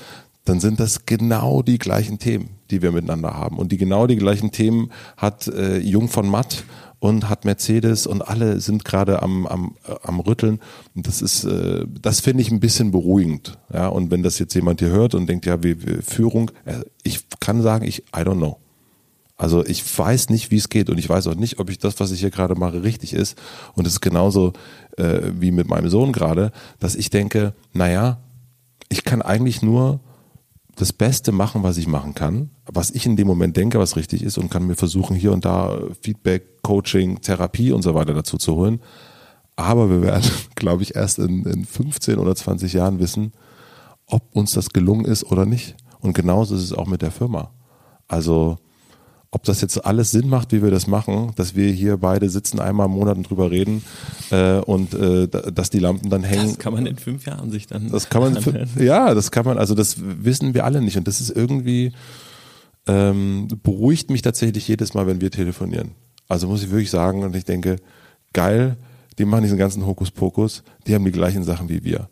dann 0.46 0.60
sind 0.60 0.80
das 0.80 1.06
genau 1.06 1.62
die 1.62 1.78
gleichen 1.78 2.20
Themen, 2.20 2.50
die 2.70 2.82
wir 2.82 2.92
miteinander 2.92 3.34
haben. 3.34 3.58
Und 3.58 3.72
die 3.72 3.78
genau 3.78 4.08
die 4.08 4.18
gleichen 4.18 4.52
Themen 4.52 4.92
hat 5.16 5.48
äh, 5.48 5.78
Jung 5.78 6.10
von 6.10 6.28
Matt 6.28 6.66
und 7.00 7.30
hat 7.30 7.46
Mercedes 7.46 8.08
und 8.08 8.22
alle 8.22 8.60
sind 8.60 8.86
gerade 8.86 9.22
am, 9.22 9.48
am, 9.48 9.76
äh, 9.88 9.96
am 10.04 10.20
Rütteln. 10.20 10.60
Und 10.96 11.08
das 11.08 11.22
ist, 11.22 11.46
äh, 11.46 11.86
das 12.02 12.20
finde 12.20 12.42
ich 12.42 12.52
ein 12.52 12.60
bisschen 12.60 12.92
beruhigend. 12.92 13.58
Ja, 13.74 13.88
und 13.88 14.12
wenn 14.12 14.24
das 14.24 14.38
jetzt 14.38 14.54
jemand 14.54 14.82
hier 14.82 14.90
hört 14.90 15.16
und 15.16 15.28
denkt, 15.28 15.46
ja, 15.46 15.64
wie, 15.64 15.82
wie 15.86 16.02
Führung, 16.02 16.52
äh, 16.66 16.80
ich 17.04 17.26
kann 17.40 17.62
sagen, 17.62 17.86
ich, 17.86 18.00
I 18.16 18.22
don't 18.22 18.38
know. 18.38 18.60
Also 19.36 19.66
ich 19.66 19.98
weiß 19.98 20.30
nicht, 20.30 20.52
wie 20.52 20.58
es 20.58 20.70
geht 20.70 20.90
und 20.90 20.98
ich 20.98 21.10
weiß 21.10 21.28
auch 21.28 21.36
nicht, 21.36 21.60
ob 21.60 21.70
ich 21.70 21.80
das, 21.80 22.00
was 22.00 22.12
ich 22.12 22.20
hier 22.20 22.30
gerade 22.30 22.56
mache, 22.56 22.84
richtig 22.84 23.14
ist. 23.14 23.38
Und 23.74 23.88
es 23.88 23.94
ist 23.94 24.02
genauso 24.02 24.54
äh, 24.98 25.22
wie 25.40 25.52
mit 25.52 25.68
meinem 25.68 25.90
Sohn 25.90 26.12
gerade, 26.12 26.52
dass 26.80 26.96
ich 26.96 27.10
denke, 27.10 27.54
naja, 27.74 28.20
ich 28.90 29.04
kann 29.04 29.22
eigentlich 29.22 29.62
nur 29.62 30.00
das 30.76 30.94
Beste 30.94 31.32
machen, 31.32 31.64
was 31.64 31.78
ich 31.78 31.88
machen 31.88 32.14
kann, 32.14 32.50
was 32.66 32.92
ich 32.92 33.06
in 33.06 33.16
dem 33.16 33.28
Moment 33.28 33.58
denke, 33.58 33.80
was 33.80 33.96
richtig 33.96 34.24
ist 34.24 34.38
und 34.38 34.50
kann 34.50 34.66
mir 34.66 34.76
versuchen, 34.76 35.16
hier 35.16 35.32
und 35.32 35.46
da 35.46 35.80
Feedback, 36.02 36.62
Coaching, 36.62 37.22
Therapie 37.22 37.72
und 37.72 37.82
so 37.82 37.94
weiter 37.94 38.14
dazu 38.14 38.38
zu 38.38 38.56
holen. 38.56 38.82
Aber 39.56 39.90
wir 39.90 40.02
werden, 40.02 40.30
glaube 40.56 40.84
ich, 40.84 40.96
erst 40.96 41.20
in, 41.20 41.44
in 41.46 41.66
15 41.66 42.18
oder 42.18 42.36
20 42.36 42.74
Jahren 42.74 43.00
wissen, 43.00 43.34
ob 44.06 44.36
uns 44.36 44.54
das 44.54 44.70
gelungen 44.70 45.06
ist 45.06 45.24
oder 45.24 45.46
nicht. 45.46 45.76
Und 46.02 46.14
genauso 46.14 46.56
ist 46.56 46.64
es 46.64 46.74
auch 46.74 46.88
mit 46.88 47.02
der 47.02 47.12
Firma. 47.12 47.52
Also 48.08 48.58
ob 49.34 49.44
das 49.44 49.62
jetzt 49.62 49.84
alles 49.84 50.12
Sinn 50.12 50.30
macht, 50.30 50.52
wie 50.52 50.62
wir 50.62 50.70
das 50.70 50.86
machen, 50.86 51.32
dass 51.36 51.56
wir 51.56 51.72
hier 51.72 51.98
beide 51.98 52.30
sitzen, 52.30 52.60
einmal 52.60 52.86
im 52.86 52.92
Monat 52.92 53.18
und 53.18 53.28
drüber 53.28 53.50
reden 53.50 53.84
äh, 54.30 54.60
und 54.60 54.94
äh, 54.94 55.28
dass 55.28 55.72
die 55.72 55.80
Lampen 55.80 56.12
dann 56.12 56.24
hängen. 56.24 56.50
Das 56.50 56.60
kann 56.60 56.74
man 56.74 56.86
in 56.86 56.98
fünf 56.98 57.26
Jahren 57.26 57.50
sich 57.50 57.66
dann. 57.66 57.90
Das 57.90 58.10
kann 58.10 58.22
man, 58.22 58.70
ja, 58.78 59.16
das 59.16 59.32
kann 59.32 59.44
man, 59.44 59.58
also 59.58 59.74
das 59.74 59.98
wissen 60.00 60.54
wir 60.54 60.66
alle 60.66 60.82
nicht 60.82 60.98
und 60.98 61.08
das 61.08 61.20
ist 61.20 61.32
irgendwie 61.32 61.94
ähm, 62.86 63.48
beruhigt 63.64 64.12
mich 64.12 64.22
tatsächlich 64.22 64.68
jedes 64.68 64.94
Mal, 64.94 65.08
wenn 65.08 65.20
wir 65.20 65.32
telefonieren. 65.32 65.92
Also 66.28 66.48
muss 66.48 66.62
ich 66.62 66.70
wirklich 66.70 66.92
sagen 66.92 67.24
und 67.24 67.36
ich 67.36 67.46
denke, 67.46 67.78
geil, 68.34 68.78
die 69.18 69.26
machen 69.26 69.44
diesen 69.44 69.58
ganzen 69.58 69.86
Hokuspokus, 69.86 70.64
die 70.86 70.94
haben 70.94 71.06
die 71.06 71.12
gleichen 71.12 71.44
Sachen 71.44 71.70
wie 71.70 71.84
wir. 71.84 72.08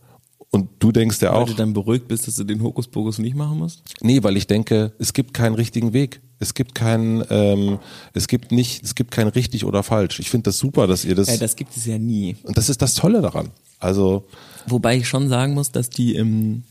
Und 0.49 0.69
du 0.79 0.91
denkst 0.91 1.21
ja 1.21 1.33
auch. 1.33 1.41
Weil 1.41 1.53
du 1.53 1.53
dann 1.53 1.73
beruhigt 1.73 2.07
bist, 2.07 2.27
dass 2.27 2.35
du 2.35 2.43
den 2.43 2.63
Hokuspokus 2.63 3.19
nicht 3.19 3.35
machen 3.35 3.59
musst? 3.59 3.83
Nee, 4.01 4.23
weil 4.23 4.35
ich 4.37 4.47
denke, 4.47 4.93
es 4.97 5.13
gibt 5.13 5.35
keinen 5.35 5.55
richtigen 5.55 5.93
Weg. 5.93 6.21
Es 6.41 6.55
gibt 6.55 6.73
keinen, 6.73 7.23
ähm, 7.29 7.77
es 8.13 8.27
gibt 8.27 8.51
nicht, 8.51 8.83
es 8.83 8.95
gibt 8.95 9.11
kein 9.11 9.27
richtig 9.27 9.63
oder 9.63 9.83
falsch. 9.83 10.19
Ich 10.19 10.31
finde 10.31 10.45
das 10.45 10.57
super, 10.57 10.87
dass 10.87 11.05
ihr 11.05 11.13
das. 11.13 11.27
Ja, 11.27 11.37
das 11.37 11.55
gibt 11.55 11.77
es 11.77 11.85
ja 11.85 11.99
nie. 11.99 12.35
Und 12.41 12.57
das 12.57 12.67
ist 12.67 12.81
das 12.81 12.95
Tolle 12.95 13.21
daran. 13.21 13.51
Also. 13.79 14.25
Wobei 14.65 14.97
ich 14.97 15.07
schon 15.07 15.29
sagen 15.29 15.53
muss, 15.53 15.71
dass 15.71 15.91
die 15.91 16.15
ähm, 16.15 16.63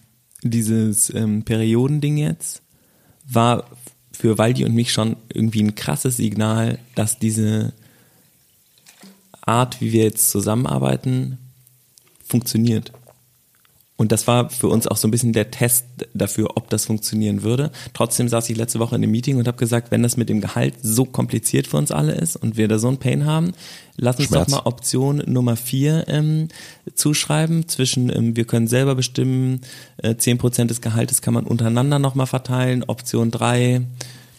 dieses 0.43 1.15
ähm, 1.15 1.45
Periodending 1.45 2.17
jetzt 2.17 2.63
war 3.29 3.65
für 4.11 4.39
Waldi 4.39 4.65
und 4.65 4.75
mich 4.75 4.93
schon 4.93 5.15
irgendwie 5.33 5.63
ein 5.63 5.77
krasses 5.77 6.17
Signal, 6.17 6.81
dass 6.97 7.21
diese 7.21 7.73
Art, 9.41 9.81
wie 9.81 9.93
wir 9.93 10.03
jetzt 10.03 10.31
zusammenarbeiten, 10.31 11.39
funktioniert. 12.25 12.93
Und 14.01 14.13
das 14.13 14.27
war 14.27 14.49
für 14.49 14.69
uns 14.69 14.87
auch 14.87 14.97
so 14.97 15.07
ein 15.07 15.11
bisschen 15.11 15.35
der 15.35 15.51
Test 15.51 15.85
dafür, 16.15 16.57
ob 16.57 16.71
das 16.71 16.87
funktionieren 16.87 17.43
würde. 17.43 17.71
Trotzdem 17.93 18.31
saß 18.31 18.49
ich 18.49 18.57
letzte 18.57 18.79
Woche 18.79 18.97
in 18.97 19.03
einem 19.03 19.13
Meeting 19.13 19.37
und 19.37 19.47
habe 19.47 19.59
gesagt, 19.59 19.91
wenn 19.91 20.03
das 20.03 20.17
mit 20.17 20.31
dem 20.31 20.41
Gehalt 20.41 20.73
so 20.81 21.05
kompliziert 21.05 21.67
für 21.67 21.77
uns 21.77 21.93
alle 21.93 22.13
ist 22.13 22.37
und 22.37 22.57
wir 22.57 22.67
da 22.67 22.79
so 22.79 22.89
ein 22.89 22.97
Pain 22.97 23.27
haben, 23.27 23.53
lass 23.99 24.17
uns 24.17 24.29
Schmerz. 24.29 24.47
doch 24.47 24.57
mal 24.65 24.67
Option 24.67 25.23
Nummer 25.27 25.55
vier 25.55 26.07
ähm, 26.09 26.49
zuschreiben. 26.95 27.69
Zwischen 27.69 28.09
ähm, 28.09 28.37
wir 28.37 28.47
können 28.47 28.69
selber 28.69 28.95
bestimmen, 28.95 29.61
äh, 29.99 30.17
zehn 30.17 30.39
äh, 30.39 30.41
Prozent 30.41 30.71
des 30.71 30.81
Gehaltes 30.81 31.21
kann 31.21 31.35
man 31.35 31.45
untereinander 31.45 31.99
nochmal 31.99 32.27
verteilen. 32.27 32.85
Option 32.85 33.31
drei 33.31 33.83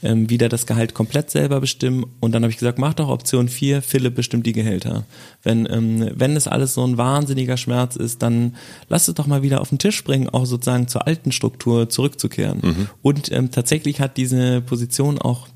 ähm, 0.04 0.30
wieder 0.30 0.50
das 0.50 0.66
Gehalt 0.66 0.94
komplett 0.94 1.30
selber 1.30 1.60
bestimmen. 1.60 2.06
Und 2.20 2.34
dann 2.34 2.44
habe 2.44 2.52
ich 2.52 2.58
gesagt, 2.58 2.80
mach 2.80 2.94
doch 2.94 3.10
Option 3.10 3.50
4, 3.50 3.82
Philipp 3.82 4.16
bestimmt 4.16 4.46
die 4.46 4.54
Gehälter. 4.54 5.06
Wenn, 5.44 5.68
ähm, 5.72 6.12
wenn 6.16 6.36
es 6.36 6.48
alles 6.48 6.74
so 6.74 6.86
ein 6.86 6.98
wahnsinniger 6.98 7.58
Schmerz 7.58 7.96
ist, 7.96 8.22
dann 8.22 8.56
lass 8.90 9.08
es 9.08 9.16
doch 9.16 9.28
mal 9.28 9.44
wieder 9.44 9.62
auf 9.62 9.70
den 9.70 9.78
Tisch 9.78 10.04
bringen, 10.04 10.30
auch 10.30 10.46
sozusagen 10.46 10.88
zur 10.88 11.08
alten 11.08 11.32
Struktur 11.32 11.90
zurückzukehren. 11.90 12.60
Mhm. 12.64 12.88
Und 13.02 13.32
ähm, 13.32 13.52
tatsächlich 13.52 14.02
hat 14.02 14.18
diese 14.18 14.62
Position 14.62 15.20
auch 15.20 15.48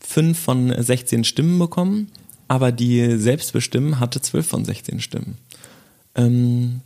fünf 0.00 0.38
von 0.38 0.74
16 0.76 1.24
Stimmen 1.24 1.58
bekommen, 1.58 2.08
aber 2.48 2.72
die 2.72 3.16
Selbstbestimmen 3.16 4.00
hatte 4.00 4.20
zwölf 4.20 4.46
von 4.46 4.64
16 4.64 5.00
Stimmen. 5.00 5.38
Ähm, 6.16 6.80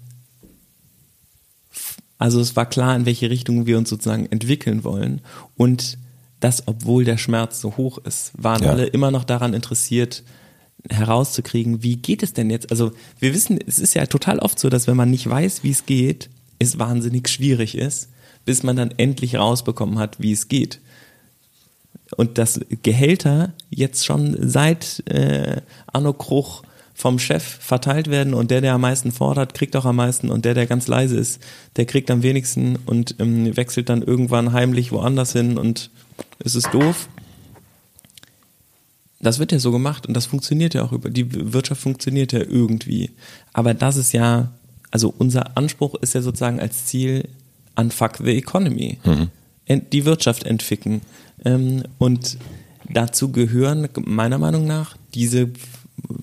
also 2.25 2.41
es 2.41 2.57
war 2.57 2.65
klar, 2.65 2.97
in 2.97 3.05
welche 3.05 3.29
Richtung 3.29 3.67
wir 3.67 3.77
uns 3.77 3.91
sozusagen 3.91 4.25
entwickeln 4.25 4.83
wollen. 4.83 5.21
Und 5.59 5.99
das, 6.41 6.67
obwohl 6.67 7.05
der 7.05 7.19
Schmerz 7.19 7.61
so 7.61 7.77
hoch 7.77 7.99
ist, 7.99 8.33
waren 8.35 8.63
ja. 8.63 8.71
alle 8.71 8.87
immer 8.87 9.11
noch 9.11 9.25
daran 9.25 9.53
interessiert, 9.53 10.23
herauszukriegen, 10.89 11.83
wie 11.83 11.97
geht 11.97 12.23
es 12.23 12.33
denn 12.33 12.49
jetzt? 12.49 12.71
Also 12.71 12.93
wir 13.19 13.35
wissen, 13.35 13.59
es 13.67 13.79
ist 13.79 13.93
ja 13.93 14.07
total 14.07 14.39
oft 14.39 14.59
so, 14.59 14.71
dass 14.71 14.87
wenn 14.87 14.97
man 14.97 15.11
nicht 15.11 15.29
weiß, 15.29 15.65
wie 15.65 15.71
es 15.71 15.85
geht, 15.85 16.31
es 16.59 16.79
wahnsinnig 16.79 17.29
schwierig 17.29 17.77
ist, 17.77 18.09
bis 18.47 18.63
man 18.63 18.77
dann 18.77 18.95
endlich 18.97 19.37
rausbekommen 19.37 19.99
hat, 19.99 20.19
wie 20.19 20.33
es 20.33 20.49
geht. 20.49 20.81
Und 22.17 22.39
dass 22.39 22.59
Gehälter 22.83 23.53
jetzt 23.69 24.07
schon 24.07 24.35
seit 24.41 25.03
äh, 25.11 25.61
Arno 25.93 26.15
Kruch 26.15 26.63
vom 26.95 27.19
Chef 27.19 27.43
verteilt 27.43 28.09
werden 28.09 28.35
und 28.35 28.51
der, 28.51 28.61
der 28.61 28.75
am 28.75 28.81
meisten 28.81 29.11
fordert, 29.11 29.53
kriegt 29.53 29.75
auch 29.75 29.85
am 29.85 29.97
meisten 29.97 30.31
und 30.31 30.45
der, 30.45 30.55
der 30.55 30.67
ganz 30.67 30.87
leise 30.87 31.17
ist, 31.17 31.43
der 31.77 31.87
kriegt 31.87 32.11
am 32.11 32.23
wenigsten 32.23 32.77
und 32.87 33.17
ähm, 33.19 33.57
wechselt 33.57 33.89
dann 33.89 34.01
irgendwann 34.01 34.53
heimlich 34.53 34.93
woanders 34.93 35.33
hin 35.33 35.59
und 35.59 35.91
es 36.39 36.55
ist 36.55 36.73
doof. 36.73 37.09
Das 39.21 39.39
wird 39.39 39.53
ja 39.53 39.59
so 39.59 39.73
gemacht 39.73 40.07
und 40.07 40.15
das 40.15 40.27
funktioniert 40.27 40.75
ja 40.75 40.85
auch 40.85 40.93
über, 40.93 41.11
die 41.11 41.53
Wirtschaft 41.53 41.81
funktioniert 41.81 42.33
ja 42.33 42.41
irgendwie. 42.41 43.11
Aber 43.53 43.75
das 43.75 43.97
ist 43.97 44.13
ja, 44.13 44.53
also 44.91 45.13
unser 45.17 45.57
Anspruch 45.57 45.95
ist 45.97 46.15
ja 46.15 46.23
sozusagen 46.23 46.61
als 46.61 46.87
Ziel 46.87 47.29
unfuck 47.75 48.19
the 48.19 48.37
economy. 48.37 48.99
Mhm. 49.05 49.31
Die 49.91 50.05
Wirtschaft 50.05 50.45
entwickeln. 50.45 51.01
Ähm, 51.45 51.85
und 51.99 52.37
dazu 52.89 53.33
gehören 53.33 53.89
meiner 54.05 54.39
Meinung 54.39 54.67
nach 54.67 54.97
diese 55.15 55.51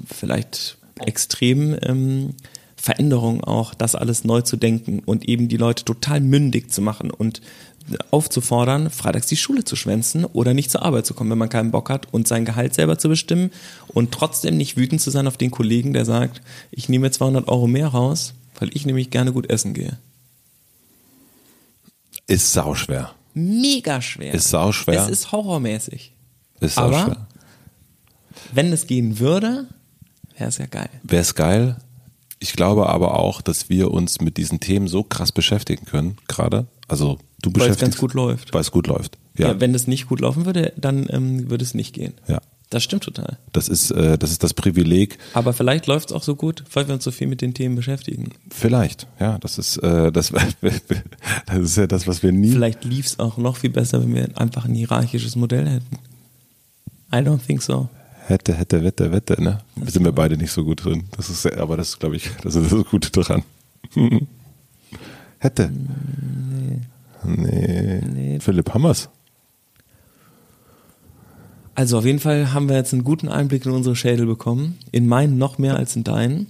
vielleicht 0.06 0.78
extremen 1.06 1.78
ähm, 1.82 2.30
Veränderungen 2.76 3.44
auch, 3.44 3.74
das 3.74 3.96
alles 3.96 4.24
neu 4.24 4.42
zu 4.42 4.58
denken 4.58 5.02
und 5.06 5.28
eben 5.30 5.48
die 5.48 5.58
Leute 5.58 5.86
total 5.86 6.20
mündig 6.20 6.72
zu 6.72 6.82
machen 6.82 7.12
und 7.12 7.42
aufzufordern, 8.12 8.90
freitags 8.90 9.28
die 9.28 9.38
Schule 9.38 9.64
zu 9.64 9.76
schwänzen 9.76 10.26
oder 10.26 10.54
nicht 10.54 10.72
zur 10.72 10.84
Arbeit 10.84 11.06
zu 11.06 11.14
kommen, 11.14 11.32
wenn 11.32 11.38
man 11.38 11.50
keinen 11.50 11.72
Bock 11.72 11.90
hat 11.90 12.14
und 12.14 12.28
sein 12.28 12.46
Gehalt 12.46 12.74
selber 12.74 12.98
zu 12.98 13.10
bestimmen 13.10 13.52
und 13.88 14.12
trotzdem 14.12 14.58
nicht 14.58 14.78
wütend 14.78 15.02
zu 15.02 15.10
sein 15.10 15.28
auf 15.28 15.38
den 15.38 15.52
Kollegen, 15.52 15.94
der 15.94 16.06
sagt, 16.06 16.42
ich 16.72 16.90
nehme 16.90 17.12
200 17.12 17.48
Euro 17.48 17.68
mehr 17.68 17.88
raus, 17.88 18.34
weil 18.60 18.70
ich 18.74 18.86
nämlich 18.86 19.10
gerne 19.10 19.34
gut 19.34 19.50
essen 19.50 19.74
gehe. 19.74 19.98
Ist 22.28 22.54
sauschwer. 22.54 23.14
Mega 23.34 24.02
schwer. 24.02 24.34
Ist 24.34 24.50
sauschwer. 24.50 25.04
Es 25.04 25.10
ist 25.10 25.32
horrormäßig. 25.32 26.14
Ist 26.60 26.76
sauschwer. 26.76 27.02
Aber 27.02 27.28
wenn 28.54 28.72
es 28.72 28.88
gehen 28.88 29.20
würde, 29.20 29.68
wäre 30.38 30.50
es 30.50 30.58
ja 30.58 30.66
geil. 30.66 30.90
Wäre 31.04 31.22
es 31.22 31.36
geil. 31.36 31.78
Ich 32.40 32.54
glaube 32.54 32.90
aber 32.90 33.20
auch, 33.20 33.42
dass 33.42 33.70
wir 33.70 33.92
uns 33.92 34.20
mit 34.20 34.38
diesen 34.38 34.60
Themen 34.60 34.88
so 34.88 35.04
krass 35.04 35.32
beschäftigen 35.32 35.86
können, 35.86 36.18
gerade. 36.28 36.66
Also 36.88 37.20
du 37.42 37.52
beschäftigst. 37.52 37.82
Weil 37.82 37.90
es 37.90 37.94
ganz 37.94 37.98
gut 37.98 38.14
läuft. 38.16 38.54
Weil 38.54 38.62
es 38.62 38.72
gut 38.72 38.88
läuft. 38.88 39.18
Ja. 39.38 39.50
ja 39.50 39.60
wenn 39.60 39.76
es 39.76 39.86
nicht 39.86 40.08
gut 40.08 40.22
laufen 40.22 40.46
würde, 40.46 40.74
dann 40.76 41.08
ähm, 41.10 41.52
würde 41.52 41.64
es 41.64 41.76
nicht 41.76 41.94
gehen. 41.94 42.14
Ja. 42.28 42.42
Das 42.72 42.84
stimmt 42.84 43.04
total. 43.04 43.38
Das 43.52 43.68
ist, 43.68 43.92
äh, 43.92 44.18
das 44.18 44.32
ist 44.32 44.44
das 44.44 44.54
Privileg. 44.54 45.20
Aber 45.34 45.52
vielleicht 45.54 45.88
läuft 45.88 46.10
es 46.10 46.16
auch 46.16 46.24
so 46.24 46.36
gut, 46.36 46.64
weil 46.74 46.88
wir 46.88 46.96
uns 46.96 47.04
so 47.04 47.12
viel 47.12 47.28
mit 47.28 47.42
den 47.42 47.54
Themen 47.54 47.76
beschäftigen. 47.76 48.32
Vielleicht, 48.50 49.08
ja. 49.20 49.38
Das 49.40 49.58
ist, 49.58 49.78
äh, 49.78 50.12
das, 50.12 50.32
das 51.46 51.60
ist 51.60 51.78
ja 51.78 51.86
das, 51.86 52.08
was 52.08 52.24
wir 52.24 52.32
nie. 52.32 52.54
Vielleicht 52.54 52.86
lief 52.86 53.06
es 53.06 53.20
auch 53.20 53.38
noch 53.38 53.58
viel 53.58 53.70
besser, 53.72 54.02
wenn 54.02 54.16
wir 54.16 54.30
einfach 54.40 54.66
ein 54.66 54.74
hierarchisches 54.74 55.36
Modell 55.36 55.68
hätten. 55.68 55.98
I 57.14 57.18
don't 57.18 57.46
think 57.46 57.62
so 57.62 57.90
hätte, 58.28 58.54
hätte, 58.54 58.84
wette, 58.84 59.12
wette, 59.12 59.42
ne? 59.42 59.60
Sind 59.86 60.04
wir 60.04 60.12
beide 60.12 60.38
nicht 60.38 60.52
so 60.52 60.64
gut 60.64 60.86
drin. 60.86 61.04
Das 61.16 61.30
ist, 61.30 61.46
aber 61.58 61.78
das 61.78 62.00
glaube 62.00 62.16
ich, 62.16 62.30
das 62.44 62.56
ist 62.56 62.72
das 62.72 62.86
Gute 62.86 63.12
dran. 63.12 63.44
hätte. 65.40 65.72
Nee. 65.72 66.82
nee. 67.24 68.02
nee. 68.14 68.40
Philipp 68.40 68.74
Hammers. 68.74 69.10
Also 71.74 71.98
auf 71.98 72.06
jeden 72.06 72.20
Fall 72.20 72.54
haben 72.54 72.70
wir 72.70 72.76
jetzt 72.76 72.94
einen 72.94 73.04
guten 73.04 73.30
Einblick 73.30 73.66
in 73.66 73.72
unsere 73.72 73.96
Schädel 73.96 74.26
bekommen. 74.26 74.78
In 74.92 75.08
meinen 75.08 75.38
noch 75.38 75.58
mehr 75.58 75.78
als 75.78 75.96
in 75.96 76.04
deinen. 76.04 76.48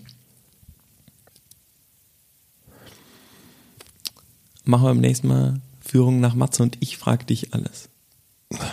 Machen 4.63 4.83
wir 4.83 4.89
beim 4.89 5.01
nächsten 5.01 5.27
Mal 5.27 5.61
Führung 5.79 6.19
nach 6.19 6.35
Matze 6.35 6.63
und 6.63 6.77
ich 6.79 6.97
frage 6.97 7.25
dich 7.25 7.53
alles. 7.53 7.89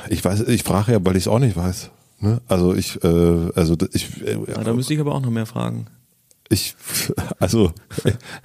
Ich 0.09 0.25
weiß, 0.25 0.41
ich 0.49 0.63
frage 0.63 0.93
ja, 0.93 1.05
weil 1.05 1.17
ich 1.17 1.25
es 1.25 1.29
auch 1.29 1.39
nicht 1.39 1.57
weiß. 1.57 1.91
Ne? 2.21 2.41
Also 2.47 2.75
ich, 2.75 3.03
äh, 3.03 3.51
also 3.55 3.77
ich. 3.93 4.23
Äh, 4.23 4.39
ja, 4.49 4.64
da 4.64 4.73
müsste 4.73 4.95
ich 4.95 5.01
aber 5.01 5.14
auch 5.14 5.21
noch 5.21 5.31
mehr 5.31 5.47
fragen. 5.47 5.87
Ich, 6.49 6.75
also, 7.39 7.73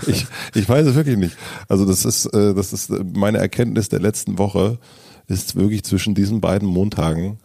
ich, 0.05 0.25
ich 0.53 0.69
weiß 0.69 0.85
es 0.87 0.95
wirklich 0.95 1.17
nicht. 1.17 1.35
Also 1.67 1.85
das 1.85 2.05
ist, 2.05 2.25
äh, 2.27 2.53
das 2.53 2.73
ist 2.73 2.89
meine 3.15 3.37
Erkenntnis 3.37 3.89
der 3.89 3.99
letzten 3.99 4.37
Woche, 4.37 4.77
ist 5.27 5.55
wirklich 5.55 5.83
zwischen 5.83 6.13
diesen 6.13 6.41
beiden 6.41 6.67
Montagen, 6.67 7.39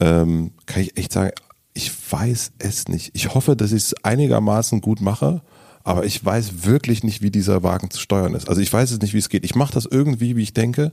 ähm, 0.00 0.52
kann 0.66 0.82
ich 0.82 0.96
echt 0.96 1.12
sagen, 1.12 1.32
ich 1.74 1.92
weiß 2.10 2.52
es 2.58 2.88
nicht. 2.88 3.10
Ich 3.14 3.34
hoffe, 3.34 3.54
dass 3.54 3.72
ich 3.72 3.84
es 3.84 4.04
einigermaßen 4.04 4.80
gut 4.80 5.00
mache, 5.00 5.42
aber 5.84 6.04
ich 6.04 6.24
weiß 6.24 6.64
wirklich 6.64 7.04
nicht, 7.04 7.22
wie 7.22 7.30
dieser 7.30 7.62
Wagen 7.62 7.90
zu 7.90 8.00
steuern 8.00 8.34
ist. 8.34 8.48
Also 8.48 8.60
ich 8.60 8.72
weiß 8.72 8.90
es 8.90 9.00
nicht, 9.00 9.14
wie 9.14 9.18
es 9.18 9.28
geht. 9.28 9.44
Ich 9.44 9.54
mache 9.54 9.72
das 9.72 9.86
irgendwie, 9.86 10.36
wie 10.36 10.42
ich 10.42 10.54
denke. 10.54 10.92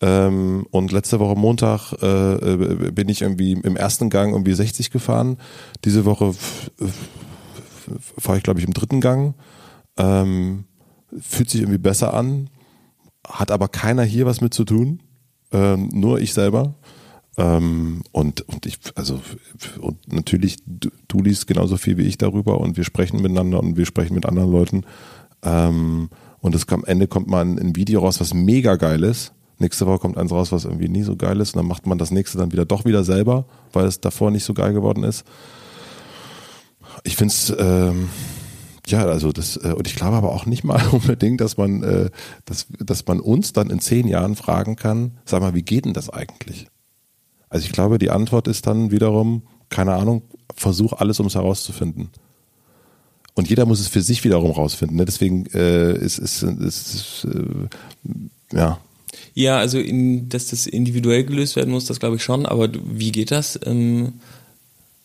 Ähm, 0.00 0.66
und 0.70 0.92
letzte 0.92 1.20
Woche 1.20 1.38
Montag 1.38 1.92
äh, 2.02 2.32
äh 2.34 2.90
bin 2.90 3.08
ich 3.08 3.22
irgendwie 3.22 3.52
im 3.52 3.76
ersten 3.76 4.08
Gang 4.08 4.32
irgendwie 4.32 4.54
60 4.54 4.90
gefahren. 4.90 5.36
Diese 5.84 6.04
Woche 6.04 6.34
fahre 8.18 8.38
ich, 8.38 8.42
glaube 8.42 8.60
ich, 8.60 8.66
im 8.66 8.72
dritten 8.72 9.00
Gang. 9.00 9.34
Ähm, 9.96 10.64
fühlt 11.18 11.50
sich 11.50 11.60
irgendwie 11.62 11.78
besser 11.78 12.14
an, 12.14 12.48
hat 13.26 13.50
aber 13.50 13.68
keiner 13.68 14.04
hier 14.04 14.26
was 14.26 14.40
mit 14.40 14.54
zu 14.54 14.64
tun, 14.64 15.02
ähm, 15.52 15.88
nur 15.92 16.20
ich 16.20 16.32
selber. 16.32 16.74
Ähm, 17.36 18.02
und, 18.12 18.42
und 18.42 18.66
ich, 18.66 18.78
also, 18.94 19.20
und 19.80 20.12
natürlich, 20.12 20.58
du, 20.66 20.90
du, 21.08 21.22
liest 21.22 21.46
genauso 21.46 21.76
viel 21.76 21.96
wie 21.96 22.02
ich 22.02 22.18
darüber 22.18 22.60
und 22.60 22.76
wir 22.76 22.84
sprechen 22.84 23.22
miteinander 23.22 23.60
und 23.60 23.76
wir 23.76 23.86
sprechen 23.86 24.14
mit 24.14 24.26
anderen 24.26 24.50
Leuten. 24.50 24.82
Ähm, 25.42 26.10
und 26.40 26.54
es 26.54 26.68
am 26.68 26.84
Ende 26.84 27.06
kommt 27.06 27.28
mal 27.28 27.44
ein, 27.44 27.58
ein 27.58 27.76
Video 27.76 28.00
raus, 28.00 28.20
was 28.20 28.34
mega 28.34 28.76
geil 28.76 29.04
ist. 29.04 29.32
Nächste 29.60 29.86
Woche 29.86 29.98
kommt 29.98 30.16
eins 30.16 30.32
raus, 30.32 30.52
was 30.52 30.64
irgendwie 30.64 30.88
nie 30.88 31.02
so 31.02 31.16
geil 31.16 31.38
ist. 31.38 31.54
Und 31.54 31.58
dann 31.58 31.68
macht 31.68 31.86
man 31.86 31.98
das 31.98 32.10
nächste 32.10 32.38
dann 32.38 32.50
wieder 32.50 32.64
doch 32.64 32.86
wieder 32.86 33.04
selber, 33.04 33.44
weil 33.72 33.84
es 33.84 34.00
davor 34.00 34.30
nicht 34.30 34.44
so 34.44 34.54
geil 34.54 34.72
geworden 34.72 35.04
ist. 35.04 35.24
Ich 37.04 37.14
finde 37.14 37.32
es, 37.32 37.54
ähm, 37.58 38.08
ja, 38.86 39.04
also 39.04 39.32
das, 39.32 39.58
äh, 39.58 39.74
und 39.76 39.86
ich 39.86 39.96
glaube 39.96 40.16
aber 40.16 40.32
auch 40.32 40.46
nicht 40.46 40.64
mal 40.64 40.82
unbedingt, 40.92 41.42
dass 41.42 41.58
man, 41.58 41.82
äh, 41.82 42.10
dass, 42.46 42.68
dass 42.78 43.06
man 43.06 43.20
uns 43.20 43.52
dann 43.52 43.68
in 43.68 43.80
zehn 43.80 44.08
Jahren 44.08 44.34
fragen 44.34 44.76
kann, 44.76 45.18
sag 45.26 45.42
mal, 45.42 45.54
wie 45.54 45.62
geht 45.62 45.84
denn 45.84 45.92
das 45.92 46.08
eigentlich? 46.08 46.68
Also 47.50 47.66
ich 47.66 47.72
glaube, 47.72 47.98
die 47.98 48.10
Antwort 48.10 48.48
ist 48.48 48.66
dann 48.66 48.90
wiederum, 48.90 49.42
keine 49.68 49.94
Ahnung, 49.94 50.22
versuch 50.54 50.94
alles, 50.94 51.20
um 51.20 51.26
es 51.26 51.34
herauszufinden. 51.34 52.08
Und 53.34 53.48
jeder 53.48 53.66
muss 53.66 53.80
es 53.80 53.88
für 53.88 54.02
sich 54.02 54.24
wiederum 54.24 54.52
rausfinden. 54.52 54.96
Ne? 54.96 55.04
Deswegen 55.04 55.46
äh, 55.46 55.92
ist 55.92 56.18
es, 56.18 56.42
ist, 56.42 56.94
ist, 56.94 57.26
äh, 57.30 58.56
ja. 58.56 58.78
Ja, 59.34 59.58
also 59.58 59.78
in, 59.78 60.28
dass 60.28 60.48
das 60.48 60.66
individuell 60.66 61.24
gelöst 61.24 61.56
werden 61.56 61.70
muss, 61.70 61.86
das 61.86 62.00
glaube 62.00 62.16
ich 62.16 62.22
schon. 62.22 62.46
Aber 62.46 62.68
wie 62.72 63.12
geht 63.12 63.30
das? 63.30 63.58
Ähm, 63.64 64.14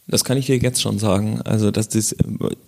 das 0.07 0.23
kann 0.23 0.37
ich 0.37 0.45
dir 0.45 0.57
jetzt 0.57 0.81
schon 0.81 0.99
sagen. 0.99 1.41
Also, 1.43 1.71
dass, 1.71 1.89
das, 1.89 2.15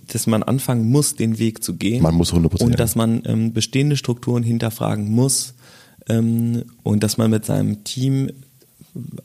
dass 0.08 0.28
man 0.28 0.44
anfangen 0.44 0.90
muss, 0.90 1.16
den 1.16 1.38
Weg 1.38 1.64
zu 1.64 1.76
gehen. 1.76 2.02
Man 2.02 2.16
muss 2.16 2.34
100%. 2.34 2.64
Und 2.64 2.80
dass 2.80 2.96
man 2.96 3.22
ähm, 3.26 3.54
bestehende 3.54 3.96
Strukturen 3.96 4.44
hinterfragen 4.44 5.10
muss. 5.10 5.54
Ähm, 6.10 6.64
und 6.84 7.04
dass 7.04 7.18
man 7.18 7.30
mit 7.30 7.46
seinem 7.46 7.84
Team 7.84 8.32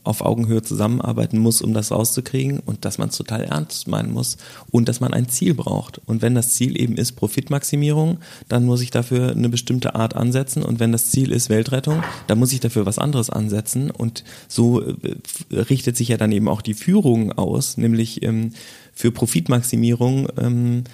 auf 0.04 0.22
Augenhöhe 0.22 0.62
zusammenarbeiten 0.62 1.38
muss, 1.38 1.62
um 1.62 1.74
das 1.74 1.90
rauszukriegen 1.90 2.60
und 2.60 2.84
dass 2.84 2.98
man 2.98 3.08
es 3.08 3.16
total 3.16 3.44
ernst 3.44 3.88
meinen 3.88 4.12
muss 4.12 4.36
und 4.70 4.88
dass 4.88 5.00
man 5.00 5.12
ein 5.12 5.28
Ziel 5.28 5.54
braucht. 5.54 6.00
Und 6.06 6.22
wenn 6.22 6.34
das 6.34 6.54
Ziel 6.54 6.80
eben 6.80 6.96
ist 6.96 7.12
Profitmaximierung, 7.12 8.18
dann 8.48 8.64
muss 8.64 8.80
ich 8.80 8.90
dafür 8.90 9.30
eine 9.30 9.48
bestimmte 9.48 9.94
Art 9.94 10.14
ansetzen 10.16 10.62
und 10.62 10.80
wenn 10.80 10.92
das 10.92 11.10
Ziel 11.10 11.32
ist 11.32 11.50
Weltrettung, 11.50 12.02
dann 12.26 12.38
muss 12.38 12.52
ich 12.52 12.60
dafür 12.60 12.86
was 12.86 12.98
anderes 12.98 13.30
ansetzen 13.30 13.90
und 13.90 14.24
so 14.48 14.80
äh, 14.82 15.16
richtet 15.52 15.96
sich 15.96 16.08
ja 16.08 16.16
dann 16.16 16.32
eben 16.32 16.48
auch 16.48 16.62
die 16.62 16.74
Führung 16.74 17.32
aus, 17.32 17.76
nämlich 17.76 18.22
ähm, 18.22 18.52
für 18.92 19.10
Profitmaximierung 19.10 20.28
ähm, 20.38 20.84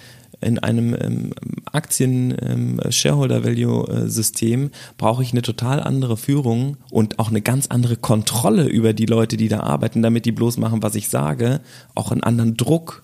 in 0.41 0.59
einem 0.59 0.93
ähm, 0.99 1.31
Aktien-Shareholder-Value-System 1.71 4.61
ähm, 4.61 4.71
brauche 4.97 5.23
ich 5.23 5.31
eine 5.31 5.41
total 5.41 5.79
andere 5.81 6.17
Führung 6.17 6.75
und 6.91 7.17
auch 7.19 7.29
eine 7.29 7.41
ganz 7.41 7.67
andere 7.67 7.95
Kontrolle 7.97 8.67
über 8.67 8.93
die 8.93 9.05
Leute, 9.05 9.37
die 9.37 9.49
da 9.49 9.59
arbeiten, 9.61 10.01
damit 10.01 10.25
die 10.25 10.31
bloß 10.31 10.57
machen, 10.57 10.81
was 10.81 10.95
ich 10.95 11.09
sage, 11.09 11.61
auch 11.95 12.11
einen 12.11 12.23
anderen 12.23 12.57
Druck 12.57 13.03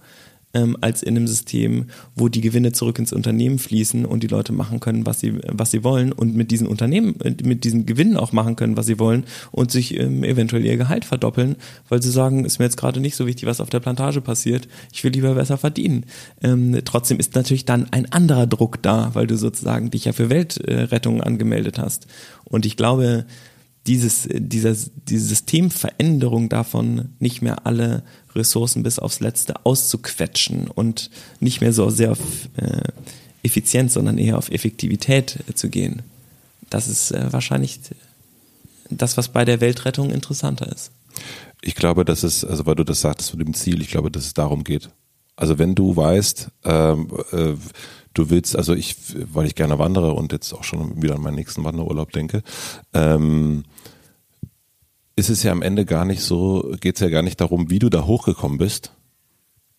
ähm, 0.56 0.78
als 0.82 1.04
in 1.04 1.16
einem 1.16 1.28
System, 1.28 1.86
wo 2.16 2.30
die 2.30 2.42
Gewinne 2.42 2.72
zurück 2.72 2.98
ins 2.98 3.14
Unternehmen 3.14 3.60
fließen 3.60 4.06
und 4.06 4.24
die 4.24 4.28
Leute 4.28 4.54
machen 4.54 4.80
können, 4.80 5.06
was 5.06 5.20
sie, 5.20 5.36
was 5.48 5.70
sie 5.70 5.84
wollen 5.84 6.12
und 6.12 6.36
mit 6.36 6.50
diesen 6.50 6.66
Unternehmen, 6.66 7.16
mit 7.44 7.64
diesen 7.64 7.86
Gewinnen 7.86 8.18
auch 8.18 8.32
machen 8.32 8.56
können, 8.56 8.78
was 8.78 8.88
sie 8.88 8.98
wollen 8.98 9.26
und 9.52 9.70
sich 9.70 10.00
ähm, 10.00 10.24
eventuell 10.24 10.66
ihr 10.66 10.78
Gehalt 10.78 11.06
verdoppeln, 11.06 11.58
weil 11.90 12.02
sie 12.02 12.10
sagen, 12.10 12.46
ist 12.46 12.58
mir 12.58 12.66
jetzt 12.66 12.78
gerade 12.78 13.00
nicht 13.00 13.16
so 13.16 13.28
wichtig, 13.28 13.46
was 13.46 13.62
auf 13.62 13.70
der 13.70 13.82
Plantage 13.82 14.22
passiert, 14.22 14.68
ich 14.92 15.04
will 15.04 15.12
lieber 15.12 15.36
besser 15.36 15.58
verdienen. 15.58 16.06
Ähm, 16.42 16.80
trotzdem 16.86 17.20
ist 17.20 17.36
natürlich 17.36 17.66
dann 17.66 17.88
ein 17.92 18.12
anderer 18.12 18.48
Druck 18.48 18.82
da, 18.82 19.12
weil 19.14 19.28
du 19.28 19.38
sozusagen 19.38 19.92
dich 19.92 20.06
ja 20.06 20.14
für 20.14 20.30
Weltrettung 20.30 21.22
angemeldet 21.22 21.78
hast. 21.78 22.08
Und 22.46 22.66
ich 22.66 22.78
glaube, 22.78 23.26
dieses, 23.88 24.28
dieser, 24.32 24.76
diese 25.08 25.26
Systemveränderung 25.26 26.50
davon, 26.50 27.10
nicht 27.20 27.42
mehr 27.42 27.66
alle 27.66 28.04
Ressourcen 28.36 28.84
bis 28.84 29.00
aufs 29.00 29.20
Letzte 29.20 29.66
auszuquetschen 29.66 30.68
und 30.68 31.10
nicht 31.40 31.62
mehr 31.62 31.74
so 31.74 31.90
sehr 31.90 32.12
auf 32.12 32.20
äh, 32.58 32.82
Effizienz, 33.44 33.94
sondern 33.94 34.18
eher 34.18 34.38
auf 34.38 34.50
Effektivität 34.50 35.40
äh, 35.48 35.54
zu 35.54 35.70
gehen. 35.70 36.02
Das 36.70 36.88
ist 36.88 37.12
äh, 37.12 37.32
wahrscheinlich 37.32 37.80
das, 38.90 39.18
was 39.18 39.30
bei 39.30 39.46
der 39.46 39.62
Weltrettung 39.62 40.10
interessanter 40.10 40.72
ist. 40.72 40.92
Ich 41.62 41.76
glaube, 41.76 42.06
dass 42.06 42.24
es, 42.24 42.44
also 42.44 42.66
weil 42.66 42.76
du 42.76 42.84
das 42.84 43.02
sagtest 43.02 43.36
mit 43.36 43.48
dem 43.48 43.54
Ziel, 43.54 43.82
ich 43.82 43.90
glaube, 43.90 44.12
dass 44.12 44.26
es 44.26 44.34
darum 44.34 44.64
geht. 44.64 44.90
Also 45.36 45.58
wenn 45.60 45.76
du 45.76 45.96
weißt, 45.96 46.50
ähm, 46.64 47.10
äh, 47.32 47.54
du 48.14 48.30
willst, 48.30 48.56
also 48.56 48.74
ich, 48.74 48.96
weil 49.34 49.46
ich 49.46 49.56
gerne 49.56 49.78
wandere 49.80 50.14
und 50.14 50.32
jetzt 50.32 50.54
auch 50.54 50.64
schon 50.64 51.02
wieder 51.02 51.16
an 51.16 51.22
meinen 51.22 51.36
nächsten 51.36 51.64
Wanderurlaub 51.64 52.12
denke, 52.12 52.42
ähm, 52.94 53.64
ist 55.16 55.30
es 55.30 55.44
ja 55.44 55.52
am 55.52 55.62
Ende 55.62 55.86
gar 55.86 56.06
nicht 56.06 56.22
so, 56.22 56.76
geht 56.80 56.96
es 56.96 57.02
ja 57.02 57.10
gar 57.10 57.22
nicht 57.22 57.40
darum, 57.40 57.70
wie 57.70 57.80
du 57.80 57.90
da 57.90 58.06
hochgekommen 58.06 58.58
bist. 58.58 58.92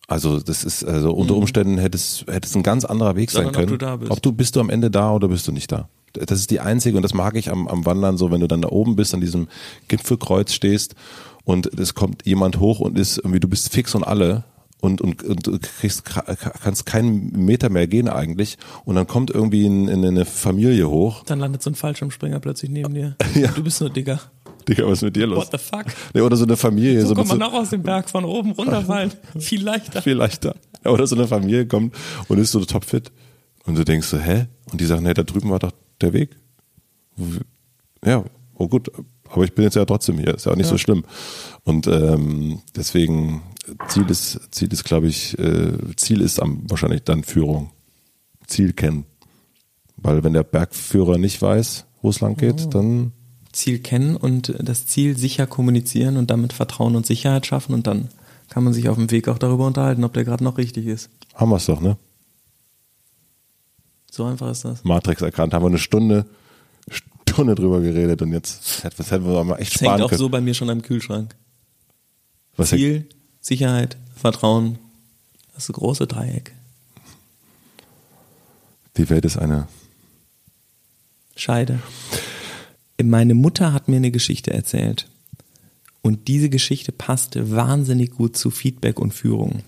Also 0.07 0.39
das 0.39 0.63
ist, 0.63 0.85
also 0.85 1.11
unter 1.11 1.33
mhm. 1.33 1.41
Umständen 1.41 1.77
hätte 1.77 1.97
es, 1.97 2.25
hätte 2.27 2.47
es 2.47 2.55
ein 2.55 2.63
ganz 2.63 2.85
anderer 2.85 3.15
Weg 3.15 3.29
Sondern 3.29 3.53
sein 3.53 3.65
können. 3.65 3.73
Ob 3.73 3.79
du, 3.79 3.85
da 3.85 3.95
bist. 3.97 4.11
ob 4.11 4.21
du 4.21 4.31
bist 4.31 4.55
du 4.55 4.61
am 4.61 4.69
Ende 4.69 4.89
da 4.89 5.11
oder 5.11 5.27
bist 5.27 5.47
du 5.47 5.51
nicht 5.51 5.71
da. 5.71 5.89
Das 6.13 6.39
ist 6.39 6.49
die 6.49 6.61
einzige, 6.61 6.95
und 6.95 7.03
das 7.03 7.13
mag 7.13 7.35
ich 7.35 7.51
am, 7.51 7.67
am 7.67 7.85
Wandern 7.85 8.17
so, 8.17 8.31
wenn 8.31 8.39
du 8.39 8.47
dann 8.47 8.61
da 8.61 8.69
oben 8.69 8.95
bist, 8.95 9.13
an 9.13 9.21
diesem 9.21 9.47
Gipfelkreuz 9.89 10.53
stehst 10.53 10.95
und 11.43 11.67
es 11.79 11.93
kommt 11.93 12.25
jemand 12.25 12.59
hoch 12.59 12.79
und 12.79 12.97
ist 12.97 13.17
irgendwie, 13.17 13.41
du 13.41 13.49
bist 13.49 13.71
fix 13.71 13.93
und 13.93 14.03
alle 14.03 14.45
und, 14.79 15.01
und, 15.01 15.23
und 15.23 15.47
du 15.47 15.59
kriegst, 15.59 16.03
kannst 16.05 16.85
keinen 16.85 17.31
Meter 17.31 17.69
mehr 17.69 17.87
gehen 17.87 18.07
eigentlich 18.07 18.57
und 18.85 18.95
dann 18.95 19.07
kommt 19.07 19.31
irgendwie 19.31 19.65
in, 19.65 19.87
in 19.87 20.05
eine 20.05 20.25
Familie 20.25 20.89
hoch. 20.89 21.23
Dann 21.25 21.39
landet 21.39 21.63
so 21.63 21.69
ein 21.69 21.75
Fallschirmspringer 21.75 22.39
plötzlich 22.39 22.71
neben 22.71 22.93
dir. 22.93 23.15
Ja. 23.35 23.49
Du 23.51 23.63
bist 23.63 23.81
nur 23.81 23.89
Digger. 23.89 24.19
Digga, 24.67 24.85
was 24.85 24.99
ist 24.99 25.03
mit 25.03 25.15
dir 25.15 25.27
los? 25.27 25.37
What 25.37 25.51
the 25.51 25.57
fuck? 25.57 25.85
Nee, 26.13 26.21
oder 26.21 26.35
so 26.35 26.43
eine 26.43 26.57
Familie. 26.57 27.01
So, 27.01 27.09
so 27.09 27.15
kommt 27.15 27.29
man 27.29 27.41
auch 27.43 27.53
aus 27.53 27.69
dem 27.69 27.83
Berg 27.83 28.09
von 28.09 28.25
oben 28.25 28.51
runterfallen. 28.51 29.11
Viel 29.39 29.63
leichter. 29.63 30.01
Viel 30.01 30.15
leichter. 30.15 30.55
Oder 30.83 31.07
so 31.07 31.15
eine 31.15 31.27
Familie 31.27 31.67
kommt 31.67 31.95
und 32.27 32.37
ist 32.37 32.51
so 32.51 32.63
topfit. 32.65 33.11
Und 33.65 33.77
du 33.77 33.83
denkst 33.83 34.07
so, 34.07 34.17
hä? 34.17 34.47
Und 34.71 34.81
die 34.81 34.85
sagen, 34.85 35.03
nee, 35.03 35.13
da 35.13 35.23
drüben 35.23 35.49
war 35.49 35.59
doch 35.59 35.71
der 36.01 36.13
Weg. 36.13 36.37
Ja, 38.05 38.23
oh 38.55 38.67
gut, 38.67 38.91
aber 39.29 39.43
ich 39.43 39.53
bin 39.53 39.63
jetzt 39.63 39.75
ja 39.75 39.85
trotzdem 39.85 40.19
hier, 40.19 40.35
ist 40.35 40.45
ja 40.45 40.51
auch 40.51 40.55
nicht 40.55 40.67
ja. 40.67 40.71
so 40.71 40.77
schlimm. 40.77 41.03
Und 41.63 41.87
ähm, 41.87 42.61
deswegen, 42.75 43.41
Ziel 43.87 44.05
ist, 44.09 44.39
Ziel 44.51 44.71
ist, 44.71 44.83
glaube 44.83 45.07
ich, 45.07 45.37
äh, 45.39 45.73
Ziel 45.95 46.21
ist 46.21 46.41
am, 46.41 46.69
wahrscheinlich 46.69 47.03
dann 47.03 47.23
Führung. 47.23 47.71
Ziel 48.45 48.73
kennen. 48.73 49.05
Weil 49.97 50.23
wenn 50.23 50.33
der 50.33 50.43
Bergführer 50.43 51.17
nicht 51.17 51.41
weiß, 51.41 51.85
wo 52.01 52.09
es 52.09 52.21
lang 52.21 52.37
geht, 52.37 52.63
oh. 52.67 52.69
dann 52.69 53.11
Ziel 53.57 53.79
kennen 53.79 54.15
und 54.15 54.53
das 54.59 54.85
Ziel 54.85 55.17
sicher 55.17 55.47
kommunizieren 55.47 56.17
und 56.17 56.29
damit 56.29 56.53
Vertrauen 56.53 56.95
und 56.95 57.05
Sicherheit 57.05 57.45
schaffen 57.45 57.73
und 57.73 57.87
dann 57.87 58.09
kann 58.49 58.63
man 58.63 58.71
sich 58.71 58.87
auf 58.87 58.95
dem 58.95 59.11
Weg 59.11 59.27
auch 59.27 59.39
darüber 59.39 59.65
unterhalten, 59.65 60.03
ob 60.03 60.13
der 60.13 60.23
gerade 60.23 60.43
noch 60.43 60.57
richtig 60.57 60.85
ist. 60.85 61.09
Haben 61.33 61.49
wir 61.49 61.57
es 61.57 61.65
doch, 61.65 61.81
ne? 61.81 61.97
So 64.09 64.25
einfach 64.25 64.49
ist 64.51 64.63
das. 64.63 64.83
Matrix 64.83 65.21
erkannt, 65.21 65.53
haben 65.53 65.63
wir 65.63 65.67
eine 65.69 65.79
Stunde, 65.79 66.25
Stunde 66.89 67.55
drüber 67.55 67.81
geredet 67.81 68.21
und 68.21 68.31
jetzt 68.31 68.83
das 68.83 69.11
hätten 69.11 69.25
wir 69.25 69.43
mal 69.43 69.57
echt 69.57 69.73
das 69.73 69.79
sparen 69.81 69.93
hängt 69.93 70.03
auch 70.05 70.09
können. 70.09 70.19
so 70.19 70.29
bei 70.29 70.39
mir 70.39 70.53
schon 70.53 70.69
am 70.69 70.81
Kühlschrank. 70.81 71.35
Was 72.55 72.69
Ziel, 72.69 72.93
hängt? 72.93 73.15
Sicherheit, 73.41 73.97
Vertrauen, 74.15 74.77
das 75.53 75.63
ist 75.63 75.69
ein 75.69 75.73
große 75.73 76.07
Dreieck. 76.07 76.53
Die 78.97 79.09
Welt 79.09 79.25
ist 79.25 79.37
eine 79.37 79.67
Scheide. 81.35 81.79
Meine 83.01 83.33
Mutter 83.33 83.73
hat 83.73 83.87
mir 83.87 83.97
eine 83.97 84.11
Geschichte 84.11 84.51
erzählt. 84.51 85.07
Und 86.01 86.27
diese 86.27 86.49
Geschichte 86.49 86.91
passte 86.91 87.51
wahnsinnig 87.51 88.11
gut 88.11 88.37
zu 88.37 88.49
Feedback 88.49 88.99
und 88.99 89.13
Führung. 89.13 89.61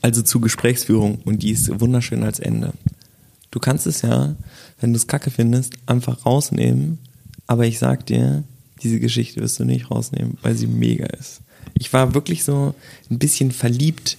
Also 0.00 0.22
zu 0.22 0.40
Gesprächsführung. 0.40 1.18
Und 1.24 1.42
die 1.42 1.50
ist 1.50 1.80
wunderschön 1.80 2.22
als 2.22 2.38
Ende. 2.38 2.72
Du 3.50 3.58
kannst 3.58 3.86
es 3.86 4.02
ja, 4.02 4.34
wenn 4.80 4.92
du 4.92 4.96
es 4.96 5.06
kacke 5.06 5.30
findest, 5.30 5.74
einfach 5.86 6.24
rausnehmen. 6.24 6.98
Aber 7.46 7.66
ich 7.66 7.78
sag 7.78 8.06
dir, 8.06 8.44
diese 8.82 9.00
Geschichte 9.00 9.40
wirst 9.40 9.60
du 9.60 9.64
nicht 9.64 9.90
rausnehmen, 9.90 10.38
weil 10.42 10.54
sie 10.54 10.66
mega 10.66 11.06
ist. 11.06 11.42
Ich 11.74 11.92
war 11.92 12.14
wirklich 12.14 12.44
so 12.44 12.74
ein 13.10 13.18
bisschen 13.18 13.52
verliebt 13.52 14.16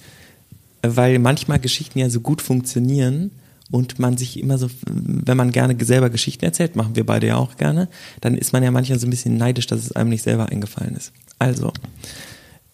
weil 0.83 1.17
manchmal 1.17 1.59
Geschichten 1.59 1.99
ja 1.99 2.09
so 2.09 2.19
gut 2.19 2.41
funktionieren 2.41 3.31
und 3.71 3.99
man 3.99 4.17
sich 4.17 4.39
immer 4.39 4.57
so, 4.57 4.67
wenn 4.85 5.37
man 5.37 5.51
gerne 5.51 5.75
selber 5.83 6.09
Geschichten 6.09 6.45
erzählt, 6.45 6.75
machen 6.75 6.95
wir 6.95 7.05
beide 7.05 7.27
ja 7.27 7.37
auch 7.37 7.57
gerne, 7.57 7.89
dann 8.21 8.37
ist 8.37 8.53
man 8.53 8.63
ja 8.63 8.71
manchmal 8.71 8.99
so 8.99 9.07
ein 9.07 9.09
bisschen 9.09 9.37
neidisch, 9.37 9.67
dass 9.67 9.79
es 9.79 9.91
einem 9.93 10.09
nicht 10.09 10.23
selber 10.23 10.49
eingefallen 10.49 10.95
ist. 10.95 11.11
Also, 11.39 11.71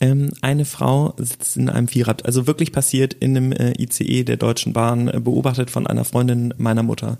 ähm, 0.01 0.29
eine 0.41 0.65
Frau 0.65 1.13
sitzt 1.17 1.57
in 1.57 1.69
einem 1.69 1.87
Vierrad, 1.87 2.25
also 2.25 2.47
wirklich 2.47 2.71
passiert 2.71 3.13
in 3.13 3.35
einem 3.35 3.51
äh, 3.51 3.73
ICE 3.81 4.23
der 4.23 4.37
Deutschen 4.37 4.73
Bahn, 4.73 5.09
äh, 5.09 5.19
beobachtet 5.19 5.69
von 5.69 5.87
einer 5.87 6.05
Freundin 6.05 6.53
meiner 6.57 6.83
Mutter, 6.83 7.17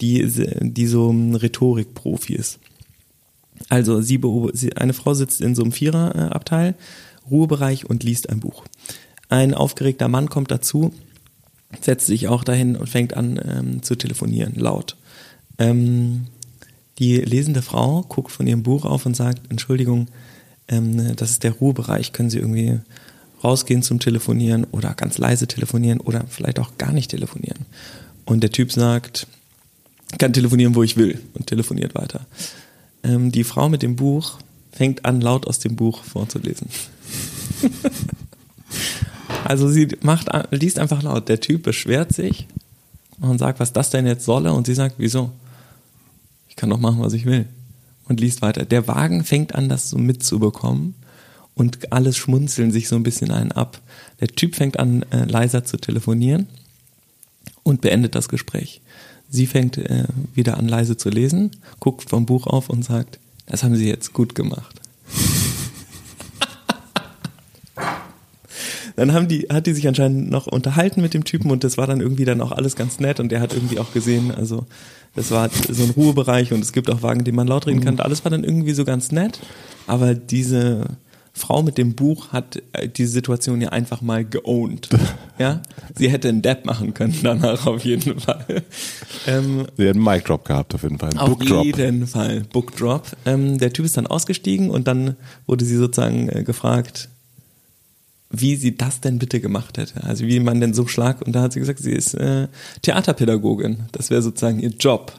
die, 0.00 0.24
die 0.60 0.86
so 0.86 1.10
ein 1.10 1.34
Rhetorikprofi 1.34 2.34
ist. 2.34 2.60
Also 3.68 4.00
sie, 4.00 4.20
sie 4.52 4.76
eine 4.76 4.92
Frau 4.92 5.14
sitzt 5.14 5.40
in 5.40 5.54
so 5.54 5.62
einem 5.62 5.72
Viererabteil, 5.72 6.74
Ruhebereich 7.30 7.88
und 7.88 8.04
liest 8.04 8.30
ein 8.30 8.40
Buch. 8.40 8.64
Ein 9.28 9.54
aufgeregter 9.54 10.08
Mann 10.08 10.28
kommt 10.28 10.50
dazu, 10.50 10.92
setzt 11.80 12.06
sich 12.06 12.28
auch 12.28 12.44
dahin 12.44 12.76
und 12.76 12.88
fängt 12.88 13.14
an 13.14 13.40
ähm, 13.44 13.82
zu 13.82 13.94
telefonieren, 13.94 14.54
laut. 14.56 14.96
Ähm, 15.58 16.26
die 16.98 17.16
lesende 17.16 17.62
Frau 17.62 18.02
guckt 18.02 18.32
von 18.32 18.46
ihrem 18.46 18.62
Buch 18.62 18.84
auf 18.84 19.06
und 19.06 19.16
sagt, 19.16 19.50
Entschuldigung, 19.50 20.08
ähm, 20.68 21.16
das 21.16 21.30
ist 21.30 21.44
der 21.44 21.52
Ruhebereich, 21.52 22.12
können 22.12 22.30
Sie 22.30 22.38
irgendwie 22.38 22.80
rausgehen 23.42 23.82
zum 23.82 24.00
Telefonieren 24.00 24.64
oder 24.64 24.94
ganz 24.94 25.18
leise 25.18 25.46
telefonieren 25.46 26.00
oder 26.00 26.24
vielleicht 26.28 26.58
auch 26.58 26.76
gar 26.76 26.92
nicht 26.92 27.10
telefonieren. 27.10 27.66
Und 28.26 28.42
der 28.42 28.52
Typ 28.52 28.70
sagt, 28.70 29.26
kann 30.18 30.32
telefonieren, 30.32 30.74
wo 30.74 30.82
ich 30.82 30.96
will 30.96 31.20
und 31.34 31.46
telefoniert 31.46 31.94
weiter. 31.94 32.26
Ähm, 33.02 33.32
die 33.32 33.44
Frau 33.44 33.68
mit 33.68 33.82
dem 33.82 33.96
Buch 33.96 34.38
fängt 34.72 35.04
an, 35.04 35.20
laut 35.20 35.46
aus 35.46 35.58
dem 35.58 35.76
Buch 35.76 36.04
vorzulesen. 36.04 36.68
also 39.44 39.68
sie 39.68 39.88
macht, 40.02 40.28
liest 40.50 40.78
einfach 40.78 41.02
laut. 41.02 41.28
Der 41.28 41.40
Typ 41.40 41.62
beschwert 41.62 42.12
sich 42.12 42.46
und 43.20 43.38
sagt, 43.38 43.60
was 43.60 43.72
das 43.72 43.90
denn 43.90 44.06
jetzt 44.06 44.24
solle 44.24 44.52
und 44.52 44.66
sie 44.66 44.74
sagt, 44.74 44.96
wieso? 44.98 45.30
Ich 46.48 46.56
kann 46.56 46.70
doch 46.70 46.80
machen, 46.80 47.00
was 47.00 47.12
ich 47.12 47.24
will 47.24 47.46
und 48.08 48.20
liest 48.20 48.42
weiter. 48.42 48.64
Der 48.64 48.88
Wagen 48.88 49.24
fängt 49.24 49.54
an, 49.54 49.68
das 49.68 49.90
so 49.90 49.98
mitzubekommen 49.98 50.94
und 51.54 51.92
alles 51.92 52.16
schmunzeln 52.16 52.72
sich 52.72 52.88
so 52.88 52.96
ein 52.96 53.02
bisschen 53.02 53.30
einen 53.30 53.52
ab. 53.52 53.80
Der 54.20 54.28
Typ 54.28 54.56
fängt 54.56 54.78
an, 54.78 55.04
äh, 55.10 55.24
leiser 55.24 55.64
zu 55.64 55.76
telefonieren 55.76 56.48
und 57.62 57.80
beendet 57.80 58.14
das 58.14 58.28
Gespräch. 58.28 58.80
Sie 59.30 59.46
fängt 59.46 59.78
äh, 59.78 60.04
wieder 60.34 60.56
an, 60.58 60.66
leise 60.66 60.96
zu 60.96 61.08
lesen, 61.08 61.52
guckt 61.78 62.10
vom 62.10 62.26
Buch 62.26 62.46
auf 62.46 62.68
und 62.68 62.84
sagt, 62.84 63.18
das 63.46 63.62
haben 63.62 63.76
Sie 63.76 63.88
jetzt 63.88 64.12
gut 64.12 64.34
gemacht. 64.34 64.80
Dann 69.00 69.14
haben 69.14 69.28
die, 69.28 69.46
hat 69.50 69.66
die 69.66 69.72
sich 69.72 69.88
anscheinend 69.88 70.30
noch 70.30 70.46
unterhalten 70.46 71.00
mit 71.00 71.14
dem 71.14 71.24
Typen 71.24 71.50
und 71.50 71.64
das 71.64 71.78
war 71.78 71.86
dann 71.86 72.02
irgendwie 72.02 72.26
dann 72.26 72.42
auch 72.42 72.52
alles 72.52 72.76
ganz 72.76 73.00
nett 73.00 73.18
und 73.18 73.32
der 73.32 73.40
hat 73.40 73.54
irgendwie 73.54 73.78
auch 73.78 73.94
gesehen, 73.94 74.30
also 74.30 74.66
das 75.14 75.30
war 75.30 75.48
so 75.48 75.84
ein 75.84 75.90
Ruhebereich 75.90 76.52
und 76.52 76.60
es 76.60 76.74
gibt 76.74 76.90
auch 76.90 77.02
Wagen, 77.02 77.24
die 77.24 77.32
man 77.32 77.48
laut 77.48 77.66
reden 77.66 77.80
kann. 77.80 77.94
Mhm. 77.94 78.00
Alles 78.00 78.24
war 78.24 78.30
dann 78.30 78.44
irgendwie 78.44 78.74
so 78.74 78.84
ganz 78.84 79.10
nett, 79.10 79.40
aber 79.86 80.12
diese 80.14 80.84
Frau 81.32 81.62
mit 81.62 81.78
dem 81.78 81.94
Buch 81.94 82.28
hat 82.28 82.62
äh, 82.72 82.90
die 82.90 83.06
Situation 83.06 83.62
ja 83.62 83.70
einfach 83.70 84.02
mal 84.02 84.24
geowned. 84.24 84.90
Ja, 85.38 85.62
sie 85.94 86.10
hätte 86.10 86.28
einen 86.28 86.42
Depp 86.42 86.66
machen 86.66 86.92
können 86.92 87.16
danach 87.22 87.66
auf 87.66 87.82
jeden 87.86 88.20
Fall. 88.20 88.44
Ähm, 89.26 89.66
sie 89.78 89.88
hat 89.88 89.96
einen 89.96 90.04
Mic 90.04 90.24
Drop 90.24 90.44
gehabt 90.44 90.74
auf 90.74 90.82
jeden 90.82 90.98
Fall. 90.98 91.16
Auf 91.16 91.38
Book 91.38 91.64
jeden 91.64 92.06
Fall 92.06 92.42
Book 92.52 92.76
Drop. 92.76 93.06
Ähm, 93.24 93.56
der 93.56 93.72
Typ 93.72 93.86
ist 93.86 93.96
dann 93.96 94.06
ausgestiegen 94.06 94.68
und 94.68 94.86
dann 94.86 95.16
wurde 95.46 95.64
sie 95.64 95.76
sozusagen 95.76 96.28
äh, 96.28 96.44
gefragt, 96.44 97.08
wie 98.30 98.56
sie 98.56 98.76
das 98.76 99.00
denn 99.00 99.18
bitte 99.18 99.40
gemacht 99.40 99.76
hätte. 99.76 100.04
Also 100.04 100.24
wie 100.24 100.40
man 100.40 100.60
denn 100.60 100.72
so 100.72 100.86
schlag. 100.86 101.20
Und 101.22 101.32
da 101.32 101.42
hat 101.42 101.52
sie 101.52 101.60
gesagt, 101.60 101.80
sie 101.80 101.92
ist 101.92 102.14
äh, 102.14 102.48
Theaterpädagogin. 102.82 103.84
Das 103.92 104.10
wäre 104.10 104.22
sozusagen 104.22 104.60
ihr 104.60 104.70
Job. 104.70 105.12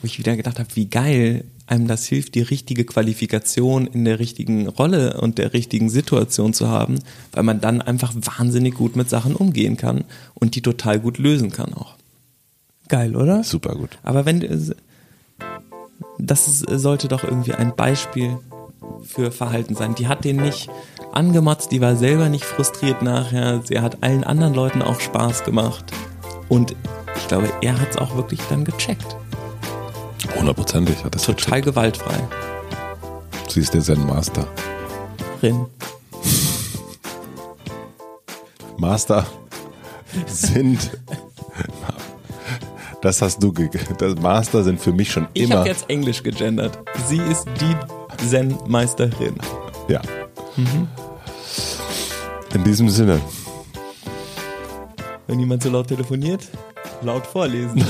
Wo 0.00 0.06
ich 0.06 0.18
wieder 0.18 0.36
gedacht 0.36 0.58
habe, 0.58 0.68
wie 0.74 0.86
geil 0.86 1.44
einem 1.66 1.86
das 1.86 2.04
hilft, 2.04 2.34
die 2.34 2.42
richtige 2.42 2.84
Qualifikation 2.84 3.86
in 3.86 4.04
der 4.04 4.18
richtigen 4.18 4.68
Rolle 4.68 5.20
und 5.20 5.38
der 5.38 5.54
richtigen 5.54 5.88
Situation 5.88 6.52
zu 6.52 6.68
haben, 6.68 6.98
weil 7.32 7.42
man 7.42 7.60
dann 7.60 7.80
einfach 7.80 8.12
wahnsinnig 8.14 8.74
gut 8.74 8.96
mit 8.96 9.08
Sachen 9.08 9.34
umgehen 9.34 9.76
kann 9.76 10.04
und 10.34 10.56
die 10.56 10.62
total 10.62 11.00
gut 11.00 11.18
lösen 11.18 11.50
kann 11.52 11.72
auch. 11.72 11.94
Geil, 12.88 13.16
oder? 13.16 13.44
Super 13.44 13.76
gut. 13.76 13.98
Aber 14.02 14.26
wenn 14.26 14.74
das 16.18 16.58
sollte 16.58 17.08
doch 17.08 17.24
irgendwie 17.24 17.54
ein 17.54 17.74
Beispiel 17.74 18.38
für 19.02 19.30
Verhalten 19.32 19.74
sein. 19.74 19.94
Die 19.94 20.08
hat 20.08 20.24
den 20.24 20.36
nicht 20.36 20.68
angemotzt, 21.12 21.72
die 21.72 21.80
war 21.80 21.96
selber 21.96 22.28
nicht 22.28 22.44
frustriert 22.44 23.02
nachher. 23.02 23.60
Sie 23.64 23.80
hat 23.80 24.02
allen 24.02 24.24
anderen 24.24 24.54
Leuten 24.54 24.82
auch 24.82 25.00
Spaß 25.00 25.44
gemacht. 25.44 25.92
Und 26.48 26.74
ich 27.16 27.28
glaube, 27.28 27.48
er 27.60 27.80
hat 27.80 27.90
es 27.90 27.96
auch 27.96 28.16
wirklich 28.16 28.40
dann 28.48 28.64
gecheckt. 28.64 29.16
Hundertprozentig 30.36 31.04
hat 31.04 31.14
das 31.14 31.24
Total 31.24 31.60
gecheckt. 31.60 31.66
gewaltfrei. 31.66 32.28
Sie 33.48 33.60
ist 33.60 33.74
der 33.74 33.82
Zen-Master. 33.82 34.46
Rin. 35.42 35.66
Master 38.76 39.26
sind. 40.26 40.90
Das 43.00 43.20
hast 43.22 43.42
du. 43.42 43.52
Das 43.98 44.14
Master 44.16 44.64
sind 44.64 44.80
für 44.80 44.92
mich 44.92 45.12
schon 45.12 45.28
ich 45.34 45.42
immer. 45.42 45.54
Ich 45.54 45.58
habe 45.58 45.68
jetzt 45.68 45.90
Englisch 45.90 46.22
gegendert. 46.22 46.78
Sie 47.06 47.18
ist 47.18 47.46
die 47.60 47.76
Zen-Meisterin. 48.18 49.36
Ja. 49.88 50.00
Mhm. 50.56 50.88
In 52.54 52.64
diesem 52.64 52.88
Sinne. 52.88 53.20
Wenn 55.26 55.40
jemand 55.40 55.62
so 55.62 55.70
laut 55.70 55.88
telefoniert, 55.88 56.48
laut 57.02 57.26
vorlesen. 57.26 57.80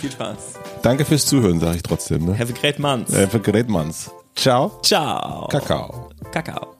Viel 0.00 0.10
Spaß. 0.10 0.54
Danke 0.82 1.04
fürs 1.04 1.26
Zuhören, 1.26 1.60
sage 1.60 1.76
ich 1.76 1.82
trotzdem. 1.82 2.24
Ne? 2.24 2.38
Have 2.38 2.52
a 2.52 2.56
great 2.58 2.78
month. 2.78 3.12
Have 3.14 3.36
a 3.36 3.40
great 3.40 3.68
month. 3.68 4.10
Ciao. 4.34 4.80
Ciao. 4.82 5.46
Kakao. 5.48 6.08
Kakao. 6.32 6.76